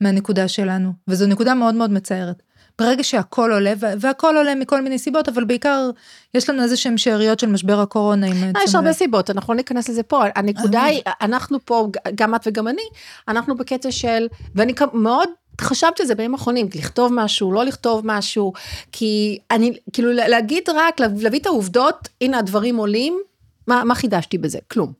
מהנקודה 0.00 0.48
שלנו, 0.48 0.92
וזו 1.08 1.26
נקודה 1.26 1.54
מאוד 1.54 1.74
מאוד 1.74 1.90
מצערת. 1.90 2.42
ברגע 2.78 3.04
שהכל 3.04 3.52
עולה, 3.52 3.72
והכל 4.00 4.36
עולה 4.36 4.54
מכל 4.54 4.82
מיני 4.82 4.98
סיבות, 4.98 5.28
אבל 5.28 5.44
בעיקר 5.44 5.90
יש 6.34 6.50
לנו 6.50 6.62
איזה 6.62 6.76
שהם 6.76 6.98
שאריות 6.98 7.38
של 7.40 7.46
משבר 7.46 7.80
הקורונה. 7.80 8.26
אה, 8.26 8.62
יש 8.64 8.74
הרבה 8.74 8.92
סיבות, 8.92 9.30
אנחנו 9.30 9.52
לא 9.52 9.56
ניכנס 9.56 9.88
לזה 9.88 10.02
פה. 10.02 10.22
הנקודה 10.36 10.82
היא, 10.82 11.02
אנחנו 11.20 11.58
פה, 11.64 11.88
גם 12.14 12.34
את 12.34 12.40
וגם 12.46 12.68
אני, 12.68 12.82
אנחנו 13.28 13.56
בקטע 13.56 13.90
של, 13.90 14.26
ואני 14.54 14.72
מאוד 14.92 15.28
חשבתי 15.60 16.02
על 16.02 16.06
זה 16.06 16.14
בימים 16.14 16.34
האחרונים, 16.34 16.68
לכתוב 16.74 17.12
משהו, 17.14 17.52
לא 17.52 17.64
לכתוב 17.64 18.00
משהו, 18.04 18.52
כי 18.92 19.38
אני, 19.50 19.72
כאילו 19.92 20.12
להגיד 20.12 20.62
רק, 20.74 21.00
להביא 21.00 21.40
את 21.40 21.46
העובדות, 21.46 22.08
הנה 22.20 22.38
הדברים 22.38 22.76
עולים, 22.76 23.20
מה, 23.66 23.84
מה 23.84 23.94
חידשתי 23.94 24.38
בזה? 24.38 24.58
כלום. 24.70 24.92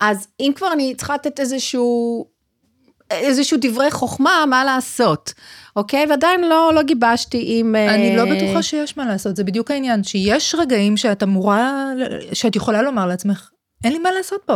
אז 0.00 0.28
אם 0.40 0.52
כבר 0.56 0.72
אני 0.72 0.94
צריכה 0.94 1.14
לתת 1.14 1.40
איזשהו, 1.40 2.26
איזשהו 3.10 3.58
דברי 3.60 3.90
חוכמה, 3.90 4.44
מה 4.48 4.64
לעשות, 4.64 5.32
אוקיי? 5.76 6.06
ועדיין 6.10 6.48
לא, 6.48 6.72
לא 6.74 6.82
גיבשתי 6.82 7.44
עם... 7.46 7.74
אני 7.74 8.16
לא 8.16 8.22
אה, 8.22 8.36
בטוחה 8.36 8.62
שיש 8.62 8.96
מה 8.96 9.06
לעשות, 9.06 9.36
זה 9.36 9.44
בדיוק 9.44 9.70
העניין, 9.70 10.04
שיש 10.04 10.54
רגעים 10.58 10.96
שאת 10.96 11.22
אמורה, 11.22 11.92
שאת 12.32 12.56
יכולה 12.56 12.82
לומר 12.82 13.06
לעצמך, 13.06 13.50
אין 13.84 13.92
לי 13.92 13.98
מה 13.98 14.10
לעשות 14.10 14.40
פה. 14.46 14.54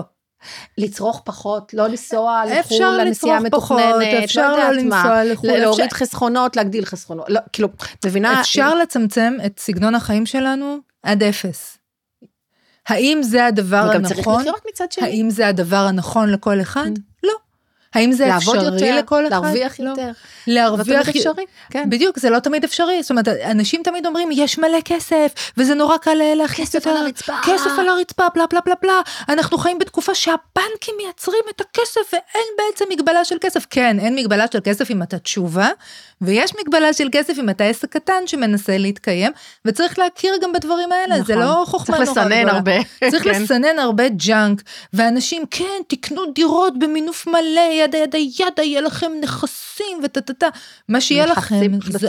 לצרוך 0.79 1.23
פחות, 1.25 1.75
לא 1.75 1.87
לנסוע 1.87 2.43
לחו"ל 2.47 3.01
לנסיעה 3.01 3.41
מתוכננת, 3.41 4.25
אפשר 4.25 4.57
לא 4.57 4.71
לנסוע 4.71 5.25
לחו"ל, 5.25 5.51
להוריד 5.51 5.93
חסכונות, 5.93 6.57
להגדיל 6.57 6.85
חסכונות, 6.85 7.27
לא, 7.29 7.41
כאילו, 7.53 7.69
מבינה? 8.07 8.41
אפשר 8.41 8.75
לצמצם 8.75 9.37
את 9.47 9.59
סגנון 9.59 9.95
החיים 9.95 10.27
שלנו 10.27 10.77
עד 11.03 11.23
אפס. 11.23 11.79
האם 12.89 13.23
זה 13.23 13.47
הדבר 13.47 13.77
הנכון? 13.77 13.97
וגם 13.97 14.05
צריך 14.05 14.29
לחיות 14.29 14.63
מצד 14.69 14.93
שני. 14.93 15.07
האם 15.07 15.31
זה 15.31 15.49
הדבר 15.49 15.77
הנכון 15.77 16.31
לכל 16.33 16.61
אחד? 16.61 16.91
Mm. 16.97 17.01
לא. 17.23 17.33
האם 17.97 18.13
זה 18.13 18.37
אפשרי 18.37 18.65
יותר, 18.65 18.97
לכל 18.99 19.27
אחד? 19.27 19.31
להרוויח 19.31 19.81
לא. 19.81 19.91
יותר. 19.91 20.11
להרוויח... 20.47 20.89
לא 20.89 21.03
תמיד 21.03 21.17
אפשרי, 21.17 21.45
כן. 21.71 21.91
בדיוק, 21.91 22.19
זה 22.19 22.31
לא 22.31 22.39
תמיד 22.39 22.65
אפשרי. 22.65 23.03
זאת 23.03 23.11
אומרת, 23.11 23.29
אנשים 23.29 23.83
תמיד 23.85 24.07
אומרים, 24.07 24.29
יש 24.33 24.59
מלא 24.59 24.81
כסף, 24.85 25.33
וזה 25.57 25.75
נורא 25.75 25.97
קל 25.97 26.19
להכניס 26.37 26.75
יותר... 26.75 26.91
כסף 26.91 26.97
על 26.97 27.07
הרצפה. 27.07 27.33
כסף 27.45 27.71
על 27.79 27.89
הרצפה, 27.89 28.25
בלה 28.35 28.45
בלה 28.51 28.61
בלה 28.65 28.75
בלה. 28.83 29.01
אנחנו 29.29 29.59
חיים 29.59 29.79
בתקופה 29.79 30.15
שהבנקים 30.15 30.95
מייצרים 30.97 31.43
את 31.51 31.61
הכסף 31.61 32.13
ואין 32.13 32.47
בעצם 32.59 32.85
מגבלה 32.93 33.25
של 33.25 33.37
כסף. 33.41 33.67
כן, 33.71 33.97
אין 34.01 34.15
מגבלה 34.15 34.45
של 34.53 34.59
כסף 34.65 34.91
אם 34.91 35.03
אתה 35.03 35.19
תשובה, 35.19 35.69
ויש 36.21 36.53
מגבלה 36.61 36.93
של 36.93 37.09
כסף 37.13 37.39
אם 37.39 37.51
אתה 37.51 37.65
עסק 37.65 37.89
קטן 37.89 38.27
שמנסה 38.27 38.79
להתקיים, 38.79 39.33
וצריך 39.65 39.99
להכיר 39.99 40.33
גם 40.43 40.53
בדברים 40.53 40.93
האלה, 40.93 41.15
נכון. 41.15 41.27
זה 41.27 41.37
לא 41.37 41.65
חוכמה 41.67 41.97
נורא 41.97 42.13
גדולה. 42.13 42.27
צריך 42.27 42.29
לסנן 42.29 42.49
הרבה. 42.49 42.73
צריך 43.11 43.25
כן. 43.25 43.43
לסנן 43.43 43.79
הרבה 43.79 44.09
ג'אנק, 44.09 44.63
ואנשים, 44.93 45.43
כן, 45.51 45.83
תקנו 45.87 46.23
דירות 46.35 46.79
במינוף 46.79 47.27
מלא, 47.27 47.86
ידה 47.87 47.99
ידה 47.99 48.19
ידה, 48.19 48.63
יהיה 48.63 48.81
לכם 48.81 49.13
נכסים 49.23 50.01
וטה 50.05 50.21
טה 50.21 50.33
טה. 50.33 50.49
מה 50.89 51.01
שיהיה 51.01 51.27
לכם 51.27 51.61
זה. 51.89 52.07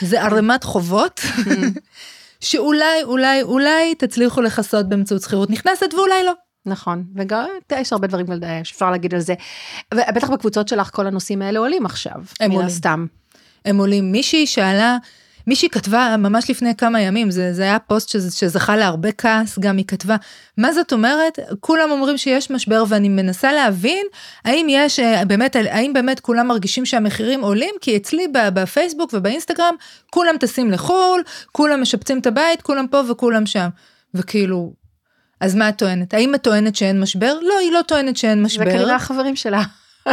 זה 0.00 0.22
ערימת 0.22 0.64
חובות. 0.64 1.20
שאולי, 2.40 3.02
אולי, 3.02 3.42
אולי 3.42 3.94
תצליחו 3.94 4.40
לכסות 4.40 4.88
באמצעות 4.88 5.22
שכירות 5.22 5.50
נכנסת 5.50 5.94
ואולי 5.94 6.24
לא. 6.24 6.32
נכון, 6.66 7.04
וגם 7.14 7.48
יש 7.72 7.92
הרבה 7.92 8.06
דברים 8.06 8.26
שאפשר 8.64 8.90
להגיד 8.90 9.14
על 9.14 9.20
זה. 9.20 9.34
ובטח 9.94 10.30
בקבוצות 10.30 10.68
שלך 10.68 10.90
כל 10.92 11.06
הנושאים 11.06 11.42
האלה 11.42 11.58
עולים 11.58 11.86
עכשיו, 11.86 12.20
הם 12.40 12.50
עולים. 12.50 12.68
סתם. 12.68 13.06
הם 13.64 13.78
עולים. 13.78 14.12
מישהי 14.12 14.46
שאלה, 14.46 14.96
מישהי 15.46 15.68
כתבה 15.70 16.16
ממש 16.18 16.50
לפני 16.50 16.76
כמה 16.76 17.00
ימים, 17.00 17.30
זה, 17.30 17.52
זה 17.52 17.62
היה 17.62 17.78
פוסט 17.78 18.08
שזה, 18.08 18.36
שזכה 18.36 18.76
להרבה 18.76 19.12
כעס, 19.12 19.58
גם 19.58 19.76
היא 19.76 19.84
כתבה, 19.86 20.16
מה 20.56 20.72
זאת 20.72 20.92
אומרת? 20.92 21.38
כולם 21.60 21.90
אומרים 21.90 22.18
שיש 22.18 22.50
משבר 22.50 22.84
ואני 22.88 23.08
מנסה 23.08 23.52
להבין 23.52 24.06
האם 24.44 24.66
יש, 24.70 25.00
אה, 25.00 25.24
באמת, 25.24 25.56
האם 25.56 25.92
באמת 25.92 26.20
כולם 26.20 26.46
מרגישים 26.48 26.86
שהמחירים 26.86 27.40
עולים? 27.40 27.74
כי 27.80 27.96
אצלי 27.96 28.26
בפייסבוק 28.32 29.10
ובאינסטגרם, 29.14 29.74
כולם 30.10 30.36
טסים 30.40 30.70
לחו"ל, 30.70 31.22
כולם 31.52 31.82
משפצים 31.82 32.18
את 32.18 32.26
הבית, 32.26 32.62
כולם 32.62 32.86
פה 32.86 33.00
וכולם 33.08 33.46
שם. 33.46 33.68
וכאילו, 34.14 34.72
אז 35.40 35.54
מה 35.54 35.68
את 35.68 35.78
טוענת? 35.78 36.14
האם 36.14 36.34
את 36.34 36.42
טוענת 36.42 36.76
שאין 36.76 37.00
משבר? 37.00 37.38
לא, 37.42 37.58
היא 37.58 37.72
לא 37.72 37.80
טוענת 37.82 38.16
שאין 38.16 38.42
משבר. 38.42 38.64
זה 38.64 38.70
כנראה 38.70 38.94
החברים 38.94 39.36
שלה. 39.36 39.62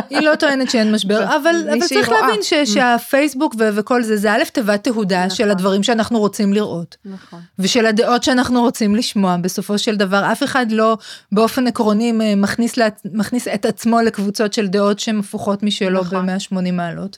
היא 0.10 0.20
לא 0.20 0.36
טוענת 0.36 0.72
שאין 0.72 0.92
משבר, 0.92 1.24
אבל, 1.24 1.56
אבל 1.70 1.88
צריך 1.88 2.10
רואה. 2.10 2.22
להבין 2.22 2.44
ש, 2.44 2.54
mm. 2.54 2.66
שהפייסבוק 2.66 3.56
ו, 3.60 3.70
וכל 3.74 4.04
זה, 4.04 4.18
זה 4.18 4.32
א' 4.32 4.44
תיבת 4.54 4.84
תהודה 4.84 5.26
נכון. 5.26 5.36
של 5.36 5.52
הדברים 5.52 5.84
שאנחנו 5.84 6.20
רוצים 6.20 6.54
לראות. 6.54 6.98
נכון. 7.06 7.40
ושל 7.60 7.86
הדעות 7.86 8.24
שאנחנו 8.24 8.62
רוצים 8.62 8.96
לשמוע, 8.96 9.38
בסופו 9.38 9.78
של 9.78 9.96
דבר, 9.96 10.32
אף 10.32 10.44
אחד 10.44 10.72
לא 10.72 10.98
באופן 11.32 11.68
עקרוני 11.68 12.36
מכניס, 12.36 12.78
לה, 12.78 12.88
מכניס 13.14 13.48
את 13.48 13.66
עצמו 13.66 14.02
לקבוצות 14.02 14.54
של 14.54 14.68
דעות 14.68 15.00
שהן 15.00 15.20
הפוכות 15.20 15.64
משלו 15.64 16.02
נכון. 16.02 16.26
ב-180 16.26 16.72
מעלות. 16.72 17.18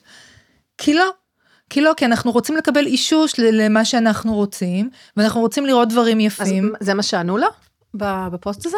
כי 0.77 0.93
לא, 0.93 1.09
כי 1.69 1.81
לא, 1.81 1.93
כי 1.97 2.05
אנחנו 2.05 2.31
רוצים 2.31 2.55
לקבל 2.57 2.85
אישוש 2.85 3.33
למה 3.39 3.85
שאנחנו 3.85 4.35
רוצים, 4.35 4.89
ואנחנו 5.17 5.41
רוצים 5.41 5.65
לראות 5.65 5.89
דברים 5.89 6.19
יפים. 6.19 6.73
אז 6.79 6.87
זה 6.87 6.93
מה 6.93 7.03
שענו 7.03 7.37
לה 7.37 7.47
בפוסט 7.93 8.65
הזה? 8.65 8.77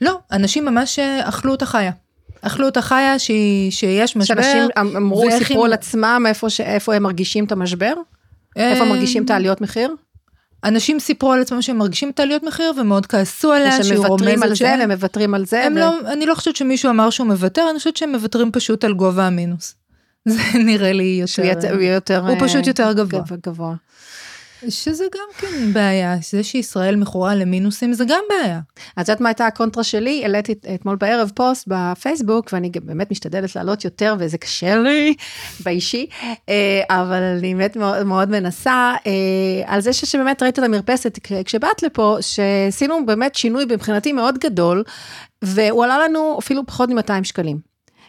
לא, 0.00 0.18
אנשים 0.32 0.64
ממש 0.64 0.98
אה, 0.98 1.28
אכלו 1.28 1.52
אותה 1.52 1.66
חיה. 1.66 1.92
אכלו 2.42 2.66
אותה 2.66 2.82
חיה 2.82 3.18
שהיא, 3.18 3.70
שיש 3.70 4.16
משבר. 4.16 4.42
שאנשים 4.42 4.68
אמ- 4.80 4.96
אמרו, 4.96 5.24
סיפרו 5.38 5.64
על 5.64 5.72
עצמם 5.72 6.24
איפה, 6.28 6.50
ש... 6.50 6.60
איפה 6.60 6.94
הם 6.94 7.02
מרגישים 7.02 7.44
את 7.44 7.52
המשבר? 7.52 7.94
איפה 8.56 8.84
הם 8.84 8.88
מרגישים 8.88 9.24
את 9.24 9.30
העליות 9.30 9.60
מחיר? 9.60 9.94
אנשים 10.64 11.00
סיפרו 11.00 11.32
על 11.32 11.40
עצמם 11.40 11.62
שהם 11.62 11.78
מרגישים 11.78 12.10
את 12.10 12.20
העליות 12.20 12.42
מחיר 12.42 12.72
ומאוד 12.76 13.06
כעסו 13.06 13.52
עליה 13.52 13.82
שהיא 13.82 13.98
רומזת 13.98 14.42
על 14.42 14.54
זה. 14.54 14.64
והם 14.64 14.90
מוותרים 14.90 15.34
על 15.34 15.46
זה. 15.46 15.64
הם 15.64 15.72
ו... 15.72 15.78
לא, 15.78 16.12
אני 16.12 16.26
לא 16.26 16.34
חושבת 16.34 16.56
שמישהו 16.56 16.90
אמר 16.90 17.10
שהוא 17.10 17.26
מוותר, 17.26 17.66
אני 17.70 17.78
חושבת 17.78 17.96
שהם 17.96 18.12
מוותרים 18.12 18.52
פשוט 18.52 18.84
על 18.84 18.92
גובה 18.92 19.26
המינוס. 19.26 19.74
זה 20.28 20.40
נראה 20.54 20.92
לי 20.92 21.18
יותר... 21.20 21.80
יותר... 21.80 22.26
הוא 22.28 22.36
פשוט 22.40 22.66
יותר 22.66 22.92
גבוה. 22.92 23.22
גבוה. 23.46 23.74
שזה 24.68 25.04
גם 25.14 25.28
כן 25.38 25.72
בעיה, 25.72 26.16
זה 26.30 26.42
שישראל 26.42 26.96
מכורה 26.96 27.34
למינוסים 27.34 27.92
זה 27.92 28.04
גם 28.04 28.22
בעיה. 28.28 28.60
את 28.94 28.98
יודעת 28.98 29.20
מה 29.20 29.28
הייתה 29.28 29.46
הקונטרה 29.46 29.84
שלי? 29.84 30.22
העליתי 30.22 30.54
אתמול 30.74 30.96
בערב 30.96 31.30
פוסט 31.34 31.64
בפייסבוק, 31.66 32.50
ואני 32.52 32.70
באמת 32.84 33.10
משתדלת 33.10 33.56
לעלות 33.56 33.84
יותר, 33.84 34.14
וזה 34.18 34.38
קשה 34.38 34.76
לי 34.76 35.14
באישי, 35.64 36.06
אה, 36.48 36.82
אבל 36.90 37.22
אני 37.22 37.54
באמת 37.54 37.76
מאוד, 37.76 38.02
מאוד 38.02 38.30
מנסה, 38.30 38.94
אה, 39.06 39.12
על 39.66 39.80
זה 39.80 39.92
שבאמת 39.92 40.42
ראית 40.42 40.58
את 40.58 40.64
המרפסת 40.64 41.18
כשבאת 41.44 41.82
לפה, 41.82 42.16
שעשינו 42.20 43.06
באמת 43.06 43.34
שינוי 43.34 43.64
מבחינתי 43.64 44.12
מאוד 44.12 44.38
גדול, 44.38 44.84
והוא 45.42 45.84
עלה 45.84 45.98
לנו 45.98 46.38
אפילו 46.38 46.66
פחות 46.66 46.88
מ-200 46.88 47.24
שקלים. 47.24 47.58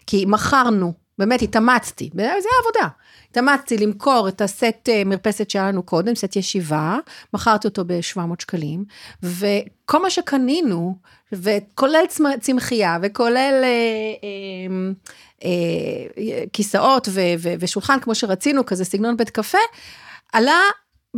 כי 0.07 0.25
מכרנו, 0.27 1.02
באמת 1.17 1.41
התאמצתי, 1.41 2.09
זה 2.15 2.49
עבודה. 2.61 2.87
התאמצתי 3.31 3.77
למכור 3.77 4.27
את 4.27 4.41
הסט 4.41 4.89
אה, 4.89 5.03
מרפסת 5.05 5.49
שהיה 5.49 5.67
לנו 5.67 5.83
קודם, 5.83 6.15
סט 6.15 6.35
ישיבה, 6.35 6.97
מכרתי 7.33 7.67
אותו 7.67 7.85
ב-700 7.85 8.19
שקלים, 8.39 8.85
וכל 9.23 10.01
מה 10.01 10.09
שקנינו, 10.09 10.95
וכולל 11.31 12.03
צמחייה, 12.39 12.97
וכולל 13.01 13.61
אה, 13.63 13.69
אה, 14.23 15.49
אה, 16.17 16.43
כיסאות 16.53 17.07
ו- 17.11 17.33
ו- 17.39 17.53
ושולחן 17.59 17.99
כמו 17.99 18.15
שרצינו, 18.15 18.65
כזה 18.65 18.85
סגנון 18.85 19.17
בית 19.17 19.29
קפה, 19.29 19.57
עלה 20.33 20.59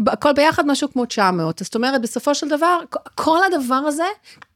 הכל 0.08 0.34
ביחד 0.34 0.68
משהו 0.68 0.91
כמו 0.91 1.06
900, 1.06 1.62
זאת 1.64 1.76
אומרת, 1.76 2.02
בסופו 2.02 2.36
של 2.36 2.48
דבר, 2.48 2.80
כל 3.16 3.39
הדבר 3.43 3.76
הזה, 3.76 4.04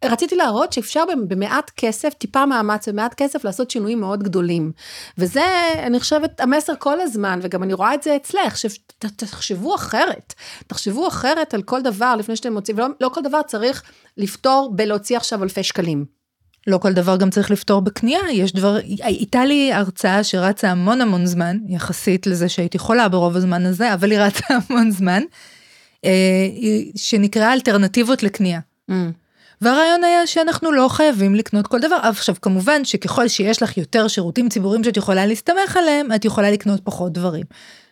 רציתי 0.05 0.35
להראות 0.35 0.73
שאפשר 0.73 1.03
במעט 1.27 1.71
כסף, 1.77 2.13
טיפה 2.13 2.45
מאמץ 2.45 2.87
ומעט 2.87 3.13
כסף, 3.13 3.43
לעשות 3.43 3.71
שינויים 3.71 3.99
מאוד 3.99 4.23
גדולים. 4.23 4.71
וזה, 5.17 5.73
אני 5.77 5.99
חושבת, 5.99 6.39
המסר 6.39 6.73
כל 6.79 7.01
הזמן, 7.01 7.39
וגם 7.43 7.63
אני 7.63 7.73
רואה 7.73 7.93
את 7.93 8.03
זה 8.03 8.15
אצלך, 8.15 8.57
שתחשבו 8.57 9.75
אחרת, 9.75 10.33
תחשבו 10.67 11.07
אחרת 11.07 11.53
על 11.53 11.63
כל 11.63 11.81
דבר 11.81 12.15
לפני 12.15 12.35
שאתם 12.35 12.53
מוצאים, 12.53 12.77
ולא 12.77 12.87
לא 13.01 13.09
כל 13.09 13.21
דבר 13.21 13.41
צריך 13.41 13.83
לפתור 14.17 14.71
בלהוציא 14.75 15.17
עכשיו 15.17 15.43
אלפי 15.43 15.63
שקלים. 15.63 16.18
לא 16.67 16.77
כל 16.77 16.93
דבר 16.93 17.17
גם 17.17 17.29
צריך 17.29 17.51
לפתור 17.51 17.81
בקנייה, 17.81 18.19
יש 18.33 18.53
דבר, 18.53 18.77
הייתה 19.03 19.45
לי 19.45 19.73
הרצאה 19.73 20.23
שרצה 20.23 20.71
המון 20.71 21.01
המון 21.01 21.25
זמן, 21.25 21.57
יחסית 21.67 22.27
לזה 22.27 22.49
שהייתי 22.49 22.77
חולה 22.77 23.09
ברוב 23.09 23.35
הזמן 23.35 23.65
הזה, 23.65 23.93
אבל 23.93 24.11
היא 24.11 24.19
רצה 24.19 24.45
המון 24.69 24.91
זמן, 24.91 25.23
אה, 26.05 26.47
שנקראה 26.95 27.53
אלטרנטיבות 27.53 28.23
לקנייה. 28.23 28.59
Mm. 28.91 28.93
והרעיון 29.61 30.03
היה 30.03 30.27
שאנחנו 30.27 30.71
לא 30.71 30.87
חייבים 30.87 31.35
לקנות 31.35 31.67
כל 31.67 31.79
דבר. 31.79 31.95
עכשיו 31.95 32.35
כמובן 32.41 32.85
שככל 32.85 33.27
שיש 33.27 33.63
לך 33.63 33.77
יותר 33.77 34.07
שירותים 34.07 34.49
ציבוריים 34.49 34.83
שאת 34.83 34.97
יכולה 34.97 35.25
להסתמך 35.25 35.77
עליהם, 35.77 36.11
את 36.15 36.25
יכולה 36.25 36.51
לקנות 36.51 36.79
פחות 36.83 37.13
דברים. 37.13 37.45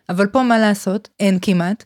אבל 0.10 0.28
פה 0.28 0.44
מה 0.44 0.60
לעשות? 0.60 1.10
אין 1.20 1.40
כמעט. 1.42 1.84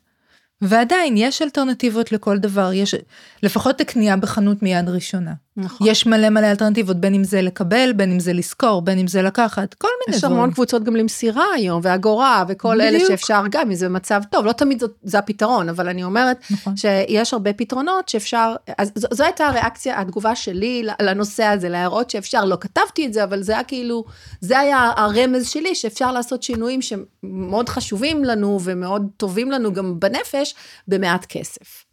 ועדיין 0.62 1.18
יש 1.18 1.42
אלטרנטיבות 1.42 2.12
לכל 2.12 2.38
דבר, 2.38 2.74
יש 2.74 2.96
לפחות 3.44 3.82
לקנייה 3.82 4.18
בחנות 4.18 4.64
מיד 4.64 4.90
ראשונה. 4.90 5.34
נכון. 5.58 5.88
יש 5.88 6.06
מלא 6.06 6.30
מלא 6.30 6.48
אלטרנטיבות, 6.52 6.98
בין 6.98 7.14
אם 7.14 7.24
זה 7.24 7.42
לקבל, 7.42 7.94
בין 7.96 8.12
אם 8.12 8.20
זה 8.20 8.34
לשכור, 8.34 8.82
בין 8.82 9.00
אם 9.00 9.08
זה 9.08 9.22
לקחת, 9.22 9.74
כל 9.74 9.88
מיני 9.88 10.18
דברים. 10.18 10.32
יש 10.32 10.38
המון 10.38 10.52
קבוצות 10.52 10.84
גם 10.84 10.96
למסירה 10.96 11.46
היום, 11.56 11.82
ואגורה, 11.84 12.44
וכל 12.48 12.78
בדיוק. 12.80 12.90
אלה 12.90 13.00
שאפשר 13.08 13.44
גם, 13.52 13.68
אם 13.68 13.74
זה 13.74 13.90
במצב 13.90 14.22
טוב, 14.32 14.46
לא 14.46 14.52
תמיד 14.52 14.80
זאת, 14.80 14.94
זה 15.04 15.20
הפתרון, 15.20 15.70
אבל 15.70 15.90
אני 15.90 16.04
אומרת 16.04 16.38
נכון. 16.52 16.78
שיש 16.78 17.34
הרבה 17.34 17.54
פתרונות 17.54 18.10
שאפשר, 18.10 18.56
אז 18.78 18.92
זו, 18.96 19.08
זו 19.12 19.24
הייתה 19.24 19.46
הריאקציה, 19.46 20.02
התגובה 20.02 20.36
שלי 20.36 20.84
לנושא 21.02 21.44
הזה, 21.44 21.70
להראות 21.70 22.10
שאפשר, 22.10 22.46
לא 22.46 22.58
כתבתי 22.62 23.06
את 23.06 23.14
זה, 23.14 23.24
אבל 23.24 23.44
זה 23.44 23.52
היה 23.54 23.64
כאילו, 23.64 24.04
זה 24.42 24.60
היה 24.60 24.92
הרמז 24.98 25.48
שלי, 25.50 25.76
שאפשר 25.76 26.12
לעשות 26.12 26.44
שינויים 26.44 26.80
שמאוד 26.82 27.70
חשובים 27.70 28.24
לנו 28.24 28.60
ומאוד 28.64 29.08
טובים 29.18 29.52
לנו 29.52 29.74
גם 29.74 30.00
בנפש, 30.00 30.56
במעט 30.88 31.26
כסף. 31.30 31.86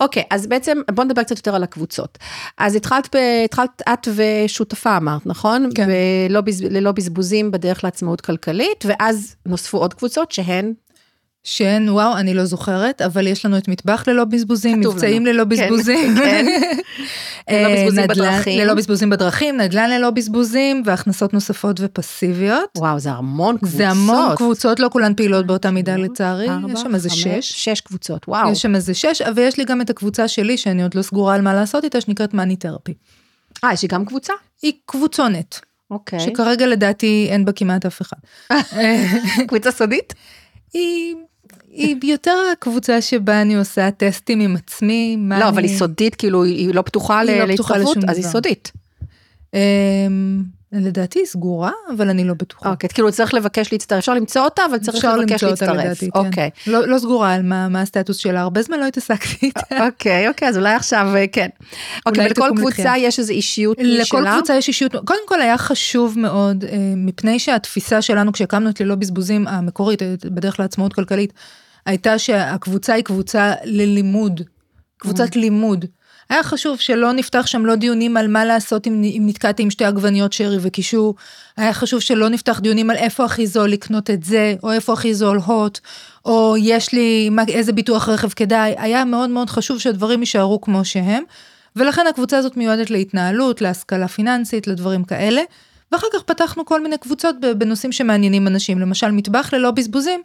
אוקיי, 0.00 0.22
אז 0.30 0.46
בעצם 0.46 0.78
בוא 0.94 1.04
נדבר 1.04 1.22
קצת 1.22 1.36
יותר 1.36 1.54
על 1.54 1.62
הקבוצות. 1.62 2.18
אז 2.58 2.74
התחלת, 2.74 3.16
ב, 3.16 3.18
התחלת 3.44 3.82
את 3.92 4.08
ושותפה 4.14 4.96
אמרת, 4.96 5.26
נכון? 5.26 5.68
כן. 5.74 5.88
ולא, 6.28 6.40
ללא 6.70 6.92
בזבוזים 6.92 7.50
בדרך 7.50 7.84
לעצמאות 7.84 8.20
כלכלית, 8.20 8.84
ואז 8.86 9.36
נוספו 9.46 9.78
עוד 9.78 9.94
קבוצות 9.94 10.32
שהן 10.32 10.72
שהן, 11.46 11.88
וואו, 11.88 12.16
אני 12.16 12.34
לא 12.34 12.44
זוכרת, 12.44 13.02
אבל 13.02 13.26
יש 13.26 13.46
לנו 13.46 13.58
את 13.58 13.68
מטבח 13.68 14.04
ללא 14.06 14.24
בזבוזים, 14.24 14.80
מבצעים 14.80 15.26
ללא 15.26 15.42
כן, 15.42 15.48
בזבוזים. 15.48 16.14
כן. 16.16 16.46
ללא 17.50 17.68
בזבוזים 17.74 18.04
נדלן, 18.04 18.08
בדרכים. 18.08 18.60
ללא 18.60 18.74
בזבוזים 18.74 19.10
בדרכים, 19.10 19.56
נדל"ן 19.56 19.90
ללא 19.90 20.10
בזבוזים, 20.10 20.82
והכנסות 20.84 21.34
נוספות 21.34 21.80
ופסיביות. 21.80 22.70
וואו, 22.78 22.98
זה 22.98 23.10
המון 23.10 23.58
קבוצות. 23.58 23.76
זה 23.76 23.88
המון 23.88 24.36
קבוצות, 24.36 24.80
לא 24.80 24.88
כולן 24.92 25.14
פעילות 25.14 25.46
באותה 25.46 25.70
מידה 25.70 25.96
לצערי. 25.96 26.46
יש 26.72 26.80
שם 26.80 26.94
איזה 26.94 27.10
שש. 27.10 27.52
שש 27.52 27.80
קבוצות, 27.80 28.28
וואו. 28.28 28.52
יש 28.52 28.62
שם 28.62 28.74
איזה 28.74 28.94
שש, 28.94 29.22
ויש 29.36 29.58
לי 29.58 29.64
גם 29.64 29.80
את 29.80 29.90
הקבוצה 29.90 30.28
שלי, 30.28 30.56
שאני 30.56 30.82
עוד 30.82 30.94
לא 30.94 31.02
סגורה 31.02 31.34
על 31.34 31.40
מה 31.40 31.54
לעשות 31.54 31.84
איתה, 31.84 32.00
שנקראת 32.00 32.34
מאני 32.34 32.56
תרפי. 32.56 32.94
אה, 33.64 33.72
יש 33.72 33.82
לי 33.82 33.88
גם 33.88 34.04
קבוצה? 34.04 34.32
היא 34.62 34.72
קבוצונת. 34.86 35.60
אוקיי. 35.90 36.20
שכרגע 36.20 36.66
לדעתי 36.66 37.26
אין 37.30 37.44
בה 37.44 37.52
כמעט 37.52 37.86
אף 37.86 38.02
אחד. 38.02 38.16
קבוצה 39.48 39.70
סודית? 39.70 40.14
היא 40.72 41.14
היא 41.76 42.12
יותר 42.12 42.36
הקבוצה 42.52 43.00
שבה 43.00 43.42
אני 43.42 43.56
עושה 43.56 43.90
טסטים 43.90 44.40
עם 44.40 44.56
עצמי. 44.56 45.16
לא, 45.28 45.34
אני... 45.34 45.48
אבל 45.48 45.62
היא 45.62 45.78
סודית, 45.78 46.14
כאילו, 46.14 46.44
היא 46.44 46.74
לא 46.74 46.82
פתוחה 46.82 47.24
להתחברות, 47.24 47.96
אז 48.08 48.16
היא 48.16 48.24
סודית. 48.24 48.72
אמ, 49.54 50.42
לדעתי 50.72 51.18
היא 51.18 51.26
סגורה, 51.26 51.70
אבל 51.96 52.08
אני 52.08 52.24
לא 52.24 52.34
בטוחה. 52.34 52.70
אוקיי, 52.70 52.90
כאילו 52.90 53.12
צריך 53.12 53.34
לבקש 53.34 53.72
להצטרף, 53.72 53.98
אפשר 53.98 54.14
למצוא 54.14 54.42
אותה, 54.42 54.62
אבל 54.70 54.78
צריך 54.78 55.04
לבקש 55.04 55.42
להצטרף. 55.42 55.76
לדעתי, 55.76 56.10
כן. 56.10 56.18
אוקיי. 56.18 56.50
לא, 56.66 56.88
לא 56.88 56.98
סגורה 56.98 57.34
על 57.34 57.42
מה, 57.42 57.68
מה 57.68 57.80
הסטטוס 57.80 58.16
שלה, 58.16 58.40
הרבה 58.40 58.62
זמן 58.62 58.80
לא 58.80 58.86
התעסקתי 58.86 59.46
איתה. 59.46 59.60
אוקיי, 59.86 60.28
אוקיי, 60.28 60.48
אז 60.48 60.58
אולי 60.58 60.74
עכשיו 60.74 61.06
אה, 61.16 61.24
כן. 61.32 61.48
אוקיי, 62.06 62.26
ולכל 62.26 62.50
קבוצה 62.56 62.98
יש 62.98 63.18
איזו 63.18 63.32
אישיות 63.32 63.78
משלה? 63.78 64.02
לכל 64.02 64.24
קבוצה 64.36 64.56
יש 64.56 64.68
אישיות, 64.68 64.92
קודם 65.04 65.20
כל 65.26 65.40
היה 65.40 65.58
חשוב 65.58 66.18
מאוד, 66.18 66.64
אה, 66.64 66.78
מפני 66.96 67.38
שהתפיסה 67.38 68.02
שלנו 68.02 68.32
כשהקמנו 68.32 68.70
את 68.70 68.80
ללא 68.80 68.94
בזבוזים 68.94 69.48
המקורית, 69.48 70.02
אה, 70.02 70.14
בדרך 70.24 70.60
לעצמאות 70.60 70.92
כלכלית, 70.92 71.32
הייתה 71.86 72.18
שהקבוצה 72.18 72.94
היא 72.94 73.04
קבוצה 73.04 73.54
ללימוד, 73.64 74.40
קבוצת 74.98 75.36
mm. 75.36 75.38
לימוד. 75.38 75.84
היה 76.30 76.42
חשוב 76.42 76.78
שלא 76.80 77.12
נפתח 77.12 77.46
שם 77.46 77.66
לא 77.66 77.74
דיונים 77.74 78.16
על 78.16 78.28
מה 78.28 78.44
לעשות 78.44 78.86
אם, 78.86 79.02
אם 79.04 79.22
נתקעתי 79.26 79.62
עם 79.62 79.70
שתי 79.70 79.84
עגבניות 79.84 80.32
שרי 80.32 80.56
וקישור, 80.60 81.14
היה 81.56 81.72
חשוב 81.74 82.00
שלא 82.00 82.28
נפתח 82.28 82.60
דיונים 82.60 82.90
על 82.90 82.96
איפה 82.96 83.24
הכי 83.24 83.46
זול 83.46 83.70
לקנות 83.70 84.10
את 84.10 84.24
זה, 84.24 84.54
או 84.62 84.72
איפה 84.72 84.92
הכי 84.92 85.14
זול 85.14 85.38
הוט, 85.38 85.78
או 86.24 86.54
יש 86.58 86.92
לי 86.92 87.30
מה, 87.30 87.42
איזה 87.48 87.72
ביטוח 87.72 88.08
רכב 88.08 88.28
כדאי, 88.28 88.74
היה 88.78 89.04
מאוד 89.04 89.30
מאוד 89.30 89.50
חשוב 89.50 89.78
שהדברים 89.78 90.20
יישארו 90.20 90.60
כמו 90.60 90.84
שהם, 90.84 91.22
ולכן 91.76 92.06
הקבוצה 92.06 92.38
הזאת 92.38 92.56
מיועדת 92.56 92.90
להתנהלות, 92.90 93.60
להשכלה 93.60 94.08
פיננסית, 94.08 94.66
לדברים 94.66 95.04
כאלה. 95.04 95.42
ואחר 95.92 96.06
כך 96.14 96.22
פתחנו 96.22 96.64
כל 96.64 96.82
מיני 96.82 96.98
קבוצות 96.98 97.36
בנושאים 97.58 97.92
שמעניינים 97.92 98.46
אנשים, 98.46 98.78
למשל 98.78 99.10
מטבח 99.10 99.50
ללא 99.52 99.70
בזבוזים, 99.70 100.22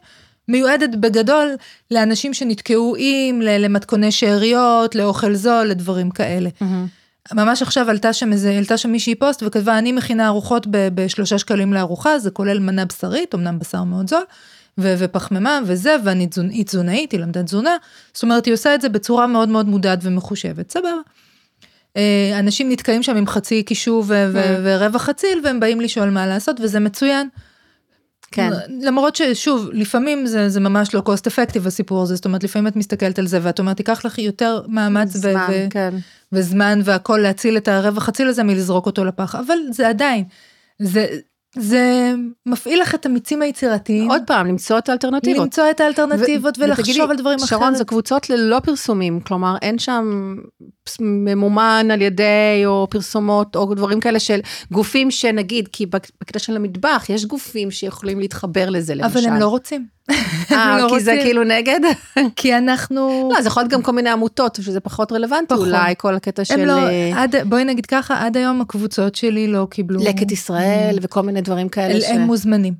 מיועדת 0.48 0.94
בגדול 0.94 1.56
לאנשים 1.90 2.34
שנתקעו 2.34 2.94
עם, 2.98 3.40
למתכוני 3.40 4.12
שאריות, 4.12 4.94
לאוכל 4.94 5.34
זול, 5.34 5.66
לדברים 5.66 6.10
כאלה. 6.10 6.48
Mm-hmm. 6.48 7.34
ממש 7.34 7.62
עכשיו 7.62 7.90
עלתה 7.90 8.12
שם 8.12 8.32
איזה, 8.32 8.50
עלתה 8.58 8.76
שם 8.76 8.92
מישהי 8.92 9.14
פוסט 9.14 9.42
וכתבה, 9.46 9.78
אני 9.78 9.92
מכינה 9.92 10.26
ארוחות 10.26 10.66
בשלושה 10.70 11.38
שקלים 11.38 11.72
לארוחה, 11.72 12.18
זה 12.18 12.30
כולל 12.30 12.58
מנה 12.58 12.84
בשרית, 12.84 13.34
אמנם 13.34 13.58
בשר 13.58 13.84
מאוד 13.84 14.08
זול, 14.08 14.22
ו- 14.78 14.94
ופחמימה 14.98 15.60
וזה, 15.66 15.96
ואני 16.04 16.26
תזונ... 16.26 16.48
היא 16.48 16.64
תזונאית, 16.64 17.12
היא 17.12 17.20
למדה 17.20 17.42
תזונה, 17.42 17.76
זאת 18.14 18.22
אומרת, 18.22 18.46
היא 18.46 18.54
עושה 18.54 18.74
את 18.74 18.80
זה 18.80 18.88
בצורה 18.88 19.26
מאוד 19.26 19.48
מאוד 19.48 19.68
מודעת 19.68 19.98
ומחושבת, 20.02 20.70
סבבה. 20.70 20.88
אה, 21.96 22.38
אנשים 22.38 22.72
נתקעים 22.72 23.02
שם 23.02 23.16
עם 23.16 23.26
חצי 23.26 23.62
קישור 23.62 24.04
ו- 24.06 24.30
ו- 24.32 24.56
mm. 24.56 24.60
ורבע 24.62 24.98
חציל, 24.98 25.40
והם 25.44 25.60
באים 25.60 25.80
לשאול 25.80 26.10
מה 26.10 26.26
לעשות, 26.26 26.60
וזה 26.60 26.80
מצוין. 26.80 27.28
כן. 28.32 28.50
למרות 28.80 29.16
ששוב, 29.16 29.68
לפעמים 29.72 30.26
זה, 30.26 30.48
זה 30.48 30.60
ממש 30.60 30.94
לא 30.94 31.02
cost 31.06 31.30
effective 31.30 31.66
הסיפור 31.66 32.02
הזה, 32.02 32.14
זאת 32.14 32.24
אומרת, 32.24 32.44
לפעמים 32.44 32.66
את 32.66 32.76
מסתכלת 32.76 33.18
על 33.18 33.26
זה 33.26 33.38
ואת 33.42 33.58
אומרת, 33.58 33.76
תיקח 33.76 34.04
לך 34.04 34.18
יותר 34.18 34.60
מאמץ 34.68 35.08
זמן, 35.08 35.46
ו- 35.50 35.66
כן. 35.70 35.94
וזמן 36.32 36.80
והכל 36.84 37.16
להציל 37.16 37.56
את 37.56 37.68
הרווח 37.68 38.08
הציל 38.08 38.28
הזה 38.28 38.42
מלזרוק 38.42 38.86
אותו 38.86 39.04
לפח, 39.04 39.34
אבל 39.34 39.56
זה 39.70 39.88
עדיין, 39.88 40.24
זה, 40.78 41.06
זה 41.58 42.14
מפעיל 42.46 42.80
לך 42.80 42.94
את 42.94 43.06
המיצים 43.06 43.42
היצירתיים. 43.42 44.10
עוד 44.10 44.22
פעם, 44.26 44.46
למצוא 44.46 44.78
את 44.78 44.88
האלטרנטיבות. 44.88 45.42
למצוא 45.44 45.70
את 45.70 45.80
האלטרנטיבות 45.80 46.58
ו- 46.58 46.62
ולחשוב 46.62 46.88
ותגידי, 46.88 47.10
על 47.10 47.16
דברים 47.16 47.38
אחרים. 47.38 47.60
שרון, 47.60 47.74
זה 47.74 47.84
קבוצות 47.84 48.30
ללא 48.30 48.60
פרסומים, 48.60 49.20
כלומר, 49.20 49.56
אין 49.62 49.78
שם 49.78 50.34
ממומן 51.00 51.88
על 51.92 52.02
ידי, 52.02 52.62
או 52.66 52.86
פרסומות, 52.90 53.56
או 53.56 53.74
דברים 53.74 54.00
כאלה 54.00 54.18
של 54.18 54.40
גופים 54.70 55.10
שנגיד, 55.10 55.68
כי 55.68 55.86
בקטע 55.86 56.38
של 56.38 56.56
המטבח, 56.56 57.06
יש 57.08 57.24
גופים 57.24 57.70
שיכולים 57.70 58.20
להתחבר 58.20 58.70
לזה, 58.70 58.94
למשל. 58.94 59.18
אבל 59.18 59.26
הם 59.26 59.40
לא 59.40 59.48
רוצים. 59.48 59.86
אה, 60.50 60.78
לא 60.82 60.88
כי 60.88 61.00
זה 61.00 61.18
כאילו 61.22 61.44
נגד? 61.44 61.80
כי 62.36 62.56
אנחנו... 62.56 63.30
לא, 63.34 63.42
זה 63.42 63.48
יכול 63.48 63.62
להיות 63.62 63.72
גם 63.72 63.82
כל 63.82 63.92
מיני 63.92 64.10
עמותות, 64.10 64.58
שזה 64.62 64.80
פחות 64.80 65.12
רלוונטי 65.12 65.54
אולי, 65.54 65.94
כל 65.98 66.14
הקטע 66.14 66.44
של... 66.44 66.64
לא, 66.64 66.80
עד, 67.14 67.34
בואי 67.48 67.64
נגיד 67.64 67.86
ככה, 67.86 68.26
עד 68.26 68.36
היום 68.36 68.60
הקבוצות 68.60 69.14
שלי 69.14 69.46
לא 69.46 69.66
קיבלו... 69.70 70.00
לקט 70.04 70.32
ישראל 70.32 70.98
וכל 71.02 71.22
מיני 71.22 71.40
דברים 71.40 71.68
כאלה. 71.68 72.08
הם 72.08 72.20
מוזמנים. 72.20 72.74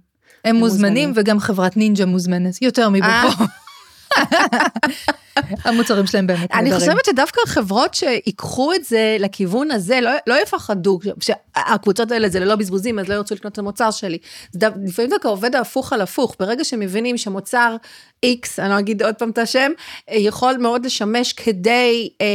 הם 0.45 0.57
מוזמנים, 0.57 1.13
וגם 1.15 1.41
חברת 1.41 1.77
נינג'ה 1.77 2.07
מוזמנת, 2.07 2.63
יותר 2.63 2.89
מבחור. 2.89 3.47
המוצרים 5.65 6.07
שלהם 6.07 6.27
באמת 6.27 6.41
נהדרים. 6.41 6.73
אני 6.73 6.81
חושבת 6.81 7.05
שדווקא 7.05 7.41
חברות 7.47 7.95
שיקחו 7.95 8.75
את 8.75 8.85
זה 8.85 9.17
לכיוון 9.21 9.71
הזה, 9.71 10.01
לא, 10.01 10.11
לא 10.27 10.43
יפחדו, 10.43 10.99
שהקבוצות 11.21 12.11
האלה 12.11 12.29
זה 12.29 12.41
ללא 12.41 12.57
בזבוזים, 12.57 12.99
אז 12.99 13.09
לא 13.09 13.15
ירצו 13.15 13.35
לקנות 13.35 13.53
את 13.53 13.59
המוצר 13.59 13.91
שלי. 13.91 14.19
לפעמים 14.55 15.11
דווקא 15.11 15.29
עובד 15.29 15.55
ההפוך 15.55 15.93
על 15.93 16.01
הפוך, 16.01 16.37
ברגע 16.41 16.65
שמבינים 16.65 17.19
שמוצר 17.19 17.77
X, 18.27 18.49
אני 18.59 18.71
לא 18.71 18.79
אגיד 18.79 19.03
עוד 19.03 19.15
פעם 19.15 19.31
את 19.31 19.39
השם, 19.39 19.73
יכול 20.11 20.57
מאוד 20.57 20.87
לשמש 20.87 21.33
כדי 21.33 22.09
אה, 22.21 22.27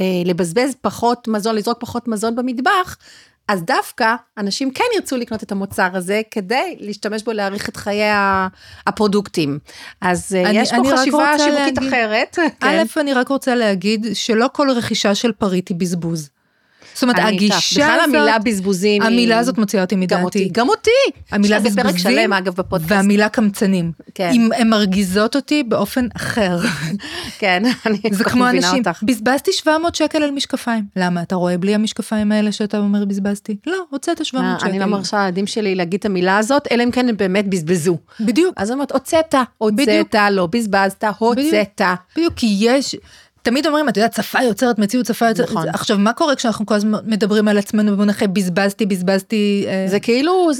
אה, 0.00 0.04
לבזבז 0.24 0.74
פחות 0.80 1.28
מזון, 1.28 1.54
לזרוק 1.54 1.78
פחות 1.80 2.08
מזון 2.08 2.36
במטבח, 2.36 2.96
אז 3.48 3.62
דווקא 3.62 4.14
אנשים 4.38 4.70
כן 4.70 4.84
ירצו 4.96 5.16
לקנות 5.16 5.42
את 5.42 5.52
המוצר 5.52 5.88
הזה 5.94 6.20
כדי 6.30 6.76
להשתמש 6.80 7.22
בו 7.22 7.32
להאריך 7.32 7.68
את 7.68 7.76
חיי 7.76 8.10
הפרודוקטים. 8.86 9.58
אז 10.00 10.36
אה, 10.36 10.50
אני, 10.50 10.58
יש 10.58 10.70
פה 10.70 10.96
חשיבה 10.96 11.38
שיווקית 11.38 11.78
אחרת. 11.78 12.38
א', 12.60 12.84
כן. 12.94 13.00
אני 13.00 13.12
רק 13.12 13.28
רוצה 13.28 13.54
להגיד 13.54 14.06
שלא 14.14 14.46
כל 14.52 14.70
רכישה 14.70 15.14
של 15.14 15.32
פריט 15.32 15.68
היא 15.68 15.76
בזבוז. 15.76 16.30
זאת 16.98 17.02
אומרת, 17.02 17.18
הגישה 17.18 17.94
הזאת... 17.94 18.08
בכלל 18.08 18.18
המילה 18.18 18.38
בזבוזים 18.38 19.02
המילה 19.02 19.38
הזאת 19.38 19.58
מוציאה 19.58 19.82
אותי 19.82 19.96
מדעתי. 19.96 20.16
גם 20.18 20.24
אותי. 20.24 20.48
גם 20.52 20.68
אותי. 20.68 20.90
המילה 21.30 21.60
בזבוזים. 21.60 21.82
פרק 21.82 21.98
שלם, 21.98 22.32
אגב, 22.32 22.54
בפודקאסט. 22.54 22.92
והמילה 22.92 23.28
קמצנים. 23.28 23.92
כן. 24.14 24.30
הן 24.56 24.68
מרגיזות 24.68 25.36
אותי 25.36 25.62
באופן 25.62 26.06
אחר. 26.16 26.58
כן, 27.40 27.62
אני 27.86 27.98
זה 28.10 28.24
כמו 28.24 28.48
אנשים, 28.48 28.82
בזבזתי 29.02 29.52
700 29.52 29.94
שקל 29.94 30.22
על 30.22 30.30
משקפיים. 30.30 30.84
למה, 30.96 31.22
אתה 31.22 31.34
רואה 31.34 31.58
בלי 31.58 31.74
המשקפיים 31.74 32.32
האלה 32.32 32.52
שאתה 32.52 32.78
אומר 32.78 33.04
בזבזתי? 33.04 33.56
לא, 33.66 33.78
הוצאת 33.90 34.24
700 34.24 34.54
אה, 34.54 34.60
שקל. 34.60 34.68
אני 34.68 34.78
לא 34.78 34.86
מרשה 34.86 35.22
לילדים 35.22 35.46
שלי 35.46 35.74
להגיד 35.74 35.98
את 35.98 36.06
המילה 36.06 36.38
הזאת, 36.38 36.68
אלא 36.70 36.84
אם 36.84 36.90
כן 36.90 37.08
הם 37.08 37.16
באמת 37.16 37.48
בזבזו. 37.48 37.96
בדיוק. 38.20 38.54
אז 38.56 38.70
אומרת, 38.70 38.92
הוצאת, 38.92 39.34
הוצאת, 39.58 40.14
לא 40.30 40.46
בזבזת, 40.46 41.04
הוצאת. 41.18 41.80
בדיוק, 42.16 42.34
כי 42.36 42.56
יש... 42.60 42.94
תמיד 43.48 43.66
אומרים, 43.66 43.88
את 43.88 43.96
יודעת, 43.96 44.12
שפה 44.12 44.42
יוצרת 44.42 44.78
מציאות, 44.78 45.06
שפה 45.06 45.28
יוצרת... 45.28 45.50
נכון. 45.50 45.68
עכשיו, 45.68 45.98
מה 45.98 46.12
קורה 46.12 46.36
כשאנחנו 46.36 46.66
כל 46.66 46.74
הזמן 46.74 46.98
מדברים 47.04 47.48
על 47.48 47.58
עצמנו 47.58 47.92
במונחי 47.92 48.26
בזבזתי, 48.26 48.86
בזבזתי... 48.86 49.64
אה, 49.68 49.84
זה 49.88 50.00
כאילו, 50.00 50.50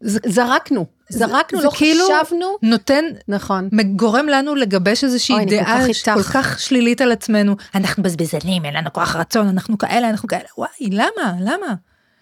זה, 0.00 0.18
זרקנו. 0.26 0.86
זרקנו, 1.08 1.60
לא 1.60 1.70
כאילו 1.74 2.04
חשבנו. 2.04 2.56
נותן, 2.62 3.04
נכון. 3.28 3.68
גורם 3.96 4.26
לנו 4.28 4.54
לגבש 4.54 5.04
איזושהי 5.04 5.34
אוי, 5.34 5.44
דעה 5.44 5.86
כל 6.04 6.14
כל 6.14 6.22
כך 6.22 6.60
שלילית 6.60 7.00
על 7.00 7.12
עצמנו. 7.12 7.56
אנחנו 7.74 8.02
בזבזנים, 8.02 8.64
אין 8.64 8.74
לנו 8.74 8.92
כוח 8.92 9.16
רצון, 9.16 9.48
אנחנו 9.48 9.78
כאלה, 9.78 10.10
אנחנו 10.10 10.28
כאלה, 10.28 10.48
וואי, 10.58 10.90
למה? 10.90 11.34
למה? 11.40 11.74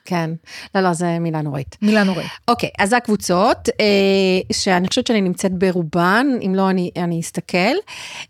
כן, 0.09 0.31
לא, 0.75 0.81
לא, 0.81 0.93
זה 0.93 1.19
מילה 1.19 1.43
נוראית. 1.43 1.77
מילה 1.83 2.05
נוראית. 2.05 2.29
אוקיי, 2.49 2.71
אז 2.79 2.93
הקבוצות, 2.93 3.69
אה, 3.81 3.85
שאני 4.53 4.89
חושבת 4.89 5.07
שאני 5.07 5.21
נמצאת 5.21 5.53
ברובן, 5.53 6.27
אם 6.47 6.55
לא, 6.55 6.71
אני, 6.71 6.91
אני 6.97 7.21
אסתכל. 7.21 7.75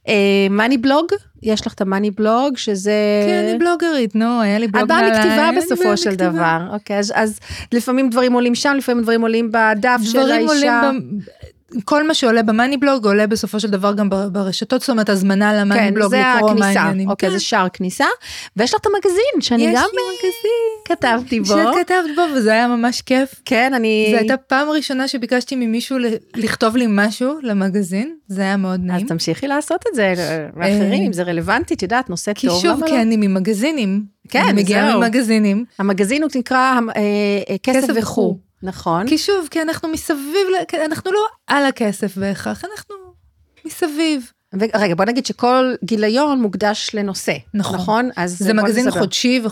אה, 0.09 0.47
מאני 0.51 0.79
בלוג, 0.79 1.07
יש 1.43 1.67
לך 1.67 1.75
את 1.75 1.81
המאני 1.81 2.11
בלוג, 2.11 2.57
שזה... 2.57 2.93
כן, 3.27 3.45
אני 3.49 3.59
בלוגרית, 3.59 4.15
נו, 4.15 4.41
היה 4.41 4.59
לי 4.59 4.69
בלוג 4.69 4.89
מעליי. 4.89 5.09
את 5.09 5.13
באה 5.13 5.21
מכתיבה 5.21 5.51
בסופו 5.61 5.97
של 5.97 6.11
מכתיבה. 6.11 6.31
דבר. 6.31 6.59
אוקיי, 6.73 6.99
אז, 6.99 7.13
אז 7.17 7.41
לפעמים 7.73 8.11
דברים 8.11 8.33
עולים 8.33 8.55
שם, 8.55 8.75
לפעמים 8.79 9.03
דברים 9.03 9.23
עולים 9.23 9.53
בדף 9.53 10.01
של 10.03 10.19
האישה. 10.19 10.25
דברים 10.25 10.49
עולים 10.49 11.21
כל 11.85 12.07
מה 12.07 12.15
שעולה 12.15 12.43
במאני 12.43 12.77
בלוג 12.77 13.07
עולה 13.07 13.27
בסופו 13.27 13.61
של 13.61 13.71
דבר 13.71 13.93
גם 13.93 14.11
ברשתות, 14.33 14.81
זאת 14.81 14.91
אומרת 14.91 15.09
הזמנה 15.09 15.61
למאני 15.61 15.81
כן, 15.81 15.95
בלוג 15.95 16.15
לקרוא 16.15 16.55
מה 16.55 16.67
העניינים. 16.67 17.11
אוקיי, 17.11 17.29
כן. 17.29 17.35
זה 17.35 17.41
שער 17.41 17.69
כניסה. 17.73 18.05
ויש 18.57 18.75
לך 18.75 18.81
את 18.81 18.87
המגזין, 18.87 19.41
שאני 19.41 19.67
גם 19.67 19.87
מגזין. 19.93 20.85
כתבתי 20.85 21.41
בו. 21.41 21.47
שכתבת 21.47 22.17
בו, 22.17 22.23
וזה 22.37 22.53
היה 22.53 22.69
ממש 22.69 23.03
כיף. 23.03 23.35
כן, 23.45 23.75
אני... 23.75 24.09
זו 24.11 24.17
הייתה 24.17 24.37
פעם 24.37 24.69
ראשונה 24.69 25.09
שביקשתי 25.09 25.57
ממישהו 25.57 25.97
לכתוב 26.37 26.77
לי 26.77 26.87
משהו 26.89 27.35
למגזין, 27.43 28.15
זה 28.29 28.43
היה 28.43 28.57
מאוד 28.57 28.81
נעים. 28.85 29.05
אז 29.05 29.09
תמשיכי 29.09 29.47
לעשות 29.47 29.85
את 29.91 29.95
זה 29.95 30.15
לאחרים, 30.57 31.03
אם 31.03 31.13
זה 31.13 31.23
רלוונטי, 31.23 31.75
את 31.75 31.83
יודעת, 31.83 32.11
נושא 32.11 32.33
טוב. 32.33 32.41
כי 32.41 32.49
שוב, 32.63 32.81
כי 32.87 33.01
אני 33.01 33.17
ממגזינים. 33.17 34.05
כן, 34.29 34.41
זהו. 34.41 34.49
אני 34.49 34.63
מגיעה 34.63 34.97
ממגזינים. 34.97 35.65
המגזין 35.79 36.23
הוא 36.23 36.31
נקרא 36.37 36.81
אה, 36.97 37.03
אה, 37.51 37.57
כסף 37.63 37.89
וכו'. 37.95 38.48
נכון. 38.63 39.09
כי 39.09 39.19
שוב, 39.19 39.49
כי 39.51 39.63
אנחנו 39.63 39.89
מסביב, 39.89 40.47
אנחנו 40.87 41.13
לא 41.13 41.27
על 41.47 41.67
הכסף 41.67 42.17
בהכרח, 42.19 42.65
אנחנו 42.65 42.95
מסביב. 43.65 44.31
רגע, 44.55 44.95
בוא 44.95 45.05
נגיד 45.05 45.27
שכל 45.27 45.75
גיליון 45.85 46.41
מוקדש 46.41 46.91
לנושא, 46.95 47.33
נכון? 47.55 47.79
נכון? 47.79 48.11
אז 48.17 48.39
זה 48.39 48.55
מגזין 48.55 48.87
לסבר. 48.87 49.01
חודשי, 49.01 49.43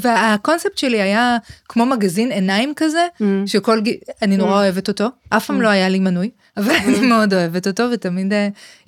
והקונספט 0.00 0.78
שלי 0.78 1.02
היה 1.02 1.36
כמו 1.68 1.86
מגזין 1.86 2.32
עיניים 2.32 2.72
כזה, 2.76 3.06
mm. 3.18 3.24
שכל, 3.46 3.80
אני 4.22 4.36
נורא 4.36 4.50
mm. 4.50 4.54
אוהבת 4.54 4.88
אותו, 4.88 5.06
אף 5.28 5.46
פעם 5.46 5.58
mm. 5.58 5.62
לא 5.62 5.68
היה 5.68 5.88
לי 5.88 5.98
מנוי, 5.98 6.30
אבל 6.56 6.76
mm. 6.76 6.82
אני 6.88 7.06
מאוד 7.06 7.34
אוהבת 7.34 7.66
אותו, 7.66 7.82
ותמיד 7.92 8.32
uh, 8.32 8.36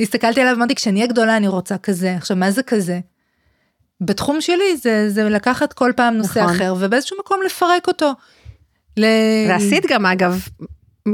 הסתכלתי 0.01 0.41
עליו, 0.41 0.55
אמרתי, 0.55 0.75
כשאני 0.75 1.01
אהיה 1.01 1.13
גדולה 1.13 1.37
אני 1.37 1.49
רוצה 1.49 1.79
כזה, 1.79 2.15
עכשיו 2.17 2.37
מה 2.37 2.51
זה 2.51 2.63
כזה? 2.63 3.01
בתחום 4.01 4.41
שלי 4.41 4.77
זה, 4.77 5.11
זה 5.11 5.25
לקחת 5.25 5.73
כל 5.73 5.93
פעם 5.97 6.15
נושא 6.15 6.39
נכון. 6.39 6.55
אחר, 6.55 6.75
ובאיזשהו 6.81 7.17
מקום 7.21 7.41
לפרק 7.47 7.89
אותו. 7.89 8.13
ל... 8.97 9.05
ועשית 9.49 9.87
גם 9.89 10.07
אגב 10.07 10.49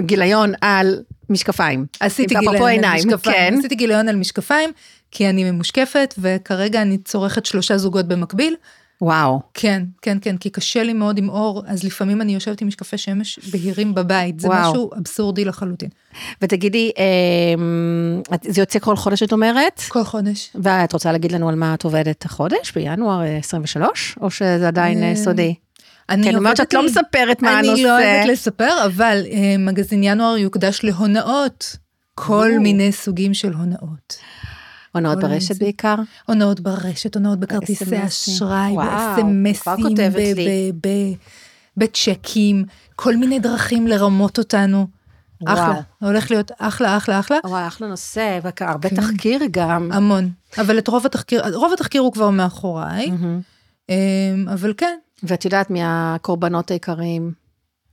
גיליון 0.01 0.53
על 0.61 1.03
משקפיים. 1.31 1.87
עשיתי 2.01 2.35
גיליון 2.35 2.85
על 2.85 2.95
משקפיים, 2.95 3.53
כן. 3.53 3.59
עשיתי 3.59 3.75
גיליון 3.75 4.09
על 4.09 4.17
משקפיים, 4.17 4.71
כי 5.11 5.29
אני 5.29 5.51
ממושקפת, 5.51 6.15
וכרגע 6.19 6.83
אני 6.83 6.99
צורכת 6.99 7.47
שלושה 7.47 7.79
זוגות 7.79 8.09
במקביל. 8.09 8.57
וואו. 9.03 9.41
כן, 9.55 9.83
כן, 10.03 10.19
כן, 10.21 10.37
כי 10.37 10.51
קשה 10.51 10.83
לי 10.83 10.93
מאוד 10.93 11.19
עם 11.19 11.29
אור, 11.29 11.63
אז 11.67 11.85
לפעמים 11.85 12.21
אני 12.21 12.35
יושבת 12.35 12.61
עם 12.61 12.69
משקפי 12.69 12.99
שמש 12.99 13.39
בהירים 13.53 13.95
בבית, 13.95 14.41
זה 14.41 14.49
וואו. 14.49 14.71
משהו 14.71 14.91
אבסורדי 14.99 15.45
לחלוטין. 15.45 15.89
ותגידי, 16.43 16.91
אמ, 16.99 18.23
זה 18.43 18.61
יוצא 18.61 18.79
כל 18.79 18.97
חודש 18.97 19.23
את 19.23 19.33
אומרת? 19.33 19.81
כל 19.89 20.05
חודש. 20.05 20.51
ואת 20.63 20.93
רוצה 20.93 21.13
להגיד 21.13 21.33
לנו 21.33 21.49
על 21.49 21.55
מה 21.55 21.75
את 21.75 21.85
עובדת 21.85 22.25
החודש, 22.25 22.73
בינואר 22.75 23.21
23, 23.39 24.19
או 24.21 24.31
שזה 24.31 24.69
עדיין 24.69 25.03
אה, 25.03 25.17
סודי? 25.17 25.55
אני 26.11 26.23
כן, 26.23 26.37
אומרת 26.37 26.57
שאת 26.57 26.75
לא 26.75 26.87
מספרת 26.87 27.43
מה 27.43 27.59
הנושא. 27.59 27.73
אני 27.73 27.83
לא 27.83 27.99
אוהבת 27.99 28.27
לספר, 28.29 28.87
אבל 28.87 29.23
אה, 29.31 29.57
מגזין 29.59 30.03
ינואר 30.03 30.37
יוקדש 30.37 30.81
להונאות. 30.83 31.77
כל 32.15 32.51
מיני 32.59 32.93
סוגים 32.93 33.35
של 33.35 33.53
הונאות. 33.53 34.17
הונאות 34.95 35.21
ברשת 35.21 35.59
בעיקר? 35.59 35.95
הונאות 36.27 36.61
ברשת, 36.61 37.15
הונאות 37.15 37.41
בכרטיסי 37.41 38.07
אשראי, 38.07 38.77
בסמסים, 38.77 39.97
בצ'קים, 41.77 42.65
כל 42.97 43.17
מיני 43.17 43.39
דרכים 43.39 43.87
לרמות 43.87 44.39
אותנו. 44.39 44.87
אחלה, 45.47 45.81
הולך 46.01 46.31
להיות 46.31 46.51
אחלה, 46.59 46.97
אחלה, 46.97 47.21
אחלה. 47.21 47.39
וואי, 47.45 47.67
אחלה 47.67 47.89
נושא, 47.89 48.39
והרבה 48.43 48.89
כן. 48.89 48.97
תחקיר 48.97 49.41
גם. 49.51 49.93
המון, 49.93 50.31
אבל 50.59 50.79
את 50.79 50.89
רוב 50.89 51.07
התחקיר, 51.07 51.43
רוב 51.55 51.73
התחקיר 51.73 52.03
הוא 52.03 52.13
כבר 52.13 52.31
מאחוריי, 52.31 53.11
אמ, 53.89 53.95
אבל 54.53 54.75
כן, 54.77 54.99
ואת 55.23 55.45
יודעת 55.45 55.71
מי 55.71 55.81
הקורבנות 55.85 56.71
העיקריים? 56.71 57.33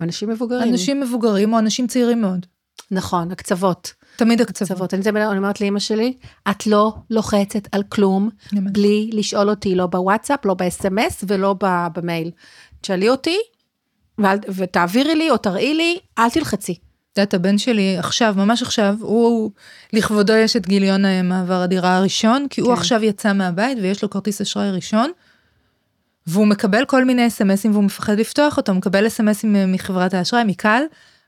אנשים 0.01 0.29
מבוגרים. 0.29 0.73
אנשים 0.73 0.99
מבוגרים 0.99 1.53
או 1.53 1.59
אנשים 1.59 1.87
צעירים 1.87 2.21
מאוד. 2.21 2.45
נכון, 2.91 3.31
הקצבות. 3.31 3.93
תמיד 4.15 4.41
הקצוות. 4.41 4.93
אני, 4.93 5.01
אני 5.09 5.37
אומרת 5.37 5.61
לאמא 5.61 5.79
שלי, 5.79 6.13
את 6.49 6.67
לא 6.67 6.93
לוחצת 7.09 7.67
על 7.71 7.83
כלום 7.83 8.29
בלי 8.53 9.09
לשאול 9.13 9.49
אותי, 9.49 9.75
לא 9.75 9.85
בוואטסאפ, 9.85 10.45
לא 10.45 10.53
ב-SMS 10.53 11.23
ולא 11.27 11.55
במייל. 11.95 12.31
תשאלי 12.81 13.09
אותי 13.09 13.37
ותעבירי 14.47 15.15
לי 15.15 15.29
או 15.29 15.37
תראי 15.37 15.73
לי, 15.73 15.97
אל 16.19 16.29
תלחצי. 16.29 16.71
את 17.13 17.17
יודעת, 17.17 17.33
הבן 17.33 17.57
שלי 17.57 17.97
עכשיו, 17.97 18.33
ממש 18.37 18.61
עכשיו, 18.61 18.95
הוא, 18.99 19.51
לכבודו 19.93 20.33
יש 20.33 20.55
את 20.55 20.67
גיליון 20.67 21.01
מעבר 21.23 21.61
הדירה 21.61 21.97
הראשון, 21.97 22.47
כי 22.49 22.61
כן. 22.61 22.67
הוא 22.67 22.73
עכשיו 22.73 23.03
יצא 23.03 23.33
מהבית 23.33 23.77
ויש 23.81 24.03
לו 24.03 24.09
כרטיס 24.09 24.41
אשראי 24.41 24.71
ראשון. 24.71 25.11
והוא 26.27 26.47
מקבל 26.47 26.85
כל 26.85 27.05
מיני 27.05 27.27
אסמסים 27.27 27.71
והוא 27.71 27.83
מפחד 27.83 28.19
לפתוח 28.19 28.57
אותו, 28.57 28.73
מקבל 28.73 29.07
אסמסים 29.07 29.55
מחברת 29.71 30.13
האשראי, 30.13 30.43
מקל, 30.43 30.81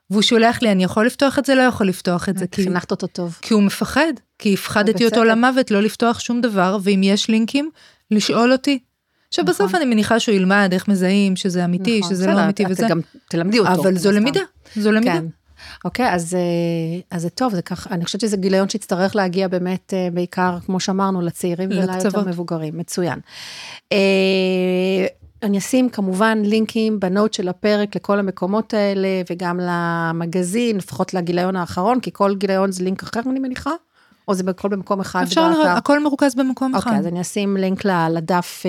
והוא 0.09 0.21
שולח 0.21 0.61
לי, 0.61 0.71
אני 0.71 0.83
יכול 0.83 1.05
לפתוח 1.05 1.39
את 1.39 1.45
זה, 1.45 1.55
לא 1.55 1.61
יכול 1.61 1.87
לפתוח 1.87 2.29
את 2.29 2.37
זה. 2.37 2.47
כי 2.47 2.63
חינכת 2.63 2.91
אותו 2.91 3.07
טוב. 3.07 3.37
כי 3.41 3.53
הוא 3.53 3.63
מפחד, 3.63 4.13
כי 4.39 4.53
הפחדתי 4.53 5.05
אותו 5.05 5.23
למוות 5.23 5.71
לא 5.71 5.81
לפתוח 5.81 6.19
שום 6.19 6.41
דבר, 6.41 6.77
ואם 6.83 7.01
יש 7.03 7.29
לינקים, 7.29 7.69
לשאול 8.11 8.51
אותי. 8.51 8.79
עכשיו 9.27 9.43
נכון. 9.43 9.53
בסוף 9.53 9.75
אני 9.75 9.85
מניחה 9.85 10.19
שהוא 10.19 10.35
ילמד 10.35 10.69
איך 10.73 10.87
מזהים 10.87 11.35
שזה 11.35 11.65
אמיתי, 11.65 11.99
נכון, 11.99 12.11
שזה 12.11 12.27
לא 12.27 12.43
אמיתי 12.43 12.63
וזה. 12.69 12.87
גם 12.89 12.99
תלמדי 13.29 13.59
אותו. 13.59 13.73
אבל 13.73 13.97
זו 13.97 14.11
למידה, 14.11 14.41
זו 14.75 14.91
למידה. 14.91 15.13
כן. 15.13 15.25
אוקיי, 15.85 16.13
אז, 16.13 16.35
אה, 16.35 16.39
אז 17.11 17.21
זה 17.21 17.29
טוב, 17.29 17.55
זה 17.55 17.61
ככה, 17.61 17.89
אני 17.89 18.05
חושבת 18.05 18.21
שזה 18.21 18.37
גיליון 18.37 18.69
שיצטרך 18.69 19.15
להגיע 19.15 19.47
באמת 19.47 19.93
אה, 19.93 20.07
בעיקר, 20.13 20.57
כמו 20.65 20.79
שאמרנו, 20.79 21.21
לצעירים 21.21 21.69
וליותר 21.69 22.23
מבוגרים, 22.25 22.77
מצוין. 22.77 23.19
אה, 23.91 23.97
אני 25.43 25.57
אשים 25.57 25.89
כמובן 25.89 26.41
לינקים 26.45 26.99
בנוט 26.99 27.33
של 27.33 27.49
הפרק 27.49 27.95
לכל 27.95 28.19
המקומות 28.19 28.73
האלה, 28.73 29.07
וגם 29.29 29.59
למגזין, 29.63 30.77
לפחות 30.77 31.13
לגיליון 31.13 31.55
האחרון, 31.55 31.99
כי 31.99 32.11
כל 32.13 32.35
גיליון 32.35 32.71
זה 32.71 32.83
לינק 32.83 33.03
אחר, 33.03 33.19
אני 33.29 33.39
מניחה? 33.39 33.71
או 34.27 34.33
זה 34.33 34.43
הכל 34.49 34.69
במקום 34.69 34.99
אחד? 34.99 35.23
אפשר 35.23 35.49
לראות, 35.49 35.67
הכל 35.67 36.03
מרוכז 36.03 36.35
במקום 36.35 36.75
אחד. 36.75 36.87
אוקיי, 36.87 36.99
אז 36.99 37.07
אני 37.07 37.21
אשים 37.21 37.57
לינק 37.57 37.85
לדף 37.85 38.63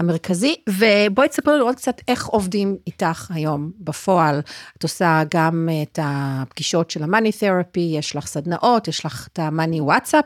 המרכזי, 0.00 0.54
ובואי 0.68 1.28
תספר 1.28 1.54
לנו 1.54 1.64
עוד 1.64 1.76
קצת 1.76 2.00
איך 2.08 2.26
עובדים 2.26 2.76
איתך 2.86 3.30
היום 3.34 3.70
בפועל. 3.80 4.40
את 4.78 4.82
עושה 4.82 5.22
גם 5.34 5.68
את 5.82 5.98
הפגישות 6.02 6.90
של 6.90 7.02
המאני 7.02 7.32
תרפי, 7.32 7.94
יש 7.98 8.16
לך 8.16 8.26
סדנאות, 8.26 8.88
יש 8.88 9.06
לך 9.06 9.28
את 9.32 9.38
המאני 9.38 9.80
וואטסאפ, 9.80 10.24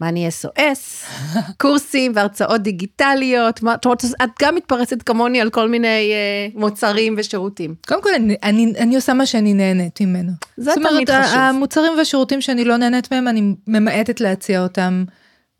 מאני 0.00 0.28
SOS, 0.28 1.06
קורסים 1.60 2.12
והרצאות 2.14 2.62
דיגיטליות, 2.62 3.56
זאת 3.58 3.84
אומרת, 3.84 4.04
את 4.24 4.30
גם 4.42 4.54
מתפרצת 4.54 5.02
כמוני 5.02 5.40
על 5.40 5.50
כל 5.50 5.68
מיני 5.68 6.12
uh, 6.54 6.58
מוצרים 6.58 7.14
ושירותים. 7.18 7.74
קודם 7.86 8.02
כל, 8.02 8.14
אני, 8.14 8.36
אני, 8.42 8.72
אני 8.78 8.96
עושה 8.96 9.14
מה 9.14 9.26
שאני 9.26 9.54
נהנית 9.54 10.00
ממנו. 10.00 10.32
זה 10.56 10.70
תמיד 10.74 10.86
חשוב. 10.86 11.22
זאת 11.24 11.34
אומרת, 11.34 11.54
המוצרים 11.54 11.92
והשירותים 11.98 12.40
שאני 12.40 12.64
לא 12.64 12.76
נהנית 12.76 13.12
מהם, 13.12 13.28
אני 13.28 13.54
ממעטת 13.66 14.20
להציע 14.20 14.62
אותם, 14.62 15.04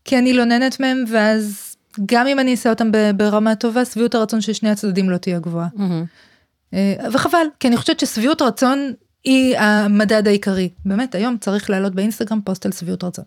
כי 0.04 0.18
אני 0.18 0.32
לא 0.32 0.44
נהנית 0.44 0.80
מהם, 0.80 1.04
ואז... 1.08 1.69
גם 2.06 2.26
אם 2.26 2.38
אני 2.38 2.50
אעשה 2.50 2.70
אותם 2.70 2.90
ברמה 3.16 3.54
טובה, 3.54 3.84
שביעות 3.84 4.14
הרצון 4.14 4.40
של 4.40 4.52
שני 4.52 4.70
הצדדים 4.70 5.10
לא 5.10 5.16
תהיה 5.16 5.38
גבוהה. 5.38 5.68
Mm-hmm. 5.76 6.76
וחבל, 7.12 7.46
כי 7.60 7.68
אני 7.68 7.76
חושבת 7.76 8.00
ששביעות 8.00 8.42
רצון 8.42 8.92
היא 9.24 9.58
המדד 9.58 10.28
העיקרי. 10.28 10.68
באמת, 10.84 11.14
היום 11.14 11.36
צריך 11.40 11.70
לעלות 11.70 11.94
באינסטגרם 11.94 12.40
פוסט 12.44 12.66
על 12.66 12.72
שביעות 12.72 13.04
רצון. 13.04 13.24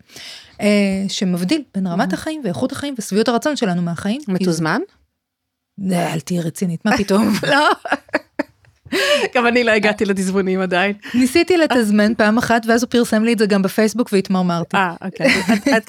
אה, 0.62 1.06
שמבדיל 1.08 1.64
בין 1.76 1.88
רמת 1.88 2.12
mm-hmm. 2.12 2.16
החיים 2.16 2.42
ואיכות 2.44 2.72
החיים 2.72 2.96
ושביעות 3.00 3.28
הרצון 3.28 3.56
שלנו 3.56 3.82
מהחיים. 3.82 4.22
מתוזמן? 4.28 4.82
אל 5.92 6.20
תהיי 6.20 6.42
רצינית, 6.42 6.86
מה 6.86 6.98
פתאום? 6.98 7.34
לא. 7.52 7.70
גם 9.36 9.48
אני 9.48 9.64
לא 9.64 9.72
הגעתי 9.72 10.06
לתזמונים 10.06 10.62
עדיין. 10.62 10.94
ניסיתי 11.14 11.58
לתזמן 11.58 12.14
פעם 12.14 12.38
אחת 12.38 12.66
ואז 12.68 12.84
הוא 12.84 12.90
פרסם 12.90 13.24
לי 13.24 13.34
את 13.34 13.40
זה 13.40 13.46
גם 13.46 13.62
בפייסבוק 13.62 14.10
והתמרמרתי. 14.14 14.78
אה, 14.78 14.94
אוקיי. 15.06 15.28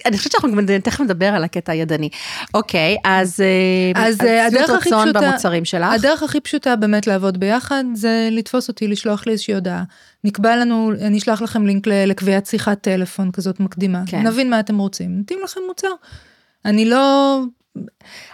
אני 0.07 0.19
חושבת 0.19 0.33
שאנחנו 0.33 0.63
תכף 0.83 1.01
נדבר 1.01 1.27
על 1.27 1.45
הקטע 1.45 1.73
הידני. 1.73 2.09
אוקיי, 2.55 2.97
אז 3.05 3.41
אה, 3.41 4.03
אז 4.05 4.21
אה, 4.21 4.47
הדרך 4.47 4.71
הכי 4.71 4.91
פשוטה, 4.91 5.21
במוצרים 5.21 5.65
שלך. 5.65 5.93
הדרך 5.93 6.23
הכי 6.23 6.41
פשוטה 6.41 6.77
באמת 6.77 7.07
לעבוד 7.07 7.41
ביחד 7.41 7.85
זה 7.95 8.29
לתפוס 8.31 8.69
אותי, 8.69 8.89
לשלוח 8.89 9.27
לי 9.27 9.33
איזושהי 9.33 9.55
הודעה. 9.55 9.83
נקבע 10.25 10.57
לנו, 10.57 10.93
אני 11.01 11.19
אשלח 11.19 11.43
לכם 11.43 11.67
לינק 11.67 11.87
לקביעת 11.87 12.47
שיחת 12.47 12.81
טלפון 12.81 13.31
כזאת 13.31 13.61
מקדימה. 13.61 14.03
כן. 14.07 14.27
נבין 14.27 14.51
מה 14.51 14.61
אתם 14.61 14.79
רוצים, 14.79 15.21
נתאים 15.21 15.39
לכם 15.45 15.61
מוצר. 15.69 15.89
אני 16.65 16.85
לא 16.85 17.41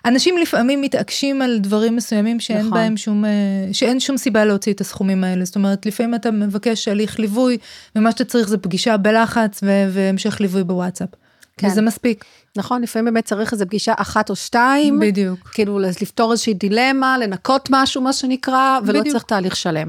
אנשים 0.05 0.38
לפעמים 0.38 0.80
מתעקשים 0.80 1.43
על 1.43 1.59
דברים 1.59 1.97
מסוימים 1.97 2.41
שאין 2.41 2.59
נכון. 2.59 2.70
בהם 2.70 2.97
שום, 2.97 3.24
אה, 3.24 3.30
שאין 3.72 4.01
שום 4.01 4.16
סיבה 4.16 4.45
להוציא 4.45 4.72
את 4.72 4.80
הסכומים 4.80 5.24
האלה. 5.24 5.45
זאת 5.45 5.57
אומרת, 5.57 5.86
לפעמים 5.86 6.14
אתה 6.14 6.30
מבקש 6.30 6.88
הליך 6.88 7.18
ליווי, 7.18 7.59
ומה 7.97 8.11
שאתה 8.11 8.24
צריך 8.24 8.49
זה 8.49 8.59
פגישה 8.59 8.97
בלחץ 8.97 9.61
והמשך 9.93 10.41
ליווי 10.41 10.64
בוואטסאפ. 10.64 11.09
כן. 11.57 11.66
וזה 11.66 11.82
מספיק. 11.82 12.24
נכון, 12.57 12.82
לפעמים 12.82 13.05
באמת 13.05 13.24
צריך 13.24 13.53
איזה 13.53 13.66
פגישה 13.66 13.93
אחת 13.97 14.30
או 14.30 14.36
שתיים. 14.36 15.01
בדיוק. 15.01 15.49
כאילו 15.49 15.78
לפתור 15.78 16.32
איזושהי 16.32 16.55
דילמה, 16.55 17.18
לנקות 17.18 17.68
משהו, 17.72 18.03
מה 18.03 18.12
שנקרא, 18.12 18.78
ולא 18.86 19.01
בדיוק. 19.01 19.12
צריך 19.12 19.24
תהליך 19.24 19.57
שלם. 19.57 19.88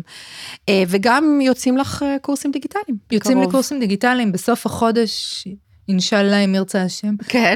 אה, 0.70 0.84
וגם 0.88 1.39
יוצאים 1.41 1.78
לך 1.78 2.04
אה, 2.04 2.18
קורסים 2.22 2.52
דיגיטליים. 2.52 2.97
יוצאים 3.12 3.38
קרוב. 3.38 3.47
לי 3.47 3.52
קורסים 3.52 3.80
דיגיטליים, 3.80 4.32
בסוף 4.32 4.66
החודש 4.66 5.45
אינשאללה 5.92 6.38
אם 6.38 6.56
ירצה 6.56 6.82
השם. 6.82 7.16
כן. 7.28 7.56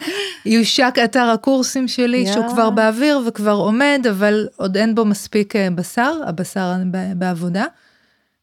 יושק 0.46 0.94
אתר 1.04 1.24
הקורסים 1.34 1.88
שלי 1.88 2.24
yeah. 2.26 2.32
שהוא 2.32 2.48
כבר 2.48 2.70
באוויר 2.70 3.20
וכבר 3.26 3.54
עומד, 3.54 4.06
אבל 4.10 4.48
עוד 4.56 4.76
אין 4.76 4.94
בו 4.94 5.04
מספיק 5.04 5.56
אה, 5.56 5.70
בשר, 5.70 6.20
הבשר 6.26 6.72
בעבודה. 7.16 7.64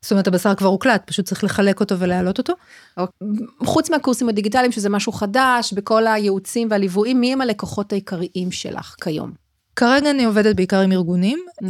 זאת 0.01 0.11
אומרת 0.11 0.27
הבשר 0.27 0.55
כבר 0.55 0.67
הוקלט, 0.67 1.01
פשוט 1.05 1.25
צריך 1.25 1.43
לחלק 1.43 1.79
אותו 1.79 1.99
ולהעלות 1.99 2.37
אותו. 2.37 2.53
אוקיי. 2.97 3.27
חוץ 3.63 3.89
מהקורסים 3.89 4.29
הדיגיטליים, 4.29 4.71
שזה 4.71 4.89
משהו 4.89 5.11
חדש, 5.11 5.73
בכל 5.73 6.07
הייעוצים 6.07 6.67
והליוויים, 6.71 7.21
מי 7.21 7.33
הם 7.33 7.41
הלקוחות 7.41 7.91
העיקריים 7.91 8.51
שלך 8.51 8.95
כיום? 9.01 9.31
כרגע 9.75 10.09
אני 10.09 10.25
עובדת 10.25 10.55
בעיקר 10.55 10.79
עם 10.79 10.91
ארגונים, 10.91 11.39
mm-hmm. 11.49 11.65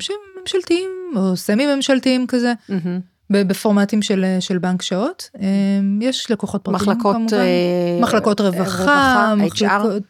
שהם 0.00 0.16
ממשלתיים 0.40 0.90
או 1.16 1.36
סמי 1.36 1.74
ממשלתיים 1.74 2.26
כזה. 2.26 2.52
Mm-hmm. 2.70 3.15
בפורמטים 3.30 4.02
של, 4.02 4.24
של 4.40 4.58
בנק 4.58 4.82
שעות. 4.82 5.30
אמ, 5.40 5.98
יש 6.02 6.30
לקוחות 6.30 6.62
פרטיים 6.64 6.90
מחלקות, 6.90 7.16
כמובן. 7.16 7.34
אה, 7.34 7.98
מחלקות 8.00 8.40
רווחה, 8.40 8.82
רווחה 8.82 9.34
מחלקות, 9.36 10.02
HR. 10.02 10.06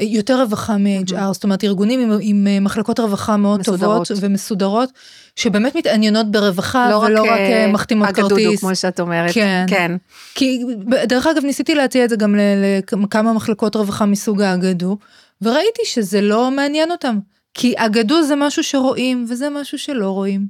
יותר 0.00 0.40
רווחה 0.40 0.76
מ-HR, 0.76 1.12
mm-hmm. 1.12 1.32
זאת 1.32 1.44
אומרת 1.44 1.64
ארגונים 1.64 2.00
עם, 2.00 2.18
עם 2.20 2.46
אה, 2.46 2.60
מחלקות 2.60 3.00
רווחה 3.00 3.36
מאוד 3.36 3.60
מסודרות. 3.60 4.06
טובות 4.08 4.24
ומסודרות, 4.24 4.92
שבאמת 5.36 5.76
מתעניינות 5.76 6.30
ברווחה 6.30 6.90
לא 6.90 6.96
ולא 6.96 7.22
רק, 7.22 7.28
רק 7.28 7.38
אה, 7.38 7.66
מחתימות 7.72 8.08
כרטיס. 8.08 8.32
אגדודו 8.32 8.56
כמו 8.60 8.76
שאת 8.76 9.00
אומרת. 9.00 9.34
כן. 9.34 9.64
כן. 9.68 9.96
כי 10.34 10.64
דרך 11.04 11.26
אגב 11.26 11.44
ניסיתי 11.44 11.74
להציע 11.74 12.04
את 12.04 12.10
זה 12.10 12.16
גם 12.16 12.34
לכמה 12.92 13.32
מחלקות 13.32 13.76
רווחה 13.76 14.06
מסוג 14.06 14.42
האגדו, 14.42 14.98
וראיתי 15.42 15.82
שזה 15.84 16.20
לא 16.20 16.50
מעניין 16.50 16.90
אותם. 16.90 17.18
כי 17.54 17.74
אגדו 17.76 18.22
זה 18.22 18.34
משהו 18.36 18.62
שרואים 18.62 19.26
וזה 19.28 19.50
משהו 19.50 19.78
שלא 19.78 20.10
רואים. 20.10 20.46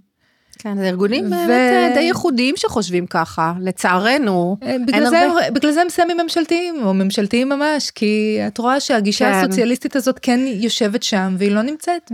כן, 0.59 0.77
זה 0.77 0.89
ארגונים 0.89 1.27
ו... 1.27 1.31
באמת 1.31 1.51
אה, 1.51 1.91
די 1.95 2.01
ייחודיים 2.01 2.55
שחושבים 2.57 3.07
ככה, 3.07 3.53
לצערנו. 3.61 4.57
אה, 4.63 4.77
בגלל 4.87 5.07
זה, 5.07 5.21
הרבה... 5.21 5.51
בגלל 5.51 5.73
זה 5.73 5.83
הם 5.83 5.89
סמי 5.89 6.15
ממשלתיים, 6.23 6.83
או 6.85 6.95
ממשלתיים 6.95 7.49
ממש, 7.49 7.91
כי 7.91 8.39
את 8.47 8.59
רואה 8.59 8.81
שהגישה 8.81 9.33
כן. 9.33 9.39
הסוציאליסטית 9.39 9.97
הזאת 9.97 10.19
כן 10.23 10.41
יושבת 10.47 11.03
שם, 11.03 11.35
והיא 11.39 11.51
לא 11.51 11.63
נמצאת 11.63 12.13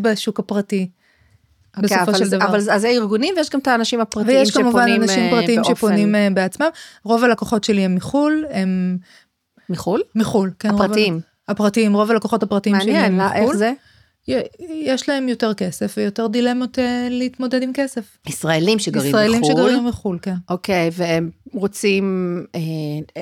בשוק 0.00 0.38
הפרטי. 0.38 0.88
Okay, 1.76 1.82
אוקיי, 1.82 1.96
בסופו 1.96 2.10
אבל, 2.10 2.18
של 2.18 2.30
דבר. 2.30 2.44
אבל 2.44 2.56
אז 2.56 2.80
זה 2.80 2.88
ארגונים 2.88 3.34
ויש 3.36 3.50
גם 3.50 3.60
את 3.60 3.66
האנשים 3.66 4.00
הפרטיים 4.00 4.46
שפונים 4.46 4.72
באופן... 4.72 4.78
ויש 4.78 4.94
כמובן 4.94 5.02
אנשים 5.02 5.24
אה, 5.24 5.30
פרטיים 5.30 5.62
באופן... 5.62 5.74
שפונים 5.74 6.14
בעצמם. 6.34 6.68
רוב 7.04 7.24
הלקוחות 7.24 7.64
שלי 7.64 7.80
הם 7.84 7.94
מחו"ל, 7.94 8.44
הם... 8.50 8.98
מחו"ל? 9.70 10.02
מחו"ל, 10.14 10.50
כן. 10.58 10.70
הפרטיים. 10.70 11.12
רוב... 11.14 11.22
הפרטיים, 11.48 11.94
רוב 11.94 12.10
הלקוחות 12.10 12.42
הפרטיים 12.42 12.80
שלי 12.80 12.96
הם 12.96 13.16
מחו"ל. 13.16 13.28
מעניין, 13.28 13.48
איך 13.48 13.56
זה? 13.56 13.72
יש 14.70 15.08
להם 15.08 15.28
יותר 15.28 15.54
כסף 15.54 15.94
ויותר 15.96 16.26
דילמות 16.26 16.78
אה, 16.78 17.08
להתמודד 17.10 17.62
עם 17.62 17.70
כסף. 17.74 18.18
ישראלים 18.26 18.78
שגרים 18.78 19.08
ישראלים 19.08 19.40
בחו"ל. 19.40 19.52
ישראלים 19.52 19.70
שגרים 19.74 19.88
בחו"ל, 19.88 20.18
כן. 20.22 20.34
אוקיי, 20.48 20.90
והם 20.92 21.30
רוצים 21.52 22.46
אה, 22.54 22.60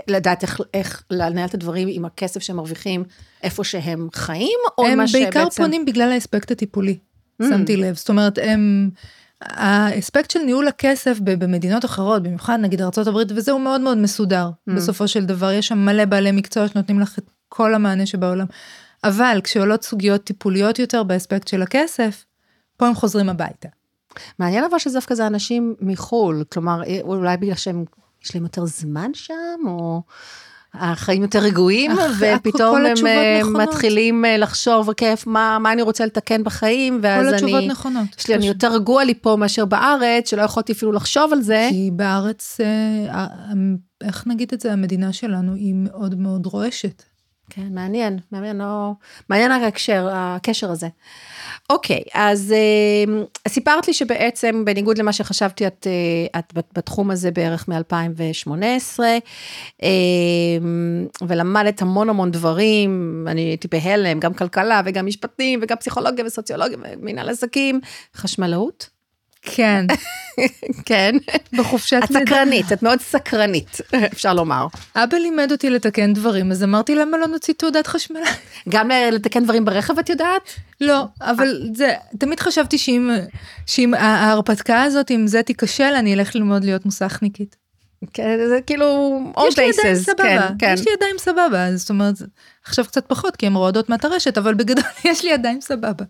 לדעת 0.08 0.42
איך, 0.42 0.60
איך 0.74 1.02
לנהל 1.10 1.46
את 1.46 1.54
הדברים 1.54 1.88
עם 1.90 2.04
הכסף 2.04 2.42
שהם 2.42 2.56
מרוויחים 2.56 3.04
איפה 3.42 3.64
שהם 3.64 4.08
חיים, 4.14 4.58
או 4.78 4.84
מה 4.96 5.08
שבעצם... 5.08 5.24
הם 5.26 5.32
בעיקר 5.32 5.50
פונים 5.50 5.84
בגלל 5.84 6.12
האספקט 6.12 6.50
הטיפולי, 6.50 6.98
mm. 7.42 7.44
שמתי 7.48 7.76
לב. 7.76 7.96
זאת 7.96 8.08
אומרת, 8.08 8.38
הם... 8.42 8.90
האספקט 9.44 10.30
של 10.30 10.38
ניהול 10.38 10.68
הכסף 10.68 11.18
במדינות 11.20 11.84
אחרות, 11.84 12.22
במיוחד 12.22 12.58
נגיד 12.62 12.82
ארה"ב, 12.82 13.16
וזה 13.30 13.52
הוא 13.52 13.60
מאוד 13.60 13.80
מאוד 13.80 13.98
מסודר. 13.98 14.50
Mm. 14.50 14.72
בסופו 14.72 15.08
של 15.08 15.24
דבר, 15.24 15.52
יש 15.52 15.68
שם 15.68 15.78
מלא 15.78 16.04
בעלי 16.04 16.32
מקצוע 16.32 16.68
שנותנים 16.68 17.00
לך 17.00 17.18
את 17.18 17.24
כל 17.48 17.74
המענה 17.74 18.06
שבעולם. 18.06 18.46
אבל 19.04 19.40
כשעולות 19.44 19.84
סוגיות 19.84 20.24
טיפוליות 20.24 20.78
יותר 20.78 21.02
באספקט 21.02 21.48
של 21.48 21.62
הכסף, 21.62 22.24
פה 22.76 22.86
הם 22.86 22.94
חוזרים 22.94 23.28
הביתה. 23.28 23.68
מעניין 24.38 24.64
אבל 24.64 24.78
שזה 24.78 24.94
דווקא 24.94 25.14
זה 25.14 25.26
אנשים 25.26 25.74
מחו"ל, 25.80 26.44
כלומר, 26.52 26.82
אה, 26.86 26.98
אולי 27.02 27.36
בגלל 27.36 27.54
שהם, 27.54 27.84
יש 28.24 28.34
להם 28.34 28.44
יותר 28.44 28.64
זמן 28.66 29.10
שם, 29.14 29.60
או 29.66 30.02
החיים 30.74 31.22
יותר 31.22 31.38
רגועים, 31.38 31.90
ופתאום 32.18 32.76
הם 32.76 33.06
אה, 33.06 33.38
נכונות. 33.40 33.68
מתחילים 33.68 34.24
אה, 34.24 34.36
לחשוב, 34.36 34.92
כיף, 34.92 35.26
מה, 35.26 35.58
מה 35.58 35.72
אני 35.72 35.82
רוצה 35.82 36.06
לתקן 36.06 36.44
בחיים, 36.44 36.98
ואז 37.02 37.26
כל 37.26 37.34
התשובות 37.34 37.58
אני, 37.58 37.68
נכונות. 37.68 38.06
יש 38.18 38.28
לי, 38.28 38.34
אני 38.34 38.48
יותר 38.48 38.72
רגוע 38.72 39.04
לי 39.04 39.14
פה 39.14 39.36
מאשר 39.38 39.64
בארץ, 39.64 40.30
שלא 40.30 40.42
יכולתי 40.42 40.72
אפילו 40.72 40.92
לחשוב 40.92 41.32
על 41.32 41.42
זה. 41.42 41.68
כי 41.70 41.90
בארץ, 41.92 42.58
איך 44.04 44.26
נגיד 44.26 44.52
את 44.52 44.60
זה, 44.60 44.72
המדינה 44.72 45.12
שלנו 45.12 45.54
היא 45.54 45.74
מאוד 45.76 46.14
מאוד 46.14 46.46
רועשת. 46.46 47.02
כן, 47.54 47.74
מעניין, 47.74 48.18
מעניין, 48.32 48.58
לא... 48.58 48.92
מעניין 49.28 49.50
ההקשר, 49.50 50.08
הקשר 50.12 50.70
הזה. 50.70 50.88
אוקיי, 51.70 52.02
אז 52.14 52.52
אה, 52.52 53.22
סיפרת 53.48 53.88
לי 53.88 53.94
שבעצם, 53.94 54.64
בניגוד 54.64 54.98
למה 54.98 55.12
שחשבתי, 55.12 55.66
את, 55.66 55.86
אה, 55.86 56.38
את 56.38 56.52
בתחום 56.74 57.10
הזה 57.10 57.30
בערך 57.30 57.68
מ-2018, 57.68 59.00
אה, 59.82 59.88
ולמדת 61.28 61.82
המון 61.82 62.08
המון 62.08 62.30
דברים, 62.30 63.24
אני 63.30 63.40
הייתי 63.40 63.68
בהלם, 63.68 64.20
גם 64.20 64.34
כלכלה 64.34 64.82
וגם 64.84 65.06
משפטים 65.06 65.60
וגם 65.62 65.76
פסיכולוגיה 65.76 66.24
וסוציולוגיה 66.24 66.78
ומנהל 66.80 67.28
עסקים, 67.28 67.80
חשמלאות. 68.16 69.01
כן. 69.42 69.86
כן. 70.86 71.16
בחופשת 71.58 72.00
לידה. 72.10 72.22
את 72.22 72.28
סקרנית, 72.28 72.72
את 72.72 72.82
מאוד 72.82 73.00
סקרנית, 73.00 73.78
אפשר 74.12 74.34
לומר. 74.34 74.66
אבא 74.96 75.16
לימד 75.16 75.52
אותי 75.52 75.70
לתקן 75.70 76.12
דברים, 76.12 76.50
אז 76.50 76.64
אמרתי 76.64 76.94
למה 76.94 77.18
לא 77.18 77.26
נוציא 77.26 77.54
תעודת 77.54 77.86
חשמל. 77.86 78.20
גם 78.68 78.90
לתקן 79.12 79.44
דברים 79.44 79.64
ברכב 79.64 79.98
את 79.98 80.08
יודעת? 80.08 80.42
לא, 80.80 81.04
אבל 81.20 81.70
זה, 81.74 81.94
תמיד 82.18 82.40
חשבתי 82.40 82.78
שאם, 82.78 83.10
שאם 83.66 83.94
ההרפתקה 83.94 84.82
הזאת, 84.82 85.10
אם 85.10 85.26
זה 85.26 85.42
תיכשל, 85.42 85.94
אני 85.98 86.14
אלך 86.14 86.34
ללמוד 86.36 86.64
להיות 86.64 86.84
מוסכניקית. 86.84 87.62
כן, 88.12 88.38
זה 88.48 88.58
כאילו 88.66 89.18
all 89.36 89.48
יש 89.48 89.58
לי 89.58 89.64
ידיים 89.64 89.94
סבבה, 89.94 90.48
כן, 90.48 90.54
כן. 90.58 90.74
יש 90.74 90.86
לי 90.86 90.92
ידיים 90.92 91.18
סבבה, 91.18 91.76
זאת 91.76 91.90
אומרת, 91.90 92.14
עכשיו 92.64 92.84
קצת 92.84 93.06
פחות 93.06 93.36
כי 93.36 93.46
הן 93.46 93.54
רועדות 93.54 93.88
מהטרשת, 93.88 94.38
אבל 94.38 94.54
בגדול 94.54 94.84
יש 95.10 95.24
לי 95.24 95.30
ידיים 95.30 95.60
סבבה. 95.60 96.04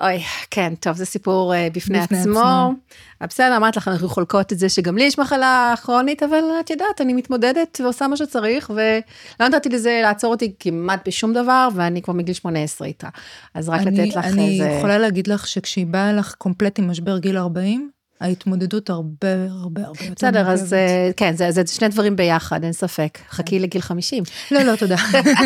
אוי, 0.00 0.22
כן, 0.50 0.74
טוב, 0.74 0.96
זה 0.96 1.04
סיפור 1.04 1.54
uh, 1.54 1.56
בפני, 1.72 2.00
בפני 2.00 2.18
עצמו. 2.18 2.40
עצמו. 2.40 2.72
בסדר, 3.20 3.56
אמרת 3.56 3.76
לך, 3.76 3.88
אנחנו 3.88 4.08
חולקות 4.08 4.52
את 4.52 4.58
זה 4.58 4.68
שגם 4.68 4.98
לי 4.98 5.04
יש 5.04 5.18
מחלה 5.18 5.74
כרונית, 5.82 6.22
אבל 6.22 6.40
את 6.60 6.70
יודעת, 6.70 7.00
אני 7.00 7.12
מתמודדת 7.12 7.80
ועושה 7.82 8.08
מה 8.08 8.16
שצריך, 8.16 8.70
ולא 8.70 9.48
נתתי 9.48 9.68
לזה 9.68 10.00
לעצור 10.02 10.30
אותי 10.30 10.54
כמעט 10.60 11.08
בשום 11.08 11.32
דבר, 11.32 11.68
ואני 11.74 12.02
כבר 12.02 12.14
מגיל 12.14 12.34
18 12.34 12.88
איתה. 12.88 13.08
אז 13.54 13.68
רק 13.68 13.80
אני, 13.80 14.00
לתת 14.00 14.16
לך 14.16 14.24
אני 14.24 14.52
איזה... 14.52 14.66
אני 14.66 14.78
יכולה 14.78 14.98
להגיד 14.98 15.26
לך 15.26 15.46
שכשהיא 15.46 15.86
באה 15.86 16.12
לך 16.12 16.34
קומפלט 16.34 16.78
עם 16.78 16.90
משבר 16.90 17.18
גיל 17.18 17.38
40, 17.38 17.90
ההתמודדות 18.20 18.90
הרבה 18.90 19.28
הרבה 19.48 19.80
הרבה 19.84 20.04
יותר 20.04 20.14
בסדר, 20.16 20.50
אז 20.50 20.74
אה, 20.74 21.10
כן, 21.16 21.36
זה, 21.36 21.50
זה 21.50 21.62
שני 21.66 21.88
דברים 21.88 22.16
ביחד, 22.16 22.64
אין 22.64 22.72
ספק. 22.72 23.18
חכי 23.30 23.58
לגיל 23.58 23.82
50. 23.82 24.22
לא, 24.50 24.62
לא, 24.62 24.76
תודה. 24.76 24.96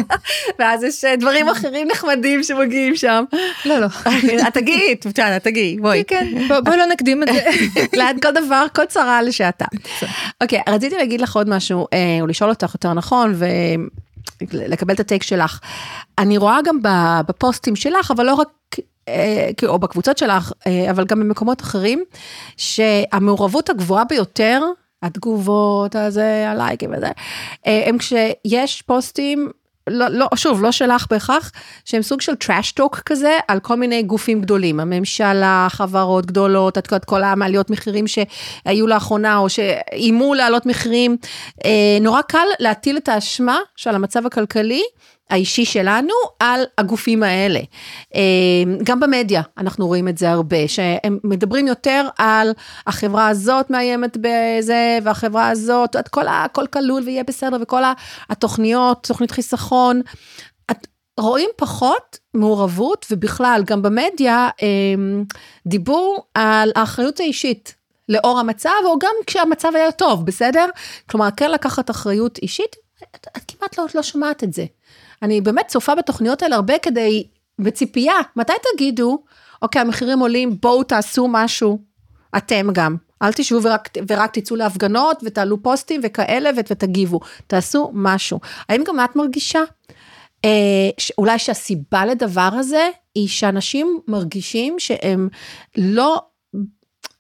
ואז 0.59 0.83
יש 0.83 1.05
אה, 1.05 1.17
דברים 1.17 1.49
אחרים 1.49 1.89
נחמדים 1.89 2.43
שמגיעים 2.43 2.97
שם. 2.97 3.25
לא, 3.65 3.79
לא. 3.79 3.87
את 4.49 4.55
תגיעי, 4.55 4.95
בסדר, 4.95 5.39
תגיעי, 5.39 5.77
בואי. 5.81 6.05
כן, 6.07 6.27
כן, 6.49 6.65
בואי 6.65 6.77
לא 6.77 6.87
נקדים 6.87 7.23
את 7.23 7.29
זה. 7.33 7.45
ליד 7.99 8.17
כל 8.23 8.31
דבר, 8.31 8.67
כל 8.75 8.85
צרה 8.85 9.23
לשעתה. 9.23 9.67
אוקיי, 10.41 10.61
רציתי 10.69 10.97
להגיד 10.97 11.21
לך 11.21 11.37
עוד 11.37 11.49
משהו, 11.49 11.87
אה, 11.93 12.19
או 12.21 12.27
לשאול 12.27 12.51
אותך 12.51 12.75
יותר 12.75 12.93
נכון, 12.93 13.33
ו... 13.35 13.47
לקבל 14.53 14.95
את 14.95 15.01
הטייק 15.01 15.23
שלך. 15.23 15.61
אני 16.19 16.39
רואה 16.39 16.59
גם 16.65 16.79
בפוסטים 17.27 17.77
שלך, 17.77 18.11
אבל 18.11 18.27
לא 18.27 18.35
רק 18.35 18.49
או 19.67 19.79
בקבוצות 19.79 20.19
שלך, 20.19 20.53
אה, 20.67 20.91
אבל 20.91 21.05
גם 21.05 21.21
במקומות 21.21 21.61
אחרים, 21.61 22.05
שהמעורבות 22.57 23.71
הגבוהה 23.71 24.05
ביותר, 24.05 24.63
התגובות, 25.03 25.97
הזה, 25.97 26.49
הלייקים 26.49 26.91
וזה, 26.97 27.09
אה, 27.67 27.83
הם 27.87 27.99
כשיש 27.99 28.83
פוסטים 28.83 29.51
לא, 29.87 30.09
לא, 30.09 30.27
שוב, 30.35 30.63
לא 30.63 30.73
שלך 30.73 31.07
בהכרח, 31.11 31.53
שהם 31.85 32.03
סוג 32.03 32.21
של 32.21 32.33
trash 32.45 32.81
talk 32.81 33.01
כזה 33.07 33.39
על 33.49 33.61
כל 33.61 33.77
מיני 33.77 34.03
גופים 34.03 34.41
גדולים, 34.41 34.81
הממשלה, 34.81 35.67
חברות 35.71 36.27
גדולות, 36.27 36.79
את 36.79 37.05
כל 37.05 37.23
המעליות 37.23 37.71
מחירים 37.71 38.05
שהיו 38.07 38.87
לאחרונה, 38.87 39.37
או 39.37 39.49
שאיימו 39.49 40.35
להעלות 40.35 40.67
מחירים. 40.67 41.17
נורא 42.01 42.23
קל 42.23 42.47
להטיל 42.59 42.97
את 42.97 43.09
האשמה 43.09 43.59
של 43.77 43.95
המצב 43.95 44.27
הכלכלי 44.27 44.83
האישי 45.31 45.65
שלנו 45.65 46.15
על 46.39 46.65
הגופים 46.79 47.23
האלה. 47.23 47.61
אה, 48.15 48.21
גם 48.85 49.01
במדיה 49.01 49.43
אנחנו 49.59 49.87
רואים 49.87 50.09
את 50.09 50.19
זה 50.19 50.31
הרבה, 50.31 50.69
שהם 50.69 51.19
מדברים 51.25 51.67
יותר 51.67 52.09
על 52.19 52.53
החברה 52.87 53.29
הזאת 53.29 53.71
מאיימת 53.71 54.17
בזה, 54.21 54.99
והחברה 55.03 55.49
הזאת, 55.49 55.97
את 55.97 56.09
כל 56.09 56.29
הכל 56.29 56.67
כלול 56.67 57.03
ויהיה 57.03 57.25
בסדר, 57.25 57.57
וכל 57.61 57.83
התוכניות, 58.31 59.07
תוכנית 59.07 59.31
חיסכון. 59.31 60.01
רואים 61.21 61.51
פחות 61.57 62.19
מעורבות, 62.35 63.07
ובכלל, 63.11 63.63
גם 63.67 63.83
במדיה, 63.83 64.49
אה, 64.63 65.23
דיבור 65.67 66.27
על 66.35 66.73
האחריות 66.75 67.21
האישית. 67.21 67.81
לאור 68.09 68.39
המצב, 68.39 68.71
או 68.85 68.99
גם 68.99 69.15
כשהמצב 69.27 69.73
היה 69.75 69.93
טוב, 69.93 70.27
בסדר? 70.27 70.67
כלומר, 71.11 71.29
כן 71.37 71.51
לקחת 71.51 71.91
אחריות 71.91 72.39
אישית, 72.39 72.77
את, 73.17 73.27
את 73.37 73.43
כמעט 73.49 73.79
לא, 73.79 73.85
לא 73.95 74.03
שומעת 74.03 74.45
את 74.45 74.53
זה. 74.53 74.65
אני 75.23 75.41
באמת 75.41 75.67
צופה 75.69 75.95
בתוכניות 75.95 76.43
האלה 76.43 76.57
הרבה 76.57 76.79
כדי, 76.79 77.27
בציפייה, 77.59 78.15
מתי 78.37 78.53
תגידו, 78.75 79.23
אוקיי, 79.63 79.81
המחירים 79.81 80.19
עולים, 80.19 80.57
בואו 80.61 80.83
תעשו 80.83 81.29
משהו, 81.29 81.79
אתם 82.37 82.69
גם. 82.73 82.97
אל 83.23 83.33
תשבו 83.33 83.63
ורק, 83.63 83.89
ורק 84.09 84.39
תצאו 84.39 84.57
להפגנות 84.57 85.23
ותעלו 85.25 85.63
פוסטים 85.63 86.01
וכאלה 86.05 86.51
ותגיבו, 86.57 87.21
תעשו 87.47 87.91
משהו. 87.95 88.41
האם 88.69 88.85
גם 88.87 89.05
את 89.05 89.17
מרגישה 89.17 89.61
אה, 90.45 90.91
אולי 91.19 91.39
שהסיבה 91.39 92.07
לדבר 92.07 92.51
הזה 92.53 92.89
היא 93.15 93.29
שאנשים 93.29 94.01
מרגישים 94.09 94.77
שהם 94.79 95.29
לא, 95.77 96.23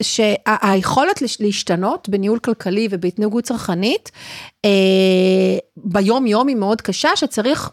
שהיכולת 0.03 1.23
להשתנות 1.41 2.09
בניהול 2.09 2.39
כלכלי 2.39 2.89
ובהתנהגות 2.91 3.45
צרכנית 3.45 4.11
אה, 4.65 5.59
ביום 5.77 6.27
יום 6.27 6.49
היא 6.49 6.57
מאוד 6.57 6.81
קשה, 6.81 7.17
שצריך 7.17 7.71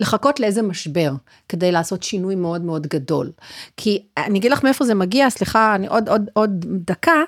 לחכות 0.00 0.40
לאיזה 0.40 0.62
משבר 0.62 1.12
כדי 1.48 1.72
לעשות 1.72 2.02
שינוי 2.02 2.34
מאוד 2.34 2.62
מאוד 2.62 2.86
גדול. 2.86 3.32
כי 3.76 4.02
אני 4.16 4.38
אגיד 4.38 4.52
לך 4.52 4.64
מאיפה 4.64 4.84
זה 4.84 4.94
מגיע, 4.94 5.30
סליחה, 5.30 5.74
אני 5.74 5.86
עוד, 5.86 6.08
עוד, 6.08 6.30
עוד 6.32 6.64
דקה, 6.68 7.22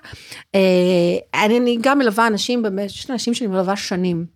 אה, 0.55 1.41
אני, 1.45 1.59
אני 1.59 1.79
גם 1.81 1.99
מלווה 1.99 2.27
אנשים, 2.27 2.65
יש 2.81 3.11
אנשים 3.11 3.35
שאני 3.35 3.51
מלווה 3.51 3.77
שנים, 3.77 4.27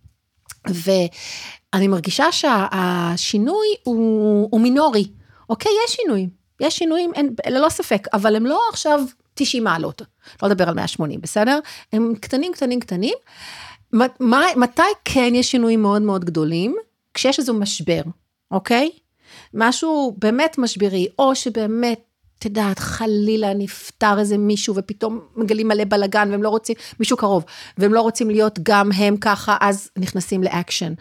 ואני 0.67 1.87
מרגישה 1.87 2.31
שהשינוי 2.31 3.67
הוא, 3.83 4.47
הוא 4.51 4.61
מינורי. 4.61 5.07
אוקיי, 5.49 5.71
יש 5.85 5.93
שינויים, 5.93 6.29
יש 6.59 6.77
שינויים, 6.77 7.11
אין, 7.15 7.35
ללא 7.47 7.69
ספק, 7.69 8.07
אבל 8.13 8.35
הם 8.35 8.45
לא 8.45 8.59
עכשיו 8.69 9.03
90 9.33 9.63
מעלות, 9.63 10.01
לא 10.43 10.49
לדבר 10.49 10.69
על 10.69 10.75
180, 10.75 11.21
בסדר? 11.21 11.59
הם 11.93 12.13
קטנים, 12.21 12.51
קטנים, 12.53 12.79
קטנים. 12.79 13.13
מה, 14.19 14.45
מתי 14.55 14.81
כן 15.05 15.31
יש 15.35 15.51
שינויים 15.51 15.81
מאוד 15.81 16.01
מאוד 16.01 16.25
גדולים? 16.25 16.75
כשיש 17.13 17.39
איזה 17.39 17.53
משבר. 17.53 18.01
אוקיי? 18.51 18.89
משהו 19.53 20.15
באמת 20.19 20.57
משברי, 20.57 21.07
או 21.19 21.35
שבאמת, 21.35 21.99
את 22.39 22.45
יודעת, 22.45 22.79
חלילה 22.79 23.53
נפטר 23.53 24.19
איזה 24.19 24.37
מישהו 24.37 24.75
ופתאום 24.75 25.19
מגלים 25.35 25.67
מלא 25.67 25.83
בלאגן 25.83 26.27
והם 26.31 26.43
לא 26.43 26.49
רוצים, 26.49 26.75
מישהו 26.99 27.17
קרוב, 27.17 27.45
והם 27.77 27.93
לא 27.93 28.01
רוצים 28.01 28.29
להיות 28.29 28.59
גם 28.63 28.91
הם 28.91 29.17
ככה, 29.17 29.57
אז 29.61 29.89
נכנסים 29.97 30.43
לאקשן. 30.43 30.93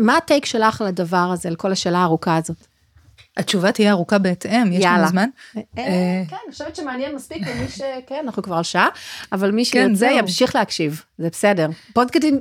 מה 0.00 0.16
הטייק 0.16 0.44
שלך 0.44 0.80
על 0.80 0.86
הדבר 0.86 1.30
הזה, 1.32 1.48
על 1.48 1.56
כל 1.56 1.72
השאלה 1.72 1.98
הארוכה 1.98 2.36
הזאת? 2.36 2.69
התשובה 3.40 3.72
תהיה 3.72 3.90
ארוכה 3.90 4.18
בהתאם, 4.18 4.72
יש 4.72 4.84
לנו 4.84 5.08
זמן? 5.08 5.28
אה, 5.56 5.62
אה, 5.78 6.22
כן, 6.28 6.36
אני 6.44 6.52
חושבת 6.52 6.76
שמעניין 6.76 7.14
מספיק 7.14 7.46
למי 7.46 7.68
ש... 7.68 7.80
כן, 8.06 8.20
אנחנו 8.24 8.42
כבר 8.42 8.56
על 8.56 8.62
שעה, 8.62 8.88
אבל 9.32 9.50
מי 9.50 9.64
כן, 9.64 9.96
שירצה 9.96 10.12
ימשיך 10.18 10.54
להקשיב, 10.54 11.02
זה 11.18 11.28
בסדר. 11.32 11.68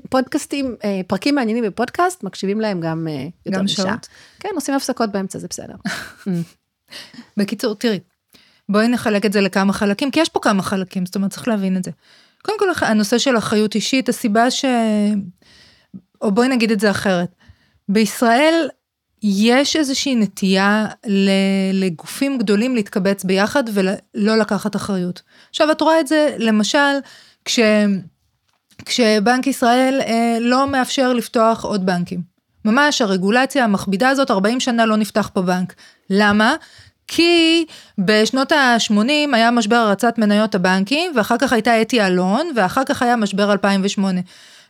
פודקאסטים, 0.09 0.75
אה, 0.83 1.01
פרקים 1.07 1.35
מעניינים 1.35 1.63
בפודקאסט, 1.63 2.23
מקשיבים 2.23 2.61
להם 2.61 2.81
גם 2.81 3.07
יותר 3.45 3.61
משעה. 3.61 3.95
כן, 4.39 4.49
עושים 4.55 4.75
הפסקות 4.75 5.11
באמצע, 5.11 5.39
זה 5.39 5.47
בסדר. 5.49 5.75
בקיצור, 7.37 7.75
תראי, 7.75 7.99
בואי 8.69 8.87
נחלק 8.87 9.25
את 9.25 9.33
זה 9.33 9.41
לכמה 9.41 9.73
חלקים, 9.73 10.11
כי 10.11 10.19
יש 10.19 10.29
פה 10.29 10.39
כמה 10.39 10.63
חלקים, 10.63 11.05
זאת 11.05 11.15
אומרת, 11.15 11.31
צריך 11.31 11.47
להבין 11.47 11.77
את 11.77 11.83
זה. 11.83 11.91
קודם 12.41 12.59
כל, 12.59 12.85
הנושא 12.85 13.17
של 13.17 13.37
אחריות 13.37 13.75
אישית, 13.75 14.09
הסיבה 14.09 14.51
ש... 14.51 14.65
או 16.21 16.31
בואי 16.31 16.47
נגיד 16.47 16.71
את 16.71 16.79
זה 16.79 16.91
אחרת. 16.91 17.35
בישראל 17.89 18.69
יש 19.23 19.75
איזושהי 19.75 20.15
נטייה 20.15 20.87
לגופים 21.73 22.37
גדולים 22.37 22.75
להתקבץ 22.75 23.23
ביחד 23.23 23.63
ולא 23.73 24.37
לקחת 24.37 24.75
אחריות. 24.75 25.21
עכשיו 25.49 25.71
את 25.71 25.81
רואה 25.81 25.99
את 25.99 26.07
זה 26.07 26.35
למשל 26.37 26.97
כש, 27.45 27.59
כשבנק 28.85 29.47
ישראל 29.47 30.01
אה, 30.01 30.37
לא 30.41 30.67
מאפשר 30.67 31.13
לפתוח 31.13 31.65
עוד 31.65 31.85
בנקים. 31.85 32.21
ממש 32.65 33.01
הרגולציה 33.01 33.63
המכבידה 33.63 34.09
הזאת 34.09 34.31
40 34.31 34.59
שנה 34.59 34.85
לא 34.85 34.97
נפתח 34.97 35.29
פה 35.33 35.41
בנק. 35.41 35.73
למה? 36.09 36.55
כי 37.07 37.65
בשנות 37.97 38.51
ה-80 38.51 39.11
היה 39.33 39.51
משבר 39.51 39.75
הרצת 39.75 40.17
מניות 40.17 40.55
הבנקים 40.55 41.11
ואחר 41.15 41.35
כך 41.37 41.53
הייתה 41.53 41.81
אתי 41.81 42.01
אלון 42.01 42.51
ואחר 42.55 42.83
כך 42.83 43.01
היה 43.01 43.15
משבר 43.15 43.51
2008. 43.51 44.21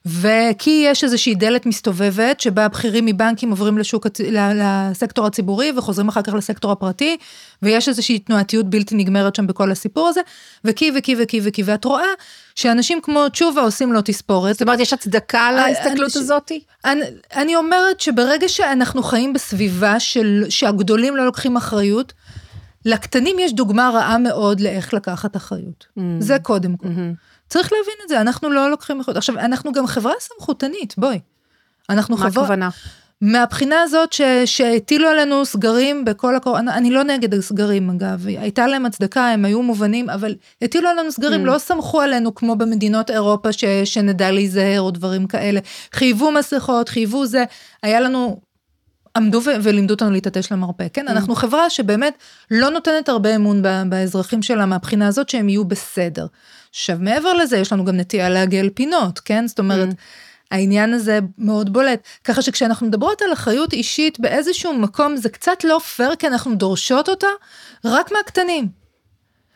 וכי 0.05 0.83
יש 0.85 1.03
איזושהי 1.03 1.35
דלת 1.35 1.65
מסתובבת 1.65 2.39
שבה 2.39 2.65
הבכירים 2.65 3.05
מבנקים 3.05 3.49
עוברים 3.49 3.77
לשוק, 3.77 4.07
לסקטור 4.33 5.25
הציבורי 5.25 5.71
וחוזרים 5.77 6.07
אחר 6.07 6.21
כך 6.21 6.33
לסקטור 6.33 6.71
הפרטי, 6.71 7.17
ויש 7.61 7.89
איזושהי 7.89 8.19
תנועתיות 8.19 8.69
בלתי 8.69 8.95
נגמרת 8.95 9.35
שם 9.35 9.47
בכל 9.47 9.71
הסיפור 9.71 10.07
הזה, 10.07 10.21
וכי 10.65 10.91
וכי 10.97 11.15
וכי 11.19 11.41
וכי, 11.43 11.63
ואת 11.65 11.85
רואה 11.85 12.07
שאנשים 12.55 13.01
כמו 13.01 13.29
תשובה 13.29 13.61
עושים 13.61 13.93
לו 13.93 14.01
תספורת. 14.01 14.53
זאת 14.53 14.61
אומרת, 14.61 14.79
יש 14.79 14.93
הצדקה 14.93 15.51
להסתכלות 15.51 16.15
הזאתי? 16.15 16.63
אני, 16.85 17.01
אני 17.35 17.55
אומרת 17.55 17.99
שברגע 17.99 18.49
שאנחנו 18.49 19.03
חיים 19.03 19.33
בסביבה 19.33 19.99
של, 19.99 20.45
שהגדולים 20.49 21.15
לא 21.15 21.25
לוקחים 21.25 21.57
אחריות, 21.57 22.13
לקטנים 22.85 23.39
יש 23.39 23.53
דוגמה 23.53 23.89
רעה 23.93 24.17
מאוד 24.17 24.59
לאיך 24.59 24.93
לקחת 24.93 25.35
אחריות. 25.35 25.85
Mm. 25.97 26.01
זה 26.19 26.37
קודם 26.39 26.77
כל. 26.77 26.87
Mm-hmm. 26.87 27.29
צריך 27.49 27.73
להבין 27.73 27.95
את 28.03 28.09
זה, 28.09 28.21
אנחנו 28.21 28.49
לא 28.49 28.71
לוקחים 28.71 28.99
אחריות. 28.99 29.17
עכשיו, 29.17 29.39
אנחנו 29.39 29.71
גם 29.71 29.87
חברה 29.87 30.13
סמכותנית, 30.19 30.95
בואי. 30.97 31.19
אנחנו 31.89 32.17
חברה... 32.17 32.29
מה 32.29 32.41
הכוונה? 32.41 32.69
מהבחינה 33.21 33.81
הזאת 33.81 34.13
ש, 34.13 34.21
שהטילו 34.45 35.07
עלינו 35.07 35.45
סגרים 35.45 36.05
בכל 36.05 36.35
הקור... 36.35 36.59
אני, 36.59 36.71
אני 36.71 36.91
לא 36.91 37.03
נגד 37.03 37.33
הסגרים 37.33 37.89
אגב, 37.89 38.27
הייתה 38.27 38.67
להם 38.67 38.85
הצדקה, 38.85 39.27
הם 39.27 39.45
היו 39.45 39.61
מובנים, 39.61 40.09
אבל 40.09 40.35
הטילו 40.61 40.89
עלינו 40.89 41.11
סגרים, 41.11 41.43
mm. 41.43 41.45
לא 41.45 41.57
סמכו 41.57 42.01
עלינו 42.01 42.35
כמו 42.35 42.55
במדינות 42.55 43.09
אירופה 43.09 43.51
ש, 43.51 43.65
שנדע 43.85 44.31
להיזהר 44.31 44.81
או 44.81 44.91
דברים 44.91 45.27
כאלה. 45.27 45.59
חייבו 45.93 46.31
מסכות, 46.31 46.89
חייבו 46.89 47.25
זה, 47.25 47.43
היה 47.83 47.99
לנו 47.99 48.39
עמדו 49.15 49.41
ו- 49.45 49.63
ולימדו 49.63 49.93
אותנו 49.93 50.11
להתעטש 50.11 50.51
למרפא, 50.51 50.87
כן? 50.93 51.07
Mm. 51.07 51.11
אנחנו 51.11 51.35
חברה 51.35 51.69
שבאמת 51.69 52.13
לא 52.51 52.69
נותנת 52.69 53.09
הרבה 53.09 53.35
אמון 53.35 53.63
באזרחים 53.89 54.41
שלה 54.41 54.65
מהבחינה 54.65 55.07
הזאת 55.07 55.29
שהם 55.29 55.49
יהיו 55.49 55.65
בסדר. 55.65 56.27
עכשיו 56.69 56.97
מעבר 56.99 57.33
לזה 57.33 57.57
יש 57.57 57.73
לנו 57.73 57.85
גם 57.85 57.95
נטייה 57.95 58.29
לעגל 58.29 58.69
פינות, 58.73 59.19
כן? 59.19 59.47
זאת 59.47 59.59
אומרת, 59.59 59.89
mm. 59.89 59.95
העניין 60.51 60.93
הזה 60.93 61.19
מאוד 61.37 61.73
בולט. 61.73 61.99
ככה 62.23 62.41
שכשאנחנו 62.41 62.87
מדברות 62.87 63.21
על 63.21 63.33
אחריות 63.33 63.73
אישית 63.73 64.19
באיזשהו 64.19 64.73
מקום, 64.73 65.15
זה 65.17 65.29
קצת 65.29 65.63
לא 65.63 65.79
פייר, 65.79 66.15
כי 66.15 66.27
אנחנו 66.27 66.55
דורשות 66.55 67.09
אותה 67.09 67.27
רק 67.85 68.11
מהקטנים. 68.11 68.67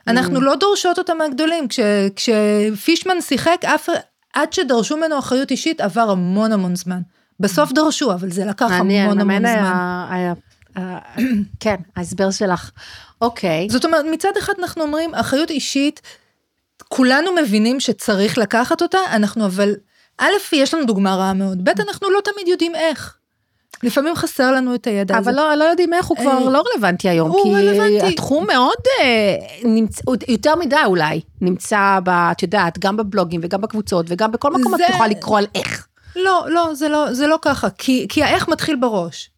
אנחנו 0.08 0.38
mm. 0.38 0.43
לא 0.43 0.56
דורשות 0.56 0.99
אותה 0.99 1.14
מהגדולים. 1.14 1.68
כש, 1.68 1.80
כשפישמן 2.16 3.22
שיחק, 3.22 3.66
אף, 3.66 3.89
עד 4.34 4.54
שדרשו 4.54 4.97
ממנו 4.97 5.20
אחריות 5.20 5.51
אישית, 5.51 5.82
עבר 5.82 6.10
המון 6.10 6.51
המון 6.51 6.76
זמן. 6.76 7.01
בסוף. 7.40 7.72
דרשו, 7.72 8.14
אבל 8.14 8.32
זה 8.32 8.46
לקח 8.46 8.72
המון 8.72 9.20
המון 9.20 9.40
זמן. 9.40 9.46
היה, 9.46 10.34
היה, 10.76 10.98
כן, 11.60 11.76
ההסבר 11.96 12.32
שלך. 12.32 12.72
אוקיי. 13.22 13.68
זאת 13.70 13.86
אומרת, 13.86 14.06
מצד 14.12 14.38
אחד 14.40 14.54
אנחנו 14.60 14.84
אומרים, 14.84 15.16
אחריות 15.16 15.50
אישית, 15.50 16.02
כולנו 16.88 17.32
מבינים 17.42 17.80
שצריך 17.80 18.38
לקחת 18.38 18.82
אותה, 18.82 18.98
אנחנו 19.12 19.46
אבל, 19.46 19.74
א', 20.18 20.26
יש 20.52 20.74
לנו 20.74 20.86
דוגמה 20.86 21.16
רעה 21.16 21.34
מאוד, 21.34 21.66
ב', 21.66 21.70
אנחנו 21.70 22.10
לא 22.10 22.20
תמיד 22.24 22.48
יודעים 22.48 22.76
איך. 22.76 23.18
לפעמים 23.84 24.16
חסר 24.16 24.52
לנו 24.52 24.76
את 24.76 24.88
הידע 24.88 25.18
הזה. 25.18 25.30
אבל 25.30 25.38
לא, 25.38 25.56
לא 25.56 25.64
יודעים 25.64 25.94
איך, 25.94 26.06
הוא 26.06 26.18
כבר 26.18 26.32
אה, 26.32 26.50
לא 26.50 26.64
רלוונטי 26.74 27.10
היום. 27.10 27.32
הוא 27.32 27.44
כי 27.44 27.56
רלוונטי. 27.56 28.08
התחום 28.08 28.48
מאוד, 28.48 28.76
אה, 29.00 29.36
נמצא, 29.64 30.02
יותר 30.28 30.56
מדי 30.56 30.76
אולי, 30.86 31.22
נמצא, 31.42 32.00
ב, 32.04 32.10
את 32.10 32.44
יודעת, 32.44 32.80
גם 32.80 32.98
בבלוגים 32.98 33.42
וגם 33.44 33.62
בקבוצות 33.62 34.06
וגם 34.10 34.32
בכל 34.32 34.54
מקום 34.54 34.78
זה... 34.78 34.86
את 34.86 34.92
תוכל 34.92 35.08
לקרוא 35.08 35.38
על 35.38 35.46
איך. 35.56 35.88
לא, 36.16 36.45
לא, 36.49 36.74
זה 36.74 36.89
לא, 36.89 37.14
זה 37.14 37.28
לא 37.28 37.39
ככה, 37.41 37.70
כי, 37.70 38.05
כי 38.09 38.24
האיך 38.24 38.47
מתחיל 38.47 38.76
בראש. 38.76 39.30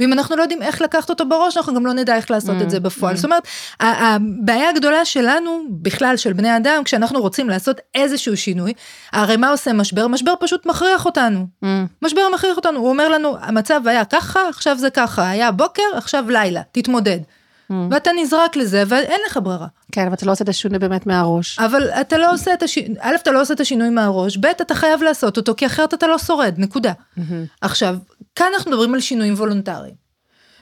ואם 0.00 0.12
אנחנו 0.12 0.36
לא 0.36 0.42
יודעים 0.42 0.62
איך 0.62 0.80
לקחת 0.80 1.10
אותו 1.10 1.28
בראש, 1.28 1.56
אנחנו 1.56 1.74
גם 1.74 1.86
לא 1.86 1.92
נדע 1.92 2.16
איך 2.16 2.30
לעשות 2.30 2.56
mm, 2.60 2.62
את 2.62 2.70
זה 2.70 2.80
בפועל. 2.80 3.14
Mm. 3.14 3.16
זאת 3.16 3.24
אומרת, 3.24 3.42
הבעיה 3.80 4.70
הגדולה 4.70 5.04
שלנו, 5.04 5.64
בכלל 5.70 6.16
של 6.16 6.32
בני 6.32 6.56
אדם, 6.56 6.84
כשאנחנו 6.84 7.20
רוצים 7.20 7.48
לעשות 7.48 7.80
איזשהו 7.94 8.36
שינוי, 8.36 8.72
הרי 9.12 9.36
מה 9.36 9.50
עושה 9.50 9.72
משבר? 9.72 10.08
משבר 10.08 10.34
פשוט 10.40 10.66
מכריח 10.66 11.06
אותנו. 11.06 11.46
Mm. 11.64 11.66
משבר 12.02 12.22
מכריח 12.34 12.56
אותנו, 12.56 12.78
הוא 12.78 12.88
אומר 12.88 13.08
לנו, 13.08 13.36
המצב 13.40 13.80
היה 13.86 14.04
ככה, 14.04 14.48
עכשיו 14.48 14.78
זה 14.78 14.90
ככה, 14.90 15.30
היה 15.30 15.50
בוקר, 15.50 15.82
עכשיו 15.94 16.24
לילה, 16.28 16.60
תתמודד. 16.72 17.18
Mm. 17.72 17.74
ואתה 17.90 18.10
נזרק 18.22 18.56
לזה 18.56 18.82
ואין 18.88 19.20
לך 19.26 19.38
ברירה. 19.42 19.66
כן, 19.92 20.06
אבל 20.06 20.14
אתה 20.14 20.26
לא 20.26 20.32
עושה 20.32 20.44
את 20.44 20.48
השינוי 20.48 20.78
באמת 20.78 21.06
מהראש. 21.06 21.58
אבל 21.58 21.90
אתה 21.90 22.18
לא 22.18 22.32
עושה 22.32 22.54
את 22.54 22.62
השינוי, 22.62 22.96
א', 23.00 23.14
אתה 23.22 23.32
לא 23.32 23.40
עושה 23.40 23.54
את 23.54 23.60
השינוי 23.60 23.90
מהראש, 23.90 24.36
ב', 24.36 24.46
אתה 24.46 24.74
חייב 24.74 25.02
לעשות 25.02 25.36
אותו, 25.36 25.54
כי 25.56 25.66
אחרת 25.66 25.94
אתה 25.94 26.06
לא 26.06 26.18
שורד, 26.18 26.54
נקודה. 26.58 26.92
Mm-hmm. 26.92 27.22
עכשיו, 27.60 27.96
כאן 28.34 28.46
אנחנו 28.54 28.70
מדברים 28.70 28.94
על 28.94 29.00
שינויים 29.00 29.34
וולונטריים. 29.34 30.02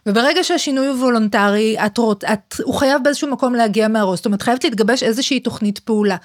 וברגע 0.07 0.45
שהשינוי 0.45 0.87
הוא 0.87 0.97
וולונטרי, 0.97 1.77
את 1.87 1.99
רוצ, 1.99 2.25
את, 2.25 2.55
הוא 2.63 2.75
חייב 2.75 3.03
באיזשהו 3.05 3.29
מקום 3.29 3.55
להגיע 3.55 3.89
מהראש, 3.89 4.17
זאת 4.19 4.27
אומרת 4.27 4.43
חייבת 4.43 4.65
להתגבש 4.65 5.03
איזושהי 5.03 5.41
תוכנית 5.41 5.79
פעולה. 5.79 6.17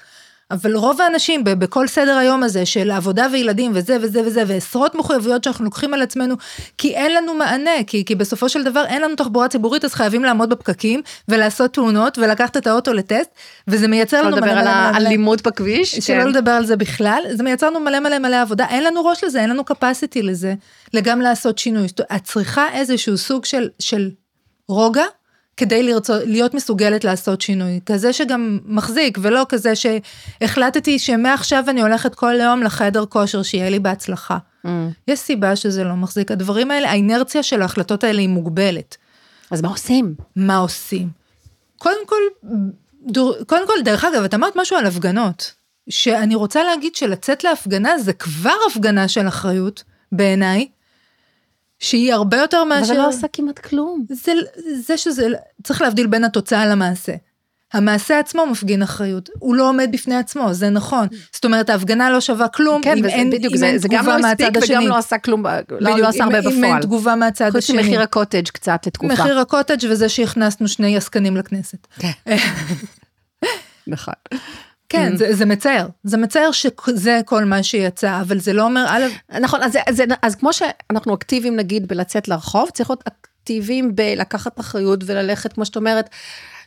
אבל 0.50 0.76
רוב 0.76 1.00
האנשים 1.00 1.44
בכל 1.44 1.86
סדר 1.86 2.16
היום 2.16 2.42
הזה 2.42 2.66
של 2.66 2.90
עבודה 2.90 3.26
וילדים 3.32 3.72
וזה 3.74 3.96
וזה 4.00 4.20
וזה 4.26 4.42
ועשרות 4.46 4.94
מחויבויות 4.94 5.44
שאנחנו 5.44 5.64
לוקחים 5.64 5.94
על 5.94 6.02
עצמנו 6.02 6.34
כי 6.78 6.94
אין 6.94 7.14
לנו 7.14 7.34
מענה 7.34 7.84
כי, 7.86 8.04
כי 8.04 8.14
בסופו 8.14 8.48
של 8.48 8.64
דבר 8.64 8.84
אין 8.86 9.02
לנו 9.02 9.16
תחבורה 9.16 9.48
ציבורית 9.48 9.84
אז 9.84 9.94
חייבים 9.94 10.24
לעמוד 10.24 10.50
בפקקים 10.50 11.02
ולעשות 11.28 11.72
תאונות 11.72 12.18
ולקחת 12.18 12.56
את 12.56 12.66
האוטו 12.66 12.92
לטסט 12.92 13.30
וזה 13.68 13.88
מייצר 13.88 14.22
לנו 14.22 14.36
מלא 14.36 14.46
מלא 14.46 14.54
מלא 14.54 14.60
על 14.60 14.66
האלימות 14.66 15.42
בכביש 15.42 15.94
שלא 15.94 16.22
כן. 16.22 16.28
לדבר 16.28 16.50
על 16.50 16.66
זה 16.66 16.76
בכלל 16.76 17.22
זה 17.32 17.42
מייצר 17.42 17.70
לנו 17.70 17.80
מלא 17.80 18.00
מלא 18.00 18.18
מלא 18.18 18.42
עבודה 18.42 18.66
אין 18.68 18.84
לנו 18.84 19.04
ראש 19.04 19.24
לזה 19.24 19.40
אין 19.40 19.50
לנו 19.50 19.62
capacity 19.70 20.22
לזה 20.22 20.54
לגם 20.94 21.20
לעשות 21.20 21.58
שינוי 21.58 21.86
את 22.16 22.24
צריכה 22.24 22.72
איזשהו 22.72 23.18
סוג 23.18 23.44
של 23.44 23.68
של 23.78 24.10
רוגע. 24.68 25.04
כדי 25.56 25.82
לרצות, 25.82 26.22
להיות 26.26 26.54
מסוגלת 26.54 27.04
לעשות 27.04 27.40
שינוי, 27.40 27.80
כזה 27.86 28.12
שגם 28.12 28.58
מחזיק, 28.64 29.18
ולא 29.22 29.46
כזה 29.48 29.72
שהחלטתי 29.74 30.98
שמעכשיו 30.98 31.64
אני 31.68 31.82
הולכת 31.82 32.14
כל 32.14 32.34
יום 32.40 32.62
לחדר 32.62 33.06
כושר, 33.06 33.42
שיהיה 33.42 33.70
לי 33.70 33.78
בהצלחה. 33.78 34.38
Mm. 34.66 34.68
יש 35.08 35.18
סיבה 35.18 35.56
שזה 35.56 35.84
לא 35.84 35.94
מחזיק. 35.94 36.30
הדברים 36.30 36.70
האלה, 36.70 36.90
האינרציה 36.90 37.42
של 37.42 37.62
ההחלטות 37.62 38.04
האלה 38.04 38.20
היא 38.20 38.28
מוגבלת. 38.28 38.96
אז 39.50 39.62
מה 39.62 39.68
עושים? 39.68 40.14
מה 40.36 40.56
עושים? 40.56 41.08
קודם 41.78 42.06
כל, 42.06 42.48
דור, 43.06 43.34
קודם 43.46 43.66
כל, 43.66 43.82
דרך 43.84 44.04
אגב, 44.04 44.24
את 44.24 44.34
אמרת 44.34 44.52
משהו 44.56 44.76
על 44.76 44.86
הפגנות, 44.86 45.52
שאני 45.88 46.34
רוצה 46.34 46.64
להגיד 46.64 46.94
שלצאת 46.94 47.44
להפגנה 47.44 47.98
זה 47.98 48.12
כבר 48.12 48.56
הפגנה 48.70 49.08
של 49.08 49.28
אחריות, 49.28 49.82
בעיניי, 50.12 50.66
שהיא 51.78 52.12
הרבה 52.12 52.36
יותר 52.36 52.64
מאשר... 52.64 52.92
אבל 52.92 53.00
לא 53.00 53.08
עושה 53.08 53.26
כמעט 53.32 53.58
כלום. 53.58 54.04
זה, 54.08 54.32
זה 54.80 54.96
שזה, 54.96 55.28
צריך 55.62 55.82
להבדיל 55.82 56.06
בין 56.06 56.24
התוצאה 56.24 56.66
למעשה. 56.66 57.12
המעשה 57.72 58.18
עצמו 58.18 58.46
מפגין 58.46 58.82
אחריות, 58.82 59.28
הוא 59.38 59.54
לא 59.54 59.68
עומד 59.68 59.88
בפני 59.92 60.16
עצמו, 60.16 60.54
זה 60.54 60.70
נכון. 60.70 61.08
זאת 61.32 61.44
אומרת, 61.44 61.70
ההפגנה 61.70 62.10
לא 62.10 62.20
שווה 62.20 62.48
כלום, 62.48 62.82
כן, 62.82 62.98
אם 62.98 63.04
אין, 63.04 63.30
בדיוק, 63.30 63.52
אם 63.52 63.58
זה, 63.58 63.66
אין 63.66 63.78
זה 63.78 63.88
תגובה 63.88 64.18
מהצד 64.18 64.56
השני. 64.56 64.66
זה 64.66 64.74
גם 64.74 64.80
לא 64.80 64.80
הספיק 64.80 64.80
וגם 64.80 64.88
לא 64.88 64.96
עשה 64.96 65.18
כלום, 65.18 65.42
בדיוק, 65.42 65.82
לא, 65.82 65.98
לא 65.98 66.08
עשה 66.08 66.24
הרבה 66.24 66.40
בפועל. 66.40 66.54
אם 66.54 66.64
אין 66.64 66.80
תגובה 66.80 67.14
מהצד 67.14 67.56
השני. 67.56 67.60
חוץ 67.60 67.70
ממחיר 67.70 68.02
הקוטג' 68.02 68.48
קצת 68.48 68.86
לתקופה. 68.86 69.12
מחיר 69.12 69.38
הקוטג' 69.38 69.86
וזה 69.90 70.08
שהכנסנו 70.08 70.68
שני 70.68 70.96
עסקנים 70.96 71.36
לכנסת. 71.36 71.86
כן. 71.98 72.10
נכון. 73.86 74.14
כן, 74.88 75.12
mm. 75.12 75.16
זה, 75.16 75.34
זה 75.34 75.46
מצער, 75.46 75.88
זה 76.04 76.16
מצער 76.16 76.50
שזה 76.52 77.20
כל 77.24 77.44
מה 77.44 77.62
שיצא, 77.62 78.20
אבל 78.20 78.38
זה 78.38 78.52
לא 78.52 78.64
אומר, 78.64 78.84
א', 78.88 79.36
נכון, 79.40 79.62
אז, 79.62 79.78
אז, 79.86 80.02
אז 80.22 80.34
כמו 80.34 80.52
שאנחנו 80.52 81.14
אקטיביים 81.14 81.56
נגיד 81.56 81.88
בלצאת 81.88 82.28
לרחוב, 82.28 82.70
צריך 82.70 82.90
להיות 82.90 83.04
אקטיביים 83.08 83.96
בלקחת 83.96 84.60
אחריות 84.60 85.00
וללכת, 85.06 85.52
כמו 85.52 85.64
שאת 85.64 85.76
אומרת, 85.76 86.10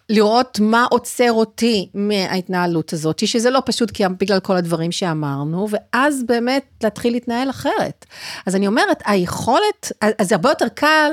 לראות 0.09 0.59
מה 0.59 0.86
עוצר 0.89 1.32
אותי 1.32 1.89
מההתנהלות 1.93 2.93
הזאת, 2.93 3.28
שזה 3.28 3.49
לא 3.49 3.61
פשוט 3.65 3.91
כי 3.91 4.03
בגלל 4.20 4.39
כל 4.39 4.55
הדברים 4.55 4.91
שאמרנו, 4.91 5.67
ואז 5.70 6.24
באמת 6.24 6.65
להתחיל 6.84 7.13
להתנהל 7.13 7.49
אחרת. 7.49 8.05
אז 8.45 8.55
אני 8.55 8.67
אומרת, 8.67 9.03
היכולת, 9.05 9.91
אז 10.01 10.28
זה 10.30 10.36
הרבה 10.36 10.49
יותר 10.49 10.67
קל 10.67 11.11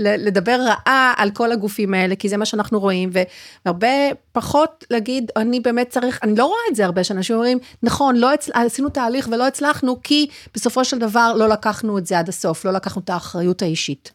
לדבר 0.00 0.58
רעה 0.60 1.14
על 1.16 1.30
כל 1.30 1.52
הגופים 1.52 1.94
האלה, 1.94 2.16
כי 2.16 2.28
זה 2.28 2.36
מה 2.36 2.46
שאנחנו 2.46 2.80
רואים, 2.80 3.10
והרבה 3.64 3.88
פחות 4.32 4.84
להגיד, 4.90 5.30
אני 5.36 5.60
באמת 5.60 5.88
צריך, 5.88 6.20
אני 6.22 6.36
לא 6.36 6.46
רואה 6.46 6.60
את 6.70 6.76
זה 6.76 6.84
הרבה, 6.84 7.04
שאנשים 7.04 7.36
אומרים, 7.36 7.58
נכון, 7.82 8.16
לא 8.16 8.32
הצ... 8.32 8.48
עשינו 8.54 8.88
תהליך 8.88 9.28
ולא 9.32 9.46
הצלחנו, 9.46 10.02
כי 10.02 10.26
בסופו 10.54 10.84
של 10.84 10.98
דבר 10.98 11.32
לא 11.36 11.48
לקחנו 11.48 11.98
את 11.98 12.06
זה 12.06 12.18
עד 12.18 12.28
הסוף, 12.28 12.64
לא 12.64 12.70
לקחנו 12.70 13.02
את 13.04 13.10
האחריות 13.10 13.62
האישית. 13.62 14.12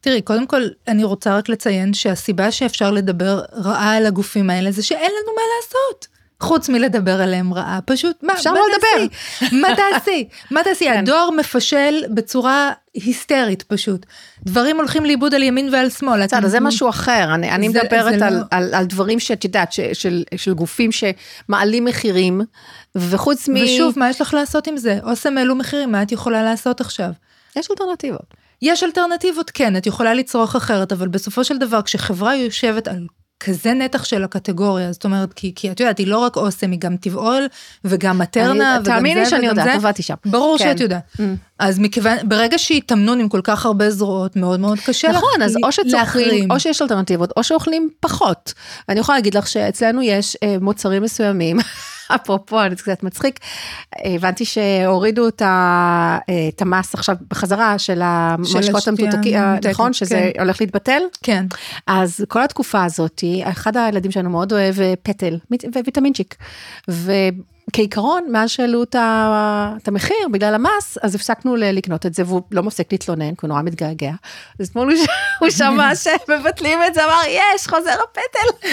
תראי, 0.00 0.22
קודם 0.22 0.46
כל, 0.46 0.62
אני 0.88 1.04
רוצה 1.04 1.36
רק 1.36 1.48
לציין 1.48 1.94
שהסיבה 1.94 2.50
שאפשר 2.50 2.90
לדבר 2.90 3.40
רעה 3.52 3.96
על 3.96 4.06
הגופים 4.06 4.50
האלה, 4.50 4.72
זה 4.72 4.82
שאין 4.82 5.10
לנו 5.10 5.32
מה 5.36 5.42
לעשות. 5.56 6.06
חוץ 6.42 6.68
מלדבר 6.68 7.22
עליהם 7.22 7.54
רעה, 7.54 7.78
פשוט 7.84 8.16
מה, 8.22 8.32
אפשר 8.32 8.52
לא 8.52 8.60
לדבר. 8.74 9.16
מה 9.52 9.68
תעשי? 9.76 10.28
מה 10.50 10.64
תעשי? 10.64 10.84
כן. 10.84 10.98
הדואר 10.98 11.30
מפשל 11.30 12.02
בצורה 12.14 12.70
היסטרית 12.94 13.62
פשוט. 13.62 14.06
דברים 14.42 14.76
הולכים 14.76 15.04
לאיבוד 15.04 15.34
על 15.34 15.42
ימין 15.42 15.68
ועל 15.72 15.90
שמאל. 15.90 16.24
בסדר, 16.24 16.48
זה 16.48 16.60
משהו 16.60 16.88
אחר, 16.88 17.34
אני, 17.34 17.50
אני 17.50 17.68
מדברת 17.68 18.18
זה 18.18 18.26
על, 18.26 18.34
לא... 18.34 18.42
על, 18.50 18.74
על 18.74 18.84
דברים 18.84 19.20
שאת 19.20 19.44
יודעת, 19.44 19.72
של, 19.92 20.22
של 20.36 20.54
גופים 20.54 20.90
שמעלים 20.92 21.84
מחירים, 21.84 22.40
וחוץ 22.94 23.48
מ... 23.48 23.54
ושוב, 23.64 23.98
מה 23.98 24.10
יש 24.10 24.20
לך 24.20 24.34
לעשות 24.34 24.66
עם 24.66 24.76
זה? 24.76 24.98
אוסם 25.02 25.38
העלו 25.38 25.54
מחירים, 25.54 25.92
מה 25.92 26.02
את 26.02 26.12
יכולה 26.12 26.42
לעשות 26.42 26.80
עכשיו? 26.80 27.10
יש 27.56 27.70
אלטרנטיבות. 27.70 28.34
יש 28.62 28.82
אלטרנטיבות, 28.82 29.50
כן, 29.50 29.76
את 29.76 29.86
יכולה 29.86 30.14
לצרוך 30.14 30.56
אחרת, 30.56 30.92
אבל 30.92 31.08
בסופו 31.08 31.44
של 31.44 31.58
דבר, 31.58 31.82
כשחברה 31.82 32.36
יושבת 32.36 32.88
על 32.88 33.06
כזה 33.44 33.74
נתח 33.74 34.04
של 34.04 34.24
הקטגוריה, 34.24 34.92
זאת 34.92 35.04
אומרת, 35.04 35.32
כי, 35.32 35.52
כי 35.54 35.70
את 35.70 35.80
יודעת, 35.80 35.98
היא 35.98 36.06
לא 36.06 36.18
רק 36.18 36.36
אוסם, 36.36 36.70
היא 36.70 36.80
גם 36.80 36.96
טבעול, 36.96 37.46
וגם 37.84 38.18
מטרנה, 38.18 38.74
וגם 38.74 38.84
זה, 38.84 38.90
תאמיני 38.90 39.26
שאני 39.26 39.46
יודעת, 39.46 39.76
עבדתי 39.76 40.02
שם. 40.02 40.14
ברור 40.24 40.58
כן. 40.58 40.64
שאת 40.64 40.80
יודעת. 40.80 41.02
Mm. 41.16 41.20
אז 41.58 41.78
מכיוון, 41.78 42.18
ברגע 42.24 42.58
שהיא 42.58 42.82
תמנון 42.86 43.20
עם 43.20 43.28
כל 43.28 43.40
כך 43.44 43.66
הרבה 43.66 43.90
זרועות, 43.90 44.36
מאוד 44.36 44.60
מאוד 44.60 44.78
קשה 44.78 45.08
נכון, 45.08 45.20
לך 45.20 45.28
נכון, 45.28 45.42
אז 45.42 45.56
או 45.62 45.72
שצורכים, 45.72 46.50
או 46.50 46.60
שיש 46.60 46.82
אלטרנטיבות, 46.82 47.32
או 47.36 47.44
שאוכלים 47.44 47.88
פחות. 48.00 48.52
אני 48.88 49.00
יכולה 49.00 49.18
להגיד 49.18 49.34
לך 49.34 49.48
שאצלנו 49.48 50.02
יש 50.02 50.36
אה, 50.42 50.56
מוצרים 50.60 51.02
מסוימים. 51.02 51.58
אפרופו, 52.14 52.58
זה 52.70 52.76
קצת 52.76 53.02
מצחיק, 53.02 53.40
הבנתי 54.04 54.44
שהורידו 54.44 55.28
את, 55.28 55.42
ה, 55.42 56.18
את 56.48 56.62
המס 56.62 56.94
עכשיו 56.94 57.16
בחזרה 57.30 57.78
של 57.78 58.00
המשקות 58.04 58.88
המתותקים, 58.88 59.38
נכון? 59.70 59.92
שזה 59.92 60.30
כן. 60.34 60.40
הולך 60.40 60.60
להתבטל? 60.60 61.02
כן. 61.22 61.46
אז 61.86 62.24
כל 62.28 62.42
התקופה 62.42 62.84
הזאת, 62.84 63.24
אחד 63.42 63.76
הילדים 63.76 64.10
שלנו 64.10 64.30
מאוד 64.30 64.52
אוהב 64.52 64.80
אה, 64.80 64.94
פטל 65.02 65.38
וויטמינצ'יק. 65.74 66.36
כעיקרון, 67.72 68.26
מאז 68.30 68.50
שהעלו 68.50 68.82
את 68.82 69.88
המחיר 69.88 70.28
בגלל 70.32 70.54
המס, 70.54 70.98
אז 71.02 71.14
הפסקנו 71.14 71.56
לקנות 71.56 72.06
את 72.06 72.14
זה, 72.14 72.22
והוא 72.26 72.42
לא 72.50 72.62
מפסיק 72.62 72.92
להתלונן, 72.92 73.34
כי 73.34 73.38
הוא 73.42 73.48
נורא 73.48 73.62
מתגעגע. 73.62 74.12
אז 74.60 74.68
אתמול 74.68 74.94
הוא 75.38 75.50
שמע 75.50 75.94
שמבטלים 76.02 76.78
את 76.86 76.94
זה, 76.94 77.04
אמר, 77.04 77.20
יש, 77.28 77.66
חוזר 77.66 77.94
הפטל. 78.04 78.68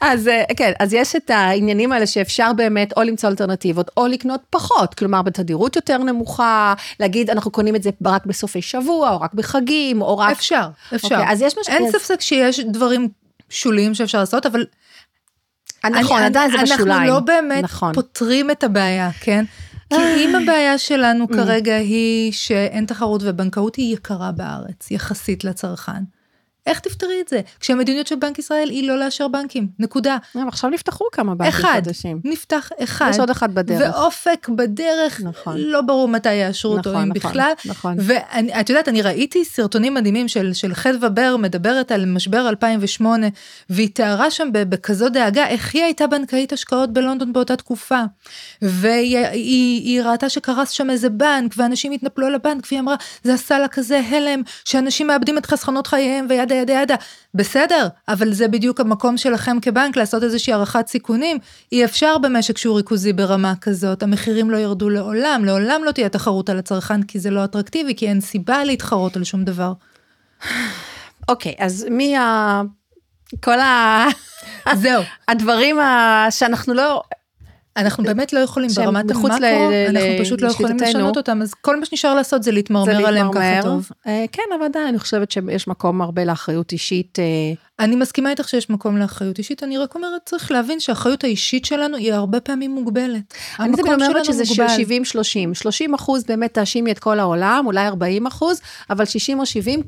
אז 0.00 0.28
אה, 0.28 0.42
כן, 0.56 0.72
אז 0.78 0.94
יש 0.94 1.16
את 1.16 1.30
העניינים 1.30 1.92
האלה 1.92 2.06
שאפשר 2.06 2.52
באמת 2.56 2.92
או 2.96 3.02
למצוא 3.02 3.28
אלטרנטיבות, 3.28 3.90
או 3.96 4.06
לקנות 4.06 4.40
פחות, 4.50 4.94
כלומר 4.94 5.22
בתדירות 5.22 5.76
יותר 5.76 5.98
נמוכה, 5.98 6.74
להגיד, 7.00 7.30
אנחנו 7.30 7.50
קונים 7.50 7.76
את 7.76 7.82
זה 7.82 7.90
רק 8.04 8.26
בסופי 8.26 8.62
שבוע, 8.62 9.10
או 9.10 9.20
רק 9.20 9.34
בחגים, 9.34 10.02
או 10.02 10.18
רק... 10.18 10.36
אפשר, 10.36 10.68
אפשר. 10.94 11.14
אוקיי, 11.14 11.32
אז 11.32 11.42
יש 11.42 11.58
משהו... 11.58 11.74
אין 11.74 11.90
ספק 11.90 12.20
שיש 12.20 12.60
דברים 12.60 13.08
שוליים 13.50 13.94
שאפשר 13.94 14.18
לעשות, 14.18 14.46
אבל 14.46 14.64
נכון, 15.84 16.22
עדיין 16.22 16.50
זה 16.50 16.56
בשוליים. 16.62 16.90
אנחנו 16.90 17.06
לא 17.06 17.20
באמת 17.20 17.64
נכון. 17.64 17.94
פותרים 17.94 18.50
את 18.50 18.64
הבעיה, 18.64 19.10
כן? 19.20 19.44
כי 19.88 19.96
אם 19.96 20.34
הבעיה 20.42 20.78
שלנו 20.78 21.24
mm. 21.24 21.34
כרגע 21.34 21.76
היא 21.76 22.32
שאין 22.32 22.84
תחרות 22.84 23.20
ובנקאות 23.24 23.76
היא 23.76 23.94
יקרה 23.94 24.32
בארץ, 24.32 24.90
יחסית 24.90 25.44
לצרכן. 25.44 26.02
איך 26.70 26.80
תפתרי 26.80 27.20
את 27.20 27.28
זה? 27.28 27.40
כשהמדיניות 27.60 28.06
של 28.06 28.14
בנק 28.14 28.38
ישראל 28.38 28.70
היא 28.70 28.88
לא 28.88 28.98
לאשר 28.98 29.28
בנקים, 29.28 29.68
נקודה. 29.78 30.16
עכשיו 30.48 30.70
נפתחו 30.70 31.04
כמה 31.12 31.34
בנקים 31.34 31.60
אחד, 31.60 31.80
חדשים. 31.84 32.20
נפתח 32.24 32.70
אחד. 32.84 33.10
יש 33.10 33.18
עוד 33.18 33.30
אחד 33.30 33.54
בדרך. 33.54 33.94
ואופק 33.94 34.48
בדרך, 34.48 35.20
נכון. 35.20 35.54
לא 35.56 35.80
ברור 35.80 36.08
מתי 36.08 36.34
יאשרו 36.34 36.72
אותו, 36.72 36.90
נכון, 36.90 37.02
אם 37.02 37.08
נכון, 37.08 37.30
בכלל. 37.30 37.52
נכון. 37.64 37.96
ואת 37.98 38.68
יודעת, 38.68 38.88
אני 38.88 39.02
ראיתי 39.02 39.44
סרטונים 39.44 39.94
מדהימים 39.94 40.28
של, 40.28 40.52
של 40.52 40.74
חדווה 40.74 41.08
בר 41.08 41.36
מדברת 41.38 41.92
על 41.92 42.06
משבר 42.06 42.48
2008, 42.48 43.26
והיא 43.70 43.88
תיארה 43.94 44.30
שם 44.30 44.48
בכזו 44.52 45.08
דאגה 45.08 45.46
איך 45.46 45.74
היא 45.74 45.82
הייתה 45.82 46.06
בנקאית 46.06 46.52
השקעות 46.52 46.92
בלונדון 46.92 47.32
באותה 47.32 47.56
תקופה. 47.56 48.02
והיא 48.62 49.18
היא, 49.18 49.82
היא 49.82 50.02
ראתה 50.02 50.28
שקרס 50.28 50.70
שם 50.70 50.90
איזה 50.90 51.10
בנק, 51.10 51.54
ואנשים 51.56 51.92
התנפלו 51.92 52.26
על 52.26 52.34
הבנק, 52.34 52.66
והיא 52.70 52.80
אמרה, 52.80 52.94
זה 53.22 53.34
עשה 53.34 53.58
לה 53.58 53.68
כזה 53.68 54.00
הלם, 54.10 54.42
שאנשים 54.64 55.06
מאבדים 55.06 55.38
את 55.38 55.46
חסכונות 55.46 55.86
חייהם, 55.86 56.26
וידה 56.28 56.54
ידה 56.60 56.72
ידה. 56.72 56.94
בסדר, 57.34 57.88
אבל 58.08 58.32
זה 58.32 58.48
בדיוק 58.48 58.80
המקום 58.80 59.16
שלכם 59.16 59.56
כבנק 59.62 59.96
לעשות 59.96 60.22
איזושהי 60.22 60.52
הערכת 60.52 60.86
סיכונים. 60.86 61.38
אי 61.72 61.84
אפשר 61.84 62.18
במשק 62.18 62.58
שהוא 62.58 62.76
ריכוזי 62.76 63.12
ברמה 63.12 63.54
כזאת, 63.60 64.02
המחירים 64.02 64.50
לא 64.50 64.56
ירדו 64.56 64.88
לעולם, 64.90 65.44
לעולם 65.44 65.84
לא 65.84 65.90
תהיה 65.92 66.08
תחרות 66.08 66.50
על 66.50 66.58
הצרכן 66.58 67.02
כי 67.02 67.20
זה 67.20 67.30
לא 67.30 67.44
אטרקטיבי, 67.44 67.94
כי 67.94 68.08
אין 68.08 68.20
סיבה 68.20 68.64
להתחרות 68.64 69.16
על 69.16 69.24
שום 69.24 69.44
דבר. 69.44 69.72
אוקיי, 71.28 71.52
okay, 71.52 71.64
אז 71.64 71.86
מי 71.90 72.16
ה... 72.16 72.62
כל 73.44 73.60
ה... 73.60 74.06
זהו. 74.74 75.02
הדברים 75.28 75.80
ה... 75.80 76.26
שאנחנו 76.30 76.74
לא... 76.74 77.02
אנחנו 77.80 78.04
באמת 78.04 78.32
לא 78.32 78.38
יכולים 78.40 78.70
ברמת 78.76 79.10
המקרו, 79.10 79.26
אנחנו 79.26 80.24
פשוט 80.24 80.42
לא 80.42 80.48
יכולים 80.48 80.76
לשנות 80.76 81.16
אותם, 81.16 81.42
אז 81.42 81.54
כל 81.54 81.80
מה 81.80 81.86
שנשאר 81.86 82.14
לעשות 82.14 82.42
זה 82.42 82.52
להתמרמר 82.52 83.06
עליהם 83.06 83.32
ככה 83.32 83.62
טוב. 83.62 83.88
אה, 84.06 84.24
כן, 84.32 84.42
אבל 84.58 84.64
עדיין 84.64 84.86
אני 84.86 84.98
חושבת 84.98 85.30
שיש 85.30 85.68
מקום 85.68 86.02
הרבה 86.02 86.24
לאחריות 86.24 86.72
אישית. 86.72 87.18
אני 87.80 87.96
מסכימה 87.96 88.30
איתך 88.30 88.48
שיש 88.48 88.70
מקום 88.70 88.96
לאחריות 88.96 89.38
אישית, 89.38 89.62
אני 89.62 89.78
רק 89.78 89.94
אומרת, 89.94 90.20
צריך 90.24 90.50
להבין 90.52 90.80
שהאחריות 90.80 91.24
האישית 91.24 91.64
שלנו 91.64 91.96
היא 91.96 92.12
הרבה 92.12 92.40
פעמים 92.40 92.70
מוגבלת. 92.70 93.34
אני 93.60 93.76
תמיד 93.76 93.92
אומרת 93.92 94.24
שזה 94.24 94.42
70-30, 94.42 95.54
30 95.54 95.94
אחוז 95.94 96.24
באמת 96.24 96.54
תאשימי 96.54 96.92
את 96.92 96.98
כל 96.98 97.18
העולם, 97.18 97.62
אולי 97.66 97.86
40 97.86 98.26
אחוז, 98.26 98.60
אבל 98.90 99.04
60 99.04 99.40
או 99.40 99.46
70, 99.46 99.82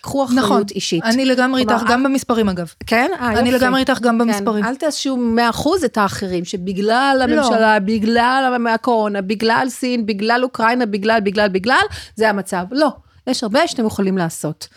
קחו 0.00 0.24
אחריות 0.24 0.44
נכון, 0.44 0.62
אישית. 0.74 1.04
אני 1.04 1.24
לגמרי 1.24 1.60
איתך, 1.60 1.82
גם 1.88 2.02
במספרים 2.02 2.48
אגב. 2.48 2.72
כן? 2.86 3.10
אה, 3.20 3.38
אני 3.38 3.50
לגמרי 3.50 3.80
איתך 3.80 4.00
גם 4.00 4.18
כן. 4.18 4.18
במספרים. 4.18 4.64
אל 4.64 4.74
תאשימו 4.74 5.16
100 5.16 5.50
אחוז 5.50 5.84
את 5.84 5.98
האחרים, 5.98 6.44
שבגלל 6.44 7.16
לא. 7.18 7.24
הממשלה, 7.24 7.78
לא. 7.78 7.78
בגלל 7.78 8.66
הקורונה, 8.74 9.20
בגלל 9.20 9.66
סין, 9.68 10.06
בגלל 10.06 10.40
אוקראינה, 10.44 10.86
בגלל, 10.86 11.20
בגלל, 11.20 11.48
בגלל, 11.48 11.84
זה 12.16 12.28
המצב. 12.28 12.64
לא, 12.70 12.88
יש 13.26 13.42
הרבה 13.42 13.68
שאתם 13.68 13.86
יכולים 13.86 14.18
לעשות. 14.18 14.68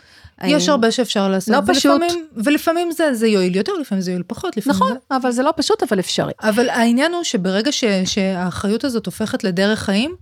יש 0.44 0.70
הרבה 0.70 0.92
שאפשר 0.92 1.30
לעשות. 1.30 1.56
לא 1.56 1.74
פשוט. 1.74 2.02
ולפעמים 2.36 2.92
זה, 2.92 3.14
זה 3.14 3.28
יועיל 3.28 3.56
יותר, 3.56 3.72
לפעמים 3.82 4.02
זה 4.02 4.12
יועיל 4.12 4.24
פחות. 4.28 4.58
נכון, 4.66 4.94
זה... 4.94 5.16
אבל 5.18 5.32
זה 5.32 5.44
לא 5.44 5.54
פשוט, 5.56 5.84
אבל 5.84 6.00
אפשרי. 6.00 6.32
אבל 6.44 6.70
העניין 6.70 7.14
הוא 7.14 7.24
שברגע 7.24 7.72
ש, 7.72 7.84
שהאחריות 8.06 8.84
הזאת 8.84 9.06
הופכת 9.06 9.44
לדרך 9.44 9.80
חיים, 9.80 10.16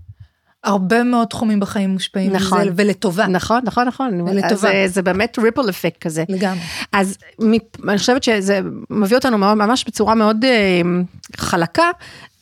הרבה 0.63 1.03
מאוד 1.03 1.27
תחומים 1.27 1.59
בחיים 1.59 1.89
מושפעים 1.89 2.33
נכון, 2.33 2.61
מזה, 2.61 2.71
ולטובה. 2.75 3.27
נכון, 3.27 3.61
נכון, 3.63 3.87
נכון. 3.87 4.21
ולטובה. 4.21 4.55
זה, 4.55 4.83
זה 4.87 5.01
באמת 5.01 5.39
ריפל 5.39 5.69
אפקט 5.69 6.01
כזה. 6.01 6.23
לגמרי. 6.29 6.59
אז 6.91 7.17
אני 7.39 7.97
חושבת 7.97 8.23
שזה 8.23 8.59
מביא 8.89 9.17
אותנו 9.17 9.37
ממש 9.37 9.85
בצורה 9.87 10.15
מאוד 10.15 10.45
אה, 10.45 10.81
חלקה 11.37 11.89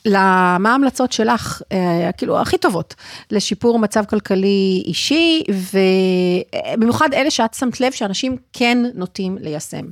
למה 0.09 0.71
ההמלצות 0.71 1.11
שלך, 1.11 1.61
אה, 1.71 2.09
כאילו, 2.17 2.41
הכי 2.41 2.57
טובות, 2.57 2.95
לשיפור 3.31 3.79
מצב 3.79 4.05
כלכלי 4.05 4.83
אישי, 4.85 5.43
ובמיוחד 6.77 7.13
אלה 7.13 7.31
שאת 7.31 7.53
שמת 7.53 7.81
לב 7.81 7.91
שאנשים 7.91 8.37
כן 8.53 8.77
נוטים 8.95 9.37
ליישם. 9.41 9.85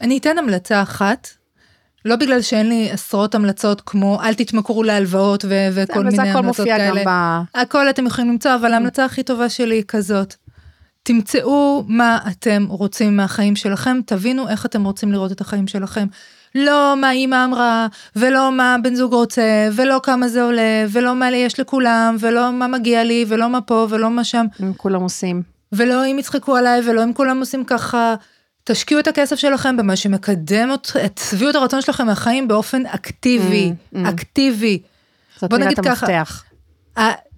אני 0.00 0.18
אתן 0.18 0.38
המלצה 0.38 0.82
אחת, 0.82 1.28
לא 2.04 2.16
בגלל 2.16 2.42
שאין 2.42 2.68
לי 2.68 2.90
עשרות 2.90 3.34
המלצות 3.34 3.80
כמו 3.80 4.22
אל 4.22 4.34
תתמכרו 4.34 4.82
להלוואות 4.82 5.44
ו- 5.48 5.68
וכל 5.74 6.04
מיני 6.04 6.30
המלצות 6.30 6.66
כאלה. 6.66 7.02
ב... 7.06 7.40
הכל 7.54 7.90
אתם 7.90 8.06
יכולים 8.06 8.30
למצוא, 8.30 8.54
אבל 8.54 8.72
ההמלצה 8.72 9.04
הכי 9.04 9.22
טובה 9.22 9.48
שלי 9.48 9.74
היא 9.74 9.84
כזאת. 9.88 10.34
תמצאו 11.02 11.84
מה 11.88 12.18
אתם 12.30 12.66
רוצים 12.68 13.16
מהחיים 13.16 13.56
שלכם, 13.56 14.00
תבינו 14.06 14.48
איך 14.48 14.66
אתם 14.66 14.84
רוצים 14.84 15.12
לראות 15.12 15.32
את 15.32 15.40
החיים 15.40 15.66
שלכם. 15.66 16.06
לא 16.54 16.94
מה 16.96 17.10
אימא 17.10 17.44
אמרה, 17.44 17.86
ולא 18.16 18.52
מה 18.52 18.76
בן 18.82 18.94
זוג 18.94 19.14
רוצה, 19.14 19.68
ולא 19.72 20.00
כמה 20.02 20.28
זה 20.28 20.42
עולה, 20.42 20.84
ולא 20.90 21.14
מה 21.14 21.30
יש 21.30 21.60
לכולם, 21.60 22.16
ולא 22.20 22.52
מה 22.52 22.66
מגיע 22.66 23.04
לי, 23.04 23.24
ולא 23.28 23.48
מה 23.48 23.60
פה, 23.60 23.86
ולא 23.90 24.10
מה 24.10 24.24
שם. 24.24 24.46
אם 24.62 24.72
כולם 24.76 25.02
עושים. 25.02 25.42
ולא 25.72 26.06
אם 26.06 26.18
יצחקו 26.18 26.56
עליי, 26.56 26.80
ולא 26.86 27.04
אם 27.04 27.12
כולם 27.12 27.40
עושים 27.40 27.64
ככה. 27.64 28.14
תשקיעו 28.64 29.00
את 29.00 29.08
הכסף 29.08 29.36
שלכם 29.36 29.76
במה 29.76 29.96
שמקדם 29.96 30.70
את 31.04 31.20
שביעות 31.30 31.54
הרצון 31.54 31.82
שלכם 31.82 32.06
מהחיים 32.06 32.48
באופן 32.48 32.86
אקטיבי, 32.86 33.72
mm, 33.72 33.96
mm. 33.96 34.08
אקטיבי. 34.08 34.82
זאת 35.40 35.52
מילת 35.52 35.78
המפתח. 35.78 36.44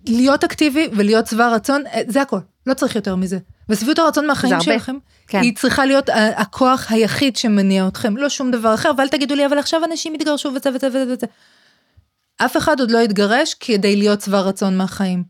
להיות 0.07 0.45
אקטיבי 0.45 0.89
ולהיות 0.93 1.27
שבע 1.27 1.49
רצון, 1.49 1.83
אה, 1.87 2.01
זה 2.09 2.23
הכל, 2.23 2.39
לא 2.67 2.75
צריך 2.75 2.97
יותר 2.97 3.17
מזה. 3.17 3.39
ושביעות 3.69 3.99
הרצון 3.99 4.27
מהחיים 4.27 4.61
שלכם, 4.61 4.97
כן. 5.27 5.41
היא 5.41 5.57
צריכה 5.57 5.87
להיות 5.87 6.09
הכוח 6.37 6.87
היחיד 6.91 7.37
שמניע 7.37 7.89
אתכם, 7.89 8.17
לא 8.17 8.29
שום 8.29 8.51
דבר 8.51 8.75
אחר, 8.75 8.91
ואל 8.99 9.09
תגידו 9.09 9.35
לי, 9.35 9.47
אבל 9.47 9.59
עכשיו 9.59 9.85
אנשים 9.85 10.15
התגרשו 10.15 10.49
וזה 10.49 10.71
וזה 10.75 10.89
וזה 10.89 11.05
וזה. 11.09 11.27
אף 12.37 12.57
אחד 12.57 12.81
עוד 12.81 12.91
לא 12.91 12.99
התגרש 12.99 13.55
כדי 13.55 13.97
להיות 13.97 14.21
שבע 14.21 14.41
רצון 14.41 14.77
מהחיים. 14.77 15.25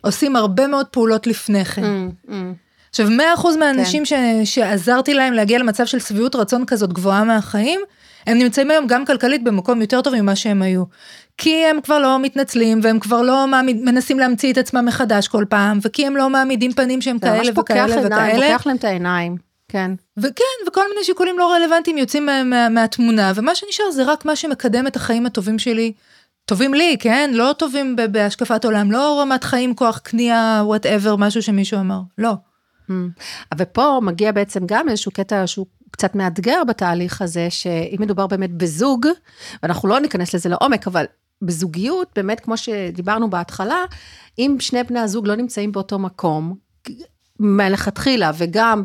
עושים 0.00 0.36
הרבה 0.36 0.66
מאוד 0.66 0.86
פעולות 0.86 1.26
לפני 1.26 1.64
כן. 1.64 1.82
Mm, 1.82 2.30
mm. 2.30 2.32
עכשיו, 2.90 3.08
100% 3.36 3.56
מהאנשים 3.58 4.02
כן. 4.04 4.44
ש, 4.44 4.54
שעזרתי 4.54 5.14
להם 5.14 5.32
להגיע 5.32 5.58
למצב 5.58 5.86
של 5.86 5.98
שביעות 5.98 6.36
רצון 6.36 6.66
כזאת 6.66 6.92
גבוהה 6.92 7.24
מהחיים, 7.24 7.80
הם 8.26 8.38
נמצאים 8.38 8.70
היום 8.70 8.86
גם 8.86 9.04
כלכלית 9.04 9.44
במקום 9.44 9.80
יותר 9.80 10.02
טוב 10.02 10.14
ממה 10.14 10.36
שהם 10.36 10.62
היו. 10.62 10.84
כי 11.38 11.66
הם 11.66 11.80
כבר 11.80 11.98
לא 11.98 12.18
מתנצלים 12.18 12.80
והם 12.82 12.98
כבר 12.98 13.22
לא 13.22 13.46
מעמיד, 13.46 13.82
מנסים 13.82 14.18
להמציא 14.18 14.52
את 14.52 14.58
עצמם 14.58 14.84
מחדש 14.86 15.28
כל 15.28 15.44
פעם 15.48 15.78
וכי 15.82 16.06
הם 16.06 16.16
לא 16.16 16.30
מעמידים 16.30 16.72
פנים 16.72 17.00
שהם 17.00 17.18
כאלה 17.18 17.50
וכאלה 17.56 17.60
וכאלה. 17.60 18.02
זה 18.02 18.08
ממש 18.08 18.34
פוקח 18.34 18.66
להם 18.66 18.76
את 18.76 18.84
העיניים. 18.84 19.36
כן. 19.68 19.90
וכן, 20.16 20.68
וכל 20.68 20.88
מיני 20.88 21.04
שיקולים 21.04 21.38
לא 21.38 21.52
רלוונטיים 21.52 21.98
יוצאים 21.98 22.26
מה, 22.26 22.44
מה, 22.44 22.68
מהתמונה, 22.68 23.32
ומה 23.34 23.54
שנשאר 23.54 23.90
זה 23.90 24.04
רק 24.04 24.24
מה 24.24 24.36
שמקדם 24.36 24.86
את 24.86 24.96
החיים 24.96 25.26
הטובים 25.26 25.58
שלי. 25.58 25.92
טובים 26.44 26.74
לי, 26.74 26.96
כן? 27.00 27.30
לא 27.34 27.54
טובים 27.58 27.96
בהשקפת 28.10 28.64
עולם, 28.64 28.92
לא 28.92 29.20
רמת 29.20 29.44
חיים, 29.44 29.74
כוח 29.74 29.98
קנייה, 29.98 30.62
whatever, 30.64 31.16
משהו 31.16 31.42
שמישהו 31.42 31.80
אמר, 31.80 32.00
לא. 32.18 32.32
Hmm. 32.90 32.92
ופה 33.58 34.00
מגיע 34.02 34.32
בעצם 34.32 34.60
גם 34.66 34.88
איזשהו 34.88 35.12
קטע 35.12 35.46
שהוא 35.46 35.66
קצת 35.90 36.14
מאתגר 36.14 36.64
בתהליך 36.68 37.22
הזה, 37.22 37.46
שאם 37.50 37.96
מדובר 38.00 38.26
באמת 38.26 38.50
בזוג, 38.50 39.06
ואנחנו 39.62 39.88
לא 39.88 40.00
ניכנס 40.00 40.34
לזה 40.34 40.48
לעומק, 40.48 40.86
אבל 40.86 41.04
בזוגיות, 41.42 42.08
באמת, 42.16 42.40
כמו 42.40 42.56
שדיברנו 42.56 43.30
בהתחלה, 43.30 43.84
אם 44.38 44.56
שני 44.60 44.82
בני 44.82 45.00
הזוג 45.00 45.26
לא 45.26 45.34
נמצאים 45.34 45.72
באותו 45.72 45.98
מקום, 45.98 46.54
מלכתחילה, 47.40 48.30
וגם 48.38 48.84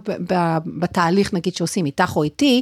בתהליך, 0.79 1.33
נגיד, 1.33 1.55
שעושים 1.55 1.85
איתך 1.85 2.13
או 2.15 2.23
איתי, 2.23 2.61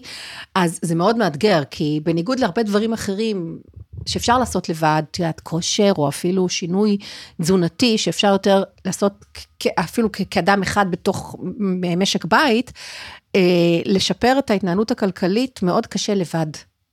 אז 0.55 0.79
זה 0.81 0.95
מאוד 0.95 1.17
מאתגר, 1.17 1.63
כי 1.71 1.99
בניגוד 2.03 2.39
להרבה 2.39 2.63
דברים 2.63 2.93
אחרים, 2.93 3.59
שאפשר 4.05 4.37
לעשות 4.37 4.69
לבד, 4.69 5.03
את 5.11 5.19
יודעת, 5.19 5.39
כושר, 5.39 5.91
או 5.97 6.09
אפילו 6.09 6.49
שינוי 6.49 6.97
תזונתי, 7.41 7.97
שאפשר 7.97 8.27
יותר 8.27 8.63
לעשות 8.85 9.25
אפילו 9.79 10.09
כאדם 10.31 10.61
אחד 10.61 10.91
בתוך 10.91 11.35
משק 11.97 12.25
בית, 12.25 12.71
אה, 13.35 13.41
לשפר 13.85 14.35
את 14.39 14.49
ההתנהלות 14.49 14.91
הכלכלית 14.91 15.63
מאוד 15.63 15.87
קשה 15.87 16.13
לבד, 16.13 16.47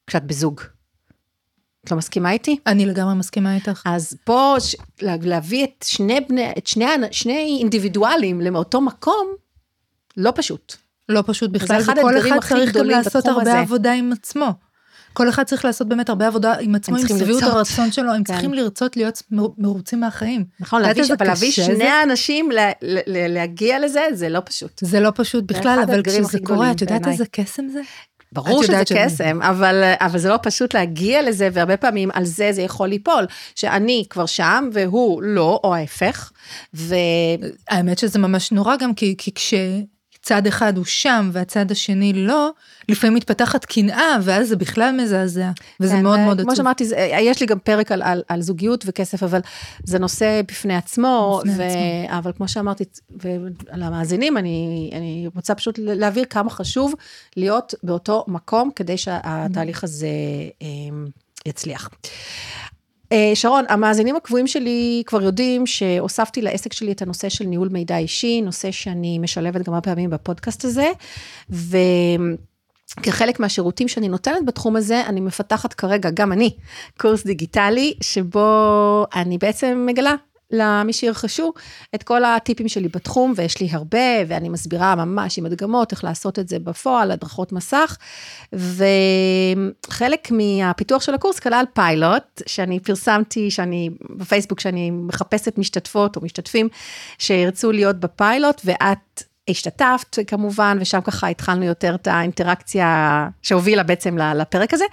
כשאת 0.07 0.25
בזוג. 0.25 0.61
את 1.85 1.91
לא 1.91 1.97
מסכימה 1.97 2.31
איתי? 2.31 2.59
אני 2.67 2.87
לגמרי 2.87 3.15
מסכימה 3.15 3.55
איתך. 3.55 3.83
אז 3.85 4.17
פה 4.25 4.57
ש... 4.59 4.77
להביא 5.03 5.65
את 5.65 5.85
שני 5.89 6.21
בני, 6.29 6.53
את 6.59 6.67
שני, 6.67 6.87
שני 7.11 7.57
אינדיבידואלים 7.61 8.41
לאותו 8.41 8.81
מקום, 8.81 9.27
לא 10.17 10.33
פשוט. 10.35 10.77
לא 11.09 11.25
פשוט 11.27 11.51
בכלל, 11.51 11.81
וכל 11.83 12.19
אחד 12.19 12.39
צריך 12.49 12.73
גם 12.73 12.87
לעשות 12.87 13.27
הרבה 13.27 13.43
הזה. 13.43 13.59
עבודה 13.59 13.93
עם 13.93 14.13
עצמו. 14.13 14.53
כל 15.13 15.29
אחד 15.29 15.43
צריך 15.43 15.65
לעשות 15.65 15.89
באמת 15.89 16.09
הרבה 16.09 16.27
עבודה 16.27 16.55
עם 16.61 16.75
עצמו, 16.75 16.97
עם 16.97 17.09
שביעות 17.09 17.43
הרצון 17.43 17.93
שלו, 17.93 18.13
הם 18.13 18.25
כן. 18.25 18.33
צריכים 18.33 18.55
לרצות 18.55 18.97
להיות 18.97 19.23
מרוצים 19.59 20.01
מהחיים. 20.01 20.45
נכון, 20.61 20.83
להביא, 20.83 21.03
אבל 21.19 21.27
להביא 21.27 21.51
שני 21.51 21.77
זה... 21.77 22.03
אנשים 22.03 22.51
לה, 22.51 22.71
לה, 22.83 23.29
להגיע 23.29 23.79
לזה, 23.79 24.03
זה 24.13 24.29
לא 24.29 24.41
פשוט. 24.45 24.81
זה 24.81 25.01
לא 25.01 25.11
פשוט 25.15 25.45
בכלל, 25.45 25.79
אבל 25.87 26.03
כשזה 26.03 26.39
קורה, 26.45 26.71
את 26.71 26.81
יודעת 26.81 27.09
איזה 27.09 27.25
קסם 27.33 27.69
זה? 27.69 27.81
ברור 28.35 28.63
שזה 28.65 28.83
קסם, 28.95 29.43
אבל, 29.43 29.95
אבל 30.01 30.19
זה 30.19 30.29
לא 30.29 30.39
פשוט 30.43 30.75
להגיע 30.75 31.23
לזה, 31.23 31.49
והרבה 31.53 31.77
פעמים 31.77 32.11
על 32.13 32.25
זה 32.25 32.53
זה 32.53 32.63
יכול 32.63 32.89
ליפול, 32.89 33.27
שאני 33.55 34.05
כבר 34.11 34.27
שם 34.27 34.69
והוא 34.73 35.23
לא, 35.23 35.61
או 35.65 35.75
ההפך, 35.75 36.33
ו... 36.75 36.95
האמת 37.69 37.99
שזה 37.99 38.19
ממש 38.19 38.53
נורא 38.53 38.77
גם, 38.77 38.95
כי, 38.95 39.15
כי 39.19 39.35
כש... 39.35 39.55
צד 40.25 40.47
אחד 40.47 40.77
הוא 40.77 40.85
שם 40.85 41.31
והצד 41.33 41.71
השני 41.71 42.13
לא, 42.13 42.51
לפעמים 42.89 43.15
מתפתחת 43.15 43.65
קנאה, 43.65 44.17
ואז 44.23 44.49
זה 44.49 44.57
בכלל 44.57 44.97
מזעזע, 45.03 45.51
וזה 45.81 45.93
כן, 45.93 46.03
מאוד 46.03 46.19
מאוד 46.19 46.41
עצוב. 46.41 46.51
כמו 46.51 46.57
שאמרתי, 46.57 46.85
יש 47.21 47.41
לי 47.41 47.47
גם 47.47 47.59
פרק 47.59 47.93
על, 47.93 48.03
על, 48.03 48.23
על 48.29 48.43
זוגיות 48.43 48.85
וכסף, 48.87 49.23
אבל 49.23 49.41
זה 49.85 49.99
נושא 49.99 50.41
בפני 50.49 50.77
עצמו, 50.77 51.41
בפני 51.45 51.55
ו... 51.57 51.63
עצמו. 51.63 52.19
אבל 52.19 52.33
כמו 52.37 52.49
שאמרתי, 52.49 52.85
ועל 53.11 53.83
המאזינים, 53.83 54.37
אני, 54.37 54.91
אני 54.95 55.29
רוצה 55.35 55.55
פשוט 55.55 55.79
להבהיר 55.79 56.25
כמה 56.25 56.51
חשוב 56.51 56.95
להיות 57.37 57.75
באותו 57.83 58.25
מקום, 58.29 58.71
כדי 58.77 58.97
שהתהליך 58.97 59.85
הזה 59.85 60.09
אמ, 60.63 61.07
יצליח. 61.47 61.91
אה, 63.13 63.33
שרון, 63.35 63.65
המאזינים 63.69 64.17
הקבועים 64.17 64.47
שלי 64.47 65.03
כבר 65.07 65.23
יודעים 65.23 65.67
שהוספתי 65.67 66.43
לעסק 66.43 66.73
שלי 66.73 66.93
את 66.93 67.03
הנושא 67.03 67.29
של 67.29 67.45
ניהול 67.45 67.69
מידע 67.69 67.99
אישי, 67.99 68.41
נושא 68.41 68.71
שאני 68.71 69.19
משלבת 69.19 69.67
כמה 69.67 69.81
פעמים 69.81 70.11
בפודקאסט 70.11 70.65
הזה, 70.65 70.91
וכחלק 73.01 73.41
מהשירותים 73.41 73.89
שאני 73.89 74.09
נותנת 74.09 74.45
בתחום 74.47 74.77
הזה, 74.77 75.03
אני 75.07 75.21
מפתחת 75.21 75.75
כרגע, 75.75 76.11
גם 76.15 76.33
אני, 76.33 76.51
קורס 76.99 77.25
דיגיטלי, 77.25 77.95
שבו 78.01 79.07
אני 79.15 79.39
בעצם 79.39 79.87
מגלה 79.89 80.15
למי 80.55 80.93
שירכשו 80.93 81.53
את 81.95 82.03
כל 82.03 82.25
הטיפים 82.25 82.69
שלי 82.69 82.89
בתחום, 82.89 83.33
ויש 83.37 83.61
לי 83.61 83.69
הרבה, 83.73 83.99
ואני 84.29 84.49
מסבירה 84.49 84.95
ממש 84.95 85.39
עם 85.39 85.47
הדגמות 85.47 85.93
איך 85.93 86.05
לעשות 86.05 86.39
את 86.39 86.49
זה 86.49 86.59
בפועל, 86.59 87.11
הדרכות 87.11 87.53
מסך, 87.53 87.97
וחלק 88.53 90.29
מהפיתוח 90.31 91.03
של 91.03 91.15
הקורס 91.15 91.39
כלל 91.39 91.65
פיילוט, 91.73 92.43
שאני 92.47 92.81
פרסמתי, 92.81 93.51
שאני 93.51 93.91
בפייסבוק, 94.11 94.61
שאני 94.61 94.91
מחפשת 94.91 95.59
משתתפות 95.59 96.17
או 96.17 96.21
משתתפים 96.23 96.69
שירצו 97.19 97.73
להיות 97.73 97.97
בפיילוט, 97.97 98.61
ואת 98.65 99.23
השתתפת 99.49 100.19
כמובן, 100.27 100.79
ושם 100.81 101.01
ככה 101.01 101.29
התחלנו 101.29 101.65
יותר 101.65 101.95
את 101.95 102.07
האינטראקציה 102.07 103.29
שהובילה 103.43 103.83
בעצם 103.83 104.19
לפרק 104.19 104.75
הזה, 104.75 104.85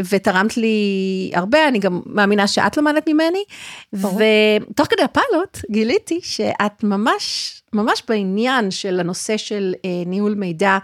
ותרמת 0.00 0.56
לי 0.56 1.30
הרבה, 1.34 1.68
אני 1.68 1.78
גם 1.78 2.00
מאמינה 2.06 2.46
שאת 2.46 2.76
למדת 2.76 3.08
ממני, 3.08 3.44
ותוך 3.92 4.86
כדי 4.90 5.02
הפיילוט 5.02 5.58
גיליתי 5.70 6.20
שאת 6.22 6.84
ממש, 6.84 7.54
ממש 7.72 8.02
בעניין 8.08 8.70
של 8.70 9.00
הנושא 9.00 9.36
של 9.36 9.74
אה, 9.84 9.90
ניהול 10.06 10.34
מידע, 10.34 10.78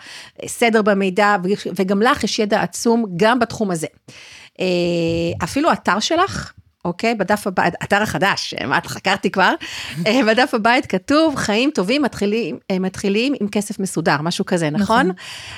סדר 0.46 0.82
במידע, 0.82 1.36
וגם 1.76 2.02
לך 2.02 2.24
יש 2.24 2.38
ידע 2.38 2.62
עצום 2.62 3.06
גם 3.16 3.38
בתחום 3.38 3.70
הזה. 3.70 3.86
אה, 4.60 4.64
אפילו 5.44 5.70
האתר 5.70 6.00
שלך, 6.00 6.52
אוקיי? 6.84 7.14
בדף 7.14 7.46
הבית, 7.46 7.74
אתר 7.82 8.02
החדש, 8.02 8.54
מה 8.66 8.78
את 8.78 8.86
חקרתי 8.86 9.30
כבר, 9.30 9.54
אה, 10.06 10.20
בדף 10.26 10.54
הבית 10.54 10.86
כתוב, 10.86 11.36
חיים 11.36 11.70
טובים 11.74 12.02
מתחילים, 12.02 12.58
אה, 12.70 12.78
מתחילים 12.78 13.34
עם 13.40 13.48
כסף 13.48 13.78
מסודר, 13.78 14.22
משהו 14.22 14.46
כזה, 14.46 14.70
נכון? 14.70 15.06
נכון? 15.06 15.12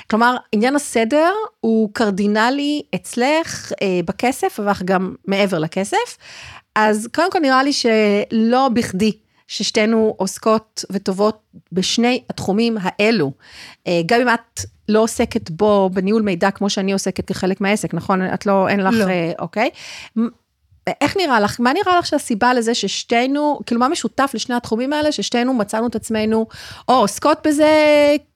כלומר, 0.09 0.37
עניין 0.51 0.75
הסדר 0.75 1.31
הוא 1.59 1.89
קרדינלי 1.93 2.81
אצלך 2.95 3.71
אה, 3.81 3.99
בכסף, 4.05 4.59
אבל 4.59 4.73
גם 4.85 5.15
מעבר 5.27 5.59
לכסף. 5.59 6.17
אז 6.75 7.07
קודם 7.15 7.31
כל 7.31 7.39
נראה 7.39 7.63
לי 7.63 7.73
שלא 7.73 8.69
בכדי. 8.73 9.11
ששתינו 9.47 10.15
עוסקות 10.17 10.85
וטובות 10.89 11.41
בשני 11.71 12.23
התחומים 12.29 12.77
האלו. 12.81 13.31
אה, 13.87 14.01
גם 14.05 14.21
אם 14.21 14.29
את 14.29 14.59
לא 14.89 14.99
עוסקת 14.99 15.49
בו 15.49 15.89
בניהול 15.93 16.21
מידע 16.21 16.51
כמו 16.51 16.69
שאני 16.69 16.93
עוסקת 16.93 17.27
כחלק 17.27 17.61
מהעסק, 17.61 17.93
נכון? 17.93 18.21
את 18.33 18.45
לא, 18.45 18.67
אין 18.67 18.79
לך, 18.79 18.93
לא. 18.93 19.05
אוקיי? 19.39 19.69
איך 21.01 21.17
נראה 21.17 21.39
לך, 21.39 21.59
מה 21.59 21.73
נראה 21.73 21.99
לך 21.99 22.05
שהסיבה 22.05 22.53
לזה 22.53 22.73
ששתינו, 22.73 23.59
כאילו 23.65 23.79
מה 23.79 23.87
משותף 23.87 24.31
לשני 24.33 24.55
התחומים 24.55 24.93
האלה, 24.93 25.11
ששתינו 25.11 25.53
מצאנו 25.53 25.87
את 25.87 25.95
עצמנו 25.95 26.47
או 26.87 26.93
עוסקות 26.93 27.47
בזה 27.47 27.75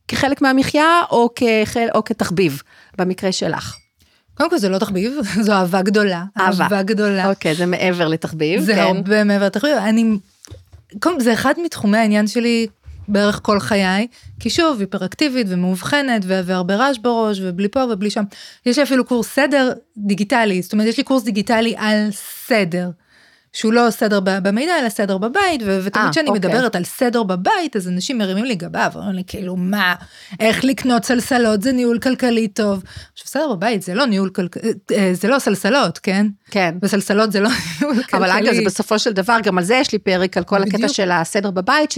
כחלק 0.08 0.42
מהמחיה, 0.42 1.02
או, 1.12 1.30
כחל, 1.36 1.88
או 1.96 2.04
כתחביב, 2.04 2.62
במקרה 2.98 3.32
שלך? 3.32 3.76
קודם 4.36 4.50
כל 4.50 4.58
זה 4.58 4.70
לא 4.70 4.78
תחביב, 4.78 5.14
זו 5.46 5.54
אהבה 5.54 5.82
גדולה. 5.82 6.24
אהבה. 6.40 6.64
אהבה 6.64 6.84
גדולה. 6.84 7.30
אוקיי, 7.30 7.56
זה 7.56 7.66
מעבר 7.66 8.08
לתחביב, 8.08 8.62
זה 8.62 8.74
כן. 8.74 8.82
הרבה 8.82 9.24
מעבר 9.24 9.46
לתחביב. 9.46 9.74
אני, 9.78 10.18
קודם, 11.00 11.20
זה 11.20 11.34
אחד 11.34 11.54
מתחומי 11.64 11.98
העניין 11.98 12.28
שלי 12.28 12.68
בערך 13.08 13.40
כל 13.44 13.60
חיי, 13.60 14.08
כי 14.40 14.50
שוב, 14.50 14.80
היפראקטיבית 14.80 15.48
ומאובחנת 15.50 16.22
והרבה 16.26 16.76
רעש 16.76 16.98
בראש 16.98 17.40
ובלי 17.42 17.68
פה 17.68 17.84
ובלי 17.84 18.10
שם. 18.10 18.24
יש 18.66 18.78
לי 18.78 18.84
אפילו 18.84 19.06
קורס 19.06 19.28
סדר 19.28 19.74
דיגיטלי, 19.98 20.62
זאת 20.62 20.74
אומרת 20.74 20.88
יש 20.88 20.98
לי 20.98 21.04
קורס 21.04 21.24
דיגיטלי 21.24 21.76
על 21.78 22.08
סדר. 22.48 22.90
שהוא 23.56 23.74
לא 23.74 23.88
סדר 23.90 24.20
במידע 24.24 24.80
אלא 24.80 24.90
סדר 24.90 25.18
בבית 25.18 25.62
ותמיד 25.66 26.06
כשאני 26.12 26.30
אוקיי. 26.30 26.40
מדברת 26.40 26.76
על 26.76 26.84
סדר 26.84 27.24
בבית 27.24 27.76
אז 27.76 27.88
אנשים 27.88 28.18
מרימים 28.18 28.46
לי 28.46 28.56
גבה 28.56 28.88
ואומרים 28.94 29.16
לי 29.16 29.24
כאילו 29.28 29.56
מה 29.56 29.96
איך 30.40 30.64
לקנות 30.64 31.06
סלסלות 31.06 31.62
זה 31.62 31.72
ניהול 31.72 32.00
כלכלי 32.00 32.48
טוב. 32.48 32.84
עכשיו 33.14 33.28
סדר 33.28 33.54
בבית 33.56 33.82
זה 33.82 33.94
לא 33.94 34.06
ניהול 34.06 34.30
כלכלי 34.30 34.72
אה, 34.92 35.12
זה 35.14 35.28
לא 35.28 35.40
סלסלות 35.40 35.98
כן 35.98 36.28
כן 36.52 36.76
וסלסלות 36.82 37.32
זה 37.32 37.40
לא 37.40 37.50
ניהול 37.82 37.96
כלכלי. 37.96 38.20
אבל 38.20 38.32
אגב 38.32 38.54
זה 38.54 38.62
בסופו 38.66 39.00
של 39.00 39.14
דבר 39.14 39.38
גם 39.44 39.58
על 39.58 39.64
זה 39.64 39.76
יש 39.76 39.92
לי 39.92 40.00
פרק 40.00 40.38
על 40.38 40.44
כל 40.44 40.60
בדיוק. 40.60 40.76
הקטע 40.76 40.88
של 40.88 41.12
הסדר 41.12 41.52
בבית 41.52 41.94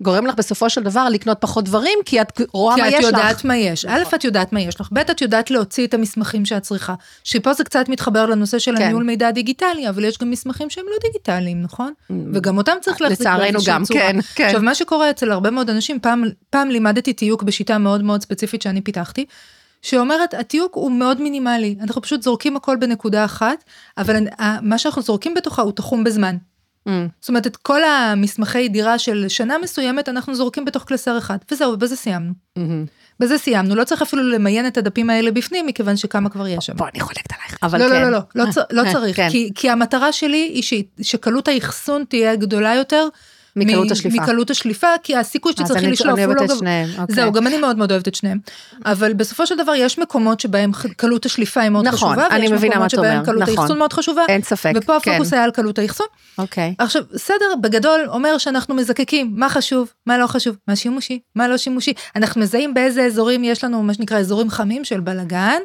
שגורם 0.00 0.26
לך 0.26 0.34
בסופו 0.34 0.70
של 0.70 0.82
דבר 0.82 1.08
לקנות 1.08 1.38
פחות 1.40 1.64
דברים 1.64 1.98
כי 2.04 2.20
את 2.20 2.40
רואה 2.52 2.76
מה 2.76 2.88
יש 2.88 2.94
לך. 2.94 3.00
כי 3.00 3.08
את 3.08 3.12
יודעת 3.12 3.44
מה 3.44 3.56
יש. 3.56 3.84
א' 3.84 4.02
את 4.14 4.24
יודעת 4.24 4.52
מה 4.52 4.60
יש 4.60 4.80
לך 4.80 4.88
ב' 4.92 4.98
את 4.98 5.20
יודעת 5.20 5.50
להוציא 5.50 5.86
את 5.86 5.94
המסמכים 5.94 6.44
שאת 6.44 6.62
צריכה. 6.62 6.94
שפה 7.24 7.54
זה 7.54 7.64
קצת 7.64 7.88
מתחבר 7.88 8.26
לנושא 8.26 8.58
של 8.58 8.76
כן. 8.76 8.82
הניהול 8.82 9.04
מידע 9.04 9.30
דיגיטלי 9.30 9.88
אבל 9.88 10.04
יש 10.04 10.18
גם 10.18 10.30
מסמכים 10.30 10.70
שהם 10.70 10.84
לא 10.90 10.97
דיגיטליים, 11.02 11.62
נכון? 11.62 11.92
וגם 12.32 12.58
אותם 12.58 12.72
צריך 12.80 13.00
להחזיק 13.00 13.20
לצערנו 13.20 13.58
גם, 13.66 13.84
צורה. 13.84 14.00
כן, 14.00 14.20
כן. 14.34 14.46
עכשיו, 14.46 14.62
מה 14.62 14.74
שקורה 14.74 15.10
אצל 15.10 15.32
הרבה 15.32 15.50
מאוד 15.50 15.70
אנשים, 15.70 16.00
פעם, 16.00 16.24
פעם 16.50 16.68
לימדתי 16.68 17.12
תיוק 17.12 17.42
בשיטה 17.42 17.78
מאוד 17.78 18.02
מאוד 18.02 18.22
ספציפית 18.22 18.62
שאני 18.62 18.80
פיתחתי, 18.80 19.24
שאומרת, 19.82 20.34
התיוק 20.34 20.74
הוא 20.74 20.92
מאוד 20.92 21.20
מינימלי, 21.20 21.76
אנחנו 21.82 22.02
פשוט 22.02 22.22
זורקים 22.22 22.56
הכל 22.56 22.76
בנקודה 22.76 23.24
אחת, 23.24 23.64
אבל 23.98 24.16
מה 24.62 24.78
שאנחנו 24.78 25.02
זורקים 25.02 25.34
בתוכה 25.34 25.62
הוא 25.62 25.72
תחום 25.72 26.04
בזמן. 26.04 26.36
Mm. 26.88 26.90
זאת 27.20 27.28
אומרת, 27.28 27.46
את 27.46 27.56
כל 27.56 27.84
המסמכי 27.84 28.68
דירה 28.68 28.98
של 28.98 29.24
שנה 29.28 29.58
מסוימת, 29.58 30.08
אנחנו 30.08 30.34
זורקים 30.34 30.64
בתוך 30.64 30.84
קלסר 30.84 31.18
אחד, 31.18 31.36
וזהו, 31.50 31.72
ובזה 31.72 31.96
סיימנו. 31.96 32.32
Mm-hmm. 32.58 32.60
בזה 33.20 33.38
סיימנו, 33.38 33.74
לא 33.74 33.84
צריך 33.84 34.02
אפילו 34.02 34.22
למיין 34.22 34.66
את 34.66 34.76
הדפים 34.76 35.10
האלה 35.10 35.30
בפנים, 35.30 35.66
מכיוון 35.66 35.96
שכמה 35.96 36.30
כבר 36.30 36.48
יש 36.48 36.66
שם. 36.66 36.76
בוא, 36.76 36.86
אני 36.94 37.00
חולקת 37.00 37.32
עלייך, 37.32 37.58
אבל 37.62 37.78
לא, 37.78 37.84
כן. 37.84 38.02
לא, 38.02 38.10
לא, 38.10 38.18
לא, 38.34 38.44
לא, 38.44 38.62
לא 38.82 38.92
צריך, 38.92 39.16
כן. 39.16 39.28
כי, 39.30 39.50
כי 39.54 39.70
המטרה 39.70 40.12
שלי 40.12 40.50
היא 40.54 40.82
שקלות 41.02 41.48
האחסון 41.48 42.04
תהיה 42.08 42.36
גדולה 42.36 42.74
יותר. 42.74 43.08
מקלות 43.58 43.90
השליפה. 43.90 44.22
מקלות 44.22 44.50
השליפה, 44.50 44.86
כי 45.02 45.16
הסיכוי 45.16 45.52
שצריכים 45.52 45.90
לשלוף 45.90 46.18
הוא 46.18 46.34
לא 46.34 46.44
גבוה. 46.46 46.84
אוקיי. 46.98 47.14
זהו, 47.14 47.32
גם 47.32 47.46
אני 47.46 47.58
מאוד 47.58 47.78
מאוד 47.78 47.90
אוהבת 47.90 48.08
את 48.08 48.14
שניהם. 48.14 48.38
אבל 48.84 49.12
בסופו 49.12 49.46
של 49.46 49.56
דבר 49.56 49.72
יש 49.74 49.98
מקומות 49.98 50.40
שבהם 50.40 50.72
קלות 50.96 51.26
השליפה 51.26 51.60
היא 51.60 51.70
מאוד 51.70 51.88
נכון, 51.88 52.12
חשובה, 52.12 52.36
אני 52.36 52.52
מבינה 52.52 52.78
מה 52.78 52.86
אתה 52.86 52.96
אומר, 52.96 53.08
ויש 53.08 53.18
מקומות 53.18 53.30
שבהם 53.30 53.44
קלות 53.44 53.58
האחסון 53.58 53.78
מאוד 53.78 53.92
חשובה. 53.92 54.22
אין 54.28 54.42
ספק, 54.42 54.72
ופה 54.76 55.00
כן. 55.02 55.10
הפוקוס 55.10 55.32
היה 55.32 55.44
על 55.44 55.50
קלות 55.50 55.78
האחסון. 55.78 56.06
אוקיי. 56.38 56.74
עכשיו, 56.78 57.02
סדר 57.16 57.56
בגדול 57.60 58.00
אומר 58.08 58.38
שאנחנו 58.38 58.74
מזקקים 58.74 59.32
מה 59.36 59.48
חשוב, 59.48 59.92
מה 60.06 60.18
לא 60.18 60.26
חשוב, 60.26 60.56
מה 60.68 60.76
שימושי, 60.76 61.18
מה 61.34 61.48
לא 61.48 61.56
שימושי. 61.56 61.92
אנחנו 62.16 62.40
מזהים 62.40 62.74
באיזה 62.74 63.04
אזורים 63.04 63.44
יש 63.44 63.64
לנו 63.64 63.82
מה 63.82 63.94
שנקרא 63.94 64.18
אזורים 64.18 64.50
חמים 64.50 64.84
של 64.84 65.00
בלאגן. 65.00 65.58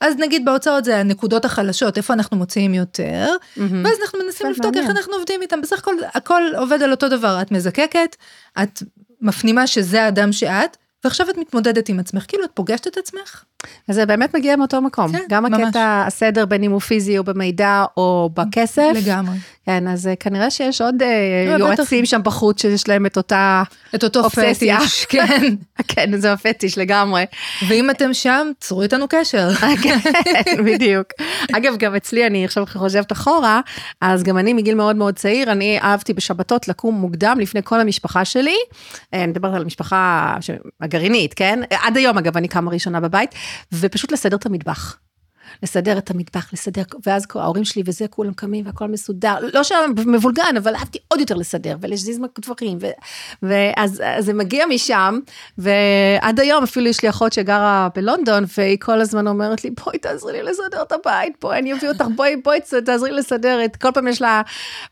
אז 0.00 0.14
נגיד 0.18 0.44
בהוצאות 0.44 0.84
זה 0.84 0.96
הנקודות 0.96 1.44
החלשות, 1.44 1.96
איפה 1.96 2.12
אנחנו 2.14 2.36
מוציאים 2.36 2.74
יותר, 2.74 3.28
mm-hmm. 3.28 3.60
ואז 3.84 3.98
אנחנו 4.02 4.18
מנסים 4.24 4.50
לבדוק 4.50 4.76
איך 4.76 4.90
אנחנו 4.90 5.14
עובדים 5.14 5.42
איתם, 5.42 5.60
בסך 5.60 5.78
הכל 5.78 5.94
הכל 6.14 6.42
עובד 6.56 6.82
על 6.82 6.90
אותו 6.90 7.08
דבר, 7.08 7.38
את 7.42 7.50
מזקקת, 7.50 8.16
את 8.62 8.82
מפנימה 9.20 9.66
שזה 9.66 10.02
האדם 10.02 10.32
שאת, 10.32 10.76
ועכשיו 11.04 11.30
את 11.30 11.38
מתמודדת 11.38 11.88
עם 11.88 12.00
עצמך, 12.00 12.24
כאילו 12.28 12.44
את 12.44 12.50
פוגשת 12.54 12.86
את 12.86 12.96
עצמך. 12.96 13.44
אז 13.88 13.94
זה 13.94 14.06
באמת 14.06 14.36
מגיע 14.36 14.56
מאותו 14.56 14.80
מקום, 14.80 15.12
כן, 15.12 15.18
גם 15.30 15.44
ממש. 15.44 15.60
הקטע 15.60 16.04
הסדר 16.06 16.46
בין 16.46 16.62
אם 16.62 16.70
הוא 16.70 16.80
פיזי 16.80 17.18
או 17.18 17.24
במידע 17.24 17.84
או 17.96 18.30
בכסף. 18.34 18.92
לגמרי. 18.94 19.36
כן, 19.66 19.88
אז 19.88 20.06
אה, 20.06 20.16
כנראה 20.16 20.50
שיש 20.50 20.80
עוד 20.80 21.02
אה, 21.02 21.58
לא, 21.58 21.64
יועצים 21.64 22.06
שם 22.06 22.20
בחוץ 22.24 22.62
שיש 22.62 22.88
להם 22.88 23.06
את 23.06 23.16
אותה 23.16 23.62
את 23.94 24.04
אותו 24.04 24.20
אובססיה. 24.20 24.78
פטיש, 24.78 25.04
כן. 25.12 25.54
כן, 25.88 26.16
זה 26.16 26.32
הפטיש 26.32 26.78
לגמרי. 26.78 27.24
ואם 27.68 27.90
אתם 27.90 28.14
שם, 28.14 28.46
צרו 28.60 28.82
איתנו 28.82 29.06
קשר. 29.08 29.48
כן, 29.82 29.98
בדיוק. 30.64 31.06
אגב, 31.56 31.76
גם 31.76 31.94
אצלי, 31.94 32.26
אני 32.26 32.44
עכשיו 32.44 32.64
חושבת 32.66 33.12
אחורה, 33.12 33.60
אז 34.00 34.22
גם 34.22 34.38
אני 34.38 34.52
מגיל 34.52 34.74
מאוד 34.74 34.96
מאוד 34.96 35.14
צעיר, 35.14 35.52
אני 35.52 35.78
אהבתי 35.80 36.12
בשבתות 36.12 36.68
לקום 36.68 36.94
מוקדם 36.94 37.36
לפני 37.40 37.60
כל 37.64 37.80
המשפחה 37.80 38.24
שלי. 38.24 38.56
אה, 39.14 39.18
אני 39.18 39.26
מדברת 39.26 39.54
על 39.54 39.62
המשפחה 39.62 40.36
הגרעינית, 40.80 41.34
כן? 41.34 41.60
עד 41.70 41.96
היום, 41.96 42.18
אגב, 42.18 42.36
אני 42.36 42.48
קמה 42.48 42.70
ראשונה 42.70 43.00
בבית, 43.00 43.34
ופשוט 43.72 44.12
לסדר 44.12 44.36
את 44.36 44.46
המטבח. 44.46 44.98
לסדר 45.62 45.98
את 45.98 46.10
המטבח, 46.10 46.52
לסדר, 46.52 46.82
ואז 47.06 47.26
ההורים 47.34 47.64
שלי 47.64 47.82
וזה, 47.86 48.08
כולם 48.08 48.32
קמים 48.32 48.66
והכל 48.66 48.86
מסודר, 48.86 49.36
לא 49.52 49.62
שם 49.62 49.92
מבולגן, 50.06 50.56
אבל 50.58 50.74
אהבתי 50.74 50.98
עוד 51.08 51.20
יותר 51.20 51.34
לסדר, 51.34 51.76
ולהזיז 51.80 52.20
דברים, 52.40 52.78
ו, 52.80 52.86
ואז 53.42 54.02
זה 54.18 54.32
מגיע 54.32 54.66
משם, 54.66 55.18
ועד 55.58 56.40
היום 56.40 56.62
אפילו 56.64 56.86
יש 56.86 57.02
לי 57.02 57.08
אחות 57.08 57.32
שגרה 57.32 57.88
בלונדון, 57.94 58.44
והיא 58.58 58.78
כל 58.80 59.00
הזמן 59.00 59.26
אומרת 59.26 59.64
לי, 59.64 59.70
בואי 59.84 59.98
תעזרי 59.98 60.32
לי 60.32 60.42
לסדר 60.42 60.82
את 60.82 60.92
הבית, 60.92 61.32
בואי 61.40 61.58
אני 61.58 61.72
אביא 61.72 61.88
אותך, 61.88 62.04
בואי, 62.16 62.36
בואי 62.36 62.60
תעזרי 62.84 63.10
לי 63.10 63.16
לסדר 63.16 63.64
את, 63.64 63.76
כל 63.76 63.88
פעם 63.94 64.08
יש 64.08 64.22
לה 64.22 64.42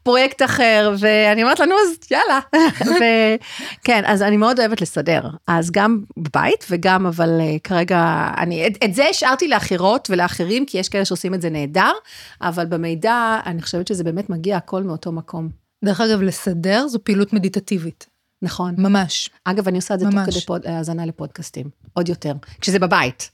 פרויקט 0.03 0.43
אחר, 0.43 0.95
ואני 0.99 1.43
אומרת 1.43 1.61
לה, 1.61 1.67
נו, 1.67 1.75
אז 1.75 1.97
יאללה. 2.11 2.41
וכן, 2.81 4.03
אז 4.07 4.23
אני 4.23 4.37
מאוד 4.37 4.61
אוהבת 4.61 4.81
לסדר, 4.81 5.23
אז 5.47 5.71
גם 5.71 6.01
בבית 6.17 6.65
וגם, 6.71 7.07
אבל 7.07 7.41
אה, 7.41 7.57
כרגע, 7.65 8.29
אני, 8.37 8.67
את, 8.67 8.85
את 8.85 8.95
זה 8.95 9.05
השארתי 9.11 9.49
לאחרות 9.49 10.09
ולאחרים, 10.11 10.48
כי 10.67 10.79
יש 10.79 10.89
כאלה 10.89 11.05
שעושים 11.05 11.35
את 11.35 11.43
זה 11.43 11.51
נהדר, 11.51 11.93
אבל 12.41 12.67
במידע, 12.67 13.41
אני 13.47 13.63
חושבת 13.63 13.87
שזה 13.87 14.05
באמת 14.05 14.31
מגיע 14.31 14.57
הכל 14.57 14.83
מאותו 14.83 15.13
מקום. 15.13 15.49
דרך 15.85 16.01
אגב, 16.01 16.23
לסדר 16.23 16.89
זו 16.89 16.99
פעילות 17.05 17.33
מדיטטיבית. 17.33 18.07
נכון. 18.43 18.75
ממש. 18.79 19.31
אגב, 19.45 19.69
אני 19.69 19.77
עושה 19.77 19.95
את 19.95 20.01
זה 20.01 20.07
ממש. 20.07 20.15
תוך 20.15 20.35
כדי 20.35 20.41
פוד, 20.47 20.67
האזנה 20.67 21.07
לפודקאסטים, 21.07 21.71
עוד 21.93 22.09
יותר, 22.09 22.33
כשזה 22.61 22.79
בבית. 22.79 23.31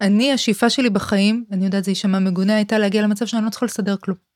אני, 0.00 0.32
השאיפה 0.32 0.70
שלי 0.70 0.90
בחיים, 0.90 1.44
אני 1.52 1.64
יודעת, 1.64 1.84
זה 1.84 1.90
יישמע 1.90 2.18
מגונה, 2.18 2.56
הייתה 2.56 2.78
להגיע 2.78 3.02
למצב 3.02 3.26
שאני 3.26 3.44
לא 3.44 3.50
צריכה 3.50 3.66
לסדר 3.66 3.96
כלום. 3.96 4.29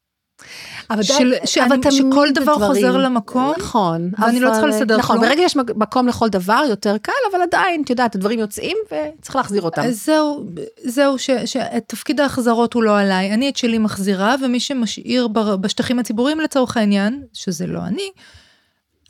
אבל, 0.91 1.03
של, 1.03 1.33
שאני, 1.45 1.67
אבל 1.67 1.91
שכל 1.91 2.29
דבר 2.35 2.57
דברים. 2.57 2.73
חוזר 2.73 2.97
למקום, 2.97 3.53
נכון, 3.59 4.11
ואני 4.19 4.41
לא 4.41 4.51
צריכה 4.51 4.67
לסדר 4.67 4.97
נכון, 4.99 5.17
כלום. 5.17 5.29
ברגע 5.29 5.43
שיש 5.43 5.57
מקום 5.57 6.09
לכל 6.09 6.29
דבר 6.29 6.63
יותר 6.69 6.99
קל, 6.99 7.13
אבל 7.33 7.43
עדיין, 7.43 7.83
את 7.83 7.91
יודעת, 7.91 8.15
הדברים 8.15 8.39
יוצאים 8.39 8.77
וצריך 8.87 9.37
להחזיר 9.37 9.63
אותם. 9.63 9.83
זהו, 9.91 10.47
זהו, 10.85 11.17
שתפקיד 11.45 12.21
ההחזרות 12.21 12.75
הוא 12.75 12.83
לא 12.83 12.99
עליי, 12.99 13.35
אני 13.35 13.49
את 13.49 13.57
שלי 13.57 13.79
מחזירה, 13.79 14.35
ומי 14.43 14.61
שמשאיר 14.61 15.29
בשטחים 15.61 15.99
הציבוריים 15.99 16.41
לצורך 16.41 16.77
העניין, 16.77 17.23
שזה 17.33 17.67
לא 17.67 17.81
אני, 17.87 18.11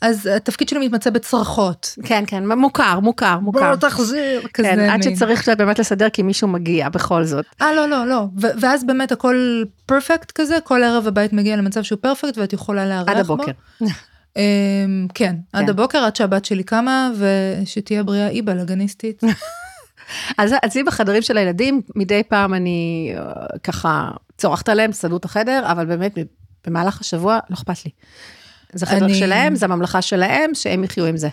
אז 0.01 0.25
התפקיד 0.25 0.69
שלי 0.69 0.87
מתמצא 0.87 1.09
בצרחות. 1.09 1.95
כן, 2.03 2.23
כן, 2.27 2.47
מוכר, 2.47 2.99
מוכר, 2.99 3.39
מוכר. 3.39 3.75
בוא 3.75 3.89
תחזיר, 3.89 4.41
כזה. 4.53 4.67
כן, 4.67 4.79
עד 4.79 5.03
שצריך 5.03 5.49
באמת 5.49 5.79
לסדר 5.79 6.09
כי 6.09 6.23
מישהו 6.23 6.47
מגיע 6.47 6.89
בכל 6.89 7.23
זאת. 7.23 7.45
אה, 7.61 7.73
לא, 7.73 7.89
לא, 7.89 8.07
לא. 8.07 8.25
ואז 8.35 8.83
באמת 8.83 9.11
הכל 9.11 9.63
פרפקט 9.85 10.31
כזה, 10.31 10.57
כל 10.63 10.83
ערב 10.83 11.07
הבית 11.07 11.33
מגיע 11.33 11.55
למצב 11.55 11.83
שהוא 11.83 11.99
פרפקט 12.01 12.37
ואת 12.37 12.53
יכולה 12.53 12.85
לארח 12.85 13.05
בו. 13.05 13.11
עד 13.11 13.17
הבוקר. 13.17 13.51
אמ, 14.37 15.07
כן, 15.13 15.35
עד 15.53 15.63
כן. 15.63 15.69
הבוקר, 15.69 15.97
עד 15.97 16.15
שהבת 16.15 16.45
שלי 16.45 16.63
קמה, 16.63 17.11
ושתהיה 17.17 18.03
בריאה 18.03 18.27
היא 18.27 18.43
בלאגניסטית. 18.43 19.21
אז 20.37 20.53
אצלי 20.65 20.83
בחדרים 20.83 21.21
של 21.21 21.37
הילדים, 21.37 21.81
מדי 21.95 22.23
פעם 22.23 22.53
אני 22.53 23.13
אה, 23.17 23.33
ככה 23.63 24.11
צורחת 24.37 24.69
עליהם, 24.69 24.91
סדרו 24.91 25.17
את 25.17 25.25
החדר, 25.25 25.63
אבל 25.71 25.85
באמת 25.85 26.13
במהלך 26.67 27.01
השבוע 27.01 27.39
לא 27.49 27.55
אכפת 27.55 27.85
לי. 27.85 27.91
זה 28.75 28.85
חדר 28.85 29.05
אני... 29.05 29.15
שלהם, 29.15 29.55
זה 29.55 29.65
הממלכה 29.65 30.01
שלהם, 30.01 30.53
שהם 30.53 30.83
יחיו 30.83 31.05
עם 31.05 31.17
זה. 31.17 31.29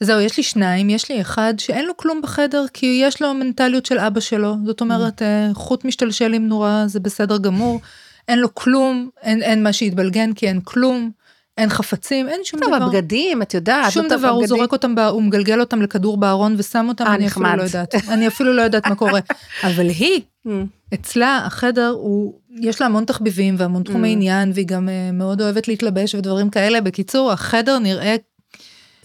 זהו, 0.00 0.20
יש 0.20 0.36
לי 0.36 0.42
שניים, 0.42 0.90
יש 0.90 1.10
לי 1.10 1.20
אחד 1.20 1.54
שאין 1.58 1.86
לו 1.86 1.96
כלום 1.96 2.22
בחדר, 2.22 2.64
כי 2.72 3.00
יש 3.04 3.22
לו 3.22 3.34
מנטליות 3.34 3.86
של 3.86 3.98
אבא 3.98 4.20
שלו. 4.20 4.56
זאת 4.66 4.80
אומרת, 4.80 5.22
mm. 5.22 5.54
חוט 5.54 5.84
משתלשל 5.84 6.32
עם 6.32 6.48
נורה, 6.48 6.84
זה 6.86 7.00
בסדר 7.00 7.38
גמור. 7.38 7.80
אין 8.28 8.38
לו 8.38 8.54
כלום, 8.54 9.08
אין, 9.22 9.42
אין 9.42 9.62
מה 9.62 9.72
שהתבלגן, 9.72 10.32
כי 10.32 10.48
אין 10.48 10.60
כלום. 10.64 11.10
אין 11.58 11.68
חפצים, 11.68 12.28
אין 12.28 12.40
שום 12.44 12.60
דבר. 12.60 12.78
טוב, 12.78 12.82
הבגדים, 12.82 13.42
את 13.42 13.54
יודעת. 13.54 13.92
שום 13.92 14.08
דבר, 14.08 14.28
הוא 14.28 14.46
זורק 14.46 14.72
אותם, 14.72 14.98
הוא 14.98 15.22
מגלגל 15.22 15.60
אותם 15.60 15.82
לכדור 15.82 16.16
בארון 16.16 16.54
ושם 16.58 16.86
אותם, 16.88 17.06
אני 17.06 17.26
אפילו 17.26 17.56
לא 17.56 17.62
יודעת. 17.62 17.94
אני 18.08 18.28
אפילו 18.28 18.52
לא 18.52 18.62
יודעת 18.62 18.86
מה 18.86 18.94
קורה. 18.94 19.20
אבל 19.66 19.88
היא, 19.88 20.20
mm. 20.46 20.50
אצלה 20.94 21.42
החדר 21.46 21.88
הוא, 21.88 22.38
יש 22.60 22.80
לה 22.80 22.86
המון 22.86 23.04
תחביבים 23.04 23.54
והמון 23.58 23.82
תחומי 23.82 24.08
mm. 24.08 24.12
עניין, 24.12 24.50
והיא 24.54 24.66
גם 24.66 24.88
uh, 24.88 25.12
מאוד 25.12 25.40
אוהבת 25.40 25.68
להתלבש 25.68 26.14
ודברים 26.14 26.50
כאלה. 26.50 26.80
בקיצור, 26.80 27.32
החדר 27.32 27.78
נראה 27.78 28.16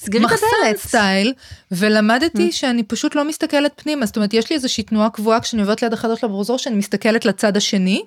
מחסן 0.09 0.45
סטייל, 0.75 1.33
ולמדתי 1.71 2.49
mm. 2.49 2.51
שאני 2.51 2.83
פשוט 2.83 3.15
לא 3.15 3.25
מסתכלת 3.25 3.71
פנימה, 3.75 4.05
זאת 4.05 4.15
אומרת, 4.15 4.33
יש 4.33 4.49
לי 4.49 4.55
איזושהי 4.55 4.83
תנועה 4.83 5.09
קבועה 5.09 5.39
כשאני 5.39 5.61
עוברת 5.61 5.81
ליד 5.81 5.93
החדר 5.93 6.15
של 6.15 6.25
הברוזור, 6.25 6.57
שאני 6.57 6.75
מסתכלת 6.75 7.25
לצד 7.25 7.57
השני. 7.57 8.03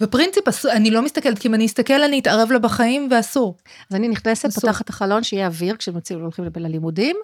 בפרינציפ 0.00 0.44
אני 0.66 0.90
לא 0.90 1.02
מסתכלת, 1.02 1.38
כי 1.38 1.48
אם 1.48 1.54
אני 1.54 1.66
אסתכל 1.66 2.02
אני 2.02 2.18
אתערב 2.18 2.52
לה 2.52 2.58
בחיים 2.58 3.08
ואסור. 3.10 3.56
אז 3.90 3.96
אני 3.96 4.08
נכנסת, 4.08 4.48
אסור. 4.48 4.60
פותחת 4.60 4.88
החלון, 4.88 5.22
שיהיה 5.22 5.46
אוויר 5.46 5.76
כשהם 5.76 5.94
והולכים 6.10 6.44
ללימודים, 6.56 7.16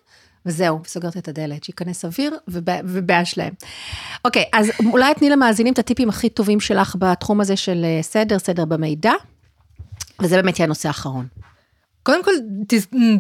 וזהו, 0.46 0.80
סוגרת 0.86 1.16
את 1.16 1.28
הדלת, 1.28 1.64
שייכנס 1.64 2.04
אוויר 2.04 2.36
ובעיה 2.48 3.22
להם. 3.36 3.52
אוקיי, 4.24 4.44
אז 4.52 4.70
אולי 4.92 5.14
תני 5.14 5.30
למאזינים 5.30 5.72
את 5.72 5.78
הטיפים 5.78 6.08
הכי 6.08 6.28
טובים 6.28 6.60
שלך 6.60 6.96
בתחום 6.98 7.40
הזה 7.40 7.56
של 7.56 7.84
אה, 7.84 8.02
סדר, 8.02 8.38
סדר 8.38 8.64
במידע, 8.64 9.12
וזה 10.22 10.36
באמת 10.36 10.58
יהיה 10.58 10.66
הנושא 10.66 10.88
האחרון. 10.88 11.26
קודם 12.02 12.24
כל, 12.24 12.32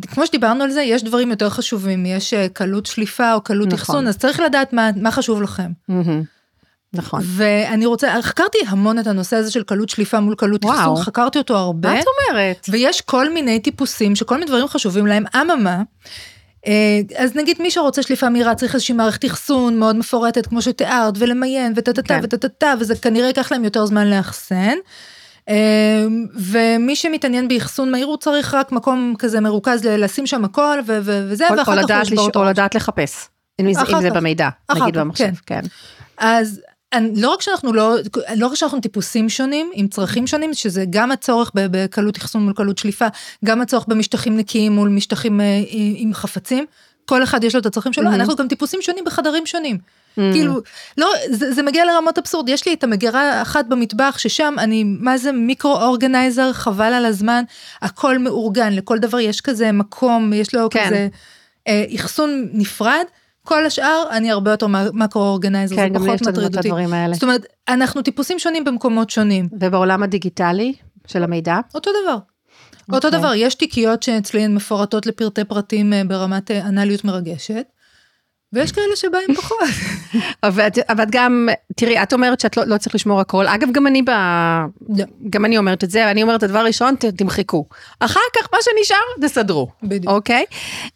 כמו 0.08 0.26
שדיברנו 0.26 0.64
על 0.64 0.70
זה, 0.70 0.82
יש 0.82 1.04
דברים 1.04 1.30
יותר 1.30 1.50
חשובים, 1.50 2.06
יש 2.06 2.34
אה, 2.34 2.48
קלות 2.48 2.86
שליפה 2.86 3.34
או 3.34 3.40
קלות 3.40 3.66
נכון. 3.66 3.78
אחסון, 3.78 4.06
אז 4.06 4.18
צריך 4.18 4.40
לדעת 4.40 4.72
מה, 4.72 4.90
מה 4.96 5.10
חשוב 5.10 5.42
לכם. 5.42 5.70
Mm-hmm. 5.90 6.24
נכון. 6.94 7.20
ואני 7.24 7.86
רוצה, 7.86 8.22
חקרתי 8.22 8.58
המון 8.66 8.98
את 8.98 9.06
הנושא 9.06 9.36
הזה 9.36 9.50
של 9.50 9.62
קלות 9.62 9.88
שליפה 9.88 10.20
מול 10.20 10.34
קלות 10.34 10.64
אחסון, 10.64 11.02
חקרתי 11.02 11.38
אותו 11.38 11.56
הרבה. 11.56 11.88
מה 11.88 12.00
את 12.00 12.04
אומרת? 12.30 12.66
ויש 12.70 13.00
כל 13.00 13.32
מיני 13.32 13.60
טיפוסים 13.60 14.16
שכל 14.16 14.34
מיני 14.34 14.46
דברים 14.46 14.68
חשובים 14.68 15.06
להם, 15.06 15.24
אממה. 15.36 15.82
אה, 16.66 17.00
אז 17.16 17.36
נגיד 17.36 17.56
מי 17.62 17.70
שרוצה 17.70 18.02
שליפה 18.02 18.28
מהירה 18.28 18.54
צריך 18.54 18.74
איזושהי 18.74 18.94
מערכת 18.94 19.24
אחסון 19.24 19.78
מאוד 19.78 19.96
מפורטת 19.96 20.46
כמו 20.46 20.62
שתיארת 20.62 21.14
ולמיין 21.18 21.72
וטטטה 21.76 22.02
כן. 22.02 22.20
וטטטה 22.22 22.74
וזה 22.80 22.96
כנראה 22.96 23.26
ייקח 23.26 23.52
להם 23.52 23.64
יותר 23.64 23.86
זמן 23.86 24.10
לאחסן. 24.10 24.74
אה, 25.48 26.04
ומי 26.34 26.96
שמתעניין 26.96 27.48
באחסון 27.48 27.90
מהיר 27.90 28.06
הוא 28.06 28.16
צריך 28.16 28.54
רק 28.54 28.72
מקום 28.72 29.14
כזה 29.18 29.40
מרוכז 29.40 29.84
לשים 29.84 30.26
שם 30.26 30.44
הכל 30.44 30.78
וזה 30.86 31.44
ואחר 31.50 31.82
כך 31.82 31.90
הוא 31.90 32.02
ישבור. 32.02 32.30
או 32.34 32.44
לדעת 32.44 32.74
לחפש. 32.74 33.28
אם 33.60 33.72
זה 34.00 34.10
במידע, 34.10 34.48
נגיד 34.74 34.98
במחשב, 34.98 35.24
כן. 35.46 35.60
כן. 35.60 35.68
אז 36.18 36.60
לא 37.14 37.30
רק 37.32 37.42
שאנחנו 37.42 37.72
לא, 37.72 37.94
לא 38.36 38.46
רק 38.46 38.54
שאנחנו 38.54 38.80
טיפוסים 38.80 39.28
שונים, 39.28 39.70
עם 39.74 39.88
צרכים 39.88 40.26
שונים, 40.26 40.54
שזה 40.54 40.84
גם 40.90 41.12
הצורך 41.12 41.50
בקלות 41.54 42.16
אחסון 42.16 42.42
מול 42.42 42.52
קלות 42.52 42.78
שליפה, 42.78 43.06
גם 43.44 43.60
הצורך 43.60 43.84
במשטחים 43.88 44.36
נקיים 44.36 44.72
מול 44.72 44.88
משטחים 44.88 45.40
אה, 45.40 45.62
עם 45.96 46.14
חפצים, 46.14 46.64
כל 47.04 47.22
אחד 47.22 47.44
יש 47.44 47.54
לו 47.54 47.60
את 47.60 47.66
הצרכים 47.66 47.92
שלו, 47.92 48.10
mm-hmm. 48.10 48.14
אנחנו 48.14 48.36
גם 48.36 48.48
טיפוסים 48.48 48.82
שונים 48.82 49.04
בחדרים 49.04 49.46
שונים. 49.46 49.76
Mm-hmm. 49.76 50.20
כאילו, 50.32 50.60
לא, 50.98 51.12
זה, 51.30 51.52
זה 51.52 51.62
מגיע 51.62 51.84
לרמות 51.84 52.18
אבסורד, 52.18 52.48
יש 52.48 52.66
לי 52.66 52.74
את 52.74 52.84
המגירה 52.84 53.42
אחת 53.42 53.66
במטבח, 53.66 54.18
ששם 54.18 54.54
אני, 54.58 54.84
מה 54.84 55.18
זה 55.18 55.32
מיקרו 55.32 55.82
אורגנייזר, 55.82 56.52
חבל 56.52 56.92
על 56.92 57.04
הזמן, 57.06 57.44
הכל 57.82 58.18
מאורגן, 58.18 58.72
לכל 58.72 58.98
דבר 58.98 59.20
יש 59.20 59.40
כזה 59.40 59.72
מקום, 59.72 60.32
יש 60.32 60.54
לו 60.54 60.70
כן. 60.70 60.86
כזה 60.86 61.08
אה, 61.68 61.84
אחסון 61.94 62.48
נפרד. 62.52 63.04
כל 63.44 63.66
השאר 63.66 64.04
אני 64.10 64.30
הרבה 64.30 64.50
יותר 64.50 64.66
מקרו-אורגנייזר, 64.92 65.76
כן, 65.76 65.92
זה 65.92 65.98
פחות 65.98 66.28
מטריד 66.28 66.56
אותי. 66.56 66.70
זאת 67.12 67.22
אומרת, 67.22 67.46
אנחנו 67.68 68.02
טיפוסים 68.02 68.38
שונים 68.38 68.64
במקומות 68.64 69.10
שונים. 69.10 69.48
ובעולם 69.60 70.02
הדיגיטלי 70.02 70.74
של 71.06 71.24
המידע? 71.24 71.58
אותו 71.74 71.90
דבר. 72.02 72.16
Okay. 72.16 72.94
אותו 72.94 73.08
אוקיי. 73.08 73.20
דבר, 73.20 73.34
יש 73.34 73.54
תיקיות 73.54 74.02
שאצלי 74.02 74.42
הן 74.42 74.54
מפורטות 74.54 75.06
לפרטי 75.06 75.44
פרטים 75.44 75.92
אה, 75.92 76.02
ברמת 76.04 76.50
אה, 76.50 76.68
אנליות 76.68 77.04
מרגשת. 77.04 77.64
ויש 78.52 78.72
כאלה 78.72 78.96
שבאים 78.96 79.34
פחות. 79.34 79.58
אבל, 80.42 80.68
אבל 80.88 81.04
גם, 81.10 81.48
תראי, 81.76 82.02
את 82.02 82.12
אומרת 82.12 82.40
שאת 82.40 82.56
לא, 82.56 82.64
לא 82.66 82.78
צריך 82.78 82.94
לשמור 82.94 83.20
הכל. 83.20 83.46
אגב, 83.46 83.68
גם 83.72 83.86
אני 83.86 84.02
ב... 84.02 84.10
לא. 84.88 85.04
גם 85.30 85.44
אני 85.44 85.58
אומרת 85.58 85.84
את 85.84 85.90
זה, 85.90 86.10
אני 86.10 86.22
אומרת, 86.22 86.42
הדבר 86.42 86.58
הראשון, 86.58 86.94
תמחקו. 86.94 87.64
אחר 88.00 88.20
כך, 88.36 88.48
מה 88.52 88.58
שנשאר, 88.62 89.28
תסדרו. 89.28 89.68
בדיוק. 89.82 90.12
אוקיי? 90.12 90.44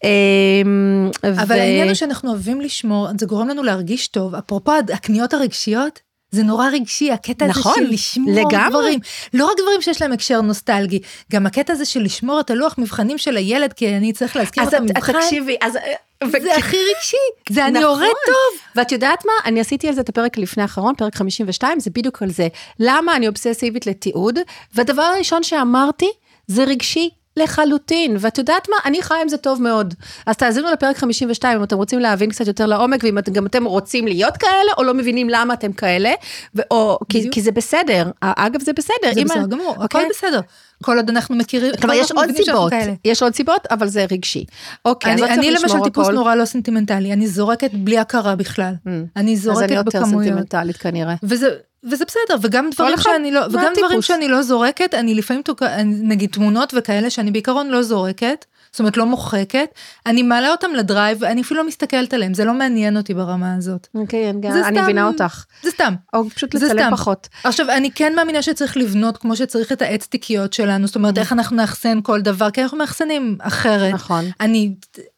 אמ, 0.05 1.11
אבל 1.23 1.57
ו... 1.57 1.61
העניין 1.61 1.87
הוא 1.87 1.95
שאנחנו 1.95 2.31
אוהבים 2.31 2.61
לשמור, 2.61 3.09
זה 3.19 3.27
גורם 3.27 3.49
לנו 3.49 3.63
להרגיש 3.63 4.09
טוב. 4.09 4.35
אפרופו 4.35 4.73
הקניות 4.93 5.35
הרגשיות, 5.35 6.01
זה 6.31 6.43
נורא 6.43 6.69
רגשי, 6.73 7.13
הקטע 7.13 7.47
נכון, 7.47 7.73
הזה 7.73 7.87
של 7.87 7.95
לשמור 7.95 8.35
לגמרי. 8.35 8.69
דברים. 8.71 8.99
לא 9.35 9.47
רק 9.47 9.57
דברים 9.63 9.83
שיש 9.83 10.03
להם 10.03 10.13
הקשר 10.13 10.41
נוסטלגי, 10.41 10.99
גם 11.33 11.47
הקטע 11.47 11.73
הזה 11.73 11.85
של 11.85 12.03
לשמור 12.03 12.41
את 12.41 12.51
הלוח 12.51 12.75
מבחנים 12.79 13.19
של 13.19 13.37
הילד, 13.37 13.73
כי 13.73 13.97
אני 13.97 14.13
צריך 14.13 14.37
להזכיר 14.37 14.63
את 14.63 14.75
המבחן. 14.75 15.17
אז 15.17 15.25
תקשיבי, 15.25 15.57
אז... 15.61 15.79
זה 16.25 16.57
הכי 16.57 16.77
רגשי, 16.77 17.17
זה 17.51 17.67
אני 17.67 17.83
הורה 17.83 17.97
נכון. 17.97 18.09
טוב. 18.27 18.61
ואת 18.77 18.93
יודעת 18.93 19.25
מה? 19.25 19.33
אני 19.45 19.61
עשיתי 19.61 19.89
על 19.89 19.95
זה 19.95 20.01
את 20.01 20.09
הפרק 20.09 20.39
לפני 20.39 20.63
האחרון, 20.63 20.95
פרק 20.95 21.15
52, 21.15 21.81
זה 21.81 21.91
בדיוק 21.91 22.23
על 22.23 22.31
זה. 22.31 22.49
למה 22.81 23.17
אני 23.17 23.29
אובססיבית 23.29 23.87
לתיעוד? 23.87 24.39
והדבר 24.75 25.03
הראשון 25.03 25.43
שאמרתי, 25.43 26.11
זה 26.47 26.65
רגשי. 26.65 27.11
לחלוטין, 27.37 28.17
ואת 28.21 28.39
יודעת 28.39 28.69
מה? 28.69 28.77
אני 28.85 29.03
חיה 29.03 29.23
עם 29.23 29.29
זה 29.29 29.37
טוב 29.37 29.63
מאוד. 29.63 29.95
אז 30.27 30.37
תאזינו 30.37 30.71
לפרק 30.73 30.97
52 30.97 31.59
אם 31.59 31.65
אתם 31.65 31.77
רוצים 31.77 31.99
להבין 31.99 32.31
קצת 32.31 32.47
יותר 32.47 32.67
לעומק, 32.67 33.05
ואם 33.05 33.19
את, 33.19 33.29
גם 33.29 33.47
אתם 33.47 33.65
רוצים 33.65 34.07
להיות 34.07 34.37
כאלה, 34.37 34.73
או 34.79 34.83
לא 34.83 34.95
מבינים 34.95 35.29
למה 35.29 35.55
אתם 35.55 35.73
כאלה, 35.73 36.13
ו- 36.55 36.61
או, 36.71 36.99
כי, 37.09 37.31
כי 37.31 37.43
זה 37.43 37.53
בסדר. 37.53 38.11
אגב, 38.21 38.61
זה 38.61 38.73
בסדר. 38.73 39.15
זה 39.15 39.25
בסדר 39.25 39.47
גמור, 39.47 39.71
הכל 39.71 39.83
אוקיי? 39.83 40.09
בסדר. 40.11 40.41
כל 40.83 40.97
עוד 40.97 41.11
אנחנו 41.11 41.35
מכירים, 41.35 41.73
כלומר 41.81 41.95
יש 41.95 42.13
עוד 42.13 42.31
סיבות, 42.37 42.73
יש 43.05 43.23
עוד 43.23 43.35
סיבות, 43.35 43.67
אבל 43.71 43.87
זה 43.87 44.07
רגשי. 44.11 44.45
אוקיי, 44.85 45.13
אני, 45.13 45.23
אז 45.23 45.31
לא 45.31 45.35
צריך 45.35 45.39
לשמור 45.39 45.55
הכל. 45.55 45.75
אני 45.75 45.81
למשל 45.81 45.91
טיפוס 45.91 46.09
נורא 46.09 46.35
לא 46.35 46.45
סנטימנטלי, 46.45 47.13
אני 47.13 47.29
זורקת 47.29 47.71
בלי 47.75 47.99
הכרה 47.99 48.37
בכלל. 48.37 48.73
Mm. 48.87 48.91
אני 49.17 49.37
זורקת 49.37 49.63
בכמויות. 49.63 49.95
אז 49.95 50.03
אני 50.03 50.05
יותר 50.05 50.19
סנטימנטלית 50.19 50.77
כנראה. 50.77 51.15
וזה, 51.23 51.49
וזה 51.91 52.05
בסדר, 52.05 52.37
וגם 52.43 52.71
דברים 52.71 52.99
שאני 52.99 53.31
לא, 53.31 53.41
וגם 53.51 53.73
דברים 53.79 54.03
שאני 54.03 54.29
לא 54.29 54.43
זורקת, 54.43 54.95
אני 54.95 55.15
לפעמים, 55.15 55.43
נגיד 55.85 56.31
תמונות 56.31 56.75
וכאלה 56.77 57.11
שאני 57.11 57.31
בעיקרון 57.31 57.69
לא 57.69 57.83
זורקת, 57.83 58.45
זאת 58.77 58.81
אומרת 58.81 58.97
לא 58.97 59.07
מוחקת, 59.07 59.69
אני 60.07 60.23
מעלה 60.23 60.51
אותם 60.51 60.71
לדרייב, 60.75 61.25
אני 61.25 61.43
אפילו 61.43 61.61
לא 61.63 61.69
מסתכלת 61.69 62.15
עליהם, 62.15 62.35
זה 62.35 62.45
לא 62.45 62.55
מעניין 62.55 62.97
אותי 62.97 63.15
ברמה 63.15 63.55
הזאת. 63.55 63.87
אוקיי, 63.95 64.31
okay, 64.31 64.47
אני 64.47 64.81
מבינה 64.81 65.07
אותך. 65.07 65.45
זה 65.63 65.71
סתם. 65.71 65.95
או 66.15 66.31
פשוט 66.31 66.55
לצלם 66.55 66.91
פחות. 66.93 67.29
עכשיו, 67.45 67.71
אני 67.71 67.91
כן 67.91 68.13
מאמינה 68.17 68.43
שצריך 68.43 68.77
לבנות 68.77 69.17
כמו 69.17 69.37
שצריך 69.37 69.73
את 69.73 69.83
העץ 69.83 70.07
תיקיות 70.07 70.53
שלנו, 70.53 70.87
זאת 70.87 70.97
אומרת, 70.97 71.19
איך 71.19 71.33
אנחנו 71.33 71.57
נאחסן 71.57 72.01
כל 72.03 72.21
דבר, 72.21 72.51
כי 72.51 72.63
אנחנו 72.63 72.79
מאחסנים 72.79 73.37
אחרת. 73.41 73.95
נכון. 73.95 74.25
אני, 74.41 74.75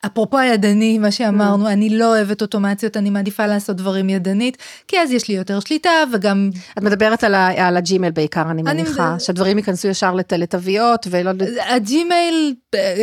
אפרופו 0.07 0.39
הידני, 0.39 0.99
מה 0.99 1.11
שאמרנו, 1.11 1.69
אני 1.69 1.99
לא 1.99 2.07
אוהבת 2.17 2.43
אוטומציות, 2.43 2.97
אני 2.97 3.11
מעדיפה 3.11 3.47
לעשות 3.47 3.77
דברים 3.77 4.11
ידנית, 4.11 4.57
כי 4.89 5.01
אז 5.01 5.13
יש 5.13 5.29
לי 5.29 5.35
יותר 5.35 5.61
שליטה, 5.61 5.91
וגם... 6.13 6.51
את 6.79 6.83
מדברת 6.83 7.25
על 7.25 7.77
הג'ימייל 7.77 8.13
בעיקר, 8.13 8.51
אני 8.51 8.63
מניחה, 8.63 9.17
שהדברים 9.19 9.59
ייכנסו 9.59 9.89
ישר 9.89 10.15
לתוויות 10.15 11.07
ולא... 11.11 11.31
הג'ימייל, 11.69 12.55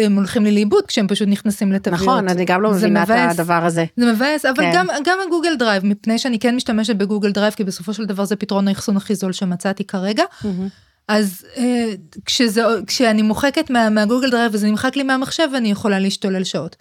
הם 0.06 0.16
הולכים 0.16 0.45
לי 0.46 0.52
לאיבוד 0.52 0.86
כשהם 0.88 1.08
פשוט 1.08 1.28
נכנסים 1.28 1.72
לתוויות. 1.72 2.02
נכון, 2.02 2.30
אני 2.30 2.46
גם 2.46 2.62
לא 2.62 2.72
מבינה 2.72 3.04
את 3.04 3.40
הדבר 3.40 3.66
הזה. 3.66 3.86
זה 3.96 4.14
מבאס, 4.14 4.46
אבל 4.46 4.64
כן. 4.64 4.72
גם, 4.74 4.88
גם 5.06 5.18
הגוגל 5.28 5.56
דרייב, 5.56 5.86
מפני 5.86 6.20
שאני 6.20 6.40
כן 6.40 6.56
משתמשת 6.56 6.96
בגוגל 6.96 7.32
דרייב, 7.32 7.54
כי 7.54 7.64
בסופו 7.64 7.94
של 7.94 8.06
דבר 8.06 8.26
זה 8.26 8.36
פתרון 8.36 8.68
האחסון 8.68 8.98
הכי 8.98 9.16
זול 9.16 9.32
שמצאתי 9.32 9.84
כרגע. 9.84 10.24
Mm-hmm. 10.24 10.48
אז 11.08 11.46
אה, 11.58 11.94
כשזה, 12.26 12.64
כשאני 12.88 13.22
מוחקת 13.22 13.70
מה, 13.70 13.90
מהגוגל 13.90 14.30
דרייב 14.30 14.52
וזה 14.56 14.68
נמחק 14.68 14.96
לי 14.96 15.04
מהמחשב, 15.04 15.48
אני 15.58 15.72
יכולה 15.72 16.00
להשתולל 16.00 16.44
שעות. 16.44 16.76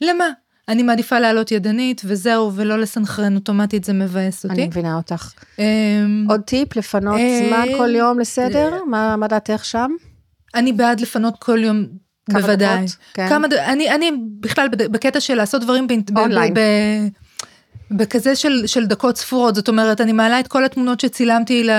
למה? 0.00 0.24
אני 0.68 0.82
מעדיפה 0.82 1.18
לעלות 1.18 1.52
ידנית 1.52 2.02
וזהו, 2.04 2.52
ולא 2.54 2.78
לסנכרן 2.78 3.34
אוטומטית, 3.34 3.84
זה 3.84 3.92
מבאס 3.92 4.44
אותי. 4.44 4.54
אני 4.54 4.66
מבינה 4.66 4.96
אותך. 4.96 5.32
אמ, 5.58 6.26
עוד 6.28 6.40
טיפ, 6.40 6.76
לפנות 6.76 7.18
אה, 7.18 7.40
זמן 7.48 7.66
כל 7.78 7.94
יום 7.94 8.18
לסדר? 8.18 8.84
מה 8.86 9.26
דעתך 9.28 9.64
שם? 9.64 9.90
אני 10.54 10.72
בעד 10.72 11.00
לפנות 11.00 11.34
כל 11.38 11.64
יום 11.64 11.86
בוודאי. 12.28 12.84
דקות? 12.84 12.96
כן. 13.14 13.28
כמה 13.28 13.48
דקות, 13.48 13.58
אני, 13.58 13.94
אני 13.94 14.10
בכלל 14.40 14.68
בקטע 14.68 15.20
של 15.20 15.34
לעשות 15.34 15.62
דברים 15.62 15.86
אונליין. 16.16 16.54
בכזה 17.90 18.36
של, 18.36 18.66
של 18.66 18.86
דקות 18.86 19.16
ספורות, 19.16 19.54
זאת 19.54 19.68
אומרת, 19.68 20.00
אני 20.00 20.12
מעלה 20.12 20.40
את 20.40 20.48
כל 20.48 20.64
התמונות 20.64 21.00
שצילמתי 21.00 21.64
ל... 21.64 21.70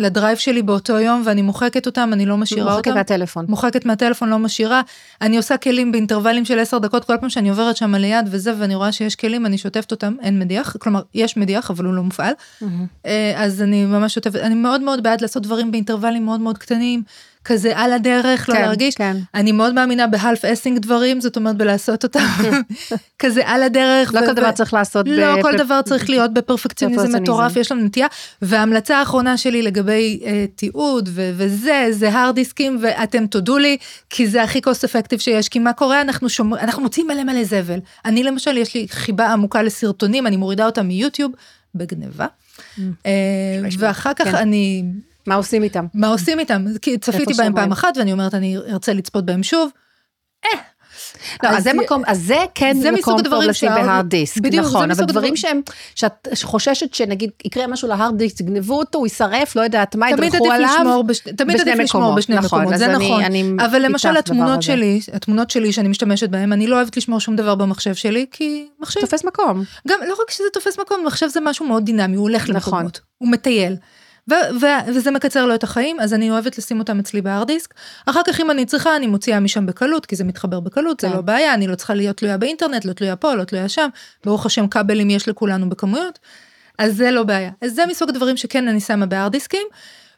לדרייב 0.00 0.38
שלי 0.38 0.62
באותו 0.62 0.92
יום 0.92 1.22
ואני 1.24 1.42
מוחקת 1.42 1.86
אותם, 1.86 2.10
אני 2.12 2.26
לא 2.26 2.36
משאירה 2.36 2.64
מוחקת 2.64 2.78
אותם. 2.78 2.90
מוחקת 2.90 3.10
מהטלפון. 3.10 3.46
מוחקת 3.48 3.86
מהטלפון, 3.86 4.28
לא 4.28 4.38
משאירה. 4.38 4.82
אני 5.20 5.36
עושה 5.36 5.56
כלים 5.56 5.92
באינטרוולים 5.92 6.44
של 6.44 6.58
10 6.58 6.78
דקות, 6.78 7.04
כל 7.04 7.16
פעם 7.20 7.30
שאני 7.30 7.48
עוברת 7.48 7.76
שם 7.76 7.94
ליד 7.94 8.28
וזה, 8.30 8.52
ואני 8.58 8.74
רואה 8.74 8.92
שיש 8.92 9.16
כלים, 9.16 9.46
אני 9.46 9.58
שוטפת 9.58 9.90
אותם, 9.90 10.14
אין 10.22 10.38
מדיח, 10.38 10.76
כלומר, 10.78 11.02
יש 11.14 11.36
מדיח, 11.36 11.70
אבל 11.70 11.84
הוא 11.84 11.94
לא 11.94 12.02
מופעל. 12.02 12.32
Mm-hmm. 12.62 13.06
אז 13.36 13.62
אני 13.62 13.86
ממש 13.86 14.14
שוטפת, 14.14 14.40
אני 14.40 14.54
מאוד 14.54 14.80
מאוד 14.80 15.02
בעד 15.02 15.20
לעשות 15.20 15.42
דברים 15.42 15.70
באינטרוולים 15.70 16.24
מאוד 16.24 16.40
מאוד 16.40 16.58
קטנים. 16.58 17.02
כזה 17.46 17.72
על 17.74 17.92
הדרך, 17.92 18.48
לא 18.48 18.54
כן, 18.54 18.60
לא 18.60 18.66
להרגיש. 18.66 18.94
כן. 18.94 19.16
אני 19.34 19.52
מאוד 19.52 19.74
מאמינה 19.74 20.06
בהלף 20.06 20.44
אסינג 20.44 20.78
דברים, 20.78 21.20
זאת 21.20 21.36
אומרת 21.36 21.56
בלעשות 21.56 22.04
אותם 22.04 22.26
כזה 23.22 23.42
על 23.44 23.62
הדרך. 23.62 24.14
לא 24.14 24.20
ו- 24.20 24.26
כל 24.26 24.32
דבר 24.32 24.50
צריך 24.52 24.74
לעשות. 24.74 25.06
לא, 25.08 25.36
ב- 25.36 25.42
כל 25.42 25.56
דבר 25.56 25.82
צריך 25.82 26.10
להיות 26.10 26.34
בפרפקציוניזם 26.34 27.16
מטורף, 27.22 27.56
יש 27.56 27.72
לנו 27.72 27.84
נטייה. 27.84 28.06
וההמלצה 28.42 28.98
האחרונה 28.98 29.36
שלי 29.36 29.62
לגבי 29.62 30.20
uh, 30.22 30.26
תיעוד 30.56 31.08
ו- 31.12 31.30
וזה, 31.36 31.86
זה 31.90 32.12
הרד 32.12 32.34
דיסקים, 32.34 32.78
ואתם 32.80 33.26
תודו 33.26 33.58
לי, 33.58 33.76
כי 34.10 34.26
זה 34.26 34.42
הכי 34.42 34.60
קוסט 34.60 34.84
אפקטיב 34.84 35.18
שיש, 35.18 35.48
כי 35.48 35.58
מה 35.58 35.72
קורה, 35.72 36.00
אנחנו 36.00 36.28
שומר, 36.28 36.58
אנחנו 36.60 36.82
מוצאים 36.82 37.06
מלא 37.06 37.24
מלא 37.24 37.44
זבל. 37.44 37.78
אני 38.04 38.22
למשל, 38.22 38.56
יש 38.56 38.74
לי 38.74 38.86
חיבה 38.90 39.32
עמוקה 39.32 39.62
לסרטונים, 39.62 40.26
אני 40.26 40.36
מורידה 40.36 40.66
אותם 40.66 40.86
מיוטיוב 40.86 41.32
בגניבה. 41.74 42.26
Mm. 42.26 42.80
Uh, 43.02 43.08
ואחר 43.78 44.14
כך 44.14 44.24
כן. 44.24 44.34
אני 44.34 44.84
מה 45.26 45.34
עושים 45.34 45.62
איתם? 45.62 45.86
מה 45.94 46.08
עושים 46.08 46.38
איתם? 46.38 46.64
כי 46.82 46.98
צפיתי 46.98 47.34
בהם 47.34 47.54
פעם 47.54 47.72
אחת 47.72 47.96
ואני 47.96 48.12
אומרת 48.12 48.34
אני 48.34 48.56
ארצה 48.56 48.92
לצפות 48.92 49.26
בהם 49.26 49.42
שוב. 49.42 49.70
אה. 50.44 50.58
לא, 51.42 51.48
אז 51.48 51.64
זה 51.64 51.72
מקום, 51.72 52.02
אז 52.06 52.22
זה 52.22 52.44
כן 52.54 52.76
זה 52.80 52.90
מקום 52.90 53.22
טוב 53.22 53.42
לשים 53.42 53.68
בהארד 53.68 54.06
דיסק, 54.08 54.40
בדיוק, 54.40 54.66
נכון, 54.66 54.90
אבל 54.90 55.04
דברים 55.04 55.36
שהם, 55.36 55.60
שאת 55.94 56.28
חוששת 56.42 56.94
שנגיד 56.94 57.30
יקרה 57.44 57.66
משהו 57.66 57.88
להארד 57.88 58.18
דיסק, 58.18 58.40
יגנבו 58.40 58.78
אותו, 58.78 58.98
הוא 58.98 59.06
יישרף, 59.06 59.56
לא 59.56 59.60
יודעת 59.60 59.96
מה, 59.96 60.10
ידרכו 60.10 60.52
עליו, 60.52 61.02
תמיד 61.36 61.60
עדיף 61.60 61.74
לשמור 61.78 62.14
בשני 62.14 62.36
נכון, 62.36 62.60
מקומות, 62.60 62.78
זה 62.78 62.88
נכון, 62.88 63.22
אבל 63.60 63.82
למשל 63.82 64.16
התמונות 64.16 64.62
שלי, 64.62 65.00
התמונות 65.12 65.50
שלי 65.50 65.72
שאני 65.72 65.88
משתמשת 65.88 66.28
בהן, 66.28 66.52
אני 66.52 66.66
לא 66.66 66.76
אוהבת 66.76 66.96
לשמור 66.96 67.20
שום 67.20 67.36
דבר 67.36 67.54
במחשב 67.54 67.94
שלי, 67.94 68.26
כי 68.30 68.66
מחשב, 68.80 69.00
תופס 69.00 69.24
מקום, 69.24 69.64
גם 69.88 69.98
לא 70.08 70.14
רק 70.22 70.30
שזה 70.30 70.48
תופס 70.52 70.78
מקום, 70.78 71.04
מחשב 71.06 71.28
זה 71.28 71.40
משהו 71.40 71.66
מאוד 71.66 71.84
דינמי, 71.84 72.16
הוא 72.16 72.22
הולך 72.22 72.48
למקומות, 72.48 73.00
הוא 73.18 73.28
מטייל. 73.28 73.76
וזה 74.88 75.10
מקצר 75.10 75.46
לו 75.46 75.54
את 75.54 75.62
החיים, 75.62 76.00
אז 76.00 76.14
אני 76.14 76.30
אוהבת 76.30 76.58
לשים 76.58 76.78
אותם 76.78 76.98
אצלי 76.98 77.22
בהארד 77.22 77.46
דיסק. 77.46 77.74
אחר 78.06 78.20
כך 78.26 78.40
אם 78.40 78.50
אני 78.50 78.66
צריכה, 78.66 78.96
אני 78.96 79.06
מוציאה 79.06 79.40
משם 79.40 79.66
בקלות, 79.66 80.06
כי 80.06 80.16
זה 80.16 80.24
מתחבר 80.24 80.60
בקלות, 80.60 81.00
זה 81.00 81.08
כן. 81.08 81.14
לא 81.14 81.20
בעיה, 81.20 81.54
אני 81.54 81.66
לא 81.66 81.74
צריכה 81.74 81.94
להיות 81.94 82.16
תלויה 82.16 82.38
באינטרנט, 82.38 82.84
לא 82.84 82.92
תלויה 82.92 83.16
פה, 83.16 83.34
לא 83.34 83.44
תלויה 83.44 83.68
שם. 83.68 83.88
ברוך 84.24 84.46
השם 84.46 84.68
כבלים 84.68 85.10
יש 85.10 85.28
לכולנו 85.28 85.68
בכמויות, 85.68 86.18
אז 86.78 86.96
זה 86.96 87.10
לא 87.10 87.22
בעיה. 87.22 87.50
אז 87.60 87.74
זה 87.74 87.86
מסוג 87.86 88.08
הדברים 88.08 88.36
שכן 88.36 88.68
אני 88.68 88.80
שמה 88.80 89.06
בהארד 89.06 89.32
דיסקים. 89.32 89.66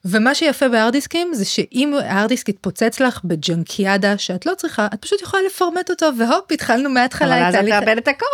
ומה 0.04 0.34
שיפה 0.34 0.68
בהרדיסקים 0.68 1.34
זה 1.34 1.44
שאם 1.44 1.94
ההרדיסק 2.04 2.48
יתפוצץ 2.48 3.00
לך 3.00 3.20
בג'נקיאדה 3.24 4.18
שאת 4.18 4.46
לא 4.46 4.54
צריכה, 4.54 4.86
את 4.94 5.02
פשוט 5.02 5.22
יכולה 5.22 5.42
לפרמט 5.46 5.90
אותו 5.90 6.06
והופ, 6.18 6.52
התחלנו 6.52 6.90
מההתחלה. 6.90 7.48
אבל 7.48 7.58
אז 7.58 7.64
את 7.64 7.68
מאבדת 7.70 8.02
את 8.02 8.08
הכל. 8.08 8.26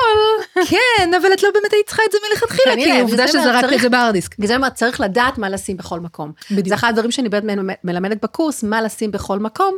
כן, 0.70 1.14
אבל 1.14 1.32
את 1.32 1.42
לא 1.42 1.48
באמת 1.54 1.72
היית 1.72 1.86
צריכה 1.86 2.02
את 2.06 2.12
זה 2.12 2.18
מלכתחילה, 2.30 2.74
כי 2.74 3.00
עובדה 3.00 3.28
שזרקת 3.28 3.72
את 3.72 3.80
זה 3.80 3.88
בהרדיסק. 3.88 4.38
בגלל 4.38 4.48
זה 4.48 4.56
אומרת, 4.56 4.74
צריך 4.74 5.00
לדעת 5.00 5.38
מה 5.38 5.48
לשים 5.48 5.76
בכל 5.76 6.00
מקום. 6.00 6.32
בדיוק. 6.50 6.68
זה 6.68 6.74
אחד 6.74 6.88
הדברים 6.88 7.10
שאני 7.10 7.28
באמת 7.28 7.58
מלמדת 7.84 8.22
בקורס, 8.22 8.62
מה 8.62 8.82
לשים 8.82 9.10
בכל 9.10 9.38
מקום, 9.38 9.76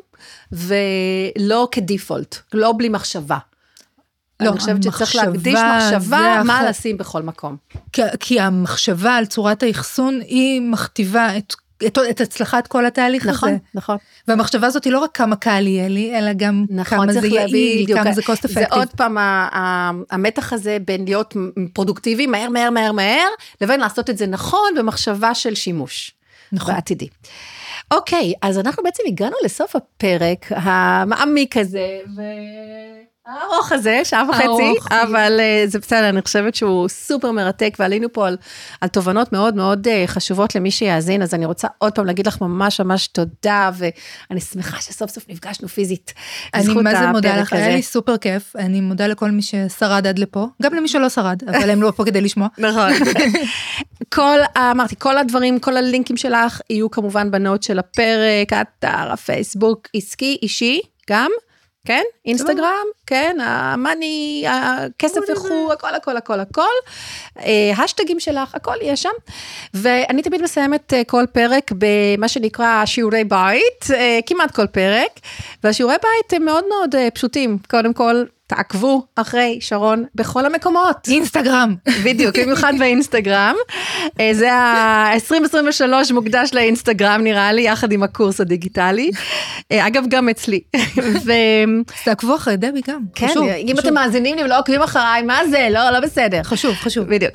ולא 0.52 1.68
כדיפולט, 1.72 2.36
לא 2.54 2.74
בלי 2.78 2.88
מחשבה. 2.88 3.38
לא, 4.40 4.50
אני 4.50 4.58
חושבת 4.58 4.82
שצריך 4.82 5.16
להקדיש 5.16 5.54
מחשבה 5.54 6.42
מה 6.44 6.68
לשים 6.68 6.96
בכל 6.96 7.22
מקום. 7.22 7.56
כי 8.20 8.40
המחשבה 8.40 9.14
על 9.14 9.26
צורת 9.26 9.62
האחסון 9.62 10.20
היא 10.20 10.60
מכתיבה 10.60 11.36
את 11.36 11.54
את, 11.86 11.98
את 12.10 12.20
הצלחת 12.20 12.66
כל 12.66 12.86
התהליך 12.86 13.26
נכון, 13.26 13.48
הזה. 13.48 13.58
נכון, 13.74 13.96
נכון. 13.96 13.96
והמחשבה 14.28 14.66
הזאת 14.66 14.84
היא 14.84 14.92
לא 14.92 14.98
רק 14.98 15.10
כמה 15.14 15.36
קל 15.36 15.66
יהיה 15.66 15.88
לי, 15.88 16.18
אלא 16.18 16.32
גם 16.32 16.64
נכון, 16.70 16.98
כמה 16.98 17.12
זה 17.12 17.26
יעיל, 17.26 17.96
כמה 17.96 18.12
זה 18.12 18.22
cost 18.22 18.44
effective. 18.44 18.52
זה 18.52 18.64
עוד 18.70 18.88
פעם 18.96 19.16
המתח 20.10 20.52
הזה 20.52 20.78
בין 20.84 21.04
להיות 21.04 21.34
פרודוקטיבי 21.72 22.26
מהר, 22.26 22.48
מהר, 22.48 22.70
מהר, 22.70 22.92
מהר, 22.92 23.28
לבין 23.60 23.80
לעשות 23.80 24.10
את 24.10 24.18
זה 24.18 24.26
נכון 24.26 24.74
במחשבה 24.78 25.34
של 25.34 25.54
שימוש. 25.54 26.12
נכון. 26.52 26.74
בעתידי. 26.74 27.08
אוקיי, 27.90 28.32
אז 28.42 28.58
אנחנו 28.58 28.82
בעצם 28.82 29.02
הגענו 29.06 29.36
לסוף 29.44 29.76
הפרק 29.76 30.46
המעמיק 30.50 31.56
הזה, 31.56 31.98
ו... 32.16 32.20
הארוך 33.26 33.72
הזה, 33.72 34.00
שעה 34.04 34.22
וחצי, 34.30 34.74
אבל 34.90 35.40
uh, 35.40 35.70
זה 35.70 35.78
בסדר, 35.78 36.08
אני 36.08 36.22
חושבת 36.22 36.54
שהוא 36.54 36.88
סופר 36.88 37.30
מרתק, 37.30 37.76
ועלינו 37.78 38.12
פה 38.12 38.28
על, 38.28 38.36
על 38.80 38.88
תובנות 38.88 39.32
מאוד 39.32 39.56
מאוד 39.56 39.86
uh, 39.86 39.90
חשובות 40.06 40.54
למי 40.54 40.70
שיאזין, 40.70 41.22
אז 41.22 41.34
אני 41.34 41.46
רוצה 41.46 41.68
עוד 41.78 41.92
פעם 41.92 42.06
להגיד 42.06 42.26
לך 42.26 42.40
ממש 42.40 42.80
ממש 42.80 43.06
תודה, 43.06 43.70
ואני 43.74 44.40
שמחה 44.40 44.80
שסוף 44.80 45.10
סוף 45.10 45.24
נפגשנו 45.28 45.68
פיזית. 45.68 46.14
אני 46.54 46.74
מה 46.74 46.94
זה 46.94 47.06
מודה 47.06 47.36
לך, 47.36 47.52
היה 47.52 47.68
לי 47.68 47.82
סופר 47.82 48.16
כיף, 48.16 48.56
אני 48.56 48.80
מודה 48.80 49.06
לכל 49.06 49.30
מי 49.30 49.42
ששרד 49.42 50.06
עד 50.06 50.18
לפה, 50.18 50.46
גם 50.62 50.74
למי 50.74 50.88
שלא 50.88 51.08
שרד, 51.08 51.42
אבל 51.48 51.70
הם 51.70 51.82
לא 51.82 51.92
פה 51.96 52.04
כדי 52.04 52.20
לשמוע. 52.20 52.48
נכון. 52.58 52.92
כל, 54.14 54.38
אמרתי, 54.58 54.94
כל 54.98 55.18
הדברים, 55.18 55.58
כל 55.58 55.76
הלינקים 55.76 56.16
שלך 56.16 56.60
יהיו 56.70 56.90
כמובן 56.90 57.30
בנוט 57.30 57.62
של 57.62 57.78
הפרק, 57.78 58.52
אתר, 58.52 59.12
הפייסבוק, 59.12 59.88
עסקי, 59.94 60.38
אישי, 60.42 60.80
גם. 61.10 61.30
כן? 61.86 62.02
אינסטגרם, 62.26 62.86
כן? 63.06 63.36
המאני, 63.40 64.44
הכסף 64.48 65.20
וכו', 65.32 65.72
הכל, 65.72 65.94
הכל, 65.94 66.16
הכל, 66.16 66.40
הכל. 66.40 66.62
השטגים 67.76 68.20
שלך, 68.20 68.54
הכל 68.54 68.74
יהיה 68.80 68.96
שם. 68.96 69.10
ואני 69.74 70.22
תמיד 70.22 70.42
מסיימת 70.42 70.92
אה, 70.92 71.04
כל 71.04 71.24
פרק 71.32 71.72
במה 71.78 72.28
שנקרא 72.28 72.82
שיעורי 72.86 73.24
בית, 73.24 73.90
אה, 73.94 74.18
כמעט 74.26 74.50
כל 74.50 74.66
פרק. 74.66 75.10
והשיעורי 75.64 75.96
בית 76.02 76.32
הם 76.32 76.44
מאוד 76.44 76.64
מאוד 76.68 76.94
אה, 76.94 77.08
פשוטים. 77.10 77.58
קודם 77.70 77.92
כל, 77.92 78.24
תעקבו 78.46 79.02
אחרי 79.16 79.58
שרון 79.60 80.04
בכל 80.14 80.46
המקומות. 80.46 80.96
אינסטגרם. 81.08 81.74
בדיוק, 82.04 82.38
במיוחד 82.38 82.72
באינסטגרם. 82.78 83.54
אה, 84.20 84.30
זה 84.32 84.52
ה-2023 84.52 86.12
מוקדש 86.12 86.50
לאינסטגרם 86.54 87.20
נראה 87.20 87.52
לי, 87.52 87.62
יחד 87.62 87.92
עם 87.92 88.02
הקורס 88.02 88.40
הדיגיטלי. 88.40 89.10
אה, 89.72 89.86
אגב, 89.86 90.04
גם 90.08 90.28
אצלי. 90.28 90.60
ו... 91.24 91.32
תעקבו 92.04 92.36
אחרי 92.36 92.56
דבי 92.56 92.80
גם, 92.88 93.00
כן, 93.14 93.28
חשוב. 93.28 93.48
אם 93.48 93.66
חשוב. 93.66 93.78
אתם 93.78 93.94
מאזינים 93.94 94.36
לי 94.36 94.44
ולא 94.44 94.58
עוקבים 94.58 94.82
אחריי, 94.82 95.22
מה 95.22 95.40
זה? 95.50 95.68
לא, 95.70 95.90
לא 95.90 96.00
בסדר. 96.00 96.42
חשוב, 96.42 96.74
חשוב. 96.74 97.06
בדיוק. 97.08 97.34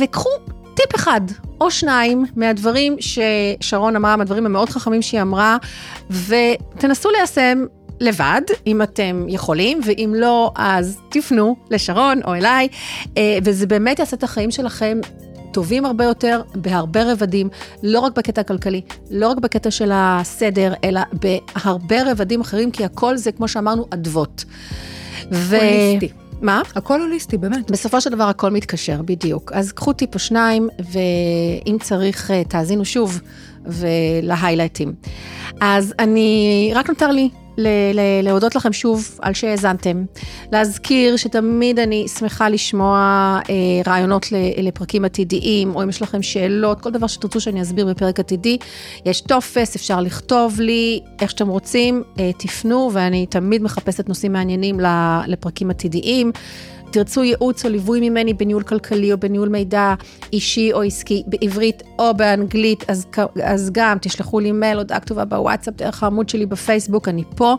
וקחו 0.00 0.30
טיפ 0.74 0.94
אחד 0.94 1.20
או 1.60 1.70
שניים 1.70 2.24
מהדברים 2.36 2.96
ששרון 3.00 3.96
אמרה, 3.96 4.16
מהדברים 4.16 4.46
המאוד 4.46 4.68
חכמים 4.68 5.02
שהיא 5.02 5.22
אמרה, 5.22 5.56
ותנסו 6.10 7.10
ליישם 7.10 7.64
לבד, 8.00 8.42
אם 8.66 8.82
אתם 8.82 9.26
יכולים, 9.28 9.80
ואם 9.84 10.14
לא, 10.16 10.52
אז 10.54 10.98
תפנו 11.08 11.56
לשרון 11.70 12.20
או 12.24 12.34
אליי, 12.34 12.68
אה, 13.16 13.38
וזה 13.44 13.66
באמת 13.66 13.98
יעשה 13.98 14.16
את 14.16 14.22
החיים 14.22 14.50
שלכם 14.50 15.00
טובים 15.52 15.84
הרבה 15.84 16.04
יותר 16.04 16.42
בהרבה 16.54 17.12
רבדים, 17.12 17.48
לא 17.82 18.00
רק 18.00 18.16
בקטע 18.16 18.40
הכלכלי, 18.40 18.80
לא 19.10 19.28
רק 19.28 19.38
בקטע 19.38 19.70
של 19.70 19.90
הסדר, 19.94 20.74
אלא 20.84 21.00
בהרבה 21.12 22.10
רבדים 22.12 22.40
אחרים, 22.40 22.70
כי 22.70 22.84
הכל 22.84 23.16
זה, 23.16 23.32
כמו 23.32 23.48
שאמרנו, 23.48 23.86
אדוות. 23.90 24.44
הוליסטי. 25.30 26.08
מה? 26.40 26.62
הכל 26.74 27.00
הוליסטי, 27.00 27.38
באמת. 27.38 27.70
בסופו 27.70 28.00
של 28.00 28.10
דבר 28.10 28.24
הכל 28.24 28.50
מתקשר, 28.50 29.02
בדיוק. 29.02 29.52
אז 29.52 29.72
קחו 29.72 29.92
טיפ 29.92 30.14
או 30.14 30.18
שניים, 30.18 30.68
ואם 30.92 31.76
צריך, 31.82 32.30
אה, 32.30 32.44
תאזינו 32.44 32.84
שוב 32.84 33.20
ולהיילייטים. 33.66 34.94
אז 35.60 35.94
אני, 35.98 36.72
רק 36.74 36.88
נותר 36.88 37.10
לי 37.10 37.28
להודות 38.22 38.54
לכם 38.54 38.72
שוב 38.72 39.18
על 39.22 39.34
שהאזנתם. 39.34 40.04
להזכיר 40.52 41.16
שתמיד 41.16 41.78
אני 41.78 42.08
שמחה 42.18 42.48
לשמוע 42.48 42.98
אה, 43.50 43.54
רעיונות 43.86 44.26
לפרקים 44.62 45.04
עתידיים, 45.04 45.74
או 45.74 45.82
אם 45.82 45.88
יש 45.88 46.02
לכם 46.02 46.22
שאלות, 46.22 46.80
כל 46.80 46.90
דבר 46.90 47.06
שתרצו 47.06 47.40
שאני 47.40 47.62
אסביר 47.62 47.86
בפרק 47.86 48.20
עתידי, 48.20 48.58
יש 49.04 49.20
טופס, 49.20 49.76
אפשר 49.76 50.00
לכתוב 50.00 50.60
לי, 50.60 51.00
איך 51.20 51.30
שאתם 51.30 51.48
רוצים, 51.48 52.02
אה, 52.18 52.30
תפנו, 52.38 52.90
ואני 52.92 53.26
תמיד 53.26 53.62
מחפשת 53.62 54.08
נושאים 54.08 54.32
מעניינים 54.32 54.80
לפרקים 55.26 55.70
עתידיים. 55.70 56.32
תרצו 56.90 57.24
ייעוץ 57.24 57.64
או 57.64 57.70
ליווי 57.70 58.10
ממני 58.10 58.34
בניהול 58.34 58.62
כלכלי 58.62 59.12
או 59.12 59.18
בניהול 59.18 59.48
מידע 59.48 59.94
אישי 60.32 60.72
או 60.72 60.82
עסקי 60.82 61.22
בעברית 61.26 61.82
או 61.98 62.14
באנגלית, 62.14 62.84
אז, 62.90 63.06
אז 63.42 63.70
גם 63.72 63.96
תשלחו 64.00 64.40
לי 64.40 64.52
מייל, 64.52 64.78
הודעה 64.78 65.00
כתובה 65.00 65.24
בוואטסאפ, 65.24 65.74
דרך 65.74 66.02
העמוד 66.02 66.28
שלי 66.28 66.46
בפייסבוק, 66.46 67.08
אני 67.08 67.24
פה. 67.36 67.56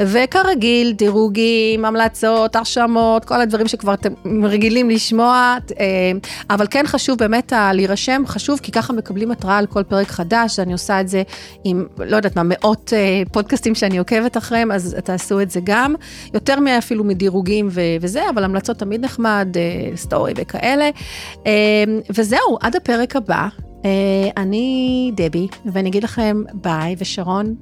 וכרגיל, 0.00 0.92
דירוגים, 0.92 1.84
המלצות, 1.84 2.56
הרשמות, 2.56 3.24
כל 3.24 3.40
הדברים 3.40 3.68
שכבר 3.68 3.94
אתם 3.94 4.12
רגילים 4.44 4.90
לשמוע, 4.90 5.56
אה, 5.80 5.86
אבל 6.50 6.66
כן 6.70 6.84
חשוב 6.86 7.18
באמת 7.18 7.52
להירשם, 7.72 8.22
חשוב 8.26 8.58
כי 8.62 8.72
ככה 8.72 8.92
מקבלים 8.92 9.30
התראה 9.30 9.58
על 9.58 9.66
כל 9.66 9.82
פרק 9.82 10.08
חדש, 10.08 10.58
אני 10.58 10.72
עושה 10.72 11.00
את 11.00 11.08
זה 11.08 11.22
עם, 11.64 11.86
לא 11.98 12.16
יודעת 12.16 12.36
מה, 12.36 12.42
מאות 12.44 12.92
אה, 12.96 13.22
פודקאסטים 13.32 13.74
שאני 13.74 13.98
עוקבת 13.98 14.36
אחריהם, 14.36 14.72
אז 14.72 14.96
תעשו 15.04 15.40
את 15.40 15.50
זה 15.50 15.60
גם, 15.64 15.94
יותר 16.34 16.60
מאפילו 16.60 17.04
מדירוגים 17.04 17.68
וזה, 18.00 18.30
אבל 18.30 18.44
המלצות 18.44 18.59
תמיד 18.60 19.04
נחמד, 19.04 19.48
אה, 19.56 19.96
סטורי 19.96 20.32
וכאלה. 20.36 20.90
אה, 21.46 21.84
וזהו, 22.18 22.58
עד 22.60 22.76
הפרק 22.76 23.16
הבא. 23.16 23.48
אה, 23.84 23.90
אני 24.36 25.12
דבי, 25.16 25.48
ואני 25.66 25.88
אגיד 25.88 26.04
לכם 26.04 26.42
ביי, 26.54 26.96
ושרון, 26.98 27.54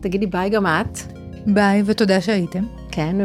תגידי 0.00 0.26
ביי 0.26 0.50
גם 0.50 0.66
את. 0.66 0.98
ביי, 1.46 1.82
ותודה 1.86 2.20
שהייתם. 2.20 2.64
כן, 2.90 3.16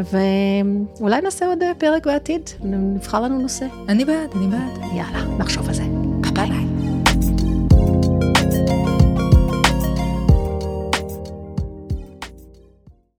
ואולי 1.00 1.20
נעשה 1.20 1.46
עוד 1.46 1.58
פרק 1.78 2.06
בעתיד, 2.06 2.50
נבחר 2.64 3.20
לנו 3.20 3.38
נושא. 3.38 3.66
אני 3.88 4.04
בעד, 4.04 4.30
אני 4.36 4.46
בעד. 4.46 4.92
יאללה, 4.96 5.36
נחשוב 5.38 5.68
על 5.68 5.74
זה. 5.74 5.82
ביי 6.20 6.50
ביי. 6.50 6.75